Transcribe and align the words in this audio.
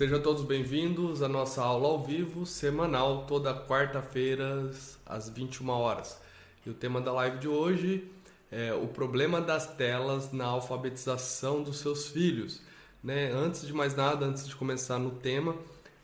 Sejam 0.00 0.18
todos 0.18 0.42
bem-vindos 0.42 1.22
à 1.22 1.28
nossa 1.28 1.60
aula 1.62 1.88
ao 1.88 2.02
vivo, 2.02 2.46
semanal, 2.46 3.26
toda 3.26 3.52
quarta-feira, 3.52 4.70
às 5.04 5.28
21 5.28 5.68
horas. 5.68 6.18
E 6.64 6.70
o 6.70 6.72
tema 6.72 7.02
da 7.02 7.12
live 7.12 7.36
de 7.36 7.46
hoje 7.46 8.10
é 8.50 8.72
o 8.72 8.88
problema 8.88 9.42
das 9.42 9.66
telas 9.76 10.32
na 10.32 10.46
alfabetização 10.46 11.62
dos 11.62 11.80
seus 11.80 12.08
filhos. 12.08 12.62
Né? 13.04 13.30
Antes 13.30 13.66
de 13.66 13.74
mais 13.74 13.94
nada, 13.94 14.24
antes 14.24 14.48
de 14.48 14.56
começar 14.56 14.98
no 14.98 15.10
tema, 15.10 15.54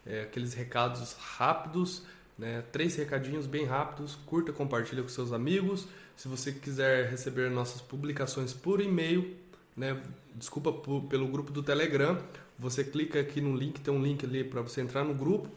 é, 0.04 0.25
aqueles 0.25 0.53
recados 0.53 1.14
rápidos, 1.14 2.03
né? 2.39 2.63
três 2.71 2.96
recadinhos 2.96 3.46
bem 3.46 3.64
rápidos, 3.64 4.14
curta, 4.26 4.53
compartilha 4.53 5.00
com 5.00 5.08
seus 5.08 5.32
amigos. 5.32 5.89
Se 6.14 6.29
você 6.29 6.53
quiser 6.53 7.08
receber 7.08 7.50
nossas 7.50 7.81
publicações 7.81 8.53
por 8.53 8.79
e-mail, 8.79 9.35
né? 9.75 9.99
desculpa 10.35 10.71
por, 10.71 11.04
pelo 11.04 11.26
grupo 11.29 11.50
do 11.50 11.63
Telegram, 11.63 12.22
você 12.59 12.83
clica 12.83 13.21
aqui 13.21 13.41
no 13.41 13.55
link, 13.55 13.81
tem 13.81 13.93
um 13.93 14.03
link 14.03 14.25
ali 14.25 14.45
para 14.45 14.63
você 14.63 14.81
entrar 14.81 15.05
no 15.05 15.15
grupo. 15.15 15.49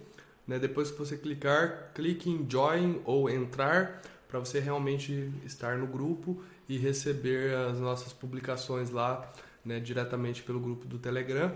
Né? 0.48 0.60
Depois 0.60 0.92
que 0.92 0.98
você 0.98 1.16
clicar, 1.18 1.92
clique 1.94 2.30
em 2.30 2.50
Join 2.50 3.02
ou 3.06 3.30
Entrar 3.30 4.02
para 4.28 4.40
você 4.40 4.60
realmente 4.60 5.32
estar 5.46 5.78
no 5.78 5.88
grupo 5.88 6.42
e 6.68 6.78
receber 6.78 7.56
as 7.56 7.80
nossas 7.80 8.14
publicações 8.14 8.92
lá 8.92 9.32
né, 9.66 9.80
diretamente 9.80 10.44
pelo 10.44 10.60
grupo 10.60 10.86
do 10.86 11.00
Telegram. 11.00 11.52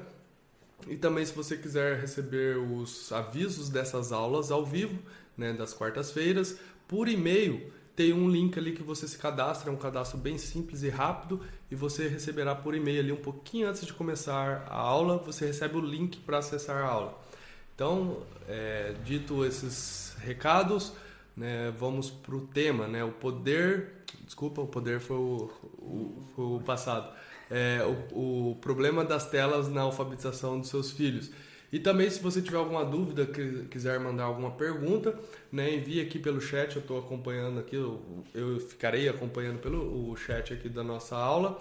E 0.87 0.97
também 0.97 1.25
se 1.25 1.33
você 1.33 1.55
quiser 1.55 1.99
receber 1.99 2.57
os 2.57 3.11
avisos 3.11 3.69
dessas 3.69 4.11
aulas 4.11 4.51
ao 4.51 4.65
vivo, 4.65 4.99
né, 5.37 5.53
das 5.53 5.73
quartas-feiras, 5.73 6.57
por 6.87 7.07
e-mail, 7.07 7.71
tem 7.95 8.11
um 8.11 8.29
link 8.29 8.57
ali 8.57 8.73
que 8.73 8.83
você 8.83 9.07
se 9.07 9.17
cadastra, 9.17 9.69
é 9.69 9.73
um 9.73 9.77
cadastro 9.77 10.17
bem 10.17 10.37
simples 10.37 10.81
e 10.83 10.89
rápido 10.89 11.41
e 11.73 11.75
você 11.75 12.07
receberá 12.07 12.53
por 12.53 12.75
e-mail 12.75 12.99
ali 12.99 13.11
um 13.11 13.15
pouquinho 13.15 13.67
antes 13.67 13.83
de 13.83 13.91
começar 13.91 14.63
a 14.69 14.77
aula, 14.77 15.17
você 15.17 15.47
recebe 15.47 15.75
o 15.75 15.81
link 15.81 16.19
para 16.19 16.37
acessar 16.37 16.83
a 16.83 16.87
aula. 16.87 17.19
Então, 17.73 18.21
é, 18.47 18.93
dito 19.03 19.43
esses 19.43 20.15
recados, 20.19 20.93
né, 21.35 21.73
vamos 21.75 22.11
para 22.11 22.35
o 22.35 22.41
tema, 22.41 22.87
né, 22.87 23.03
o 23.03 23.11
poder, 23.11 24.03
desculpa, 24.23 24.61
o 24.61 24.67
poder 24.67 24.99
foi 24.99 25.17
o, 25.17 25.49
o, 25.79 26.23
foi 26.35 26.45
o 26.45 26.61
passado, 26.63 27.11
é, 27.49 27.79
o, 28.11 28.51
o 28.51 28.55
problema 28.61 29.03
das 29.03 29.27
telas 29.27 29.67
na 29.67 29.81
alfabetização 29.81 30.59
dos 30.59 30.69
seus 30.69 30.91
filhos. 30.91 31.31
E 31.73 31.79
também, 31.79 32.07
se 32.07 32.21
você 32.21 32.39
tiver 32.39 32.57
alguma 32.57 32.85
dúvida, 32.85 33.25
quiser 33.25 33.99
mandar 33.99 34.25
alguma 34.25 34.51
pergunta, 34.51 35.19
né, 35.51 35.73
envie 35.73 35.99
aqui 35.99 36.19
pelo 36.19 36.39
chat. 36.39 36.75
Eu 36.75 36.83
estou 36.83 36.99
acompanhando 36.99 37.59
aqui, 37.59 37.75
eu, 37.75 37.99
eu, 38.31 38.59
ficarei 38.59 39.09
acompanhando 39.09 39.57
pelo 39.57 40.11
o 40.11 40.15
chat 40.15 40.53
aqui 40.53 40.69
da 40.69 40.83
nossa 40.83 41.17
aula. 41.17 41.59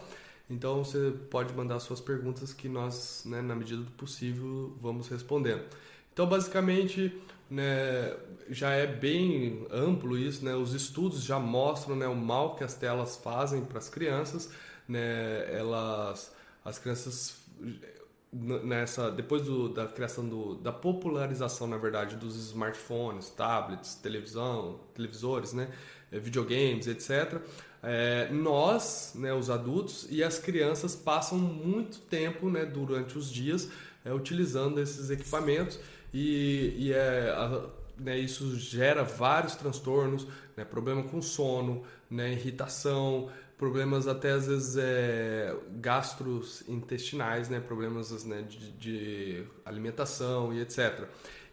Então, 0.50 0.84
você 0.84 1.14
pode 1.30 1.54
mandar 1.54 1.80
suas 1.80 1.98
perguntas 1.98 2.52
que 2.52 2.68
nós, 2.68 3.22
né, 3.24 3.40
na 3.40 3.56
medida 3.56 3.80
do 3.80 3.90
possível, 3.92 4.76
vamos 4.82 5.08
respondendo. 5.08 5.62
Então, 6.12 6.26
basicamente, 6.26 7.18
né, 7.48 8.14
já 8.50 8.72
é 8.72 8.86
bem 8.86 9.66
amplo 9.70 10.18
isso. 10.18 10.44
Né, 10.44 10.54
os 10.54 10.74
estudos 10.74 11.22
já 11.22 11.38
mostram 11.38 11.96
né, 11.96 12.06
o 12.06 12.14
mal 12.14 12.54
que 12.54 12.62
as 12.62 12.74
telas 12.74 13.16
fazem 13.16 13.64
para 13.64 13.78
as 13.78 13.88
crianças. 13.88 14.50
Né, 14.86 15.50
elas, 15.56 16.30
as 16.62 16.78
crianças 16.78 17.40
nessa 18.32 19.10
depois 19.10 19.42
do, 19.42 19.68
da 19.68 19.86
criação 19.86 20.26
do, 20.26 20.54
da 20.54 20.72
popularização 20.72 21.66
na 21.66 21.76
verdade 21.76 22.16
dos 22.16 22.34
smartphones, 22.48 23.28
tablets, 23.28 23.94
televisão, 23.96 24.80
televisores, 24.94 25.52
né, 25.52 25.68
eh, 26.10 26.18
videogames, 26.18 26.86
etc. 26.86 27.40
É, 27.82 28.30
nós, 28.30 29.12
né, 29.16 29.34
os 29.34 29.50
adultos 29.50 30.06
e 30.08 30.22
as 30.22 30.38
crianças 30.38 30.94
passam 30.94 31.36
muito 31.36 31.98
tempo, 31.98 32.48
né, 32.48 32.64
durante 32.64 33.18
os 33.18 33.30
dias 33.30 33.68
é, 34.04 34.12
utilizando 34.12 34.80
esses 34.80 35.10
equipamentos 35.10 35.78
e, 36.14 36.74
e 36.78 36.92
é, 36.92 37.30
a, 37.30 37.66
né, 37.98 38.18
isso 38.18 38.56
gera 38.58 39.02
vários 39.02 39.56
transtornos, 39.56 40.26
né, 40.56 40.64
problema 40.64 41.02
com 41.02 41.20
sono, 41.20 41.82
né, 42.10 42.32
irritação, 42.32 43.30
problemas 43.62 44.08
até 44.08 44.32
às 44.32 44.48
vezes 44.48 44.76
é, 44.76 45.54
gastrointestinais, 45.76 47.48
né, 47.48 47.60
problemas 47.60 48.24
né, 48.24 48.42
de, 48.42 48.72
de, 48.72 49.44
alimentação 49.64 50.52
e 50.52 50.60
etc. 50.60 51.04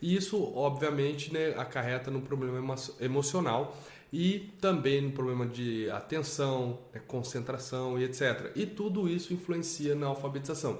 E 0.01 0.15
isso, 0.15 0.41
obviamente, 0.55 1.31
né, 1.31 1.53
acarreta 1.55 2.09
num 2.09 2.21
problema 2.21 2.75
emocional 2.99 3.77
e 4.11 4.51
também 4.59 5.01
no 5.01 5.11
problema 5.11 5.45
de 5.45 5.87
atenção, 5.91 6.79
né, 6.91 6.99
concentração 7.05 7.99
e 7.99 8.05
etc. 8.05 8.53
E 8.55 8.65
tudo 8.65 9.07
isso 9.07 9.31
influencia 9.31 9.93
na 9.93 10.07
alfabetização. 10.07 10.79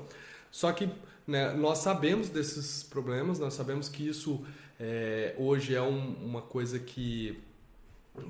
Só 0.50 0.72
que 0.72 0.90
né, 1.28 1.53
nós 1.53 1.78
sabemos 1.78 2.29
desses 2.29 2.81
problemas, 2.81 3.38
nós 3.38 3.53
sabemos 3.53 3.88
que 3.88 4.07
isso 4.07 4.44
é, 4.79 5.35
hoje 5.38 5.75
é 5.75 5.81
um, 5.84 6.11
uma 6.25 6.41
coisa 6.41 6.79
que 6.79 7.40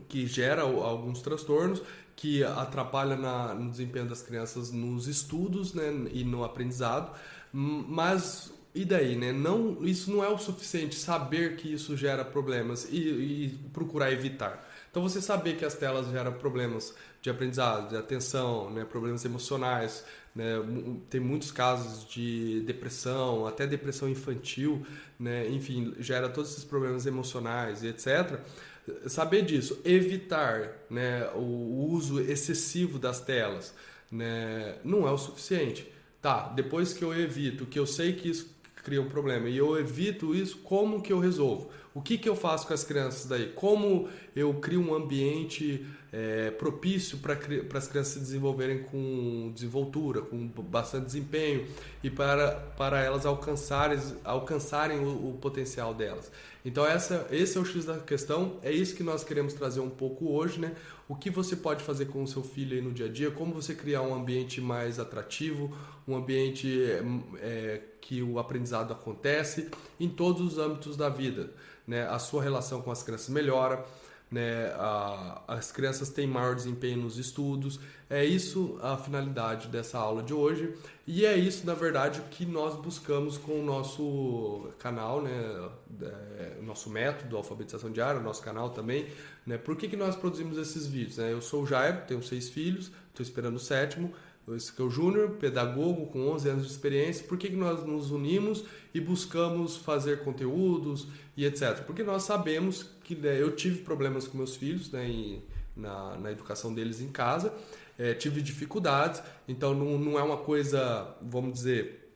que 0.07 0.27
gera 0.27 0.61
alguns 0.61 1.21
transtornos 1.21 1.81
que 2.19 2.43
atrapalha 2.43 3.15
na, 3.15 3.53
no 3.53 3.71
desempenho 3.71 4.05
das 4.05 4.21
crianças 4.21 4.73
nos 4.73 5.07
estudos 5.07 5.73
né, 5.73 5.85
e 6.11 6.25
no 6.25 6.43
aprendizado, 6.43 7.13
mas 7.53 8.51
e 8.75 8.83
daí, 8.83 9.15
né? 9.15 9.31
Não, 9.31 9.77
isso 9.85 10.11
não 10.11 10.23
é 10.23 10.27
o 10.27 10.37
suficiente 10.37 10.95
saber 10.95 11.55
que 11.55 11.73
isso 11.73 11.95
gera 11.95 12.25
problemas 12.25 12.89
e, 12.91 12.97
e, 12.97 13.59
procurar 13.71 14.11
evitar. 14.11 14.67
Então 14.91 15.01
você 15.01 15.21
saber 15.21 15.55
que 15.55 15.63
as 15.63 15.75
telas 15.75 16.09
geram 16.11 16.33
problemas 16.33 16.93
de 17.21 17.29
aprendizado, 17.29 17.89
de 17.89 17.95
atenção, 17.95 18.69
né, 18.69 18.83
problemas 18.83 19.23
emocionais, 19.23 20.03
né, 20.35 20.55
tem 21.09 21.21
muitos 21.21 21.51
casos 21.51 22.07
de 22.07 22.61
depressão, 22.61 23.47
até 23.47 23.65
depressão 23.65 24.09
infantil, 24.09 24.85
né, 25.17 25.47
enfim, 25.49 25.95
gera 25.99 26.27
todos 26.27 26.51
esses 26.51 26.65
problemas 26.65 27.05
emocionais 27.05 27.81
e 27.81 27.87
etc 27.87 28.41
saber 29.07 29.43
disso, 29.43 29.79
evitar 29.83 30.85
né, 30.89 31.29
o 31.35 31.87
uso 31.91 32.19
excessivo 32.19 32.99
das 32.99 33.19
telas, 33.19 33.73
né, 34.11 34.77
não 34.83 35.07
é 35.07 35.11
o 35.11 35.17
suficiente. 35.17 35.87
Tá, 36.21 36.49
depois 36.49 36.91
que 36.91 37.03
eu 37.03 37.13
evito, 37.13 37.65
que 37.65 37.79
eu 37.79 37.87
sei 37.87 38.13
que 38.13 38.29
isso 38.29 38.53
cria 38.83 39.01
um 39.01 39.09
problema 39.09 39.47
e 39.47 39.57
eu 39.57 39.77
evito 39.79 40.35
isso, 40.35 40.57
como 40.57 41.01
que 41.01 41.13
eu 41.13 41.19
resolvo? 41.19 41.69
O 41.93 42.01
que, 42.01 42.17
que 42.17 42.29
eu 42.29 42.35
faço 42.35 42.67
com 42.67 42.73
as 42.73 42.83
crianças 42.83 43.25
daí? 43.25 43.51
Como 43.55 44.09
eu 44.35 44.53
crio 44.55 44.81
um 44.81 44.93
ambiente 44.93 45.85
é, 46.11 46.49
propício 46.51 47.19
para 47.19 47.33
as 47.77 47.87
crianças 47.87 48.13
se 48.13 48.19
desenvolverem 48.19 48.83
com 48.83 49.51
desenvoltura, 49.53 50.21
com 50.21 50.47
bastante 50.47 51.05
desempenho 51.05 51.67
e 52.03 52.09
para, 52.09 52.51
para 52.77 53.01
elas 53.01 53.25
alcançarem, 53.25 53.99
alcançarem 54.23 54.99
o, 54.99 55.29
o 55.29 55.37
potencial 55.39 55.93
delas. 55.93 56.31
Então 56.65 56.85
essa, 56.85 57.27
esse 57.31 57.57
é 57.57 57.61
o 57.61 57.65
X 57.65 57.85
da 57.85 57.97
questão, 57.99 58.57
é 58.61 58.71
isso 58.71 58.95
que 58.95 59.03
nós 59.03 59.23
queremos 59.23 59.53
trazer 59.53 59.79
um 59.79 59.89
pouco 59.89 60.31
hoje, 60.31 60.59
né? 60.59 60.75
O 61.07 61.15
que 61.15 61.29
você 61.29 61.55
pode 61.55 61.83
fazer 61.83 62.05
com 62.05 62.21
o 62.21 62.27
seu 62.27 62.43
filho 62.43 62.75
aí 62.75 62.83
no 62.83 62.91
dia 62.91 63.07
a 63.07 63.09
dia, 63.09 63.31
como 63.31 63.53
você 63.53 63.73
criar 63.73 64.01
um 64.01 64.13
ambiente 64.13 64.61
mais 64.61 64.99
atrativo, 64.99 65.75
um 66.07 66.15
ambiente 66.15 66.69
é, 67.39 67.81
que 68.01 68.21
o 68.21 68.37
aprendizado 68.37 68.91
acontece 68.91 69.69
em 69.99 70.09
todos 70.09 70.41
os 70.41 70.57
âmbitos 70.59 70.97
da 70.97 71.09
vida, 71.09 71.51
né? 71.87 72.07
A 72.07 72.19
sua 72.19 72.43
relação 72.43 72.81
com 72.81 72.91
as 72.91 73.01
crianças 73.01 73.29
melhora, 73.29 73.85
né, 74.31 74.67
a, 74.75 75.41
as 75.47 75.71
crianças 75.71 76.09
têm 76.09 76.27
maior 76.27 76.55
desempenho 76.55 76.97
nos 76.97 77.17
estudos. 77.17 77.79
É 78.09 78.23
isso 78.23 78.77
a 78.81 78.97
finalidade 78.97 79.67
dessa 79.67 79.97
aula 79.97 80.23
de 80.23 80.33
hoje 80.33 80.73
e 81.07 81.25
é 81.25 81.35
isso, 81.35 81.65
na 81.65 81.73
verdade, 81.73 82.19
o 82.19 82.23
que 82.23 82.45
nós 82.45 82.75
buscamos 82.75 83.37
com 83.37 83.59
o 83.59 83.63
nosso 83.63 84.69
canal, 84.77 85.21
né, 85.21 85.69
é, 86.01 86.61
nosso 86.61 86.89
método, 86.89 87.35
alfabetização 87.35 87.91
diária, 87.91 88.19
o 88.19 88.23
nosso 88.23 88.43
canal 88.43 88.69
também. 88.69 89.07
Né, 89.45 89.57
por 89.57 89.75
que, 89.75 89.87
que 89.87 89.97
nós 89.97 90.15
produzimos 90.15 90.57
esses 90.57 90.85
vídeos? 90.85 91.17
Né? 91.17 91.33
Eu 91.33 91.41
sou 91.41 91.63
o 91.63 91.65
Jairo, 91.65 92.03
tenho 92.07 92.21
seis 92.21 92.49
filhos, 92.49 92.91
estou 93.09 93.23
esperando 93.23 93.55
o 93.55 93.59
sétimo. 93.59 94.13
Esse 94.55 94.73
que 94.73 94.81
é 94.81 94.85
o 94.85 94.89
Júnior, 94.89 95.31
pedagogo 95.31 96.07
com 96.07 96.27
11 96.29 96.49
anos 96.49 96.65
de 96.65 96.71
experiência. 96.71 97.27
Por 97.27 97.37
que, 97.37 97.49
que 97.49 97.55
nós 97.55 97.83
nos 97.83 98.09
unimos 98.09 98.63
e 98.93 98.99
buscamos 98.99 99.77
fazer 99.77 100.23
conteúdos 100.23 101.07
e 101.37 101.45
etc? 101.45 101.83
Porque 101.85 102.03
nós 102.03 102.23
sabemos 102.23 102.87
que 103.09 103.15
né, 103.15 103.41
eu 103.41 103.55
tive 103.55 103.79
problemas 103.79 104.27
com 104.27 104.37
meus 104.37 104.55
filhos 104.55 104.91
né, 104.91 105.07
em, 105.09 105.41
na, 105.75 106.15
na 106.15 106.31
educação 106.31 106.71
deles 106.71 107.01
em 107.01 107.07
casa, 107.07 107.51
é, 107.97 108.13
tive 108.13 108.39
dificuldades, 108.39 109.23
então 109.47 109.73
não, 109.73 109.97
não 109.97 110.19
é 110.19 110.21
uma 110.21 110.37
coisa, 110.37 111.15
vamos 111.19 111.53
dizer, 111.55 112.07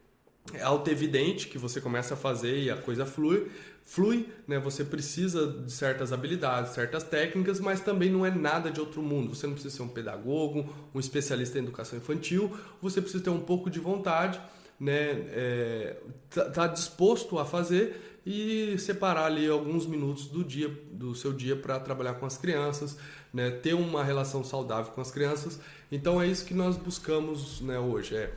é 0.53 0.61
auto-evidente 0.61 1.47
que 1.47 1.57
você 1.57 1.81
começa 1.81 2.13
a 2.13 2.17
fazer 2.17 2.59
e 2.59 2.69
a 2.69 2.77
coisa 2.77 3.07
flui, 3.07 3.49
flui, 3.83 4.29
né? 4.47 4.59
Você 4.59 4.85
precisa 4.85 5.47
de 5.47 5.71
certas 5.71 6.13
habilidades, 6.13 6.73
certas 6.73 7.01
técnicas, 7.01 7.59
mas 7.59 7.79
também 7.79 8.11
não 8.11 8.23
é 8.23 8.29
nada 8.29 8.69
de 8.69 8.79
outro 8.79 9.01
mundo. 9.01 9.33
Você 9.33 9.47
não 9.47 9.53
precisa 9.53 9.75
ser 9.75 9.81
um 9.81 9.87
pedagogo, 9.87 10.71
um 10.93 10.99
especialista 10.99 11.57
em 11.57 11.63
educação 11.63 11.97
infantil. 11.97 12.55
Você 12.81 13.01
precisa 13.01 13.23
ter 13.23 13.29
um 13.29 13.39
pouco 13.39 13.69
de 13.69 13.79
vontade, 13.79 14.39
né? 14.79 15.25
É, 15.31 15.97
tá, 16.29 16.49
tá 16.49 16.67
disposto 16.67 17.39
a 17.39 17.45
fazer 17.45 18.12
e 18.25 18.77
separar 18.77 19.25
ali 19.25 19.47
alguns 19.47 19.85
minutos 19.85 20.27
do 20.27 20.43
dia, 20.43 20.69
do 20.91 21.13
seu 21.13 21.33
dia 21.33 21.55
para 21.55 21.79
trabalhar 21.79 22.13
com 22.15 22.25
as 22.25 22.37
crianças, 22.37 22.97
né? 23.33 23.51
Ter 23.51 23.73
uma 23.73 24.03
relação 24.03 24.43
saudável 24.43 24.91
com 24.93 25.01
as 25.01 25.11
crianças. 25.11 25.59
Então 25.91 26.21
é 26.21 26.27
isso 26.27 26.45
que 26.45 26.53
nós 26.53 26.77
buscamos, 26.77 27.59
né? 27.61 27.77
Hoje 27.79 28.15
é 28.15 28.33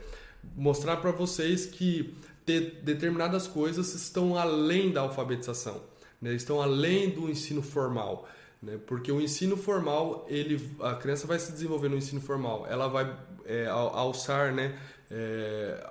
mostrar 0.55 0.97
para 0.97 1.11
vocês 1.11 1.65
que 1.65 2.15
ter 2.45 2.79
determinadas 2.81 3.47
coisas 3.47 3.93
estão 3.93 4.37
além 4.37 4.91
da 4.91 5.01
alfabetização, 5.01 5.81
né? 6.21 6.33
estão 6.33 6.61
além 6.61 7.09
do 7.09 7.29
ensino 7.29 7.61
formal. 7.61 8.27
Né? 8.61 8.79
Porque 8.87 9.11
o 9.11 9.19
ensino 9.19 9.57
formal, 9.57 10.25
ele, 10.29 10.59
a 10.79 10.95
criança 10.95 11.27
vai 11.27 11.37
se 11.37 11.51
desenvolver 11.51 11.89
no 11.89 11.97
ensino 11.97 12.21
formal, 12.21 12.65
ela 12.67 12.87
vai 12.87 13.15
é, 13.45 13.67
alçar, 13.67 14.53
né? 14.53 14.77
É, 15.11 15.89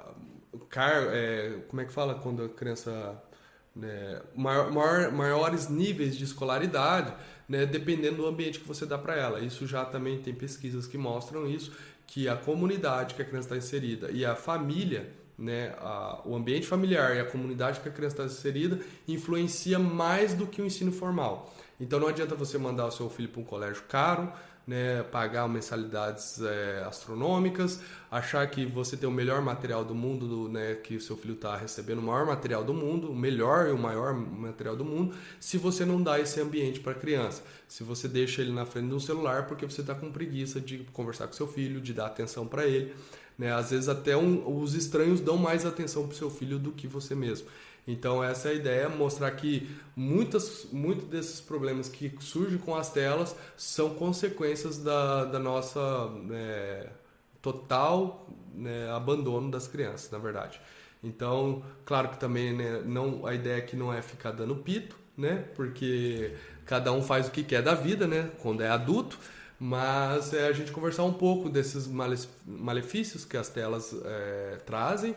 car, 0.69 1.09
é, 1.11 1.61
como 1.69 1.81
é 1.81 1.85
que 1.85 1.93
fala 1.93 2.15
quando 2.15 2.43
a 2.43 2.49
criança 2.49 3.23
né, 3.77 4.23
maior, 4.35 4.73
maior, 4.73 5.13
maiores 5.13 5.69
níveis 5.69 6.17
de 6.17 6.25
escolaridade, 6.25 7.13
né, 7.47 7.67
dependendo 7.67 8.17
do 8.17 8.27
ambiente 8.27 8.59
que 8.59 8.67
você 8.67 8.87
dá 8.87 8.97
para 8.97 9.15
ela. 9.15 9.41
Isso 9.41 9.67
já 9.67 9.85
também 9.85 10.19
tem 10.19 10.35
pesquisas 10.35 10.87
que 10.87 10.97
mostram 10.97 11.47
isso, 11.47 11.73
que 12.07 12.29
a 12.29 12.37
comunidade 12.37 13.15
que 13.15 13.23
a 13.23 13.25
criança 13.25 13.49
está 13.49 13.57
inserida 13.57 14.11
e 14.11 14.25
a 14.25 14.35
família, 14.35 15.13
né, 15.39 15.75
a, 15.79 16.23
o 16.25 16.35
ambiente 16.35 16.67
familiar 16.67 17.15
e 17.15 17.21
a 17.21 17.25
comunidade 17.25 17.81
que 17.81 17.89
a 17.89 17.93
criança 17.93 18.23
está 18.23 18.25
inserida 18.25 18.81
influencia 19.07 19.79
mais 19.79 20.33
do 20.33 20.47
que 20.47 20.63
o 20.63 20.65
ensino 20.65 20.91
formal. 20.91 21.55
Então 21.79 22.01
não 22.01 22.09
adianta 22.09 22.35
você 22.35 22.57
mandar 22.57 22.87
o 22.87 22.91
seu 22.91 23.11
filho 23.11 23.29
para 23.29 23.43
um 23.43 23.45
colégio 23.45 23.83
caro, 23.87 24.33
né, 24.67 25.05
pagar 25.05 25.49
mensalidades 25.49 26.41
é, 26.43 26.83
astronômicas, 26.85 27.81
achar 28.11 28.45
que 28.51 28.67
você 28.67 28.97
tem 28.97 29.09
o 29.09 29.13
melhor 29.13 29.41
material 29.41 29.85
do 29.85 29.95
mundo, 29.95 30.49
né, 30.49 30.75
que 30.75 30.97
o 30.97 31.01
seu 31.01 31.17
filho 31.17 31.35
está 31.35 31.57
recebendo 31.57 31.99
o 31.99 32.03
maior 32.03 32.27
material 32.27 32.65
do 32.65 32.75
mundo, 32.75 33.13
o 33.13 33.15
melhor 33.15 33.69
e 33.69 33.71
o 33.71 33.79
maior 33.79 34.13
material 34.13 34.75
do 34.75 34.85
mundo, 34.85 35.15
se 35.39 35.57
você 35.57 35.85
não 35.85 36.03
dá 36.03 36.19
esse 36.19 36.41
ambiente 36.41 36.81
para 36.81 36.93
a 36.93 36.97
criança. 36.97 37.45
Se 37.69 37.85
você 37.85 38.09
deixa 38.09 38.43
ele 38.43 38.53
na 38.53 38.67
frente 38.67 38.89
de 38.89 38.95
um 38.95 39.01
celular 39.01 39.47
porque 39.47 39.65
você 39.65 39.83
está 39.83 39.95
com 39.95 40.11
preguiça 40.11 40.61
de 40.61 40.79
conversar 40.93 41.29
com 41.29 41.33
seu 41.33 41.47
filho, 41.47 41.81
de 41.81 41.93
dar 41.93 42.07
atenção 42.07 42.47
para 42.47 42.67
ele. 42.67 42.95
Né? 43.39 43.53
Às 43.53 43.71
vezes 43.71 43.89
até 43.89 44.17
um, 44.17 44.61
os 44.61 44.75
estranhos 44.75 45.21
dão 45.21 45.37
mais 45.37 45.67
atenção 45.67 46.05
para 46.07 46.15
o 46.15 46.17
seu 46.17 46.31
filho 46.31 46.59
do 46.59 46.73
que 46.73 46.87
você 46.87 47.15
mesmo. 47.15 47.47
Então 47.87 48.23
essa 48.23 48.49
é 48.49 48.51
a 48.53 48.55
ideia, 48.55 48.89
mostrar 48.89 49.31
que 49.31 49.71
muitas, 49.95 50.67
muitos 50.73 51.07
desses 51.07 51.41
problemas 51.41 51.89
que 51.89 52.13
surgem 52.21 52.59
com 52.59 52.75
as 52.75 52.91
telas 52.91 53.37
são 53.57 53.91
consequências 53.91 54.79
da, 54.79 55.25
da 55.25 55.39
nossa 55.39 55.81
é, 56.33 56.89
total 57.41 58.29
né, 58.55 58.91
abandono 58.91 59.51
das 59.51 59.69
crianças, 59.69 60.11
na 60.11 60.19
verdade. 60.19 60.61
Então, 61.03 61.63
claro 61.85 62.09
que 62.09 62.19
também 62.19 62.53
né, 62.53 62.83
não, 62.85 63.25
a 63.25 63.35
ideia 63.35 63.59
aqui 63.59 63.77
não 63.77 63.95
é 63.95 64.03
ficar 64.03 64.33
dando 64.33 64.57
pito, 64.57 64.97
né? 65.17 65.45
Porque 65.55 66.35
cada 66.65 66.93
um 66.93 67.03
faz 67.03 67.29
o 67.29 67.31
que 67.31 67.45
quer 67.45 67.63
da 67.63 67.75
vida, 67.75 68.07
né? 68.07 68.31
Quando 68.43 68.63
é 68.63 68.69
adulto, 68.69 69.19
mas 69.59 70.35
é 70.35 70.49
a 70.49 70.53
gente 70.53 70.73
conversar 70.73 71.05
um 71.05 71.13
pouco 71.13 71.49
desses 71.49 71.89
malefícios 72.45 73.25
que 73.25 73.37
as 73.37 73.49
telas 73.49 73.95
é, 74.05 74.59
trazem 74.67 75.15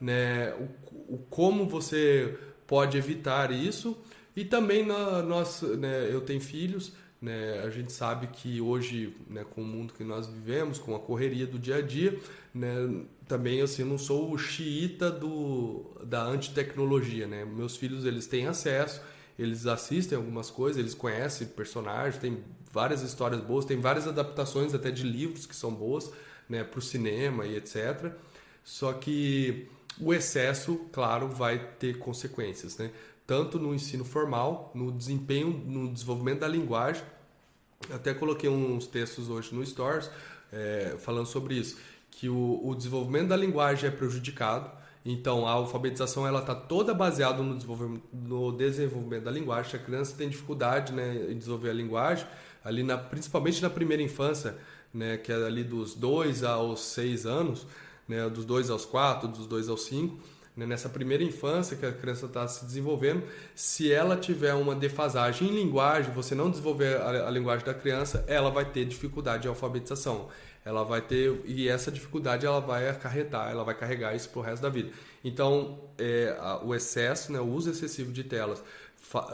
né, 0.00 0.54
o, 0.54 1.14
o, 1.14 1.18
como 1.28 1.68
você 1.68 2.38
pode 2.66 2.96
evitar 2.96 3.50
isso 3.52 3.96
e 4.34 4.44
também 4.44 4.86
na, 4.86 5.22
nós, 5.22 5.62
né, 5.62 6.08
eu 6.10 6.20
tenho 6.20 6.40
filhos, 6.40 6.92
né, 7.20 7.60
a 7.64 7.68
gente 7.68 7.92
sabe 7.92 8.28
que 8.28 8.60
hoje, 8.60 9.14
né, 9.28 9.44
com 9.44 9.60
o 9.60 9.64
mundo 9.64 9.92
que 9.92 10.02
nós 10.02 10.26
vivemos, 10.26 10.78
com 10.78 10.94
a 10.94 10.98
correria 10.98 11.46
do 11.46 11.58
dia 11.58 11.76
a 11.76 11.82
dia, 11.82 12.18
né, 12.54 13.04
também 13.28 13.60
assim, 13.60 13.84
não 13.84 13.98
sou 13.98 14.32
o 14.32 14.38
xiita 14.38 15.10
do, 15.10 15.84
da 16.04 16.22
antitecnologia. 16.24 17.26
Né? 17.26 17.44
Meus 17.44 17.76
filhos 17.76 18.04
eles 18.06 18.26
têm 18.26 18.46
acesso, 18.46 19.02
eles 19.38 19.66
assistem 19.66 20.16
algumas 20.16 20.50
coisas, 20.50 20.78
eles 20.78 20.94
conhecem 20.94 21.46
personagens, 21.46 22.18
tem 22.18 22.42
várias 22.72 23.02
histórias 23.02 23.40
boas, 23.40 23.64
tem 23.64 23.80
várias 23.80 24.06
adaptações 24.06 24.74
até 24.74 24.90
de 24.90 25.02
livros 25.02 25.44
que 25.44 25.54
são 25.54 25.72
boas 25.72 26.10
né, 26.48 26.64
para 26.64 26.78
o 26.78 26.82
cinema 26.82 27.46
e 27.46 27.56
etc. 27.56 28.12
Só 28.64 28.92
que 28.92 29.68
o 30.00 30.14
excesso, 30.14 30.80
claro, 30.92 31.28
vai 31.28 31.58
ter 31.78 31.98
consequências, 31.98 32.76
né? 32.76 32.90
Tanto 33.26 33.58
no 33.58 33.74
ensino 33.74 34.04
formal, 34.04 34.72
no 34.74 34.90
desempenho, 34.90 35.50
no 35.50 35.92
desenvolvimento 35.92 36.40
da 36.40 36.48
linguagem. 36.48 37.02
Até 37.90 38.12
coloquei 38.12 38.50
uns 38.50 38.86
textos 38.86 39.28
hoje 39.28 39.54
no 39.54 39.64
Stories 39.64 40.10
é, 40.52 40.96
falando 40.98 41.26
sobre 41.26 41.54
isso, 41.54 41.78
que 42.10 42.28
o, 42.28 42.60
o 42.62 42.74
desenvolvimento 42.74 43.28
da 43.28 43.36
linguagem 43.36 43.88
é 43.88 43.92
prejudicado. 43.92 44.70
Então, 45.04 45.46
a 45.46 45.52
alfabetização 45.52 46.26
ela 46.26 46.40
está 46.40 46.54
toda 46.54 46.92
baseada 46.92 47.42
no 47.42 47.54
desenvolvimento, 47.54 48.02
no 48.12 48.52
desenvolvimento 48.52 49.24
da 49.24 49.30
linguagem. 49.30 49.70
Se 49.70 49.76
a 49.76 49.80
criança 49.80 50.14
tem 50.16 50.28
dificuldade 50.28 50.92
né, 50.92 51.28
em 51.30 51.38
desenvolver 51.38 51.70
a 51.70 51.74
linguagem, 51.74 52.26
ali 52.62 52.82
na, 52.82 52.98
principalmente 52.98 53.62
na 53.62 53.70
primeira 53.70 54.02
infância, 54.02 54.56
né, 54.92 55.16
que 55.16 55.32
é 55.32 55.36
ali 55.36 55.64
dos 55.64 55.94
2 55.94 56.44
aos 56.44 56.80
6 56.80 57.24
anos, 57.24 57.66
né, 58.10 58.28
dos 58.28 58.44
2 58.44 58.70
aos 58.70 58.84
4, 58.84 59.28
dos 59.28 59.46
2 59.46 59.68
aos 59.68 59.84
5, 59.84 60.18
né, 60.56 60.66
nessa 60.66 60.88
primeira 60.88 61.22
infância 61.22 61.76
que 61.76 61.86
a 61.86 61.92
criança 61.92 62.26
está 62.26 62.46
se 62.48 62.64
desenvolvendo, 62.64 63.22
se 63.54 63.90
ela 63.92 64.16
tiver 64.16 64.52
uma 64.54 64.74
defasagem 64.74 65.48
em 65.48 65.54
linguagem, 65.54 66.12
você 66.12 66.34
não 66.34 66.50
desenvolver 66.50 66.96
a, 66.96 67.28
a 67.28 67.30
linguagem 67.30 67.64
da 67.64 67.72
criança, 67.72 68.24
ela 68.26 68.50
vai 68.50 68.64
ter 68.64 68.84
dificuldade 68.84 69.42
de 69.42 69.48
alfabetização. 69.48 70.28
Ela 70.62 70.84
vai 70.84 71.00
ter, 71.00 71.40
e 71.46 71.68
essa 71.68 71.90
dificuldade 71.90 72.44
ela 72.44 72.60
vai 72.60 72.88
acarretar, 72.88 73.50
ela 73.50 73.64
vai 73.64 73.74
carregar 73.74 74.14
isso 74.14 74.28
para 74.28 74.40
o 74.40 74.42
resto 74.42 74.60
da 74.60 74.68
vida. 74.68 74.90
Então, 75.24 75.78
é, 75.96 76.36
a, 76.38 76.62
o 76.62 76.74
excesso, 76.74 77.32
né, 77.32 77.40
o 77.40 77.46
uso 77.46 77.70
excessivo 77.70 78.12
de 78.12 78.24
telas, 78.24 78.62
fa, 78.96 79.28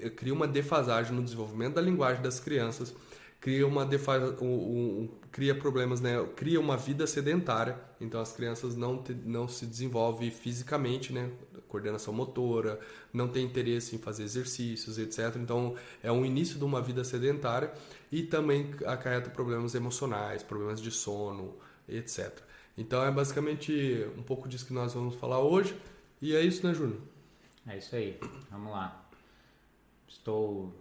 é, 0.00 0.08
cria 0.10 0.32
uma 0.32 0.46
defasagem 0.46 1.12
no 1.12 1.22
desenvolvimento 1.22 1.74
da 1.74 1.80
linguagem 1.80 2.22
das 2.22 2.38
crianças 2.38 2.94
cria 3.42 3.66
uma 3.66 3.84
defa 3.84 4.18
um, 4.40 4.46
um, 4.46 5.08
cria 5.32 5.52
problemas, 5.52 6.00
né? 6.00 6.12
Cria 6.36 6.60
uma 6.60 6.76
vida 6.76 7.08
sedentária. 7.08 7.76
Então 8.00 8.20
as 8.20 8.32
crianças 8.32 8.76
não 8.76 9.02
te, 9.02 9.12
não 9.12 9.48
se 9.48 9.66
desenvolvem 9.66 10.30
fisicamente, 10.30 11.12
né? 11.12 11.28
Coordenação 11.68 12.14
motora, 12.14 12.78
não 13.12 13.26
tem 13.26 13.44
interesse 13.44 13.96
em 13.96 13.98
fazer 13.98 14.22
exercícios, 14.22 14.96
etc. 14.96 15.34
Então 15.36 15.74
é 16.02 16.12
um 16.12 16.24
início 16.24 16.56
de 16.56 16.64
uma 16.64 16.80
vida 16.80 17.02
sedentária 17.02 17.74
e 18.12 18.22
também 18.22 18.70
acarreta 18.86 19.28
problemas 19.28 19.74
emocionais, 19.74 20.42
problemas 20.44 20.80
de 20.80 20.92
sono, 20.92 21.56
etc. 21.88 22.38
Então 22.78 23.04
é 23.04 23.10
basicamente 23.10 24.06
um 24.16 24.22
pouco 24.22 24.48
disso 24.48 24.66
que 24.66 24.72
nós 24.72 24.94
vamos 24.94 25.16
falar 25.16 25.40
hoje. 25.40 25.76
E 26.20 26.36
é 26.36 26.40
isso, 26.40 26.64
né, 26.64 26.72
Júnior? 26.72 27.00
É 27.66 27.76
isso 27.76 27.96
aí. 27.96 28.20
Vamos 28.52 28.70
lá. 28.70 29.04
Estou. 30.06 30.72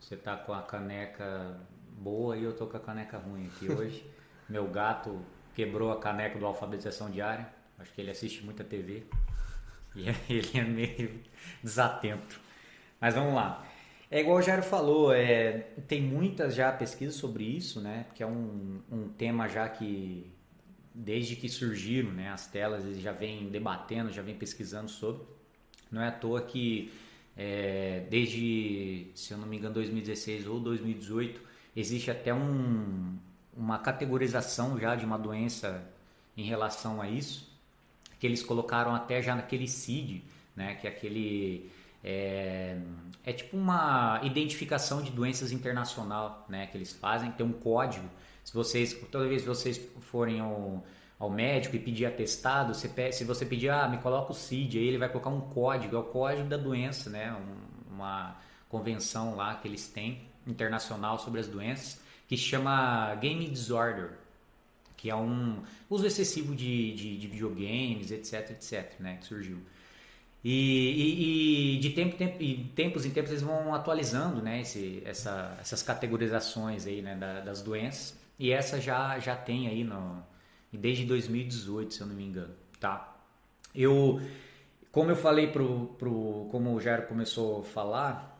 Você 0.00 0.14
está 0.14 0.36
com 0.36 0.54
a 0.54 0.62
caneca 0.62 1.60
boa 1.98 2.36
e 2.36 2.44
eu 2.44 2.54
tô 2.54 2.66
com 2.66 2.76
a 2.76 2.80
caneca 2.80 3.18
ruim 3.18 3.46
aqui 3.46 3.70
hoje. 3.70 4.04
Meu 4.48 4.66
gato 4.68 5.20
quebrou 5.54 5.92
a 5.92 5.98
caneca 5.98 6.38
do 6.38 6.46
alfabetização 6.46 7.10
diária. 7.10 7.48
Acho 7.78 7.92
que 7.92 8.00
ele 8.00 8.10
assiste 8.10 8.44
muita 8.44 8.64
TV 8.64 9.04
e 9.94 10.08
ele 10.32 10.50
é 10.54 10.64
meio 10.64 11.20
desatento. 11.62 12.40
Mas 13.00 13.14
vamos 13.14 13.34
lá. 13.34 13.64
É 14.10 14.20
igual 14.20 14.38
o 14.38 14.42
Jairo 14.42 14.62
falou, 14.62 15.12
é, 15.12 15.66
tem 15.86 16.00
muitas 16.00 16.54
já 16.54 16.72
pesquisas 16.72 17.14
sobre 17.14 17.44
isso, 17.44 17.80
né? 17.80 18.06
Que 18.14 18.22
é 18.22 18.26
um, 18.26 18.80
um 18.90 19.08
tema 19.08 19.48
já 19.48 19.68
que 19.68 20.32
desde 20.94 21.36
que 21.36 21.48
surgiram, 21.48 22.10
né? 22.10 22.30
As 22.30 22.46
telas 22.46 22.84
eles 22.84 23.00
já 23.00 23.12
vêm 23.12 23.48
debatendo, 23.50 24.10
já 24.10 24.22
vêm 24.22 24.34
pesquisando 24.34 24.90
sobre. 24.90 25.22
Não 25.90 26.00
é 26.00 26.08
à 26.08 26.12
toa 26.12 26.40
que 26.40 26.90
é, 27.36 28.06
desde, 28.10 29.10
se 29.14 29.32
eu 29.32 29.38
não 29.38 29.46
me 29.46 29.56
engano, 29.56 29.74
2016 29.74 30.46
ou 30.46 30.58
2018 30.58 31.47
existe 31.80 32.10
até 32.10 32.34
um, 32.34 33.16
uma 33.56 33.78
categorização 33.78 34.78
já 34.78 34.94
de 34.94 35.04
uma 35.04 35.18
doença 35.18 35.84
em 36.36 36.42
relação 36.42 37.00
a 37.00 37.08
isso, 37.08 37.48
que 38.18 38.26
eles 38.26 38.42
colocaram 38.42 38.94
até 38.94 39.22
já 39.22 39.34
naquele 39.34 39.68
CID, 39.68 40.24
né, 40.56 40.74
que 40.74 40.86
é 40.86 40.90
aquele 40.90 41.70
é, 42.02 42.78
é 43.24 43.32
tipo 43.32 43.56
uma 43.56 44.20
identificação 44.22 45.02
de 45.02 45.10
doenças 45.10 45.52
internacional, 45.52 46.46
né, 46.48 46.66
que 46.66 46.76
eles 46.76 46.92
fazem, 46.92 47.30
tem 47.32 47.44
um 47.44 47.52
código. 47.52 48.08
Se 48.44 48.52
vocês 48.52 48.94
toda 49.10 49.28
vez 49.28 49.42
que 49.42 49.48
vocês 49.48 49.80
forem 50.00 50.40
ao, 50.40 50.84
ao 51.18 51.30
médico 51.30 51.76
e 51.76 51.78
pedir 51.78 52.06
atestado, 52.06 52.74
você, 52.74 53.12
se 53.12 53.24
você 53.24 53.44
pedir, 53.44 53.68
ah, 53.68 53.88
me 53.88 53.98
coloca 53.98 54.32
o 54.32 54.34
CID, 54.34 54.78
aí 54.78 54.86
ele 54.86 54.98
vai 54.98 55.08
colocar 55.08 55.30
um 55.30 55.40
código, 55.40 55.94
é 55.94 55.98
o 55.98 56.04
código 56.04 56.48
da 56.48 56.56
doença, 56.56 57.10
né, 57.10 57.32
um, 57.32 57.94
uma 57.94 58.36
convenção 58.68 59.34
lá 59.34 59.54
que 59.56 59.66
eles 59.66 59.88
têm 59.88 60.27
internacional 60.48 61.18
sobre 61.18 61.40
as 61.40 61.46
doenças 61.46 62.00
que 62.26 62.36
chama 62.36 63.14
Game 63.16 63.48
Disorder, 63.48 64.10
que 64.96 65.08
é 65.08 65.16
um 65.16 65.62
uso 65.88 66.06
excessivo 66.06 66.54
de, 66.54 66.92
de, 66.94 67.16
de 67.16 67.26
videogames, 67.26 68.10
etc, 68.10 68.50
etc, 68.50 68.98
né, 68.98 69.16
que 69.20 69.26
surgiu. 69.26 69.58
E, 70.44 70.50
e, 70.50 71.76
e 71.76 71.78
de 71.78 71.90
tempo, 71.90 72.16
tempo, 72.16 72.42
e 72.42 72.64
tempos 72.74 73.04
em 73.04 73.10
tempos 73.10 73.30
eles 73.30 73.42
vão 73.42 73.74
atualizando 73.74 74.40
né, 74.40 74.60
esse, 74.60 75.02
essa, 75.04 75.56
essas 75.60 75.82
categorizações 75.82 76.86
aí, 76.86 77.02
né, 77.02 77.16
da, 77.16 77.40
das 77.40 77.62
doenças. 77.62 78.16
E 78.38 78.52
essa 78.52 78.80
já, 78.80 79.18
já 79.18 79.34
tem 79.34 79.66
aí 79.66 79.82
no, 79.82 80.22
desde 80.72 81.04
2018, 81.04 81.94
se 81.94 82.00
eu 82.00 82.06
não 82.06 82.14
me 82.14 82.24
engano. 82.24 82.54
Tá? 82.78 83.16
Eu, 83.74 84.20
como 84.92 85.10
eu 85.10 85.16
falei, 85.16 85.48
pro, 85.48 85.86
pro, 85.98 86.48
como 86.50 86.74
o 86.74 86.80
Jairo 86.80 87.06
começou 87.06 87.60
a 87.60 87.64
falar, 87.64 88.37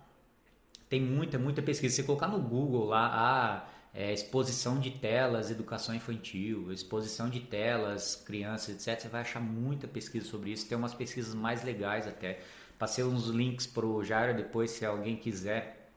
tem 0.88 1.00
muita, 1.00 1.38
muita 1.38 1.62
pesquisa. 1.62 1.95
Se 1.95 2.02
você 2.02 2.07
colocar 2.07 2.28
no 2.28 2.40
Google 2.40 2.87
lá, 2.87 3.68
é, 3.95 4.12
exposição 4.12 4.78
de 4.78 4.90
telas, 4.90 5.50
educação 5.50 5.95
infantil, 5.95 6.73
exposição 6.73 7.28
de 7.28 7.40
telas, 7.40 8.16
crianças, 8.16 8.71
etc. 8.87 9.00
Você 9.00 9.09
vai 9.09 9.23
achar 9.23 9.40
muita 9.40 9.87
pesquisa 9.87 10.26
sobre 10.26 10.50
isso. 10.50 10.68
Tem 10.68 10.76
umas 10.76 10.95
pesquisas 10.95 11.35
mais 11.35 11.62
legais 11.64 12.07
até. 12.07 12.40
Passei 12.78 13.02
uns 13.02 13.26
links 13.26 13.66
pro 13.66 14.04
Jairo 14.04 14.37
depois, 14.37 14.71
se 14.71 14.87
alguém 14.87 15.16
quiser, 15.16 15.90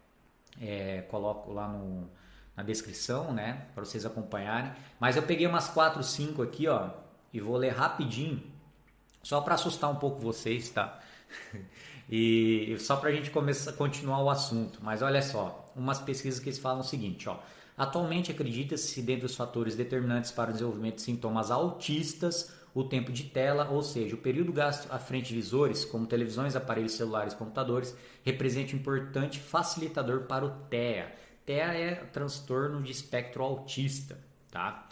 é, 0.59 1.01
coloco 1.09 1.53
lá 1.53 1.67
no, 1.67 2.09
na 2.57 2.63
descrição, 2.63 3.33
né, 3.33 3.67
para 3.75 3.85
vocês 3.85 4.05
acompanharem. 4.05 4.71
Mas 4.99 5.15
eu 5.15 5.23
peguei 5.23 5.45
umas 5.45 5.67
4, 5.69 6.01
5 6.03 6.41
aqui, 6.41 6.67
ó, 6.67 6.89
e 7.31 7.39
vou 7.39 7.55
ler 7.55 7.69
rapidinho, 7.69 8.41
só 9.21 9.41
para 9.41 9.53
assustar 9.53 9.91
um 9.91 9.95
pouco 9.95 10.19
vocês, 10.19 10.69
tá? 10.69 10.99
e 12.11 12.75
só 12.77 12.97
para 12.97 13.09
a 13.09 13.13
gente 13.13 13.31
começar, 13.31 13.71
continuar 13.73 14.21
o 14.21 14.29
assunto. 14.29 14.79
Mas 14.81 15.01
olha 15.01 15.21
só, 15.21 15.71
umas 15.75 15.99
pesquisas 15.99 16.39
que 16.41 16.49
eles 16.49 16.59
falam 16.59 16.81
o 16.81 16.83
seguinte, 16.83 17.29
ó. 17.29 17.39
Atualmente 17.77 18.31
acredita-se 18.31 19.01
dentre 19.01 19.25
os 19.25 19.35
fatores 19.35 19.75
determinantes 19.75 20.29
para 20.29 20.49
o 20.49 20.53
desenvolvimento 20.53 20.95
de 20.95 21.03
sintomas 21.03 21.49
autistas 21.49 22.53
o 22.73 22.83
tempo 22.83 23.11
de 23.11 23.23
tela, 23.23 23.69
ou 23.69 23.81
seja, 23.81 24.15
o 24.15 24.17
período 24.17 24.53
gasto 24.53 24.91
à 24.91 24.97
frente 24.97 25.29
de 25.29 25.35
visores, 25.35 25.83
como 25.83 26.05
televisões, 26.05 26.55
aparelhos 26.55 26.93
celulares, 26.93 27.33
computadores, 27.33 27.95
representa 28.23 28.73
um 28.73 28.79
importante 28.79 29.39
facilitador 29.39 30.21
para 30.21 30.45
o 30.45 30.49
TEA. 30.69 31.13
TEA 31.45 31.73
é 31.73 31.95
transtorno 31.95 32.81
de 32.81 32.91
espectro 32.91 33.43
autista, 33.43 34.17
tá? 34.49 34.87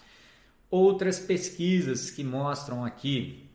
Outras 0.69 1.19
pesquisas 1.19 2.11
que 2.11 2.23
mostram 2.23 2.83
aqui 2.83 3.48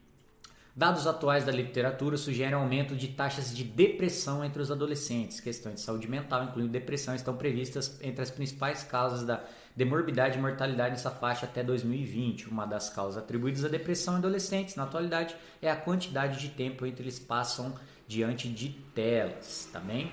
Dados 0.77 1.07
atuais 1.07 1.45
da 1.45 1.53
literatura 1.53 2.17
sugerem 2.17 2.55
aumento 2.55 2.97
de 2.97 3.07
taxas 3.07 3.55
de 3.55 3.63
depressão 3.63 4.45
entre 4.45 4.61
os 4.61 4.73
adolescentes. 4.73 5.39
Questões 5.39 5.77
de 5.77 5.81
saúde 5.83 6.09
mental, 6.09 6.43
incluindo 6.43 6.69
depressão, 6.69 7.15
estão 7.15 7.37
previstas 7.37 7.97
entre 8.03 8.21
as 8.21 8.31
principais 8.31 8.83
causas 8.83 9.23
da 9.25 9.41
demorbidade 9.77 10.37
e 10.37 10.41
mortalidade 10.41 10.91
nessa 10.91 11.13
faixa 11.13 11.47
até 11.47 11.63
2020. 11.63 12.49
Uma 12.49 12.67
das 12.67 12.91
causas 12.91 13.23
atribuídas 13.23 13.65
à 13.65 13.69
depressão 13.69 14.15
em 14.15 14.17
adolescentes, 14.17 14.75
na 14.75 14.83
atualidade, 14.83 15.37
é 15.63 15.71
a 15.71 15.77
quantidade 15.77 16.41
de 16.41 16.49
tempo 16.49 16.85
entre 16.85 17.05
eles 17.05 17.21
passam 17.21 17.73
diante 18.09 18.49
de 18.49 18.71
telas, 18.97 19.69
tá 19.73 19.79
bem? 19.79 20.11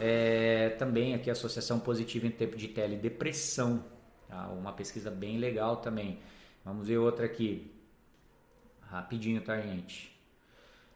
É, 0.00 0.70
também 0.70 1.14
aqui 1.14 1.30
a 1.30 1.34
associação 1.34 1.78
positiva 1.78 2.26
entre 2.26 2.46
tempo 2.46 2.56
de 2.56 2.66
tela 2.66 2.94
e 2.94 2.96
depressão. 2.96 3.84
Tá? 4.28 4.48
Uma 4.48 4.72
pesquisa 4.72 5.08
bem 5.08 5.38
legal 5.38 5.76
também. 5.76 6.18
Vamos 6.64 6.88
ver 6.88 6.98
outra 6.98 7.26
aqui. 7.26 7.79
Rapidinho, 8.90 9.40
tá, 9.40 9.60
gente? 9.60 10.10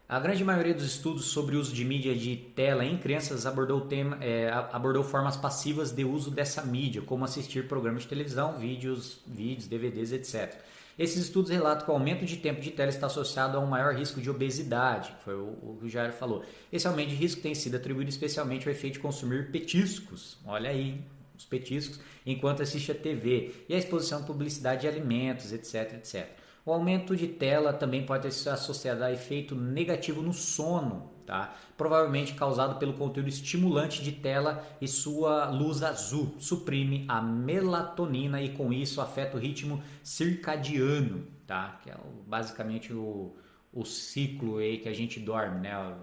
A 0.09 0.19
grande 0.19 0.45
maioria 0.45 0.75
dos 0.75 0.85
estudos 0.85 1.27
sobre 1.27 1.57
o 1.57 1.61
uso 1.61 1.73
de 1.73 1.85
mídia 1.85 2.15
de 2.15 2.37
tela 2.37 2.85
em 2.85 2.99
crianças 2.99 3.47
abordou, 3.47 3.83
tema, 3.83 4.19
é, 4.21 4.51
abordou 4.73 5.03
formas 5.03 5.37
passivas 5.37 5.93
de 5.93 6.05
uso 6.05 6.31
dessa 6.31 6.63
mídia, 6.63 7.01
como 7.03 7.25
assistir 7.25 7.69
programas 7.69 8.03
de 8.03 8.09
televisão, 8.09 8.59
vídeos, 8.59 9.21
vídeos, 9.27 9.67
DVDs, 9.67 10.13
etc. 10.13 10.61
Esses 10.99 11.25
estudos 11.25 11.51
relatam 11.51 11.87
que 11.87 11.91
o 11.91 11.95
aumento 11.95 12.27
de 12.27 12.37
tempo 12.37 12.61
de 12.61 12.71
tela 12.71 12.91
está 12.91 13.07
associado 13.07 13.57
a 13.57 13.61
um 13.61 13.67
maior 13.67 13.95
risco 13.95 14.21
de 14.21 14.29
obesidade, 14.29 15.15
foi 15.25 15.35
o, 15.35 15.77
que 15.81 15.87
o 15.87 15.89
Jair 15.89 16.13
falou. 16.13 16.45
Esse 16.73 16.87
aumento 16.87 17.09
de 17.09 17.15
risco 17.15 17.41
tem 17.41 17.55
sido 17.55 17.77
atribuído 17.77 18.11
especialmente 18.11 18.69
ao 18.69 18.75
efeito 18.75 18.95
de 18.95 19.01
consumir 19.01 19.51
petiscos, 19.51 20.37
olha 20.45 20.69
aí, 20.69 21.01
os 21.37 21.45
petiscos, 21.45 21.99
enquanto 22.27 22.63
assiste 22.63 22.93
a 22.93 22.95
TV, 22.95 23.55
e 23.69 23.75
a 23.75 23.79
exposição 23.79 24.21
à 24.21 24.23
publicidade 24.23 24.83
de 24.83 24.89
alimentos, 24.89 25.53
etc, 25.53 25.95
etc. 25.95 26.44
O 26.67 26.73
aumento 26.73 27.15
de 27.15 27.29
tela 27.29 27.73
também 27.73 28.07
pode 28.07 28.33
ser 28.33 28.49
associado 28.49 29.05
a 29.05 29.13
efeito 29.13 29.55
negativo 29.55 30.23
no 30.23 30.33
sono, 30.33 31.11
tá? 31.27 31.55
provavelmente 31.77 32.35
causado 32.35 32.79
pelo 32.79 32.95
conteúdo 32.95 33.29
estimulante 33.29 34.03
de 34.03 34.13
tela 34.13 34.67
e 34.81 34.89
sua 34.89 35.51
luz 35.51 35.83
azul. 35.83 36.35
Suprime 36.39 37.05
a 37.07 37.21
melatonina 37.21 38.41
e 38.41 38.51
com 38.51 38.73
isso 38.73 39.01
afeta 39.03 39.37
o 39.37 39.41
ritmo 39.41 39.83
circadiano, 40.03 41.27
tá? 41.47 41.81
que 41.83 41.91
é 41.91 41.97
basicamente 42.27 42.95
o, 42.95 43.37
o 43.71 43.85
ciclo 43.85 44.57
aí 44.57 44.79
que 44.79 44.89
a 44.89 44.95
gente 44.95 45.21
dorme, 45.21 45.61
né? 45.61 45.95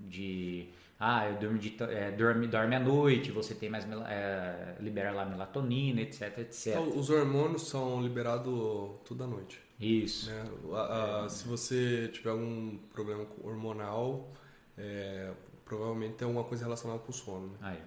de 0.00 0.70
ah, 1.02 1.26
eu 1.26 1.38
durmo, 1.38 1.58
de, 1.58 1.74
é, 1.82 2.10
dorme, 2.10 2.46
dorme 2.46 2.76
à 2.76 2.78
noite, 2.78 3.32
você 3.32 3.54
tem 3.54 3.70
mais 3.70 3.86
é, 4.06 4.76
libera 4.80 5.10
lá 5.10 5.24
melatonina, 5.24 6.02
etc, 6.02 6.38
etc. 6.40 6.66
Então, 6.66 6.90
os 6.90 7.08
hormônios 7.08 7.62
são 7.68 8.02
liberados 8.02 9.00
toda 9.08 9.26
noite. 9.26 9.58
Isso. 9.80 10.30
Né? 10.30 10.44
A, 10.74 11.24
a, 11.24 11.28
se 11.30 11.48
você 11.48 12.08
tiver 12.12 12.28
algum 12.28 12.76
problema 12.92 13.26
hormonal, 13.42 14.30
é, 14.76 15.30
provavelmente 15.64 16.16
tem 16.16 16.26
alguma 16.26 16.44
coisa 16.44 16.64
relacionada 16.64 17.00
com 17.00 17.10
o 17.10 17.14
sono. 17.14 17.46
Né? 17.46 17.56
Aí. 17.62 17.78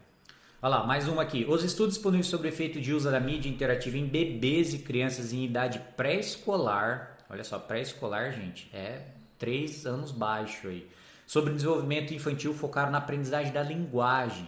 Olha 0.60 0.77
lá, 0.77 0.88
mais 0.88 1.08
uma 1.08 1.22
aqui. 1.22 1.46
Os 1.48 1.63
estudos 1.63 1.93
disponíveis 1.93 2.25
sobre 2.25 2.48
o 2.48 2.50
efeito 2.50 2.82
de 2.82 2.93
uso 2.93 3.12
da 3.12 3.20
mídia 3.20 3.48
interativa 3.48 3.96
em 3.96 4.08
bebês 4.08 4.74
e 4.74 4.79
crianças 4.79 5.32
em 5.32 5.46
idade 5.46 5.79
pré-escolar, 5.96 7.15
olha 7.29 7.43
só, 7.43 7.60
pré-escolar, 7.60 8.32
gente, 8.32 8.75
é 8.75 9.05
três 9.38 9.86
anos 9.86 10.12
baixo 10.12 10.67
aí, 10.67 10.88
sobre 11.34 11.52
desenvolvimento 11.52 12.13
infantil 12.13 12.54
focaram 12.54 12.92
na 12.92 13.00
aprendizagem 13.00 13.52
da 13.52 13.63
linguagem. 13.63 14.48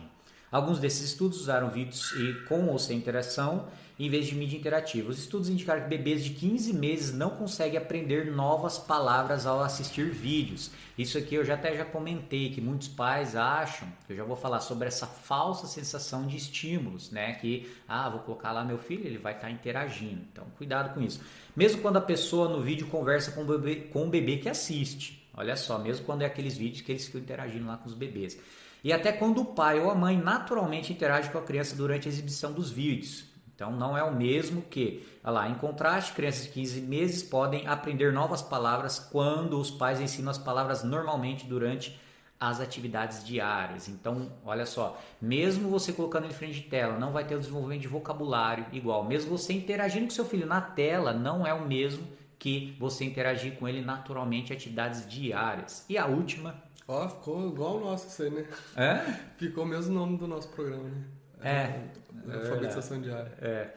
Alguns 0.52 0.78
desses 0.78 1.10
estudos 1.10 1.42
usaram 1.42 1.72
vídeos 1.72 2.14
com 2.48 2.68
ou 2.68 2.78
sem 2.78 2.96
interação 2.96 3.66
em 3.98 4.08
vez 4.08 4.28
de 4.28 4.36
mídia 4.36 4.56
interativa. 4.56 5.10
Os 5.10 5.18
estudos 5.18 5.50
indicaram 5.50 5.82
que 5.82 5.88
bebês 5.88 6.24
de 6.24 6.30
15 6.30 6.74
meses 6.74 7.12
não 7.12 7.32
conseguem 7.32 7.80
aprender 7.80 8.32
novas 8.32 8.78
palavras 8.78 9.48
ao 9.48 9.64
assistir 9.64 10.12
vídeos. 10.12 10.70
Isso 10.96 11.18
aqui 11.18 11.34
eu 11.34 11.44
já 11.44 11.56
até 11.56 11.76
já 11.76 11.86
comentei 11.86 12.52
que 12.52 12.62
muitos 12.62 12.88
pais 12.88 13.36
acham, 13.36 13.88
eu 14.08 14.16
já 14.16 14.24
vou 14.24 14.36
falar 14.36 14.60
sobre 14.60 14.88
essa 14.88 15.08
falsa 15.08 15.66
sensação 15.66 16.28
de 16.28 16.38
estímulos, 16.38 17.10
né? 17.10 17.34
Que 17.34 17.68
ah, 17.88 18.08
vou 18.12 18.20
colocar 18.20 18.52
lá 18.52 18.64
meu 18.64 18.78
filho, 18.78 19.08
ele 19.08 19.18
vai 19.18 19.34
estar 19.34 19.50
interagindo. 19.50 20.22
Então, 20.32 20.46
cuidado 20.56 20.94
com 20.94 21.02
isso. 21.02 21.20
Mesmo 21.56 21.82
quando 21.82 21.98
a 21.98 22.02
pessoa 22.02 22.48
no 22.48 22.62
vídeo 22.62 22.86
conversa 22.86 23.32
com 23.32 23.42
o 23.42 23.46
bebê, 23.46 23.76
com 23.92 24.06
o 24.06 24.10
bebê 24.10 24.38
que 24.38 24.48
assiste. 24.48 25.25
Olha 25.38 25.56
só, 25.56 25.78
mesmo 25.78 26.06
quando 26.06 26.22
é 26.22 26.26
aqueles 26.26 26.58
vídeos 26.58 26.82
que 26.82 26.92
eles 26.92 27.06
ficam 27.06 27.22
interagindo 27.22 27.68
lá 27.68 27.78
com 27.78 27.88
os 27.88 27.94
bebês. 27.94 28.40
E 28.84 28.94
até 28.94 29.12
quando 29.12 29.42
o 29.42 29.46
pai 29.46 29.80
ou 29.80 29.90
a 29.90 29.96
mãe 29.96 30.18
naturalmente 30.18 30.94
interage 30.94 31.30
com 31.30 31.38
a 31.38 31.44
criança 31.44 31.76
durante 31.76 32.08
a 32.08 32.12
exibição 32.12 32.54
dos 32.54 32.70
vídeos. 32.70 33.26
Então 33.56 33.72
não 33.72 33.98
é 33.98 34.04
o 34.04 34.14
mesmo 34.14 34.62
que, 34.62 35.08
olha 35.24 35.34
lá, 35.34 35.50
em 35.50 35.56
contraste, 35.56 36.14
crianças 36.14 36.44
de 36.44 36.50
15 36.50 36.82
meses 36.82 37.24
podem 37.24 37.66
aprender 37.68 38.12
novas 38.12 38.42
palavras 38.42 39.00
quando 39.00 39.60
os 39.60 39.72
pais 39.72 40.02
ensinam 40.02 40.30
as 40.30 40.38
palavras 40.38 40.84
normalmente 40.84 41.46
durante 41.46 42.00
as 42.40 42.60
atividades 42.60 43.26
diárias. 43.26 43.88
Então, 43.88 44.30
olha 44.46 44.66
só, 44.66 45.02
mesmo 45.22 45.70
você 45.70 45.94
colocando 45.94 46.26
ele 46.26 46.34
frente 46.34 46.56
de 46.56 46.68
tela, 46.68 47.00
não 47.00 47.14
vai 47.14 47.26
ter 47.26 47.36
o 47.36 47.40
desenvolvimento 47.40 47.82
de 47.82 47.88
vocabulário 47.88 48.66
igual. 48.74 49.06
Mesmo 49.06 49.38
você 49.38 49.54
interagindo 49.54 50.06
com 50.06 50.12
seu 50.12 50.26
filho 50.26 50.46
na 50.46 50.60
tela, 50.60 51.14
não 51.14 51.48
é 51.48 51.54
o 51.54 51.66
mesmo 51.66 52.06
que 52.40 52.76
você 52.80 53.06
interagir 53.06 53.56
com 53.56 53.68
ele 53.68 53.82
naturalmente 53.82 54.52
em 54.52 54.56
atividades 54.56 55.08
diárias. 55.08 55.86
E 55.90 55.98
a 55.98 56.06
última. 56.06 56.64
Ó, 56.88 57.06
oh, 57.06 57.10
ficou 57.10 57.48
igual 57.48 57.78
o 57.78 57.80
nosso 57.80 58.08
isso 58.08 58.24
aí, 58.24 58.30
né? 58.30 58.46
É? 58.76 58.98
Ficou 59.38 59.64
o 59.64 59.68
mesmo 59.68 59.94
nome 59.94 60.18
do 60.18 60.28
nosso 60.28 60.50
programa, 60.50 60.84
né? 60.84 61.04
É. 61.42 62.32
é 62.32 62.36
alfabetização 62.36 63.02
diária. 63.02 63.32
É. 63.42 63.70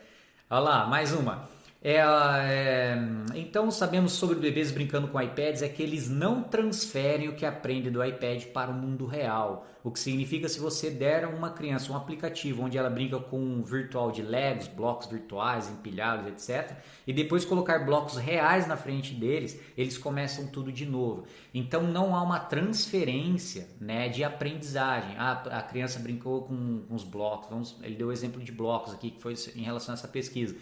Olha 0.50 0.60
lá, 0.60 0.86
mais 0.86 1.12
uma. 1.12 1.48
É, 1.90 2.98
então 3.34 3.70
sabemos 3.70 4.12
sobre 4.12 4.36
bebês 4.36 4.70
brincando 4.70 5.08
com 5.08 5.18
iPads 5.18 5.62
é 5.62 5.68
que 5.70 5.82
eles 5.82 6.06
não 6.10 6.42
transferem 6.42 7.30
o 7.30 7.34
que 7.34 7.46
aprendem 7.46 7.90
do 7.90 8.04
iPad 8.04 8.44
para 8.48 8.70
o 8.70 8.74
mundo 8.74 9.06
real. 9.06 9.66
O 9.82 9.90
que 9.90 9.98
significa 9.98 10.50
se 10.50 10.60
você 10.60 10.90
der 10.90 11.24
a 11.24 11.30
uma 11.30 11.48
criança 11.48 11.90
um 11.90 11.96
aplicativo 11.96 12.62
onde 12.62 12.76
ela 12.76 12.90
brinca 12.90 13.18
com 13.18 13.40
um 13.40 13.62
virtual 13.62 14.12
de 14.12 14.20
Legos, 14.20 14.68
blocos 14.68 15.06
virtuais, 15.06 15.70
empilhados, 15.70 16.26
etc. 16.26 16.76
E 17.06 17.12
depois 17.14 17.46
colocar 17.46 17.78
blocos 17.86 18.18
reais 18.18 18.66
na 18.66 18.76
frente 18.76 19.14
deles, 19.14 19.58
eles 19.74 19.96
começam 19.96 20.46
tudo 20.48 20.70
de 20.70 20.84
novo. 20.84 21.24
Então 21.54 21.84
não 21.84 22.14
há 22.14 22.22
uma 22.22 22.38
transferência 22.38 23.66
né, 23.80 24.10
de 24.10 24.22
aprendizagem. 24.22 25.16
Ah, 25.16 25.42
a 25.52 25.62
criança 25.62 25.98
brincou 26.00 26.42
com, 26.42 26.82
com 26.86 26.94
os 26.94 27.04
blocos. 27.04 27.48
Vamos, 27.48 27.76
ele 27.82 27.94
deu 27.94 28.08
o 28.08 28.12
exemplo 28.12 28.44
de 28.44 28.52
blocos 28.52 28.92
aqui, 28.92 29.10
que 29.10 29.22
foi 29.22 29.32
em 29.56 29.62
relação 29.62 29.94
a 29.94 29.96
essa 29.96 30.08
pesquisa. 30.08 30.54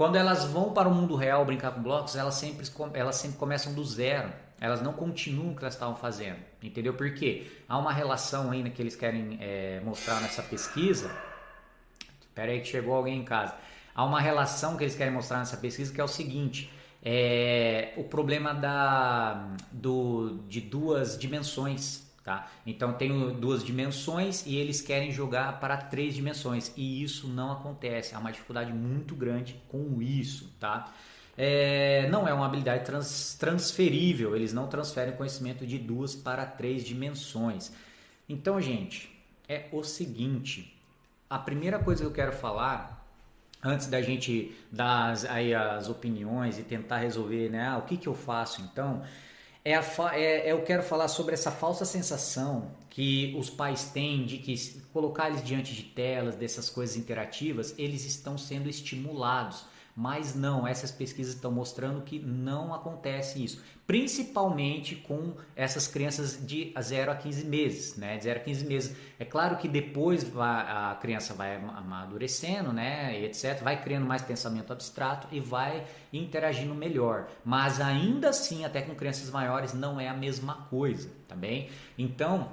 Quando 0.00 0.16
elas 0.16 0.46
vão 0.46 0.72
para 0.72 0.88
o 0.88 0.94
mundo 0.94 1.14
real 1.14 1.44
brincar 1.44 1.72
com 1.72 1.82
blocos, 1.82 2.16
elas 2.16 2.32
sempre, 2.32 2.66
elas 2.94 3.16
sempre 3.16 3.36
começam 3.36 3.74
do 3.74 3.84
zero. 3.84 4.32
Elas 4.58 4.80
não 4.80 4.94
continuam 4.94 5.52
o 5.52 5.54
que 5.54 5.62
elas 5.62 5.74
estavam 5.74 5.94
fazendo. 5.94 6.38
Entendeu? 6.62 6.94
Por 6.94 7.12
quê? 7.12 7.52
Há 7.68 7.76
uma 7.76 7.92
relação 7.92 8.50
ainda 8.50 8.70
que 8.70 8.80
eles 8.80 8.96
querem 8.96 9.36
é, 9.42 9.78
mostrar 9.84 10.22
nessa 10.22 10.42
pesquisa. 10.42 11.14
Espera 12.18 12.50
aí 12.50 12.60
que 12.62 12.68
chegou 12.68 12.94
alguém 12.94 13.18
em 13.18 13.24
casa. 13.26 13.54
Há 13.94 14.02
uma 14.02 14.22
relação 14.22 14.74
que 14.74 14.84
eles 14.84 14.94
querem 14.94 15.12
mostrar 15.12 15.36
nessa 15.36 15.58
pesquisa 15.58 15.92
que 15.92 16.00
é 16.00 16.04
o 16.04 16.08
seguinte. 16.08 16.72
É, 17.04 17.92
o 17.98 18.04
problema 18.04 18.54
da, 18.54 19.48
do, 19.70 20.38
de 20.48 20.62
duas 20.62 21.18
dimensões 21.18 22.09
Tá? 22.22 22.50
Então 22.66 22.92
tenho 22.92 23.32
duas 23.32 23.64
dimensões 23.64 24.44
e 24.44 24.56
eles 24.56 24.82
querem 24.82 25.10
jogar 25.10 25.58
para 25.58 25.76
três 25.78 26.14
dimensões 26.14 26.70
e 26.76 27.02
isso 27.02 27.26
não 27.26 27.52
acontece. 27.52 28.14
Há 28.14 28.18
uma 28.18 28.30
dificuldade 28.30 28.72
muito 28.72 29.14
grande 29.14 29.60
com 29.68 30.02
isso. 30.02 30.52
Tá? 30.60 30.92
É, 31.36 32.06
não 32.10 32.28
é 32.28 32.34
uma 32.34 32.44
habilidade 32.44 32.84
trans, 32.84 33.34
transferível, 33.38 34.36
eles 34.36 34.52
não 34.52 34.66
transferem 34.66 35.16
conhecimento 35.16 35.66
de 35.66 35.78
duas 35.78 36.14
para 36.14 36.44
três 36.44 36.84
dimensões. 36.84 37.72
Então, 38.28 38.60
gente, 38.60 39.10
é 39.48 39.66
o 39.72 39.82
seguinte: 39.82 40.78
a 41.28 41.38
primeira 41.38 41.78
coisa 41.78 42.02
que 42.02 42.06
eu 42.06 42.12
quero 42.12 42.32
falar 42.32 43.00
antes 43.62 43.86
da 43.86 44.00
gente 44.02 44.54
dar 44.70 45.10
as, 45.10 45.24
aí 45.24 45.54
as 45.54 45.88
opiniões 45.88 46.58
e 46.58 46.62
tentar 46.62 46.98
resolver, 46.98 47.48
né? 47.48 47.74
O 47.76 47.82
que, 47.82 47.96
que 47.96 48.08
eu 48.08 48.14
faço 48.14 48.60
então? 48.62 49.02
É, 49.64 49.74
a, 49.74 49.84
é, 50.14 50.50
eu 50.50 50.62
quero 50.62 50.82
falar 50.82 51.08
sobre 51.08 51.34
essa 51.34 51.50
falsa 51.50 51.84
sensação 51.84 52.70
que 52.88 53.34
os 53.38 53.50
pais 53.50 53.84
têm 53.84 54.24
de 54.24 54.38
que 54.38 54.54
colocar 54.92 55.28
eles 55.28 55.44
diante 55.44 55.74
de 55.74 55.82
telas, 55.82 56.34
dessas 56.34 56.70
coisas 56.70 56.96
interativas, 56.96 57.74
eles 57.78 58.04
estão 58.04 58.38
sendo 58.38 58.68
estimulados 58.68 59.64
mas 60.00 60.34
não, 60.34 60.66
essas 60.66 60.90
pesquisas 60.90 61.34
estão 61.34 61.52
mostrando 61.52 62.00
que 62.00 62.18
não 62.18 62.72
acontece 62.72 63.44
isso, 63.44 63.62
principalmente 63.86 64.96
com 64.96 65.34
essas 65.54 65.86
crianças 65.86 66.40
de 66.46 66.72
0 66.80 67.12
a 67.12 67.14
15 67.14 67.44
meses, 67.44 67.96
né? 67.96 68.16
De 68.16 68.24
0 68.24 68.40
a 68.40 68.42
15 68.42 68.64
meses. 68.64 68.96
É 69.18 69.26
claro 69.26 69.58
que 69.58 69.68
depois 69.68 70.26
a 70.38 70.96
criança 71.02 71.34
vai 71.34 71.56
amadurecendo, 71.56 72.72
né, 72.72 73.20
e 73.20 73.26
etc, 73.26 73.62
vai 73.62 73.82
criando 73.82 74.06
mais 74.06 74.22
pensamento 74.22 74.72
abstrato 74.72 75.28
e 75.30 75.38
vai 75.38 75.84
interagindo 76.10 76.74
melhor, 76.74 77.28
mas 77.44 77.78
ainda 77.78 78.30
assim, 78.30 78.64
até 78.64 78.80
com 78.80 78.94
crianças 78.94 79.28
maiores 79.28 79.74
não 79.74 80.00
é 80.00 80.08
a 80.08 80.14
mesma 80.14 80.54
coisa, 80.70 81.10
tá 81.28 81.36
bem? 81.36 81.68
Então, 81.98 82.50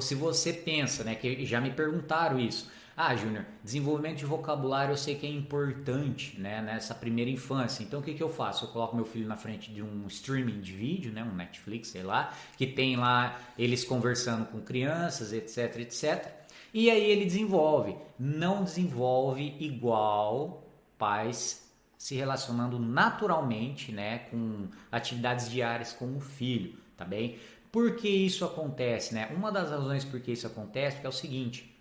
se 0.00 0.16
você 0.16 0.52
pensa, 0.52 1.04
né, 1.04 1.14
que 1.14 1.46
já 1.46 1.60
me 1.60 1.70
perguntaram 1.70 2.40
isso, 2.40 2.68
ah, 2.96 3.14
Júnior, 3.14 3.44
desenvolvimento 3.62 4.16
de 4.16 4.24
vocabulário 4.24 4.92
eu 4.92 4.96
sei 4.96 5.16
que 5.16 5.26
é 5.26 5.30
importante 5.30 6.40
né, 6.40 6.62
nessa 6.62 6.94
primeira 6.94 7.30
infância. 7.30 7.82
Então 7.82 8.00
o 8.00 8.02
que, 8.02 8.14
que 8.14 8.22
eu 8.22 8.30
faço? 8.30 8.64
Eu 8.64 8.68
coloco 8.70 8.96
meu 8.96 9.04
filho 9.04 9.28
na 9.28 9.36
frente 9.36 9.70
de 9.70 9.82
um 9.82 10.06
streaming 10.06 10.62
de 10.62 10.72
vídeo, 10.72 11.12
né, 11.12 11.22
um 11.22 11.34
Netflix, 11.34 11.88
sei 11.88 12.02
lá, 12.02 12.32
que 12.56 12.66
tem 12.66 12.96
lá 12.96 13.38
eles 13.58 13.84
conversando 13.84 14.46
com 14.46 14.62
crianças, 14.62 15.34
etc, 15.34 15.76
etc. 15.80 16.26
E 16.72 16.90
aí 16.90 17.04
ele 17.04 17.26
desenvolve. 17.26 17.94
Não 18.18 18.64
desenvolve 18.64 19.54
igual 19.60 20.66
pais 20.96 21.70
se 21.98 22.14
relacionando 22.14 22.78
naturalmente, 22.78 23.92
né, 23.92 24.20
com 24.30 24.68
atividades 24.90 25.50
diárias 25.50 25.92
com 25.92 26.16
o 26.16 26.20
filho, 26.20 26.74
tá 26.96 27.04
bem? 27.04 27.38
Por 27.70 27.94
que 27.96 28.08
isso 28.08 28.42
acontece, 28.42 29.14
né? 29.14 29.30
Uma 29.36 29.52
das 29.52 29.70
razões 29.70 30.02
por 30.02 30.18
que 30.18 30.32
isso 30.32 30.46
acontece 30.46 31.04
é 31.04 31.08
o 31.08 31.12
seguinte: 31.12 31.75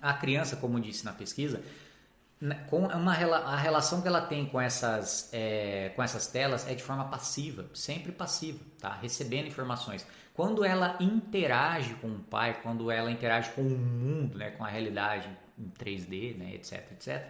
a 0.00 0.12
criança, 0.14 0.56
como 0.56 0.80
disse 0.80 1.04
na 1.04 1.12
pesquisa, 1.12 1.62
né, 2.40 2.66
com 2.68 2.86
uma, 2.86 3.12
a 3.12 3.56
relação 3.56 4.02
que 4.02 4.08
ela 4.08 4.20
tem 4.20 4.46
com 4.46 4.60
essas, 4.60 5.30
é, 5.32 5.90
com 5.96 6.02
essas 6.02 6.26
telas 6.26 6.68
é 6.68 6.74
de 6.74 6.82
forma 6.82 7.06
passiva, 7.06 7.66
sempre 7.72 8.12
passiva, 8.12 8.60
tá? 8.78 8.92
recebendo 9.00 9.46
informações. 9.46 10.06
Quando 10.34 10.64
ela 10.64 10.96
interage 11.00 11.94
com 11.94 12.08
o 12.08 12.18
pai, 12.18 12.60
quando 12.62 12.90
ela 12.90 13.10
interage 13.10 13.50
com 13.52 13.62
o 13.62 13.78
mundo, 13.78 14.36
né, 14.36 14.50
com 14.50 14.64
a 14.64 14.68
realidade 14.68 15.28
em 15.58 15.70
3D, 15.70 16.36
né, 16.36 16.54
etc, 16.54 16.92
etc, 16.92 17.26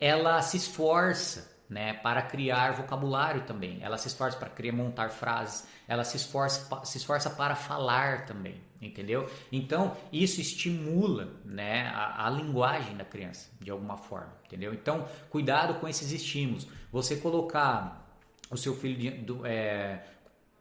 ela 0.00 0.42
se 0.42 0.56
esforça 0.56 1.56
né, 1.70 1.92
para 1.92 2.22
criar 2.22 2.72
vocabulário 2.72 3.42
também. 3.42 3.78
Ela 3.80 3.96
se 3.96 4.08
esforça 4.08 4.36
para 4.36 4.48
criar, 4.48 4.72
montar 4.72 5.10
frases, 5.10 5.68
ela 5.86 6.02
se 6.02 6.16
esforça, 6.16 6.84
se 6.84 6.98
esforça 6.98 7.30
para 7.30 7.54
falar 7.54 8.26
também 8.26 8.60
entendeu? 8.80 9.28
Então 9.50 9.96
isso 10.12 10.40
estimula, 10.40 11.32
né, 11.44 11.88
a, 11.88 12.26
a, 12.26 12.30
linguagem 12.30 12.96
da 12.96 13.04
criança 13.04 13.50
de 13.60 13.70
alguma 13.70 13.96
forma, 13.96 14.32
entendeu? 14.46 14.72
Então 14.72 15.08
cuidado 15.30 15.80
com 15.80 15.88
esses 15.88 16.12
estímulos. 16.12 16.66
Você 16.92 17.16
colocar 17.16 18.06
o 18.50 18.56
seu 18.56 18.74
filho 18.74 19.22
do, 19.22 19.46
é, 19.46 20.04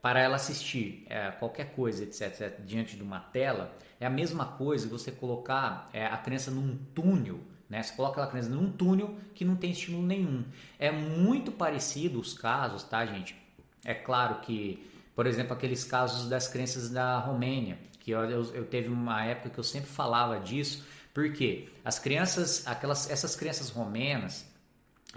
para 0.01 0.19
ela 0.21 0.35
assistir 0.35 1.05
é, 1.09 1.31
qualquer 1.31 1.73
coisa, 1.73 2.03
etc, 2.03 2.59
diante 2.65 2.95
de 2.95 3.03
uma 3.03 3.19
tela, 3.19 3.75
é 3.99 4.05
a 4.05 4.09
mesma 4.09 4.45
coisa 4.45 4.87
você 4.87 5.11
colocar 5.11 5.89
é, 5.91 6.05
a 6.05 6.17
criança 6.17 6.51
num 6.51 6.77
túnel. 6.93 7.39
Né? 7.69 7.83
Você 7.83 7.93
coloca 7.95 8.23
a 8.23 8.27
criança 8.27 8.49
num 8.49 8.71
túnel 8.71 9.15
que 9.33 9.43
não 9.43 9.55
tem 9.55 9.71
estímulo 9.71 10.05
nenhum. 10.05 10.45
É 10.79 10.91
muito 10.91 11.51
parecido 11.51 12.19
os 12.19 12.33
casos, 12.33 12.83
tá, 12.83 13.05
gente? 13.05 13.35
É 13.83 13.93
claro 13.93 14.39
que, 14.41 14.85
por 15.17 15.25
exemplo, 15.25 15.51
aqueles 15.51 15.83
casos 15.83 16.29
das 16.29 16.47
crianças 16.47 16.91
da 16.91 17.17
Romênia, 17.17 17.79
que 17.99 18.11
eu, 18.11 18.19
eu, 18.29 18.53
eu, 18.53 18.65
teve 18.65 18.89
uma 18.89 19.25
época 19.25 19.49
que 19.49 19.57
eu 19.57 19.63
sempre 19.63 19.89
falava 19.89 20.39
disso, 20.39 20.85
porque 21.11 21.69
as 21.83 21.97
crianças, 21.97 22.67
aquelas, 22.67 23.09
essas 23.09 23.35
crianças 23.35 23.71
romenas, 23.71 24.45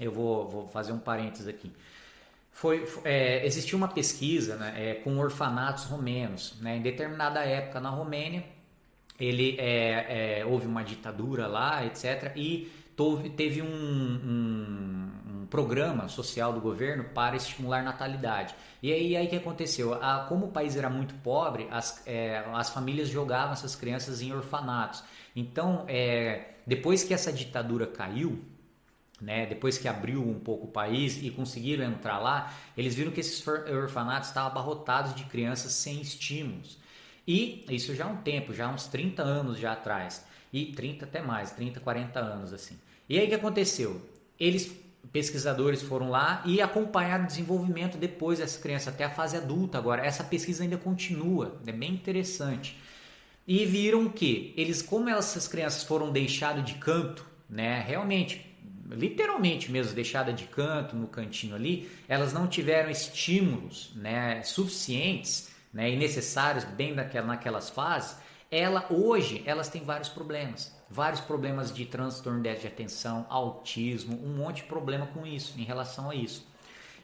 eu 0.00 0.10
vou, 0.10 0.48
vou 0.48 0.68
fazer 0.68 0.92
um 0.92 0.98
parênteses 0.98 1.46
aqui. 1.46 1.70
Foi, 2.50 2.88
é, 3.04 3.44
existiu 3.44 3.76
uma 3.76 3.88
pesquisa 3.88 4.56
né, 4.56 4.72
é, 4.74 4.94
com 4.94 5.18
orfanatos 5.18 5.84
romenos. 5.84 6.58
Né, 6.62 6.78
em 6.78 6.82
determinada 6.82 7.40
época 7.40 7.78
na 7.78 7.90
Romênia, 7.90 8.42
ele, 9.18 9.56
é, 9.58 10.38
é 10.38 10.46
houve 10.46 10.66
uma 10.66 10.82
ditadura 10.82 11.46
lá, 11.46 11.84
etc. 11.84 12.32
E 12.36 12.72
teve, 12.96 13.30
teve 13.36 13.60
um, 13.60 13.66
um, 13.66 15.10
programa 15.50 16.08
social 16.08 16.52
do 16.52 16.60
governo 16.60 17.04
para 17.04 17.36
estimular 17.36 17.82
natalidade. 17.82 18.54
E 18.82 18.92
aí, 18.92 19.16
aí 19.16 19.26
que 19.26 19.36
aconteceu? 19.36 19.94
A, 19.94 20.20
como 20.28 20.46
o 20.46 20.52
país 20.52 20.76
era 20.76 20.88
muito 20.88 21.12
pobre, 21.16 21.66
as, 21.70 22.02
é, 22.06 22.44
as 22.54 22.70
famílias 22.70 23.08
jogavam 23.08 23.52
essas 23.52 23.74
crianças 23.74 24.22
em 24.22 24.32
orfanatos. 24.32 25.02
Então, 25.34 25.84
é, 25.88 26.52
depois 26.66 27.02
que 27.02 27.12
essa 27.12 27.32
ditadura 27.32 27.86
caiu, 27.86 28.42
né, 29.20 29.44
depois 29.44 29.76
que 29.76 29.86
abriu 29.86 30.26
um 30.26 30.38
pouco 30.38 30.66
o 30.66 30.70
país 30.70 31.22
e 31.22 31.30
conseguiram 31.30 31.84
entrar 31.84 32.18
lá, 32.18 32.54
eles 32.76 32.94
viram 32.94 33.10
que 33.10 33.20
esses 33.20 33.46
orfanatos 33.46 34.28
estavam 34.28 34.50
abarrotados 34.50 35.14
de 35.14 35.24
crianças 35.24 35.72
sem 35.72 36.00
estímulos. 36.00 36.78
E 37.26 37.64
isso 37.68 37.94
já 37.94 38.06
há 38.06 38.08
um 38.08 38.16
tempo, 38.16 38.54
já 38.54 38.66
há 38.66 38.70
uns 38.70 38.86
30 38.86 39.22
anos 39.22 39.58
já 39.58 39.72
atrás. 39.72 40.24
E 40.52 40.66
30 40.66 41.04
até 41.04 41.20
mais, 41.20 41.52
30, 41.52 41.80
40 41.80 42.18
anos 42.18 42.52
assim. 42.52 42.78
E 43.08 43.18
aí 43.18 43.26
o 43.26 43.28
que 43.28 43.34
aconteceu? 43.34 44.00
Eles 44.38 44.79
pesquisadores 45.12 45.82
foram 45.82 46.10
lá 46.10 46.42
e 46.44 46.60
acompanharam 46.60 47.24
o 47.24 47.26
desenvolvimento 47.26 47.98
depois 47.98 48.38
dessa 48.38 48.60
criança 48.60 48.90
até 48.90 49.04
a 49.04 49.10
fase 49.10 49.36
adulta. 49.36 49.78
Agora, 49.78 50.04
essa 50.04 50.22
pesquisa 50.22 50.62
ainda 50.62 50.76
continua, 50.76 51.60
é 51.66 51.72
bem 51.72 51.92
interessante. 51.92 52.78
E 53.46 53.64
viram 53.64 54.08
que 54.08 54.54
eles, 54.56 54.80
como 54.80 55.08
essas 55.08 55.48
crianças 55.48 55.82
foram 55.82 56.12
deixadas 56.12 56.64
de 56.64 56.74
canto, 56.74 57.26
né, 57.48 57.84
realmente, 57.86 58.56
literalmente 58.88 59.72
mesmo 59.72 59.92
deixadas 59.92 60.36
de 60.36 60.44
canto 60.44 60.94
no 60.94 61.08
cantinho 61.08 61.56
ali, 61.56 61.90
elas 62.08 62.32
não 62.32 62.46
tiveram 62.46 62.90
estímulos, 62.90 63.92
né, 63.96 64.42
suficientes, 64.42 65.50
né, 65.72 65.90
e 65.90 65.96
necessários 65.96 66.64
bem 66.64 66.94
naquela, 66.94 67.26
naquelas 67.26 67.68
fases. 67.70 68.16
Ela 68.50 68.86
hoje, 68.90 69.42
elas 69.46 69.68
têm 69.68 69.82
vários 69.82 70.08
problemas 70.08 70.79
vários 70.90 71.20
problemas 71.20 71.72
de 71.72 71.86
transtorno 71.86 72.42
de 72.42 72.48
atenção, 72.48 73.24
autismo, 73.30 74.18
um 74.24 74.36
monte 74.36 74.56
de 74.56 74.64
problema 74.64 75.06
com 75.06 75.24
isso, 75.24 75.58
em 75.58 75.62
relação 75.62 76.10
a 76.10 76.14
isso. 76.14 76.50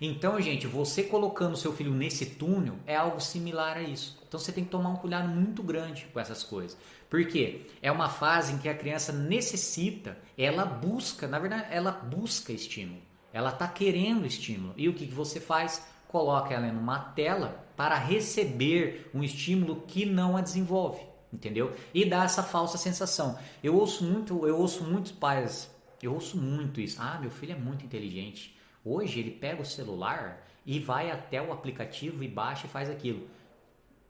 Então, 0.00 0.38
gente, 0.40 0.66
você 0.66 1.04
colocando 1.04 1.56
seu 1.56 1.72
filho 1.72 1.92
nesse 1.92 2.26
túnel 2.26 2.74
é 2.86 2.96
algo 2.96 3.20
similar 3.20 3.78
a 3.78 3.82
isso. 3.82 4.18
Então 4.26 4.38
você 4.38 4.52
tem 4.52 4.64
que 4.64 4.70
tomar 4.70 4.90
um 4.90 4.96
cuidado 4.96 5.28
muito 5.28 5.62
grande 5.62 6.06
com 6.12 6.20
essas 6.20 6.42
coisas. 6.42 6.76
Por 7.08 7.24
quê? 7.26 7.62
É 7.80 7.90
uma 7.90 8.08
fase 8.08 8.52
em 8.52 8.58
que 8.58 8.68
a 8.68 8.74
criança 8.74 9.12
necessita, 9.12 10.18
ela 10.36 10.66
busca, 10.66 11.26
na 11.26 11.38
verdade, 11.38 11.68
ela 11.70 11.92
busca 11.92 12.52
estímulo. 12.52 13.00
Ela 13.32 13.50
está 13.50 13.68
querendo 13.68 14.26
estímulo. 14.26 14.74
E 14.76 14.88
o 14.88 14.92
que, 14.92 15.06
que 15.06 15.14
você 15.14 15.40
faz? 15.40 15.86
Coloca 16.08 16.52
ela 16.52 16.70
numa 16.72 16.98
tela 16.98 17.64
para 17.76 17.96
receber 17.96 19.10
um 19.14 19.22
estímulo 19.22 19.82
que 19.86 20.04
não 20.04 20.36
a 20.36 20.40
desenvolve 20.40 21.00
entendeu? 21.36 21.72
E 21.94 22.04
dá 22.04 22.24
essa 22.24 22.42
falsa 22.42 22.76
sensação. 22.76 23.38
Eu 23.62 23.76
ouço 23.76 24.02
muito, 24.02 24.46
eu 24.46 24.58
ouço 24.58 24.82
muitos 24.82 25.12
pais, 25.12 25.70
eu 26.02 26.12
ouço 26.12 26.36
muito 26.36 26.80
isso. 26.80 27.00
Ah, 27.00 27.18
meu 27.20 27.30
filho 27.30 27.52
é 27.52 27.56
muito 27.56 27.84
inteligente. 27.84 28.56
Hoje 28.84 29.20
ele 29.20 29.30
pega 29.30 29.62
o 29.62 29.64
celular 29.64 30.44
e 30.64 30.80
vai 30.80 31.10
até 31.10 31.40
o 31.40 31.52
aplicativo 31.52 32.24
e 32.24 32.28
baixa 32.28 32.66
e 32.66 32.70
faz 32.70 32.90
aquilo. 32.90 33.28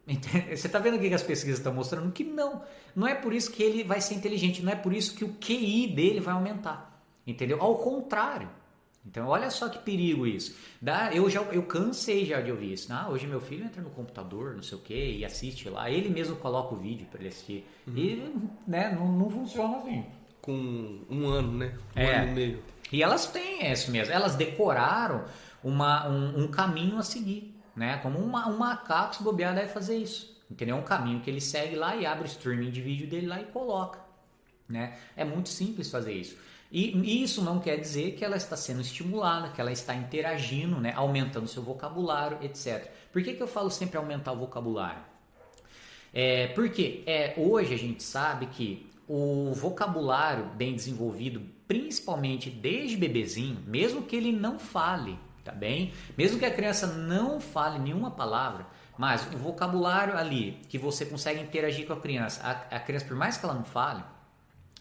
Você 0.06 0.68
está 0.68 0.78
vendo 0.78 0.96
o 0.96 1.00
que 1.00 1.12
as 1.12 1.22
pesquisas 1.22 1.58
estão 1.58 1.74
mostrando? 1.74 2.12
Que 2.12 2.22
não. 2.22 2.62
Não 2.94 3.06
é 3.06 3.14
por 3.14 3.34
isso 3.34 3.50
que 3.50 3.62
ele 3.62 3.82
vai 3.82 4.00
ser 4.00 4.14
inteligente, 4.14 4.62
não 4.62 4.72
é 4.72 4.76
por 4.76 4.92
isso 4.92 5.16
que 5.16 5.24
o 5.24 5.34
QI 5.34 5.88
dele 5.88 6.20
vai 6.20 6.32
aumentar. 6.32 7.02
Entendeu? 7.26 7.60
Ao 7.60 7.76
contrário. 7.76 8.48
Então, 9.06 9.28
olha 9.28 9.48
só 9.50 9.68
que 9.68 9.78
perigo 9.78 10.26
isso. 10.26 10.56
Dá, 10.82 11.14
eu 11.14 11.30
já 11.30 11.40
eu 11.42 11.62
cansei 11.62 12.26
já 12.26 12.40
de 12.40 12.50
ouvir 12.50 12.72
isso. 12.72 12.92
Ah, 12.92 13.08
hoje 13.08 13.26
meu 13.26 13.40
filho 13.40 13.64
entra 13.64 13.80
no 13.80 13.90
computador, 13.90 14.54
não 14.54 14.62
sei 14.62 14.76
o 14.76 14.80
que, 14.80 15.18
e 15.18 15.24
assiste 15.24 15.68
lá. 15.68 15.88
Ele 15.88 16.08
mesmo 16.08 16.36
coloca 16.36 16.74
o 16.74 16.76
vídeo 16.76 17.06
para 17.10 17.20
ele 17.20 17.28
assistir. 17.28 17.66
Uhum. 17.86 17.96
E 17.96 18.34
né, 18.66 18.94
não, 18.94 19.12
não 19.12 19.30
funciona 19.30 19.76
assim. 19.78 20.04
Com 20.42 21.00
um 21.08 21.28
ano, 21.28 21.52
né? 21.52 21.74
Um 21.96 22.00
é. 22.00 22.16
ano 22.16 22.32
e 22.32 22.34
meio. 22.34 22.62
E 22.92 23.02
elas 23.02 23.26
têm 23.26 23.70
isso 23.70 23.90
mesmo. 23.90 24.12
Elas 24.12 24.34
decoraram 24.34 25.24
uma, 25.62 26.08
um, 26.08 26.44
um 26.44 26.48
caminho 26.48 26.98
a 26.98 27.02
seguir. 27.02 27.54
Né? 27.74 27.98
Como 27.98 28.18
uma, 28.18 28.48
um 28.48 28.56
macaco 28.56 29.16
se 29.16 29.22
bobear 29.22 29.54
deve 29.54 29.68
fazer 29.68 29.96
isso. 29.96 30.36
Entendeu? 30.50 30.76
É 30.76 30.80
um 30.80 30.84
caminho 30.84 31.20
que 31.20 31.28
ele 31.28 31.40
segue 31.40 31.76
lá 31.76 31.94
e 31.94 32.06
abre 32.06 32.24
o 32.24 32.26
streaming 32.26 32.70
de 32.70 32.80
vídeo 32.80 33.08
dele 33.08 33.26
lá 33.26 33.40
e 33.40 33.44
coloca. 33.46 34.00
Né? 34.68 34.96
É 35.16 35.24
muito 35.24 35.48
simples 35.48 35.90
fazer 35.90 36.12
isso. 36.12 36.36
E 36.70 37.22
isso 37.22 37.42
não 37.42 37.60
quer 37.60 37.76
dizer 37.76 38.12
que 38.12 38.24
ela 38.24 38.36
está 38.36 38.56
sendo 38.56 38.80
estimulada, 38.80 39.50
que 39.50 39.60
ela 39.60 39.72
está 39.72 39.94
interagindo, 39.94 40.80
né, 40.80 40.92
aumentando 40.96 41.46
seu 41.46 41.62
vocabulário, 41.62 42.38
etc. 42.42 42.90
Por 43.12 43.22
que, 43.22 43.34
que 43.34 43.42
eu 43.42 43.46
falo 43.46 43.70
sempre 43.70 43.96
aumentar 43.96 44.32
o 44.32 44.36
vocabulário? 44.36 45.02
É, 46.12 46.48
porque 46.48 47.02
é, 47.06 47.34
hoje 47.36 47.74
a 47.74 47.78
gente 47.78 48.02
sabe 48.02 48.46
que 48.46 48.90
o 49.08 49.52
vocabulário 49.54 50.46
bem 50.56 50.74
desenvolvido, 50.74 51.42
principalmente 51.68 52.50
desde 52.50 52.96
bebezinho, 52.96 53.62
mesmo 53.66 54.02
que 54.02 54.16
ele 54.16 54.32
não 54.32 54.58
fale, 54.58 55.18
tá 55.44 55.52
bem? 55.52 55.92
Mesmo 56.16 56.38
que 56.38 56.44
a 56.44 56.50
criança 56.50 56.86
não 56.86 57.40
fale 57.40 57.78
nenhuma 57.78 58.10
palavra, 58.10 58.66
mas 58.98 59.26
o 59.32 59.36
vocabulário 59.36 60.16
ali 60.16 60.60
que 60.68 60.78
você 60.78 61.04
consegue 61.06 61.40
interagir 61.40 61.86
com 61.86 61.92
a 61.92 62.00
criança, 62.00 62.42
a, 62.42 62.76
a 62.76 62.80
criança 62.80 63.04
por 63.04 63.16
mais 63.16 63.36
que 63.36 63.44
ela 63.44 63.54
não 63.54 63.64
fale, 63.64 64.02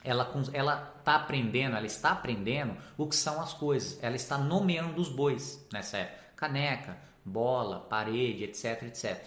ela 0.05 0.31
ela 0.53 0.93
está 0.99 1.15
aprendendo, 1.15 1.75
ela 1.75 1.85
está 1.85 2.11
aprendendo 2.11 2.77
o 2.97 3.07
que 3.07 3.15
são 3.15 3.41
as 3.41 3.53
coisas, 3.53 3.99
ela 4.01 4.15
está 4.15 4.37
nomeando 4.37 5.01
os 5.01 5.09
bois 5.09 5.65
nessa 5.73 5.97
época, 5.97 6.23
caneca, 6.35 6.97
bola, 7.23 7.79
parede, 7.79 8.43
etc, 8.43 8.83
etc. 8.83 9.21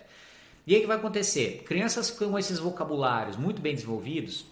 E 0.66 0.74
aí 0.74 0.78
o 0.78 0.82
que 0.82 0.86
vai 0.86 0.96
acontecer? 0.96 1.62
Crianças 1.64 2.10
com 2.10 2.38
esses 2.38 2.58
vocabulários 2.58 3.36
muito 3.36 3.60
bem 3.60 3.74
desenvolvidos, 3.74 4.44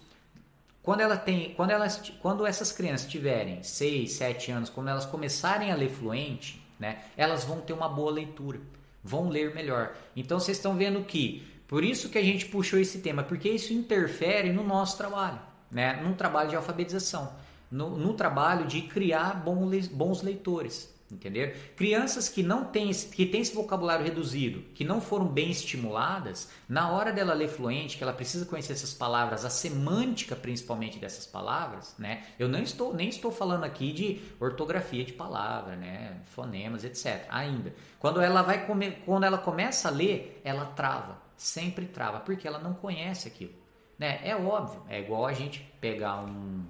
quando, 0.87 1.01
ela 1.01 1.17
tem, 1.17 1.53
quando, 1.53 1.71
elas, 1.71 2.13
quando 2.21 2.45
essas 2.45 2.71
crianças 2.71 3.11
tiverem 3.11 3.61
6, 3.61 4.09
7 4.09 4.51
anos, 4.51 4.69
quando 4.69 4.87
elas 4.87 5.05
começarem 5.05 5.69
a 5.69 5.75
ler 5.75 5.89
fluente, 5.89 6.65
né, 6.79 7.03
elas 7.17 7.43
vão 7.43 7.59
ter 7.59 7.73
uma 7.73 7.89
boa 7.89 8.09
leitura, 8.09 8.61
vão 9.03 9.27
ler 9.27 9.53
melhor. 9.53 9.93
Então 10.15 10.39
vocês 10.39 10.57
estão 10.57 10.77
vendo 10.77 11.03
que, 11.03 11.45
por 11.67 11.83
isso 11.83 12.07
que 12.07 12.17
a 12.17 12.23
gente 12.23 12.45
puxou 12.45 12.79
esse 12.79 12.99
tema, 12.99 13.21
porque 13.21 13.49
isso 13.49 13.73
interfere 13.73 14.53
no 14.53 14.63
nosso 14.63 14.95
trabalho, 14.95 15.39
né, 15.71 16.01
num 16.01 16.13
trabalho 16.13 16.49
de 16.49 16.55
alfabetização, 16.55 17.33
no, 17.69 17.97
no 17.97 18.13
trabalho 18.13 18.65
de 18.65 18.81
criar 18.83 19.43
bons, 19.43 20.21
leitores. 20.21 20.95
Entender? 21.09 21.73
Crianças 21.77 22.27
que 22.27 22.43
não 22.43 22.65
têm 22.65 22.91
que 22.91 23.25
têm 23.25 23.39
esse 23.39 23.55
vocabulário 23.55 24.03
reduzido, 24.03 24.59
que 24.73 24.83
não 24.83 24.99
foram 24.99 25.25
bem 25.25 25.49
estimuladas, 25.49 26.49
na 26.67 26.91
hora 26.91 27.13
dela 27.13 27.33
ler 27.33 27.47
fluente, 27.47 27.95
que 27.95 28.03
ela 28.03 28.11
precisa 28.11 28.45
conhecer 28.45 28.73
essas 28.73 28.93
palavras, 28.93 29.45
a 29.45 29.49
semântica 29.49 30.35
principalmente 30.35 30.99
dessas 30.99 31.25
palavras, 31.25 31.95
né? 31.97 32.25
Eu 32.37 32.49
não 32.49 32.59
estou 32.59 32.93
nem 32.93 33.07
estou 33.07 33.31
falando 33.31 33.63
aqui 33.63 33.93
de 33.93 34.21
ortografia 34.37 35.05
de 35.05 35.13
palavra, 35.13 35.77
né? 35.77 36.17
Fonemas, 36.25 36.83
etc. 36.83 37.25
Ainda. 37.29 37.73
Quando 37.99 38.19
ela 38.19 38.41
vai 38.41 38.65
comer, 38.65 39.01
quando 39.05 39.23
ela 39.23 39.37
começa 39.37 39.87
a 39.87 39.91
ler, 39.91 40.41
ela 40.43 40.65
trava, 40.65 41.21
sempre 41.37 41.85
trava, 41.85 42.19
porque 42.19 42.45
ela 42.45 42.59
não 42.59 42.73
conhece 42.73 43.29
aquilo, 43.29 43.53
né? 43.97 44.19
É 44.23 44.35
óbvio, 44.35 44.81
é 44.89 44.99
igual 44.99 45.25
a 45.25 45.33
gente 45.33 45.61
pegar 45.79 46.23
um 46.23 46.63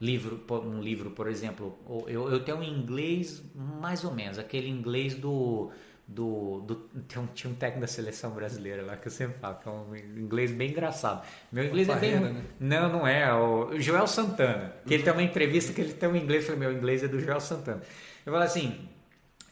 livro, 0.00 0.44
um 0.64 0.80
livro, 0.80 1.10
por 1.10 1.28
exemplo, 1.28 1.78
eu, 2.08 2.30
eu 2.30 2.44
tenho 2.44 2.58
um 2.58 2.62
inglês 2.62 3.42
mais 3.54 4.04
ou 4.04 4.12
menos, 4.12 4.38
aquele 4.38 4.68
inglês 4.68 5.14
do 5.14 5.70
do, 6.06 6.60
do 6.60 6.74
tem 7.08 7.22
um, 7.22 7.26
tinha 7.26 7.50
um 7.50 7.54
técnico 7.54 7.80
da 7.80 7.86
seleção 7.86 8.32
brasileira 8.32 8.82
lá 8.82 8.96
que 8.96 9.06
eu 9.06 9.12
sempre 9.12 9.38
falo, 9.38 9.56
que 9.56 9.68
é 9.68 9.72
um 9.72 9.96
inglês 9.96 10.50
bem 10.50 10.70
engraçado. 10.70 11.26
Meu 11.50 11.64
inglês 11.64 11.88
é 11.88 11.96
bem. 11.96 12.20
Né? 12.20 12.44
Não, 12.60 12.92
não 12.92 13.06
é. 13.06 13.32
O 13.32 13.78
Joel 13.80 14.06
Santana. 14.06 14.74
Que 14.86 14.94
ele 14.94 15.02
tem 15.02 15.12
uma 15.12 15.22
entrevista 15.22 15.72
que 15.72 15.80
ele 15.80 15.92
tem 15.92 16.08
um 16.08 16.16
inglês. 16.16 16.42
Eu 16.42 16.54
falei, 16.54 16.68
meu 16.68 16.76
inglês 16.76 17.02
é 17.02 17.08
do 17.08 17.20
Joel 17.20 17.40
Santana. 17.40 17.82
Eu 18.26 18.32
falo 18.32 18.44
assim. 18.44 18.88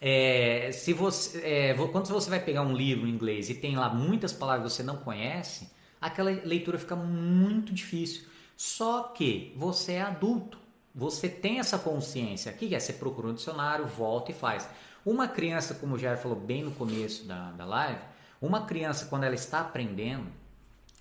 É, 0.02 0.70
se 0.72 0.94
você, 0.94 1.40
é, 1.44 1.74
quando 1.74 2.06
você 2.06 2.30
vai 2.30 2.40
pegar 2.40 2.62
um 2.62 2.72
livro 2.72 3.06
em 3.06 3.10
inglês 3.10 3.50
e 3.50 3.54
tem 3.54 3.76
lá 3.76 3.90
muitas 3.90 4.32
palavras 4.32 4.72
que 4.72 4.76
você 4.78 4.82
não 4.82 4.96
conhece, 4.96 5.70
aquela 6.00 6.30
leitura 6.30 6.78
fica 6.78 6.96
muito 6.96 7.72
difícil. 7.72 8.24
Só 8.56 9.04
que 9.04 9.52
você 9.56 9.92
é 9.92 10.02
adulto, 10.02 10.58
você 10.94 11.28
tem 11.28 11.58
essa 11.58 11.78
consciência. 11.78 12.52
O 12.52 12.56
que 12.56 12.74
é? 12.74 12.80
Você 12.80 12.92
procura 12.92 13.28
um 13.28 13.34
dicionário, 13.34 13.86
volta 13.86 14.30
e 14.30 14.34
faz. 14.34 14.68
Uma 15.04 15.28
criança, 15.28 15.74
como 15.74 15.94
o 15.94 15.98
Jair 15.98 16.18
falou 16.18 16.38
bem 16.38 16.62
no 16.62 16.72
começo 16.72 17.24
da, 17.24 17.52
da 17.52 17.64
live, 17.64 18.00
uma 18.40 18.66
criança, 18.66 19.06
quando 19.06 19.24
ela 19.24 19.34
está 19.34 19.60
aprendendo 19.60 20.26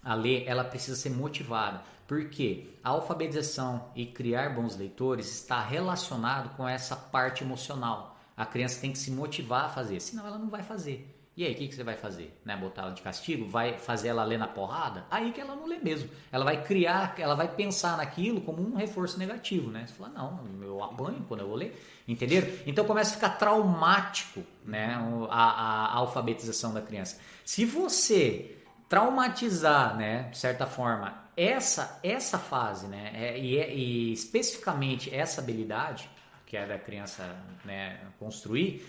a 0.04 0.14
ler, 0.14 0.44
ela 0.48 0.64
precisa 0.64 0.96
ser 0.96 1.10
motivada. 1.10 1.82
Porque 2.08 2.70
a 2.84 2.90
alfabetização 2.90 3.92
e 3.96 4.06
criar 4.06 4.50
bons 4.56 4.76
leitores 4.76 5.30
está 5.30 5.62
relacionado 5.62 6.56
com 6.56 6.68
essa 6.68 6.96
parte 6.96 7.44
emocional. 7.44 8.18
A 8.36 8.46
criança 8.46 8.82
tem 8.82 8.92
que 8.92 8.98
se 8.98 9.12
motivar 9.12 9.66
a 9.66 9.70
fazer, 9.70 10.00
senão 10.00 10.26
ela 10.26 10.38
não 10.38 10.50
vai 10.50 10.64
fazer. 10.64 11.19
E 11.40 11.46
aí, 11.46 11.54
o 11.54 11.56
que, 11.56 11.70
que 11.70 11.76
você 11.76 11.86
vai 11.86 11.96
fazer? 11.96 12.38
Né? 12.44 12.54
Botar 12.58 12.82
ela 12.82 12.92
de 12.92 13.02
castigo? 13.02 13.48
Vai 13.48 13.78
fazer 13.78 14.10
ela 14.10 14.26
ler 14.26 14.38
na 14.38 14.46
porrada? 14.46 15.06
Aí 15.10 15.32
que 15.32 15.40
ela 15.40 15.56
não 15.56 15.66
lê 15.66 15.80
mesmo. 15.80 16.10
Ela 16.34 16.44
vai 16.44 16.62
criar, 16.66 17.16
ela 17.18 17.34
vai 17.34 17.48
pensar 17.48 17.96
naquilo 17.96 18.42
como 18.42 18.62
um 18.62 18.76
reforço 18.76 19.18
negativo, 19.18 19.72
né? 19.72 19.86
Você 19.88 19.94
fala, 19.94 20.10
não, 20.10 20.42
eu 20.62 20.84
apanho 20.84 21.24
quando 21.30 21.40
eu 21.40 21.48
vou 21.48 21.56
ler. 21.56 21.82
Entenderam? 22.06 22.50
Então 22.68 22.84
começa 22.84 23.12
a 23.12 23.14
ficar 23.14 23.30
traumático 23.38 24.44
né? 24.66 24.98
a, 25.30 25.44
a, 25.44 25.94
alfabetização 25.94 26.74
da 26.74 26.82
criança. 26.82 27.18
Se 27.46 27.64
você 27.64 28.58
traumatizar, 28.90 29.96
né, 29.96 30.24
de 30.24 30.38
certa 30.38 30.66
forma, 30.66 31.24
essa 31.38 32.02
essa 32.04 32.38
fase, 32.38 32.86
né, 32.88 33.14
é, 33.14 33.40
e, 33.40 33.58
é, 33.58 33.74
e 33.74 34.12
especificamente 34.12 35.16
essa 35.16 35.40
habilidade 35.40 36.10
que 36.46 36.58
é 36.58 36.66
da 36.66 36.78
criança 36.78 37.24
né, 37.64 37.98
construir, 38.20 38.86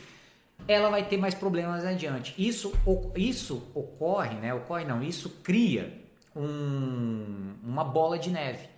ela 0.67 0.91
vai 0.91 1.07
ter 1.07 1.17
mais 1.17 1.35
problemas 1.35 1.85
adiante. 1.85 2.35
Isso, 2.39 2.73
isso 3.17 3.71
ocorre, 3.75 4.37
né? 4.37 4.55
Ocorre 4.55 4.85
não, 4.85 5.03
isso 5.03 5.29
cria 5.43 6.01
um, 6.35 7.55
uma 7.63 7.85
bola 7.85 8.19
de 8.19 8.31
neve. 8.31 8.69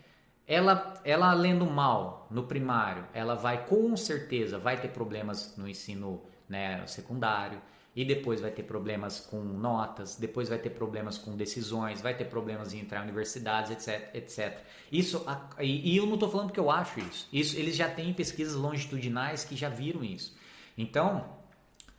Ela, 0.46 1.00
ela 1.04 1.32
lendo 1.32 1.64
mal 1.66 2.26
no 2.30 2.44
primário, 2.44 3.06
ela 3.14 3.34
vai 3.34 3.64
com 3.66 3.96
certeza 3.96 4.58
vai 4.58 4.80
ter 4.80 4.88
problemas 4.88 5.56
no 5.56 5.68
ensino 5.68 6.22
né, 6.48 6.84
secundário 6.86 7.60
e 7.94 8.04
depois 8.04 8.40
vai 8.40 8.50
ter 8.50 8.62
problemas 8.62 9.20
com 9.20 9.38
notas, 9.40 10.16
depois 10.16 10.48
vai 10.48 10.58
ter 10.58 10.70
problemas 10.70 11.18
com 11.18 11.36
decisões, 11.36 12.00
vai 12.00 12.14
ter 12.14 12.24
problemas 12.24 12.72
em 12.72 12.80
entrar 12.80 13.00
em 13.00 13.02
universidades, 13.04 13.70
etc, 13.70 14.14
etc. 14.14 14.58
Isso 14.90 15.24
e, 15.60 15.96
eu 15.96 16.06
não 16.06 16.14
estou 16.14 16.28
falando 16.28 16.52
que 16.52 16.60
eu 16.60 16.70
acho 16.70 17.00
isso. 17.00 17.28
Isso 17.32 17.56
eles 17.56 17.76
já 17.76 17.88
têm 17.88 18.12
pesquisas 18.12 18.54
longitudinais 18.54 19.44
que 19.44 19.54
já 19.54 19.68
viram 19.68 20.02
isso. 20.02 20.34
Então 20.76 21.41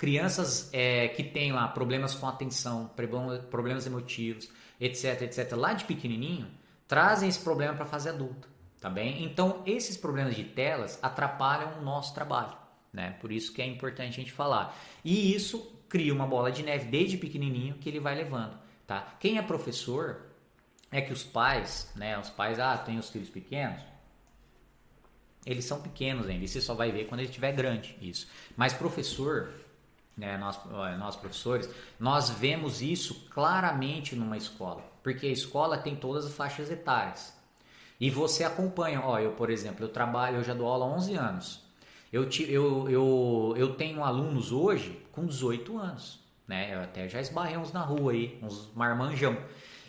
crianças 0.03 0.69
é, 0.73 1.07
que 1.07 1.23
têm 1.23 1.53
lá 1.53 1.65
problemas 1.65 2.13
com 2.13 2.27
atenção, 2.27 2.91
problemas 3.49 3.87
emotivos, 3.87 4.51
etc, 4.77 5.21
etc, 5.21 5.53
lá 5.53 5.71
de 5.71 5.85
pequenininho, 5.85 6.51
trazem 6.85 7.29
esse 7.29 7.39
problema 7.39 7.73
para 7.73 7.85
a 7.85 7.87
fase 7.87 8.09
adulta, 8.09 8.49
tá 8.81 8.89
bem? 8.89 9.23
Então, 9.23 9.63
esses 9.65 9.95
problemas 9.95 10.35
de 10.35 10.43
telas 10.43 10.99
atrapalham 11.01 11.79
o 11.79 11.81
nosso 11.81 12.13
trabalho, 12.13 12.53
né? 12.91 13.11
Por 13.21 13.31
isso 13.31 13.53
que 13.53 13.61
é 13.61 13.65
importante 13.65 14.09
a 14.09 14.21
gente 14.21 14.33
falar. 14.33 14.77
E 15.05 15.33
isso 15.33 15.73
cria 15.87 16.13
uma 16.13 16.27
bola 16.27 16.51
de 16.51 16.63
neve 16.63 16.91
desde 16.91 17.15
pequenininho 17.15 17.75
que 17.75 17.87
ele 17.87 18.01
vai 18.01 18.13
levando, 18.13 18.59
tá? 18.85 19.15
Quem 19.21 19.37
é 19.37 19.41
professor 19.41 20.23
é 20.91 20.99
que 20.99 21.13
os 21.13 21.23
pais, 21.23 21.89
né, 21.95 22.19
os 22.19 22.29
pais, 22.29 22.59
ah, 22.59 22.77
tem 22.77 22.99
os 22.99 23.09
filhos 23.09 23.29
pequenos, 23.29 23.81
eles 25.45 25.65
são 25.65 25.81
pequenos 25.81 26.27
ainda, 26.27 26.43
e 26.43 26.47
você 26.47 26.59
só 26.59 26.73
vai 26.73 26.91
ver 26.91 27.05
quando 27.05 27.21
ele 27.21 27.29
estiver 27.29 27.53
grande, 27.53 27.97
isso. 28.01 28.27
Mas 28.55 28.73
professor, 28.73 29.51
né, 30.17 30.38
nós, 30.38 30.60
nós 30.97 31.15
professores, 31.15 31.69
nós 31.99 32.30
vemos 32.30 32.82
isso 32.82 33.28
claramente 33.32 34.15
numa 34.15 34.38
escola, 34.38 34.84
porque 35.02 35.28
a 35.28 35.32
escola 35.32 35.78
tem 35.78 35.95
todas 35.95 36.26
as 36.26 36.34
faixas 36.34 36.69
etárias. 36.69 37.34
E 37.99 38.10
você 38.10 38.43
acompanha, 38.43 39.02
ó, 39.02 39.19
eu, 39.19 39.32
por 39.32 39.49
exemplo, 39.49 39.86
eu 39.86 39.89
trabalho, 39.89 40.38
eu 40.38 40.43
já 40.43 40.54
dou 40.54 40.67
aula 40.67 40.86
há 40.86 40.89
11 40.89 41.15
anos. 41.15 41.63
Eu, 42.12 42.28
eu, 42.47 42.89
eu, 42.89 43.54
eu 43.58 43.76
tenho 43.76 44.04
alunos 44.04 44.52
hoje 44.52 44.99
com 45.12 45.26
18 45.26 45.78
anos, 45.78 46.19
né? 46.47 46.76
Eu 46.76 46.82
até 46.82 47.08
já 47.08 47.19
esbarrei 47.19 47.58
uns 47.58 47.71
na 47.71 47.82
rua 47.82 48.12
aí, 48.12 48.38
uns 48.41 48.69
marmanjão. 48.76 49.38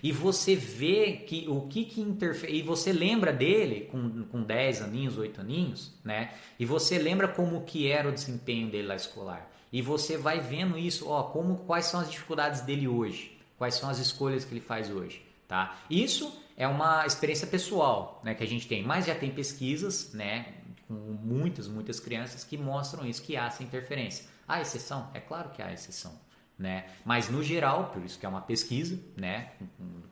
E 0.02 0.12
você 0.12 0.54
vê 0.54 1.12
que 1.26 1.46
o 1.48 1.62
que 1.62 1.84
que 1.84 2.00
interfere, 2.00 2.58
e 2.58 2.62
você 2.62 2.92
lembra 2.92 3.32
dele 3.32 3.88
com, 3.90 4.24
com 4.24 4.42
10 4.42 4.82
aninhos, 4.82 5.18
8 5.18 5.40
aninhos, 5.40 5.92
né? 6.04 6.32
E 6.58 6.64
você 6.64 6.98
lembra 6.98 7.26
como 7.26 7.64
que 7.64 7.90
era 7.90 8.08
o 8.08 8.12
desempenho 8.12 8.70
dele 8.70 8.86
lá 8.86 8.96
escolar. 8.96 9.50
E 9.74 9.82
você 9.82 10.16
vai 10.16 10.38
vendo 10.38 10.78
isso, 10.78 11.08
ó, 11.08 11.24
como 11.24 11.56
quais 11.66 11.86
são 11.86 11.98
as 11.98 12.08
dificuldades 12.08 12.60
dele 12.60 12.86
hoje, 12.86 13.36
quais 13.58 13.74
são 13.74 13.90
as 13.90 13.98
escolhas 13.98 14.44
que 14.44 14.52
ele 14.52 14.60
faz 14.60 14.88
hoje, 14.88 15.20
tá? 15.48 15.76
Isso 15.90 16.32
é 16.56 16.68
uma 16.68 17.04
experiência 17.04 17.44
pessoal, 17.44 18.20
né, 18.22 18.36
que 18.36 18.44
a 18.44 18.46
gente 18.46 18.68
tem, 18.68 18.84
mas 18.84 19.04
já 19.04 19.16
tem 19.16 19.32
pesquisas, 19.32 20.12
né, 20.12 20.54
com 20.86 20.94
muitas, 20.94 21.66
muitas 21.66 21.98
crianças 21.98 22.44
que 22.44 22.56
mostram 22.56 23.04
isso 23.04 23.20
que 23.20 23.36
há 23.36 23.46
essa 23.46 23.64
interferência. 23.64 24.26
Há 24.46 24.60
exceção? 24.60 25.10
É 25.12 25.18
claro 25.18 25.50
que 25.50 25.60
há 25.60 25.72
exceção. 25.72 26.20
Né? 26.56 26.86
Mas 27.04 27.28
no 27.28 27.42
geral, 27.42 27.90
por 27.92 28.00
isso 28.04 28.16
que 28.16 28.24
é 28.24 28.28
uma 28.28 28.42
pesquisa, 28.42 28.96
né? 29.16 29.54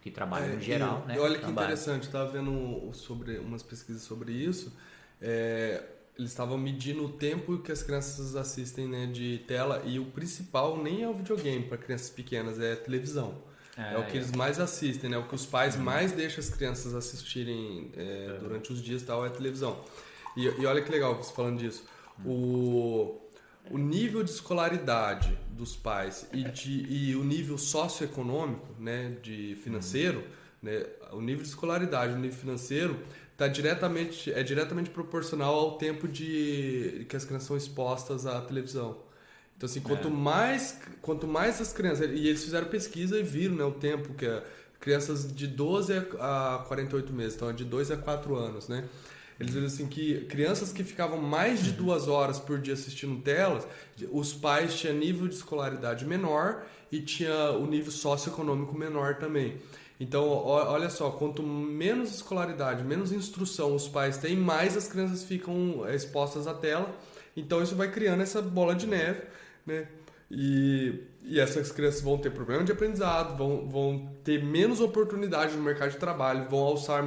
Que 0.00 0.10
trabalha 0.10 0.46
é, 0.46 0.54
no 0.56 0.60
geral, 0.60 1.04
e, 1.04 1.06
né? 1.06 1.20
olha 1.20 1.34
que 1.34 1.42
trabalha. 1.42 1.66
interessante, 1.66 2.02
estava 2.02 2.28
vendo 2.32 2.92
sobre 2.94 3.38
umas 3.38 3.62
pesquisas 3.62 4.02
sobre 4.02 4.32
isso. 4.32 4.76
É, 5.20 5.84
eles 6.18 6.30
estavam 6.30 6.58
medindo 6.58 7.04
o 7.04 7.08
tempo 7.08 7.58
que 7.58 7.72
as 7.72 7.82
crianças 7.82 8.36
assistem 8.36 8.86
né, 8.86 9.06
de 9.06 9.38
tela 9.46 9.82
e 9.86 9.98
o 9.98 10.04
principal 10.04 10.82
nem 10.82 11.02
é 11.02 11.08
o 11.08 11.14
videogame 11.14 11.64
para 11.64 11.78
crianças 11.78 12.10
pequenas, 12.10 12.60
é 12.60 12.72
a 12.72 12.76
televisão. 12.76 13.34
É, 13.76 13.94
é 13.94 13.98
o 13.98 14.04
que 14.04 14.12
é. 14.12 14.16
eles 14.16 14.32
mais 14.32 14.60
assistem, 14.60 15.08
né? 15.08 15.16
O 15.16 15.26
que 15.26 15.34
os 15.34 15.46
pais 15.46 15.76
uhum. 15.76 15.82
mais 15.82 16.12
deixam 16.12 16.40
as 16.40 16.50
crianças 16.50 16.94
assistirem 16.94 17.90
é, 17.96 18.36
durante 18.38 18.72
os 18.72 18.82
dias 18.82 19.02
tal 19.02 19.24
é 19.24 19.28
a 19.28 19.30
televisão. 19.30 19.82
E, 20.36 20.44
e, 20.46 20.66
olha 20.66 20.82
que 20.82 20.90
legal 20.90 21.14
você 21.16 21.32
falando 21.32 21.58
disso. 21.58 21.84
O, 22.24 23.18
o 23.70 23.78
nível 23.78 24.22
de 24.22 24.30
escolaridade 24.30 25.38
dos 25.50 25.74
pais 25.74 26.28
e, 26.32 26.44
de, 26.44 26.86
e 26.88 27.16
o 27.16 27.24
nível 27.24 27.56
socioeconômico, 27.56 28.68
né, 28.78 29.16
de 29.22 29.56
financeiro, 29.62 30.22
Né? 30.62 30.86
O 31.10 31.20
nível 31.20 31.42
de 31.42 31.48
escolaridade, 31.48 32.12
o 32.12 32.18
nível 32.18 32.38
financeiro, 32.38 33.00
tá 33.36 33.48
diretamente, 33.48 34.32
é 34.32 34.42
diretamente 34.42 34.90
proporcional 34.90 35.54
ao 35.54 35.78
tempo 35.78 36.06
de 36.06 37.06
que 37.08 37.16
as 37.16 37.24
crianças 37.24 37.48
são 37.48 37.56
expostas 37.56 38.26
à 38.26 38.40
televisão. 38.40 38.98
Então, 39.56 39.68
assim, 39.68 39.80
quanto, 39.80 40.08
é. 40.08 40.10
mais, 40.10 40.78
quanto 41.00 41.26
mais 41.26 41.60
as 41.60 41.72
crianças. 41.72 42.10
E 42.10 42.26
eles 42.26 42.42
fizeram 42.42 42.66
pesquisa 42.68 43.18
e 43.18 43.22
viram 43.22 43.54
né, 43.54 43.64
o 43.64 43.72
tempo 43.72 44.14
que 44.14 44.26
é 44.26 44.42
crianças 44.80 45.32
de 45.32 45.46
12 45.46 45.92
a 46.18 46.64
48 46.66 47.12
meses, 47.12 47.36
então 47.36 47.48
é 47.48 47.52
de 47.52 47.64
2 47.64 47.92
a 47.92 47.96
4 47.96 48.34
anos, 48.34 48.66
né? 48.66 48.84
Eles 49.38 49.54
viram 49.54 49.66
assim 49.68 49.86
que 49.86 50.24
crianças 50.26 50.72
que 50.72 50.82
ficavam 50.82 51.18
mais 51.18 51.62
de 51.62 51.70
duas 51.70 52.08
horas 52.08 52.40
por 52.40 52.58
dia 52.58 52.74
assistindo 52.74 53.22
telas, 53.22 53.66
os 54.10 54.34
pais 54.34 54.74
tinham 54.74 54.96
nível 54.96 55.28
de 55.28 55.36
escolaridade 55.36 56.04
menor 56.04 56.64
e 56.90 57.00
tinha 57.00 57.52
o 57.52 57.66
nível 57.66 57.92
socioeconômico 57.92 58.76
menor 58.76 59.16
também. 59.16 59.56
Então, 60.02 60.28
olha 60.28 60.90
só, 60.90 61.12
quanto 61.12 61.44
menos 61.44 62.12
escolaridade, 62.12 62.82
menos 62.82 63.12
instrução 63.12 63.72
os 63.72 63.86
pais 63.86 64.18
têm, 64.18 64.34
mais 64.36 64.76
as 64.76 64.88
crianças 64.88 65.22
ficam 65.22 65.88
expostas 65.94 66.48
à 66.48 66.54
tela. 66.54 66.92
Então, 67.36 67.62
isso 67.62 67.76
vai 67.76 67.88
criando 67.88 68.20
essa 68.20 68.42
bola 68.42 68.74
de 68.74 68.84
neve, 68.84 69.22
né? 69.64 69.86
E, 70.28 71.04
e 71.22 71.38
essas 71.38 71.70
crianças 71.70 72.00
vão 72.00 72.18
ter 72.18 72.30
problema 72.30 72.64
de 72.64 72.72
aprendizado, 72.72 73.38
vão, 73.38 73.68
vão 73.68 74.12
ter 74.24 74.42
menos 74.42 74.80
oportunidade 74.80 75.54
no 75.54 75.62
mercado 75.62 75.92
de 75.92 75.98
trabalho, 75.98 76.48
vão 76.50 76.58
alçar 76.58 77.04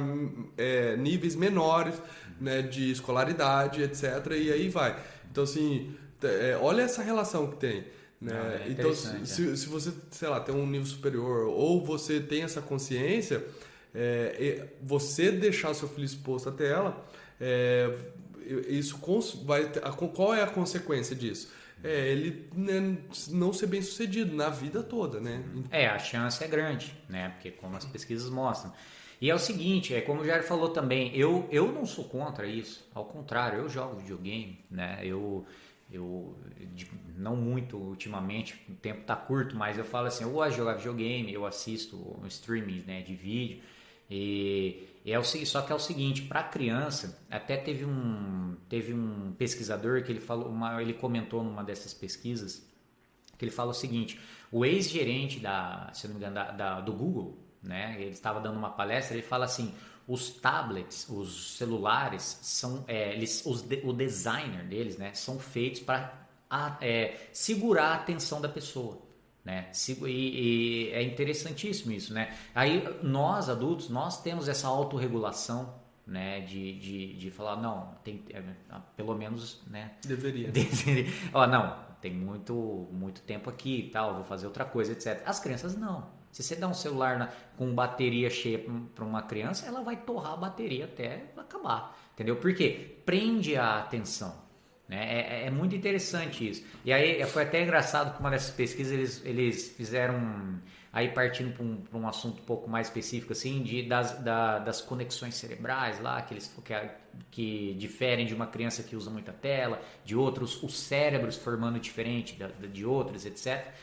é, 0.56 0.96
níveis 0.96 1.36
menores 1.36 2.00
né, 2.40 2.62
de 2.62 2.90
escolaridade, 2.90 3.82
etc. 3.82 4.04
E 4.30 4.50
aí 4.50 4.70
vai. 4.70 4.96
Então, 5.30 5.44
assim, 5.44 5.94
é, 6.22 6.58
olha 6.62 6.80
essa 6.80 7.02
relação 7.02 7.48
que 7.48 7.56
tem. 7.56 7.84
Né? 8.20 8.32
Não, 8.32 8.50
é 8.50 8.70
então, 8.70 8.94
se, 8.94 9.52
é. 9.52 9.56
se 9.56 9.66
você, 9.66 9.92
sei 10.10 10.28
lá, 10.28 10.40
tem 10.40 10.54
um 10.54 10.66
nível 10.66 10.86
superior 10.86 11.48
ou 11.48 11.84
você 11.84 12.20
tem 12.20 12.42
essa 12.42 12.62
consciência, 12.62 13.44
é, 13.94 14.66
você 14.82 15.30
deixar 15.30 15.74
seu 15.74 15.88
filho 15.88 16.04
exposto 16.04 16.48
à 16.48 16.52
tela, 16.52 17.04
é, 17.40 17.94
isso 18.68 18.98
vai 19.44 19.68
ter, 19.68 19.80
qual 20.14 20.34
é 20.34 20.42
a 20.42 20.46
consequência 20.46 21.16
disso? 21.16 21.52
É, 21.84 22.08
ele 22.08 22.48
né, 22.54 22.96
não 23.28 23.52
ser 23.52 23.66
bem 23.66 23.82
sucedido 23.82 24.34
na 24.34 24.48
vida 24.48 24.82
toda, 24.82 25.20
né? 25.20 25.44
É, 25.70 25.86
a 25.86 25.98
chance 25.98 26.42
é 26.42 26.48
grande, 26.48 26.94
né? 27.08 27.30
Porque 27.30 27.50
como 27.50 27.76
as 27.76 27.84
pesquisas 27.84 28.30
mostram. 28.30 28.72
E 29.20 29.30
é 29.30 29.34
o 29.34 29.38
seguinte, 29.38 29.94
é 29.94 30.00
como 30.00 30.20
o 30.20 30.24
Jair 30.24 30.42
falou 30.42 30.70
também, 30.70 31.14
eu, 31.16 31.48
eu 31.50 31.72
não 31.72 31.86
sou 31.86 32.04
contra 32.04 32.46
isso, 32.46 32.86
ao 32.94 33.04
contrário, 33.04 33.60
eu 33.60 33.68
jogo 33.68 33.96
videogame, 33.96 34.64
né? 34.70 35.00
Eu, 35.02 35.46
eu 35.90 36.36
não 37.16 37.36
muito 37.36 37.76
ultimamente, 37.76 38.54
o 38.68 38.74
tempo 38.74 39.04
tá 39.04 39.16
curto, 39.16 39.56
mas 39.56 39.78
eu 39.78 39.84
falo 39.84 40.06
assim, 40.06 40.24
eu 40.24 40.30
gosto 40.30 40.50
de 40.50 40.56
jogar 40.56 40.74
videogame, 40.74 41.32
eu 41.32 41.46
assisto 41.46 42.20
streaming 42.26 42.84
né, 42.86 43.02
de 43.02 43.14
vídeo. 43.14 43.60
E, 44.10 44.88
é 45.04 45.18
o 45.18 45.24
só 45.24 45.62
que 45.62 45.72
é 45.72 45.74
o 45.74 45.78
seguinte, 45.78 46.22
para 46.22 46.42
criança, 46.42 47.22
até 47.30 47.56
teve 47.56 47.84
um 47.84 48.56
teve 48.68 48.92
um 48.92 49.32
pesquisador 49.38 50.02
que 50.02 50.10
ele 50.10 50.20
falou, 50.20 50.48
uma, 50.48 50.82
ele 50.82 50.92
comentou 50.92 51.44
numa 51.44 51.62
dessas 51.62 51.94
pesquisas 51.94 52.66
que 53.38 53.44
ele 53.44 53.52
fala 53.52 53.70
o 53.70 53.74
seguinte, 53.74 54.18
o 54.50 54.64
ex-gerente 54.64 55.38
da, 55.38 55.90
se 55.92 56.06
não 56.08 56.14
me 56.14 56.20
engano, 56.20 56.34
da, 56.34 56.50
da, 56.50 56.80
do 56.80 56.92
Google, 56.92 57.38
né, 57.62 57.96
ele 58.00 58.10
estava 58.10 58.40
dando 58.40 58.58
uma 58.58 58.70
palestra, 58.70 59.16
ele 59.16 59.26
fala 59.26 59.44
assim, 59.44 59.74
os 60.08 60.30
tablets, 60.30 61.06
os 61.08 61.56
celulares 61.56 62.38
são, 62.42 62.84
é, 62.86 63.12
eles, 63.12 63.44
os, 63.44 63.64
o 63.84 63.92
designer 63.92 64.64
deles, 64.64 64.96
né, 64.96 65.12
são 65.14 65.38
feitos 65.38 65.80
para 65.80 66.25
é, 66.80 67.16
segurar 67.32 67.88
a 67.88 67.94
atenção 67.94 68.40
da 68.40 68.48
pessoa. 68.48 69.06
Né? 69.44 69.70
E, 70.04 70.10
e, 70.10 70.90
é 70.90 71.02
interessantíssimo 71.02 71.92
isso, 71.92 72.12
né? 72.12 72.36
Aí 72.52 72.82
nós 73.00 73.48
adultos 73.48 73.88
nós 73.88 74.20
temos 74.20 74.48
essa 74.48 74.66
autorregulação, 74.66 75.72
né? 76.04 76.40
De, 76.40 76.76
de, 76.80 77.14
de 77.14 77.30
falar 77.30 77.56
não, 77.56 77.94
tem 78.02 78.24
é, 78.30 78.42
pelo 78.96 79.14
menos, 79.14 79.62
né? 79.68 79.92
Deveria. 80.04 80.50
Deveria. 80.52 81.12
Ó, 81.32 81.46
não, 81.46 81.76
tem 82.00 82.12
muito 82.12 82.88
muito 82.90 83.20
tempo 83.20 83.48
aqui 83.48 83.86
e 83.86 83.90
tal, 83.90 84.14
vou 84.14 84.24
fazer 84.24 84.46
outra 84.46 84.64
coisa, 84.64 84.90
etc. 84.90 85.22
As 85.24 85.38
crianças 85.38 85.76
não. 85.76 86.08
Se 86.32 86.42
você 86.42 86.56
dá 86.56 86.66
um 86.66 86.74
celular 86.74 87.16
na, 87.16 87.28
com 87.56 87.72
bateria 87.72 88.28
cheia 88.28 88.62
para 88.94 89.04
uma 89.04 89.22
criança, 89.22 89.64
ela 89.64 89.80
vai 89.80 89.96
torrar 89.96 90.32
a 90.32 90.36
bateria 90.36 90.86
até 90.86 91.32
acabar. 91.36 91.96
Entendeu? 92.14 92.36
Porque 92.36 93.00
prende 93.06 93.56
a 93.56 93.78
atenção. 93.78 94.45
Né? 94.88 94.96
É, 94.98 95.42
é, 95.42 95.46
é, 95.46 95.50
muito 95.50 95.74
interessante 95.74 96.48
isso. 96.48 96.64
E 96.84 96.92
aí 96.92 97.24
foi 97.26 97.42
até 97.42 97.62
engraçado 97.62 98.14
que 98.14 98.20
uma 98.20 98.30
dessas 98.30 98.50
pesquisas 98.50 98.92
eles, 98.92 99.22
eles 99.24 99.74
fizeram, 99.76 100.60
aí 100.92 101.08
partindo 101.08 101.52
para 101.52 101.64
um, 101.64 101.82
um 102.02 102.08
assunto 102.08 102.40
um 102.40 102.44
pouco 102.44 102.68
mais 102.70 102.86
específico, 102.88 103.32
assim, 103.32 103.62
de, 103.62 103.82
das, 103.82 104.18
da, 104.22 104.58
das 104.58 104.80
conexões 104.80 105.34
cerebrais 105.34 106.00
lá, 106.00 106.22
que, 106.22 106.34
eles, 106.34 106.54
que, 106.64 106.74
que 107.30 107.74
diferem 107.74 108.26
de 108.26 108.34
uma 108.34 108.46
criança 108.46 108.82
que 108.82 108.94
usa 108.94 109.10
muita 109.10 109.32
tela, 109.32 109.80
de 110.04 110.14
outros, 110.14 110.62
os 110.62 110.78
cérebros 110.78 111.36
formando 111.36 111.80
diferente 111.80 112.36
de, 112.36 112.68
de 112.68 112.84
outros, 112.84 113.26
etc 113.26 113.74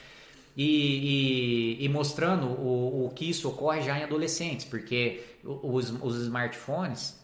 e, 0.55 1.77
e, 1.79 1.85
e 1.85 1.89
mostrando 1.89 2.45
o, 2.47 3.07
o, 3.07 3.09
que 3.09 3.29
isso 3.29 3.49
ocorre 3.49 3.81
já 3.81 3.97
em 3.97 4.03
adolescentes, 4.03 4.65
porque 4.65 5.23
os, 5.43 5.89
os 6.01 6.15
smartphones 6.21 7.19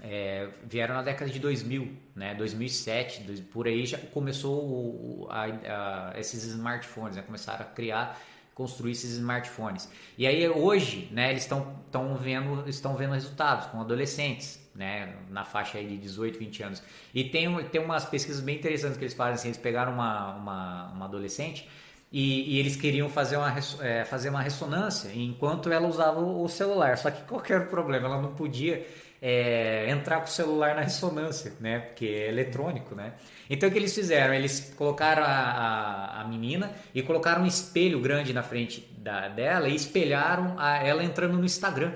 é, 0.00 0.48
vieram 0.64 0.94
na 0.94 1.02
década 1.02 1.30
de 1.30 1.38
2000, 1.38 1.96
né, 2.14 2.34
2007, 2.34 3.42
por 3.52 3.66
aí 3.66 3.86
já 3.86 3.98
começou 3.98 4.62
o, 4.62 5.28
a, 5.30 5.44
a, 5.44 6.20
esses 6.20 6.44
smartphones, 6.44 7.16
né, 7.16 7.22
começaram 7.22 7.62
a 7.62 7.68
criar, 7.68 8.20
construir 8.54 8.92
esses 8.92 9.12
smartphones. 9.12 9.88
E 10.16 10.26
aí 10.26 10.48
hoje, 10.48 11.08
né, 11.12 11.30
eles 11.30 11.42
estão 11.42 11.74
vendo, 12.20 12.68
estão 12.68 12.96
vendo 12.96 13.12
resultados 13.12 13.66
com 13.66 13.80
adolescentes, 13.80 14.60
né, 14.74 15.14
na 15.30 15.44
faixa 15.44 15.82
de 15.82 15.96
18, 15.96 16.38
20 16.38 16.62
anos. 16.62 16.82
E 17.14 17.24
tem, 17.24 17.52
tem 17.64 17.80
umas 17.80 18.04
pesquisas 18.04 18.40
bem 18.42 18.56
interessantes 18.56 18.98
que 18.98 19.04
eles 19.04 19.14
fazem, 19.14 19.34
assim, 19.34 19.48
eles 19.48 19.58
pegaram 19.58 19.92
uma, 19.92 20.34
uma, 20.34 20.86
uma 20.92 21.04
adolescente 21.06 21.68
e, 22.12 22.54
e, 22.54 22.58
eles 22.58 22.76
queriam 22.76 23.08
fazer 23.08 23.36
uma, 23.36 23.52
é, 23.80 24.04
fazer 24.04 24.28
uma 24.28 24.40
ressonância 24.40 25.10
enquanto 25.12 25.70
ela 25.70 25.88
usava 25.88 26.20
o 26.20 26.48
celular. 26.48 26.96
Só 26.96 27.10
que 27.10 27.22
qualquer 27.24 27.68
problema, 27.68 28.06
ela 28.06 28.22
não 28.22 28.34
podia 28.34 28.86
é, 29.20 29.88
entrar 29.90 30.18
com 30.18 30.26
o 30.26 30.30
celular 30.30 30.74
na 30.74 30.82
ressonância, 30.82 31.52
né? 31.60 31.80
Porque 31.80 32.06
é 32.06 32.28
eletrônico, 32.28 32.94
né? 32.94 33.14
Então 33.48 33.68
o 33.68 33.72
que 33.72 33.78
eles 33.78 33.94
fizeram? 33.94 34.34
Eles 34.34 34.72
colocaram 34.76 35.22
a, 35.22 35.26
a, 35.26 36.20
a 36.20 36.24
menina 36.28 36.72
e 36.94 37.02
colocaram 37.02 37.42
um 37.42 37.46
espelho 37.46 38.00
grande 38.00 38.32
na 38.32 38.42
frente 38.42 38.80
da, 38.98 39.28
dela 39.28 39.68
e 39.68 39.74
espelharam 39.74 40.54
a, 40.58 40.76
ela 40.78 41.02
entrando 41.02 41.36
no 41.36 41.44
Instagram. 41.44 41.92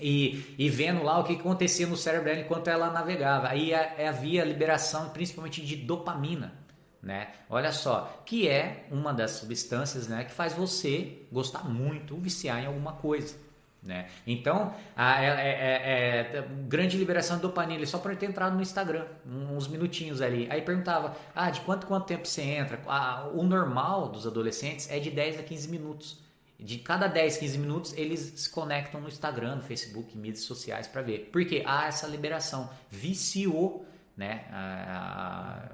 E, 0.00 0.54
e, 0.58 0.68
vendo 0.68 1.04
lá 1.04 1.20
o 1.20 1.24
que 1.24 1.34
acontecia 1.34 1.86
no 1.86 1.96
cérebro 1.96 2.24
dela 2.24 2.40
enquanto 2.40 2.66
ela 2.66 2.90
navegava. 2.90 3.48
Aí 3.48 3.72
havia 3.72 4.44
liberação 4.44 5.10
principalmente 5.10 5.64
de 5.64 5.76
dopamina 5.76 6.64
né? 7.04 7.28
Olha 7.50 7.70
só, 7.70 8.22
que 8.24 8.48
é 8.48 8.86
uma 8.90 9.12
das 9.12 9.32
substâncias, 9.32 10.08
né, 10.08 10.24
que 10.24 10.32
faz 10.32 10.54
você 10.54 11.18
gostar 11.30 11.68
muito, 11.68 12.16
viciar 12.16 12.62
em 12.62 12.66
alguma 12.66 12.94
coisa. 12.94 13.36
Né? 13.84 14.08
Então, 14.26 14.74
a, 14.96 15.22
é, 15.22 15.26
é, 15.26 16.32
é, 16.32 16.38
é 16.38 16.48
grande 16.66 16.96
liberação 16.96 17.36
de 17.36 17.42
dopamina 17.42 17.84
só 17.84 17.98
por 17.98 18.16
ter 18.16 18.26
entrado 18.26 18.56
no 18.56 18.62
Instagram, 18.62 19.04
uns 19.26 19.68
minutinhos 19.68 20.22
ali. 20.22 20.48
Aí 20.50 20.62
perguntava: 20.62 21.14
ah, 21.34 21.50
de 21.50 21.60
quanto 21.60 21.86
quanto 21.86 22.06
tempo 22.06 22.26
você 22.26 22.40
entra? 22.42 22.80
Ah, 22.86 23.28
o 23.34 23.42
normal 23.42 24.08
dos 24.08 24.26
adolescentes 24.26 24.90
é 24.90 24.98
de 24.98 25.10
10 25.10 25.40
a 25.40 25.42
15 25.42 25.68
minutos. 25.68 26.24
De 26.58 26.78
cada 26.78 27.08
10, 27.08 27.36
15 27.36 27.58
minutos, 27.58 27.92
eles 27.94 28.20
se 28.36 28.48
conectam 28.48 29.00
no 29.00 29.08
Instagram, 29.08 29.56
no 29.56 29.62
Facebook, 29.62 30.16
mídias 30.16 30.44
sociais 30.44 30.86
para 30.86 31.02
ver. 31.02 31.28
Porque 31.30 31.62
há 31.66 31.86
essa 31.86 32.06
liberação. 32.06 32.70
Viciou 32.90 33.84
né? 34.16 34.44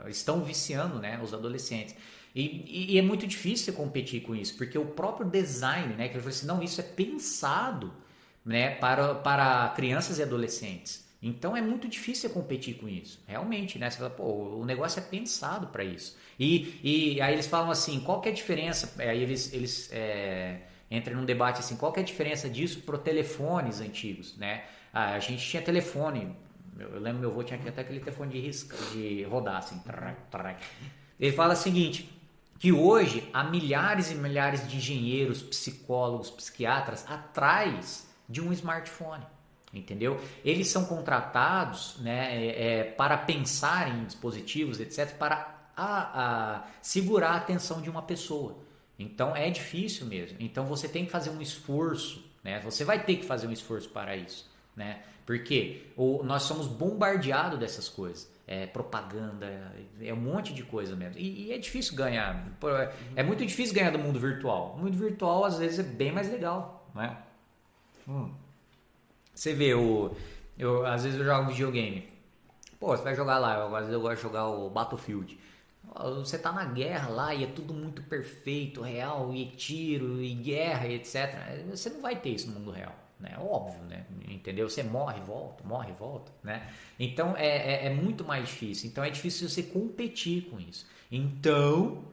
estão 0.09 0.43
viciando 0.43 0.99
né, 0.99 1.21
os 1.23 1.35
adolescentes. 1.35 1.95
E, 2.35 2.95
e, 2.95 2.99
é 2.99 3.03
muito 3.03 3.27
difícil 3.27 3.73
competir 3.73 4.23
com 4.23 4.35
isso, 4.35 4.57
porque 4.57 4.79
o 4.79 4.85
próprio 4.85 5.29
design, 5.29 5.95
né, 5.95 6.09
que 6.09 6.17
eu 6.17 6.21
falei 6.21 6.37
assim, 6.37 6.47
não, 6.47 6.63
isso 6.63 6.81
é 6.81 6.85
pensado 6.85 7.93
né, 8.45 8.71
para, 8.77 9.17
para 9.17 9.69
crianças 9.71 10.19
e 10.19 10.23
adolescentes. 10.23 11.09
Então 11.23 11.57
é 11.57 11.61
muito 11.61 11.89
difícil 11.89 12.31
competir 12.31 12.77
com 12.77 12.89
isso, 12.89 13.21
realmente, 13.27 13.79
né? 13.79 13.91
Você 13.91 13.99
fala, 13.99 14.09
pô, 14.09 14.25
o 14.25 14.65
negócio 14.65 15.01
é 15.01 15.03
pensado 15.03 15.67
para 15.67 15.85
isso. 15.85 16.17
E, 16.39 16.81
e 16.83 17.21
aí 17.21 17.35
eles 17.35 17.47
falam 17.47 17.71
assim, 17.71 18.01
qual 18.01 18.23
que 18.23 18.29
é 18.29 18.33
a 18.33 18.35
diferença? 18.35 18.95
Aí 18.99 19.23
eles, 19.23 19.53
eles 19.53 19.91
é, 19.93 20.61
entram 20.91 21.17
num 21.17 21.27
debate 21.27 21.61
assim, 21.61 21.77
qual 21.77 21.93
que 21.93 22.01
é 22.01 22.03
a 22.03 22.07
diferença 22.07 22.49
disso 22.49 22.81
para 22.81 22.97
telefones 22.97 23.81
antigos, 23.81 24.35
né? 24.39 24.65
Ah, 24.95 25.13
a 25.13 25.19
gente 25.19 25.47
tinha 25.47 25.61
telefone 25.61 26.35
eu 26.81 26.99
lembro 26.99 27.21
meu 27.21 27.31
avô 27.31 27.43
tinha 27.43 27.59
até 27.59 27.83
aquele 27.83 28.01
telefone 28.01 28.33
de 28.33 28.41
risca, 28.41 28.77
de 28.93 29.23
rodar 29.25 29.57
assim. 29.57 29.81
Ele 31.19 31.33
fala 31.33 31.53
o 31.53 31.57
seguinte, 31.57 32.09
que 32.61 32.71
hoje 32.71 33.27
há 33.33 33.43
milhares 33.43 34.11
e 34.11 34.15
milhares 34.15 34.69
de 34.69 34.77
engenheiros, 34.77 35.43
psicólogos, 35.43 36.31
psiquiatras 36.31 37.07
atrás 37.09 38.07
de 38.29 38.43
um 38.43 38.53
smartphone. 38.53 39.25
Entendeu? 39.73 40.21
Eles 40.45 40.69
são 40.69 40.85
contratados 40.85 41.97
né, 42.01 42.37
é, 42.37 42.81
é, 42.81 42.85
para 42.85 43.17
pensar 43.17 43.89
em 43.89 44.05
dispositivos, 44.05 44.79
etc., 44.79 45.17
para 45.17 45.71
a, 45.75 46.57
a, 46.59 46.65
segurar 46.83 47.31
a 47.31 47.37
atenção 47.37 47.81
de 47.81 47.89
uma 47.89 48.03
pessoa. 48.03 48.59
Então 48.99 49.35
é 49.35 49.49
difícil 49.49 50.05
mesmo. 50.07 50.37
Então 50.39 50.67
você 50.67 50.87
tem 50.87 51.07
que 51.07 51.11
fazer 51.11 51.31
um 51.31 51.41
esforço, 51.41 52.23
né? 52.45 52.61
Você 52.61 52.85
vai 52.85 53.03
ter 53.03 53.17
que 53.17 53.25
fazer 53.25 53.47
um 53.47 53.53
esforço 53.53 53.89
para 53.89 54.15
isso, 54.15 54.51
né? 54.77 55.01
Porque 55.25 55.87
nós 56.23 56.43
somos 56.43 56.67
bombardeados 56.67 57.59
dessas 57.59 57.89
coisas. 57.89 58.29
É, 58.53 58.67
propaganda, 58.67 59.47
é 60.01 60.13
um 60.13 60.17
monte 60.17 60.53
de 60.53 60.65
coisa 60.65 60.97
mesmo. 60.97 61.17
E, 61.17 61.47
e, 61.47 61.53
é 61.53 61.59
difícil 61.59 61.95
ganhar. 61.95 62.49
É 63.15 63.23
muito 63.23 63.47
difícil 63.47 63.73
ganhar 63.73 63.93
do 63.93 63.99
mundo 64.01 64.19
virtual. 64.19 64.75
O 64.75 64.83
mundo 64.83 64.97
virtual 64.97 65.45
às 65.45 65.59
vezes 65.59 65.79
é 65.79 65.83
bem 65.85 66.11
mais 66.11 66.29
legal, 66.29 66.91
né? 66.93 67.17
Hum. 68.09 68.35
Você 69.33 69.55
vê 69.55 69.73
o, 69.73 70.17
eu 70.59 70.85
às 70.85 71.05
vezes 71.05 71.17
eu 71.17 71.25
jogo 71.25 71.51
videogame. 71.51 72.09
Pô, 72.81 72.89
você 72.89 73.05
vai 73.05 73.15
jogar 73.15 73.39
lá. 73.39 73.57
Eu, 73.57 73.77
às 73.77 73.83
vezes 73.83 73.93
eu 73.93 74.01
gosto 74.01 74.17
de 74.17 74.23
jogar 74.23 74.49
o 74.49 74.69
Battlefield. 74.69 75.39
Você 76.17 76.37
tá 76.37 76.51
na 76.51 76.65
guerra 76.65 77.09
lá 77.09 77.35
e 77.35 77.45
é 77.45 77.47
tudo 77.47 77.73
muito 77.73 78.03
perfeito, 78.03 78.81
real, 78.81 79.33
e 79.33 79.47
tiro, 79.47 80.21
e 80.21 80.35
guerra, 80.35 80.89
e 80.89 80.95
etc. 80.95 81.67
Você 81.71 81.91
não 81.91 82.01
vai 82.01 82.17
ter 82.17 82.31
isso 82.31 82.51
no 82.51 82.59
mundo 82.59 82.71
real, 82.71 82.95
né? 83.21 83.37
Óbvio, 83.39 83.83
né? 83.85 84.05
Entendeu? 84.29 84.69
Você 84.69 84.83
morre, 84.83 85.21
volta, 85.21 85.63
morre, 85.65 85.93
volta, 85.93 86.33
né? 86.43 86.69
Então 86.99 87.37
é, 87.37 87.47
é, 87.47 87.87
é 87.87 87.91
muito 87.91 88.25
mais 88.25 88.49
difícil. 88.49 88.89
Então 88.89 89.05
é 89.05 89.11
difícil 89.11 89.49
você 89.49 89.63
competir 89.63 90.49
com 90.51 90.59
isso. 90.59 90.87
Então, 91.11 92.05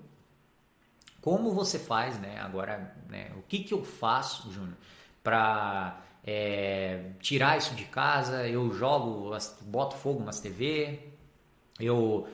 como 1.22 1.54
você 1.54 1.80
faz, 1.80 2.20
né? 2.20 2.39
Agora, 2.39 2.96
né? 3.10 3.32
o 3.38 3.41
que 3.43 3.60
que 3.60 3.74
eu 3.74 3.84
faço, 3.84 4.52
Júnior, 4.52 4.78
para 5.24 6.02
é, 6.24 7.12
tirar 7.20 7.58
isso 7.58 7.76
de 7.76 7.86
casa? 7.86 8.48
Eu 8.48 8.74
jogo, 8.74 9.32
boto 9.63 9.96
fogo 9.96 10.24
nas 10.24 10.39
TV, 10.39 11.00
eu 11.80 12.28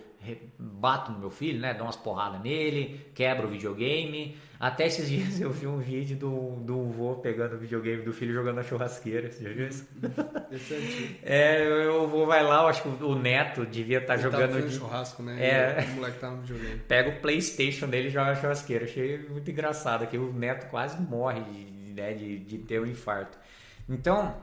bato 0.58 1.12
no 1.12 1.20
meu 1.20 1.30
filho, 1.30 1.60
né? 1.60 1.74
Dou 1.74 1.86
umas 1.86 1.96
porradas 1.96 2.42
nele, 2.42 3.08
quebro 3.14 3.48
o 3.48 3.50
videogame. 3.50 4.38
Até 4.60 4.88
esses 4.88 5.08
dias 5.10 5.42
eu 5.42 5.52
vi 5.52 5.68
um 5.68 5.78
vídeo 5.78 6.16
do, 6.16 6.56
do 6.58 6.86
vô 6.86 7.16
pegando 7.16 7.56
o 7.56 7.58
videogame 7.58 8.04
do 8.04 8.14
filho 8.14 8.34
jogando 8.34 8.56
na 8.56 8.64
churrasqueira. 8.64 9.32
Você 9.32 9.44
já 9.44 9.50
viu 9.50 9.68
isso? 9.68 9.88
é, 11.22 11.90
o 11.90 12.08
vô 12.08 12.26
vai 12.26 12.44
lá, 12.44 12.62
eu 12.62 12.68
acho 12.68 12.82
que 12.82 13.04
o 13.04 13.16
neto 13.16 13.66
devia 13.66 14.00
estar 14.00 14.16
tá 14.16 14.22
jogando. 14.22 14.54
Tava 14.54 14.70
churrasco, 14.70 15.22
né? 15.22 15.46
É, 15.46 15.84
o 15.92 15.96
moleque 15.96 16.20
tá 16.20 16.32
no 16.32 16.42
videogame. 16.42 16.80
Pega 16.88 17.10
o 17.10 17.22
Playstation 17.22 17.88
dele 17.88 18.08
e 18.08 18.12
joga 18.12 18.32
na 18.32 18.36
churrasqueira. 18.36 18.86
Achei 18.86 19.18
muito 19.30 19.52
engraçado 19.52 20.08
que 20.08 20.18
o 20.18 20.32
neto 20.32 20.70
quase 20.70 21.02
morre 21.02 21.42
de, 21.42 21.94
né, 21.94 22.14
de, 22.14 22.40
de 22.40 22.58
ter 22.60 22.80
um 22.80 22.86
infarto. 22.86 23.38
Então, 23.90 24.36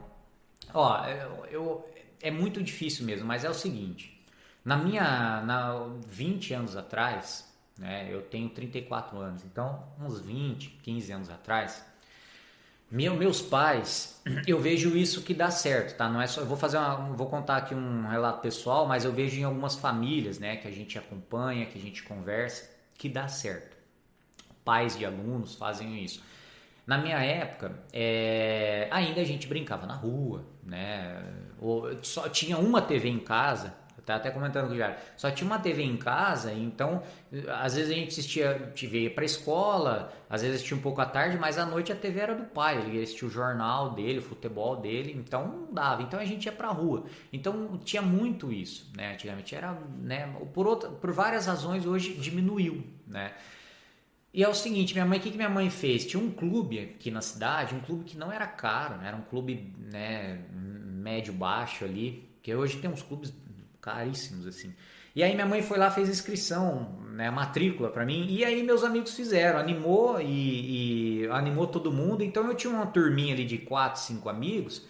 ó, 0.75 1.07
eu, 1.07 1.47
eu, 1.51 1.91
é 2.21 2.31
muito 2.31 2.63
difícil 2.63 3.07
mesmo, 3.07 3.27
mas 3.27 3.45
é 3.45 3.51
o 3.51 3.55
seguinte. 3.55 4.20
Na 4.65 4.77
minha, 4.77 5.41
na 5.43 5.89
20 6.07 6.55
anos 6.55 6.77
atrás, 6.77 7.51
né, 7.79 8.09
eu 8.11 8.23
tenho 8.23 8.49
34 8.51 9.19
anos, 9.19 9.45
então 9.45 9.83
uns 9.99 10.21
20, 10.21 10.69
15 10.83 11.13
anos 11.13 11.31
atrás, 11.31 11.85
meu, 12.91 13.15
meus 13.15 13.41
pais, 13.41 14.21
eu 14.47 14.61
vejo 14.61 14.97
isso 14.97 15.23
que 15.23 15.33
dá 15.33 15.51
certo, 15.51 15.97
tá? 15.97 16.09
Não 16.09 16.21
é 16.21 16.27
só, 16.27 16.41
eu 16.41 16.47
vou 16.47 16.57
fazer 16.57 16.77
uma, 16.77 16.97
vou 17.15 17.29
contar 17.29 17.57
aqui 17.59 17.75
um 17.75 18.09
relato 18.09 18.41
pessoal, 18.41 18.87
mas 18.87 19.05
eu 19.05 19.13
vejo 19.13 19.39
em 19.39 19.45
algumas 19.45 19.77
famílias, 19.77 20.39
né, 20.39 20.57
que 20.57 20.69
a 20.69 20.73
gente 20.73 20.99
acompanha, 20.99 21.67
que 21.67 21.79
a 21.79 21.81
gente 21.81 22.03
conversa, 22.03 22.69
que 22.99 23.09
dá 23.09 23.29
certo. 23.29 23.77
Pais 24.65 24.99
de 24.99 25.07
alunos 25.07 25.55
fazem 25.55 26.05
isso. 26.05 26.23
Na 26.87 26.99
minha 26.99 27.19
época, 27.19 27.73
é, 27.93 28.89
ainda 28.91 29.21
a 29.21 29.25
gente 29.25 29.47
brincava 29.47 29.87
na 29.87 29.95
rua, 29.95 30.45
né? 30.63 31.23
Ou, 31.61 32.03
só 32.03 32.29
tinha 32.29 32.59
uma 32.59 32.83
TV 32.83 33.09
em 33.09 33.21
casa 33.21 33.73
tá 34.05 34.17
até 34.17 34.31
comentando 34.31 34.69
com 34.69 34.75
o 34.75 34.77
Jair. 34.77 34.97
Só 35.17 35.31
tinha 35.31 35.47
uma 35.47 35.59
TV 35.59 35.83
em 35.83 35.97
casa, 35.97 36.53
então 36.53 37.03
às 37.49 37.75
vezes 37.75 37.91
a 37.91 37.95
gente 37.95 38.09
assistia, 38.09 38.73
TV 38.75 39.03
ia 39.03 39.11
pra 39.11 39.25
escola, 39.25 40.13
às 40.29 40.43
vezes 40.43 40.57
assistia 40.57 40.77
um 40.77 40.81
pouco 40.81 41.01
à 41.01 41.07
tarde, 41.07 41.37
mas 41.39 41.59
à 41.59 41.67
noite 41.67 41.93
a 41.93 41.97
TV 41.97 42.21
era 42.21 42.35
do 42.35 42.45
pai, 42.45 42.79
ele 42.79 43.03
assistia 43.03 43.29
o 43.29 43.31
jornal 43.31 43.91
dele, 43.91 44.19
o 44.19 44.23
futebol 44.23 44.77
dele, 44.77 45.15
então 45.17 45.47
não 45.47 45.73
dava. 45.73 46.03
Então 46.03 46.19
a 46.19 46.25
gente 46.25 46.47
ia 46.47 46.53
pra 46.53 46.69
rua. 46.69 47.05
Então 47.33 47.79
tinha 47.85 48.03
muito 48.03 48.53
isso, 48.53 48.91
né? 48.97 49.13
Antigamente 49.13 49.55
era, 49.55 49.77
né? 49.99 50.35
Por, 50.53 50.67
outra, 50.67 50.89
por 50.91 51.13
várias 51.13 51.47
razões 51.47 51.87
hoje 51.87 52.15
diminuiu, 52.15 52.85
né? 53.07 53.33
E 54.33 54.45
é 54.45 54.49
o 54.49 54.55
seguinte, 54.55 54.95
minha 54.95 55.05
mãe, 55.05 55.19
o 55.19 55.23
que, 55.23 55.31
que 55.31 55.37
minha 55.37 55.49
mãe 55.49 55.69
fez? 55.71 56.07
Tinha 56.07 56.23
um 56.23 56.31
clube 56.31 56.79
aqui 56.79 57.11
na 57.11 57.21
cidade, 57.21 57.75
um 57.75 57.81
clube 57.81 58.05
que 58.05 58.17
não 58.17 58.31
era 58.31 58.47
caro, 58.47 58.97
né? 58.97 59.09
era 59.09 59.17
um 59.17 59.23
clube 59.23 59.75
né, 59.77 60.41
médio 60.53 61.33
baixo 61.33 61.85
ali, 61.85 62.31
que 62.41 62.55
hoje 62.55 62.79
tem 62.79 62.89
uns 62.89 63.03
clubes 63.03 63.33
caríssimos 63.81 64.47
assim. 64.47 64.75
E 65.15 65.23
aí 65.23 65.35
minha 65.35 65.47
mãe 65.47 65.61
foi 65.61 65.77
lá 65.77 65.91
fez 65.91 66.09
inscrição, 66.09 66.99
né, 67.11 67.31
matrícula 67.31 67.91
para 67.91 68.07
mim. 68.07 68.27
E 68.29 68.45
aí 68.45 68.63
meus 68.63 68.85
amigos 68.85 69.15
fizeram, 69.15 69.59
animou 69.59 70.21
e, 70.21 71.25
e, 71.25 71.29
animou 71.31 71.67
todo 71.67 71.93
mundo. 71.93 72.23
Então 72.23 72.47
eu 72.47 72.55
tinha 72.55 72.73
uma 72.73 72.87
turminha 72.87 73.35
ali 73.35 73.45
de 73.45 73.59
quatro, 73.59 74.01
cinco 74.01 74.29
amigos 74.29 74.83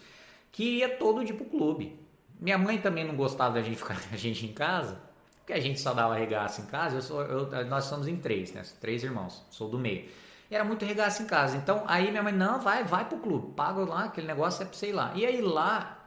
que 0.51 0.79
ia 0.79 0.89
todo 0.89 1.23
dia 1.25 1.33
pro 1.33 1.45
clube. 1.45 1.99
Minha 2.39 2.57
mãe 2.57 2.77
também 2.77 3.05
não 3.05 3.15
gostava 3.15 3.55
da 3.55 3.61
gente 3.61 3.77
ficar 3.81 3.97
a 4.11 4.15
gente 4.15 4.45
em 4.45 4.53
casa, 4.53 5.01
porque 5.39 5.53
a 5.53 5.59
gente 5.59 5.79
só 5.79 5.93
dava 5.93 6.15
regaço 6.15 6.61
em 6.61 6.65
casa. 6.65 6.97
Eu 6.97 7.01
sou, 7.01 7.21
eu, 7.23 7.65
nós 7.65 7.85
somos 7.85 8.07
em 8.07 8.17
três, 8.17 8.53
né? 8.53 8.61
Três 8.79 9.03
irmãos, 9.03 9.43
sou 9.49 9.69
do 9.69 9.79
meio. 9.79 10.05
E 10.51 10.55
era 10.55 10.63
muito 10.63 10.85
regaço 10.85 11.23
em 11.23 11.25
casa. 11.25 11.57
Então 11.57 11.83
aí 11.87 12.11
minha 12.11 12.21
mãe, 12.21 12.33
não, 12.33 12.59
vai, 12.59 12.83
vai 12.83 13.05
pro 13.05 13.17
clube, 13.17 13.53
paga 13.55 13.83
lá, 13.85 14.03
aquele 14.05 14.27
negócio 14.27 14.61
é 14.61 14.65
pra 14.65 14.87
ir 14.87 14.91
lá. 14.91 15.11
E 15.15 15.25
aí 15.25 15.41
lá 15.41 16.00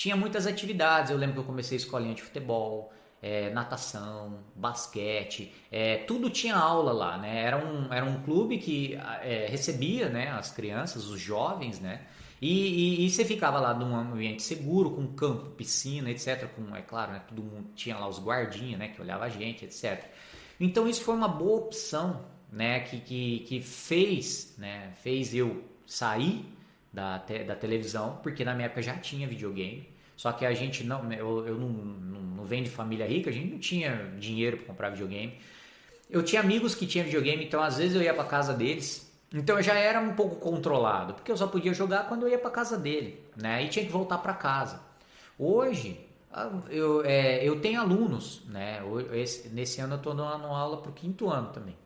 tinha 0.00 0.16
muitas 0.16 0.46
atividades. 0.46 1.10
Eu 1.10 1.18
lembro 1.18 1.34
que 1.34 1.40
eu 1.40 1.44
comecei 1.44 1.76
escolinha 1.76 2.14
de 2.14 2.22
futebol, 2.22 2.90
é, 3.20 3.50
natação, 3.50 4.38
basquete, 4.56 5.52
é, 5.70 5.98
tudo 5.98 6.30
tinha 6.30 6.56
aula 6.56 6.90
lá, 6.90 7.18
né? 7.18 7.44
Era 7.44 7.58
um, 7.58 7.92
era 7.92 8.06
um 8.06 8.22
clube 8.22 8.56
que 8.56 8.94
é, 9.22 9.46
recebia 9.46 10.08
né, 10.08 10.30
as 10.30 10.50
crianças, 10.50 11.04
os 11.04 11.20
jovens, 11.20 11.80
né? 11.80 12.00
E, 12.40 13.02
e, 13.02 13.04
e, 13.04 13.10
você 13.10 13.26
ficava 13.26 13.60
lá 13.60 13.74
num 13.74 13.94
ambiente 13.94 14.42
seguro, 14.42 14.92
com 14.92 15.06
campo, 15.08 15.50
piscina, 15.50 16.10
etc. 16.10 16.48
Com, 16.56 16.74
é 16.74 16.80
claro, 16.80 17.12
né, 17.12 17.22
todo 17.28 17.42
mundo 17.42 17.68
tinha 17.74 17.98
lá 17.98 18.08
os 18.08 18.18
guardinhas, 18.18 18.78
né? 18.78 18.88
Que 18.88 19.02
olhava 19.02 19.26
a 19.26 19.28
gente, 19.28 19.66
etc. 19.66 20.02
Então 20.58 20.88
isso 20.88 21.02
foi 21.02 21.14
uma 21.14 21.28
boa 21.28 21.58
opção, 21.58 22.24
né? 22.50 22.80
Que, 22.80 23.00
que, 23.00 23.40
que 23.40 23.60
fez, 23.60 24.54
né? 24.56 24.92
Fez 25.02 25.34
eu 25.34 25.62
sair 25.84 26.58
da, 26.92 27.18
te, 27.18 27.44
da 27.44 27.54
televisão, 27.54 28.18
porque 28.22 28.44
na 28.44 28.54
minha 28.54 28.66
época 28.66 28.82
já 28.82 28.96
tinha 28.96 29.26
videogame. 29.26 29.88
Só 30.16 30.32
que 30.32 30.44
a 30.44 30.52
gente 30.52 30.84
não, 30.84 31.02
né, 31.04 31.16
eu, 31.18 31.46
eu 31.46 31.56
não, 31.56 31.68
não, 31.68 32.20
não 32.20 32.44
venho 32.44 32.64
de 32.64 32.70
família 32.70 33.06
rica, 33.06 33.30
a 33.30 33.32
gente 33.32 33.50
não 33.52 33.58
tinha 33.58 34.12
dinheiro 34.18 34.58
para 34.58 34.66
comprar 34.66 34.90
videogame. 34.90 35.38
Eu 36.10 36.22
tinha 36.22 36.42
amigos 36.42 36.74
que 36.74 36.86
tinham 36.86 37.04
videogame, 37.04 37.44
então 37.44 37.62
às 37.62 37.78
vezes 37.78 37.94
eu 37.94 38.02
ia 38.02 38.12
para 38.12 38.24
casa 38.24 38.52
deles. 38.52 39.10
Então 39.32 39.56
eu 39.56 39.62
já 39.62 39.74
era 39.74 40.00
um 40.00 40.14
pouco 40.14 40.36
controlado, 40.36 41.14
porque 41.14 41.30
eu 41.30 41.36
só 41.36 41.46
podia 41.46 41.72
jogar 41.72 42.08
quando 42.08 42.22
eu 42.22 42.28
ia 42.28 42.38
para 42.38 42.50
casa 42.50 42.76
dele, 42.76 43.22
né? 43.36 43.64
E 43.64 43.68
tinha 43.68 43.84
que 43.84 43.92
voltar 43.92 44.18
para 44.18 44.34
casa. 44.34 44.80
Hoje 45.38 45.98
ah, 46.32 46.50
eu, 46.68 47.04
é, 47.04 47.42
eu 47.44 47.60
tenho 47.60 47.80
alunos, 47.80 48.42
né? 48.46 48.80
Esse, 49.12 49.48
nesse 49.48 49.80
ano 49.80 49.94
eu 49.94 49.98
estou 49.98 50.14
dando 50.14 50.46
aula 50.46 50.82
para 50.82 50.90
o 50.90 50.94
quinto 50.94 51.30
ano 51.30 51.48
também. 51.48 51.76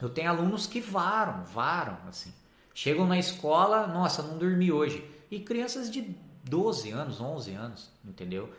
Eu 0.00 0.08
tenho 0.08 0.28
alunos 0.28 0.66
que 0.66 0.80
varam, 0.80 1.44
varam, 1.44 1.96
assim. 2.08 2.32
Chegam 2.74 3.06
na 3.06 3.18
escola, 3.18 3.86
nossa, 3.86 4.22
não 4.22 4.38
dormi 4.38 4.72
hoje. 4.72 5.04
E 5.30 5.40
crianças 5.40 5.90
de 5.90 6.14
12 6.44 6.90
anos, 6.90 7.20
11 7.20 7.52
anos, 7.52 7.90
entendeu? 8.04 8.50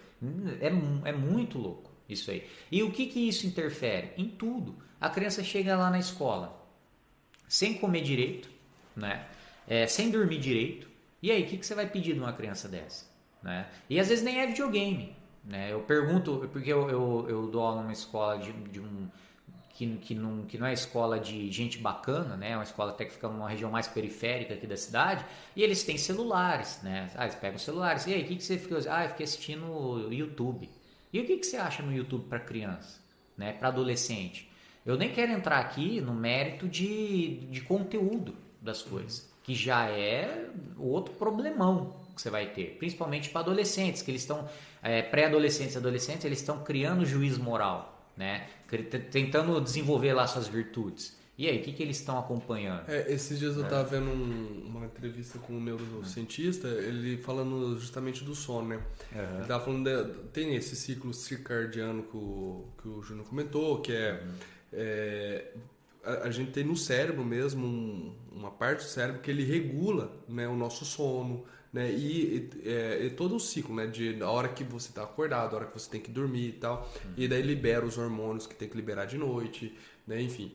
É, 0.61 1.09
é 1.09 1.11
muito 1.11 1.57
louco 1.57 1.91
isso 2.07 2.31
aí. 2.31 2.47
E 2.71 2.83
o 2.83 2.91
que, 2.91 3.07
que 3.07 3.27
isso 3.27 3.47
interfere? 3.47 4.11
Em 4.17 4.27
tudo. 4.27 4.75
A 4.99 5.09
criança 5.09 5.43
chega 5.43 5.75
lá 5.75 5.89
na 5.89 5.99
escola 5.99 6.61
sem 7.47 7.75
comer 7.75 8.01
direito, 8.01 8.49
né? 8.95 9.27
É, 9.67 9.85
sem 9.87 10.09
dormir 10.09 10.39
direito. 10.39 10.87
E 11.21 11.31
aí, 11.31 11.43
o 11.43 11.47
que, 11.47 11.57
que 11.57 11.65
você 11.65 11.75
vai 11.75 11.87
pedir 11.87 12.13
de 12.13 12.19
uma 12.19 12.33
criança 12.33 12.67
dessa? 12.67 13.05
Né? 13.41 13.67
E 13.89 13.99
às 13.99 14.09
vezes 14.09 14.23
nem 14.23 14.39
é 14.39 14.47
videogame. 14.47 15.15
Né? 15.43 15.71
Eu 15.71 15.81
pergunto, 15.81 16.49
porque 16.51 16.71
eu, 16.71 16.89
eu, 16.89 17.25
eu 17.29 17.47
dou 17.47 17.61
aula 17.61 17.81
numa 17.81 17.93
escola 17.93 18.37
de, 18.37 18.51
de 18.51 18.79
um 18.79 19.09
que, 19.73 19.97
que, 19.97 20.15
não, 20.15 20.43
que 20.43 20.57
não 20.57 20.67
é 20.67 20.73
escola 20.73 21.19
de 21.19 21.51
gente 21.51 21.79
bacana, 21.79 22.37
né? 22.37 22.51
É 22.51 22.55
uma 22.55 22.63
escola 22.63 22.91
até 22.91 23.05
que 23.05 23.13
fica 23.13 23.27
numa 23.27 23.49
região 23.49 23.71
mais 23.71 23.87
periférica 23.87 24.53
aqui 24.53 24.67
da 24.67 24.77
cidade, 24.77 25.25
e 25.55 25.63
eles 25.63 25.83
têm 25.83 25.97
celulares, 25.97 26.79
né? 26.83 27.09
Ah, 27.15 27.23
eles 27.23 27.35
pegam 27.35 27.57
celulares. 27.57 28.05
E 28.05 28.13
aí, 28.13 28.23
o 28.23 28.25
que, 28.25 28.35
que 28.35 28.43
você 28.43 28.57
ficou? 28.57 28.77
Ah, 28.89 29.05
eu 29.05 29.09
fiquei 29.09 29.23
assistindo 29.23 30.11
YouTube. 30.11 30.69
E 31.11 31.19
o 31.19 31.25
que, 31.25 31.37
que 31.37 31.45
você 31.45 31.57
acha 31.57 31.81
no 31.81 31.93
YouTube 31.93 32.27
para 32.27 32.39
criança, 32.39 32.99
né? 33.35 33.53
Para 33.53 33.69
adolescente? 33.69 34.49
Eu 34.85 34.97
nem 34.97 35.11
quero 35.11 35.31
entrar 35.31 35.59
aqui 35.59 35.99
no 36.01 36.13
mérito 36.13 36.67
de, 36.67 37.37
de 37.47 37.61
conteúdo 37.61 38.35
das 38.61 38.81
coisas, 38.81 39.31
que 39.43 39.55
já 39.55 39.89
é 39.89 40.49
outro 40.77 41.15
problemão 41.15 41.95
que 42.15 42.21
você 42.21 42.29
vai 42.29 42.47
ter, 42.47 42.77
principalmente 42.77 43.29
para 43.29 43.41
adolescentes, 43.41 44.01
que 44.01 44.11
eles 44.11 44.21
estão, 44.21 44.47
é, 44.83 45.01
pré-adolescentes 45.01 45.73
e 45.73 45.77
adolescentes, 45.77 46.25
eles 46.25 46.39
estão 46.39 46.63
criando 46.63 47.05
juízo 47.05 47.41
moral, 47.41 48.07
né? 48.15 48.47
Tentando 48.79 49.59
desenvolver 49.61 50.13
lá 50.13 50.25
suas 50.27 50.47
virtudes. 50.47 51.17
E 51.35 51.47
aí, 51.47 51.59
o 51.59 51.63
que, 51.63 51.73
que 51.73 51.81
eles 51.81 51.97
estão 51.97 52.19
acompanhando? 52.19 52.87
É, 52.87 53.11
esses 53.11 53.39
dias 53.39 53.57
eu 53.57 53.63
estava 53.63 53.87
é. 53.87 53.99
vendo 53.99 54.11
um, 54.11 54.65
uma 54.67 54.85
entrevista 54.85 55.39
com 55.39 55.53
um 55.53 55.59
neurocientista, 55.59 56.67
ele 56.67 57.17
falando 57.17 57.75
justamente 57.79 58.23
do 58.23 58.35
sono, 58.35 58.69
né? 58.69 58.75
Uhum. 59.11 59.21
Ele 59.21 59.41
estava 59.41 59.65
falando, 59.65 59.83
de, 59.83 60.13
tem 60.31 60.55
esse 60.55 60.75
ciclo 60.75 61.11
circadiano 61.11 62.03
que 62.03 62.15
o, 62.15 62.67
que 62.79 62.87
o 62.87 63.01
Júnior 63.01 63.27
comentou, 63.27 63.81
que 63.81 63.91
é, 63.91 64.11
uhum. 64.11 64.31
é, 64.73 65.51
a, 66.03 66.11
a 66.27 66.29
gente 66.29 66.51
tem 66.51 66.63
no 66.63 66.75
cérebro 66.75 67.25
mesmo 67.25 67.65
um, 67.65 68.15
uma 68.31 68.51
parte 68.51 68.83
do 68.83 68.89
cérebro 68.89 69.19
que 69.19 69.31
ele 69.31 69.43
regula 69.43 70.15
né, 70.29 70.47
o 70.47 70.55
nosso 70.55 70.85
sono, 70.85 71.45
né? 71.73 71.91
E, 71.91 72.49
é, 72.63 73.09
todo 73.17 73.35
o 73.35 73.39
ciclo, 73.39 73.75
né? 73.75 73.87
De 73.87 74.21
a 74.21 74.29
hora 74.29 74.47
que 74.47 74.63
você 74.63 74.89
está 74.89 75.03
acordado, 75.03 75.53
a 75.53 75.57
hora 75.57 75.65
que 75.65 75.73
você 75.73 75.89
tem 75.89 75.99
que 75.99 76.11
dormir 76.11 76.49
e 76.49 76.51
tal. 76.53 76.87
Uhum. 77.03 77.11
E 77.17 77.27
daí 77.27 77.41
libera 77.41 77.83
os 77.83 77.97
hormônios 77.97 78.45
que 78.45 78.53
tem 78.53 78.69
que 78.69 78.75
liberar 78.75 79.05
de 79.05 79.17
noite, 79.17 79.75
né? 80.05 80.21
Enfim. 80.21 80.51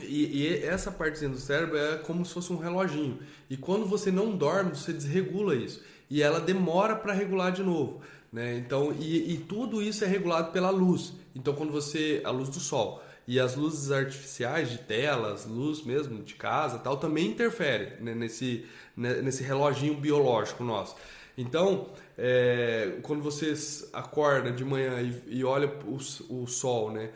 E, 0.00 0.44
e, 0.44 0.64
essa 0.64 0.92
partezinha 0.92 1.30
do 1.30 1.38
cérebro 1.38 1.76
é 1.76 1.98
como 1.98 2.24
se 2.24 2.32
fosse 2.32 2.52
um 2.52 2.56
reloginho. 2.56 3.18
E 3.48 3.56
quando 3.56 3.84
você 3.86 4.12
não 4.12 4.36
dorme, 4.36 4.70
você 4.70 4.92
desregula 4.92 5.56
isso. 5.56 5.82
E 6.08 6.22
ela 6.22 6.38
demora 6.38 6.94
para 6.94 7.12
regular 7.12 7.50
de 7.50 7.64
novo. 7.64 8.00
Né? 8.32 8.56
Então, 8.56 8.92
e, 8.92 9.34
e, 9.34 9.38
tudo 9.38 9.82
isso 9.82 10.04
é 10.04 10.06
regulado 10.06 10.52
pela 10.52 10.70
luz. 10.70 11.12
Então, 11.34 11.54
quando 11.54 11.72
você. 11.72 12.20
a 12.24 12.30
luz 12.30 12.48
do 12.48 12.60
sol 12.60 13.02
e 13.30 13.38
as 13.38 13.54
luzes 13.54 13.92
artificiais 13.92 14.68
de 14.68 14.78
telas, 14.78 15.46
luz 15.46 15.84
mesmo 15.84 16.20
de 16.20 16.34
casa 16.34 16.80
tal, 16.80 16.96
também 16.96 17.28
interfere 17.28 17.92
né? 18.00 18.12
nesse, 18.12 18.66
né? 18.96 19.22
nesse 19.22 19.44
reloginho 19.44 19.94
biológico 19.94 20.64
nosso. 20.64 20.96
Então, 21.38 21.90
é, 22.18 22.98
quando 23.02 23.22
você 23.22 23.54
acorda 23.92 24.50
de 24.50 24.64
manhã 24.64 25.00
e, 25.00 25.38
e 25.38 25.44
olha 25.44 25.72
o, 25.86 25.94
o 26.42 26.46
sol, 26.48 26.90
né? 26.90 27.10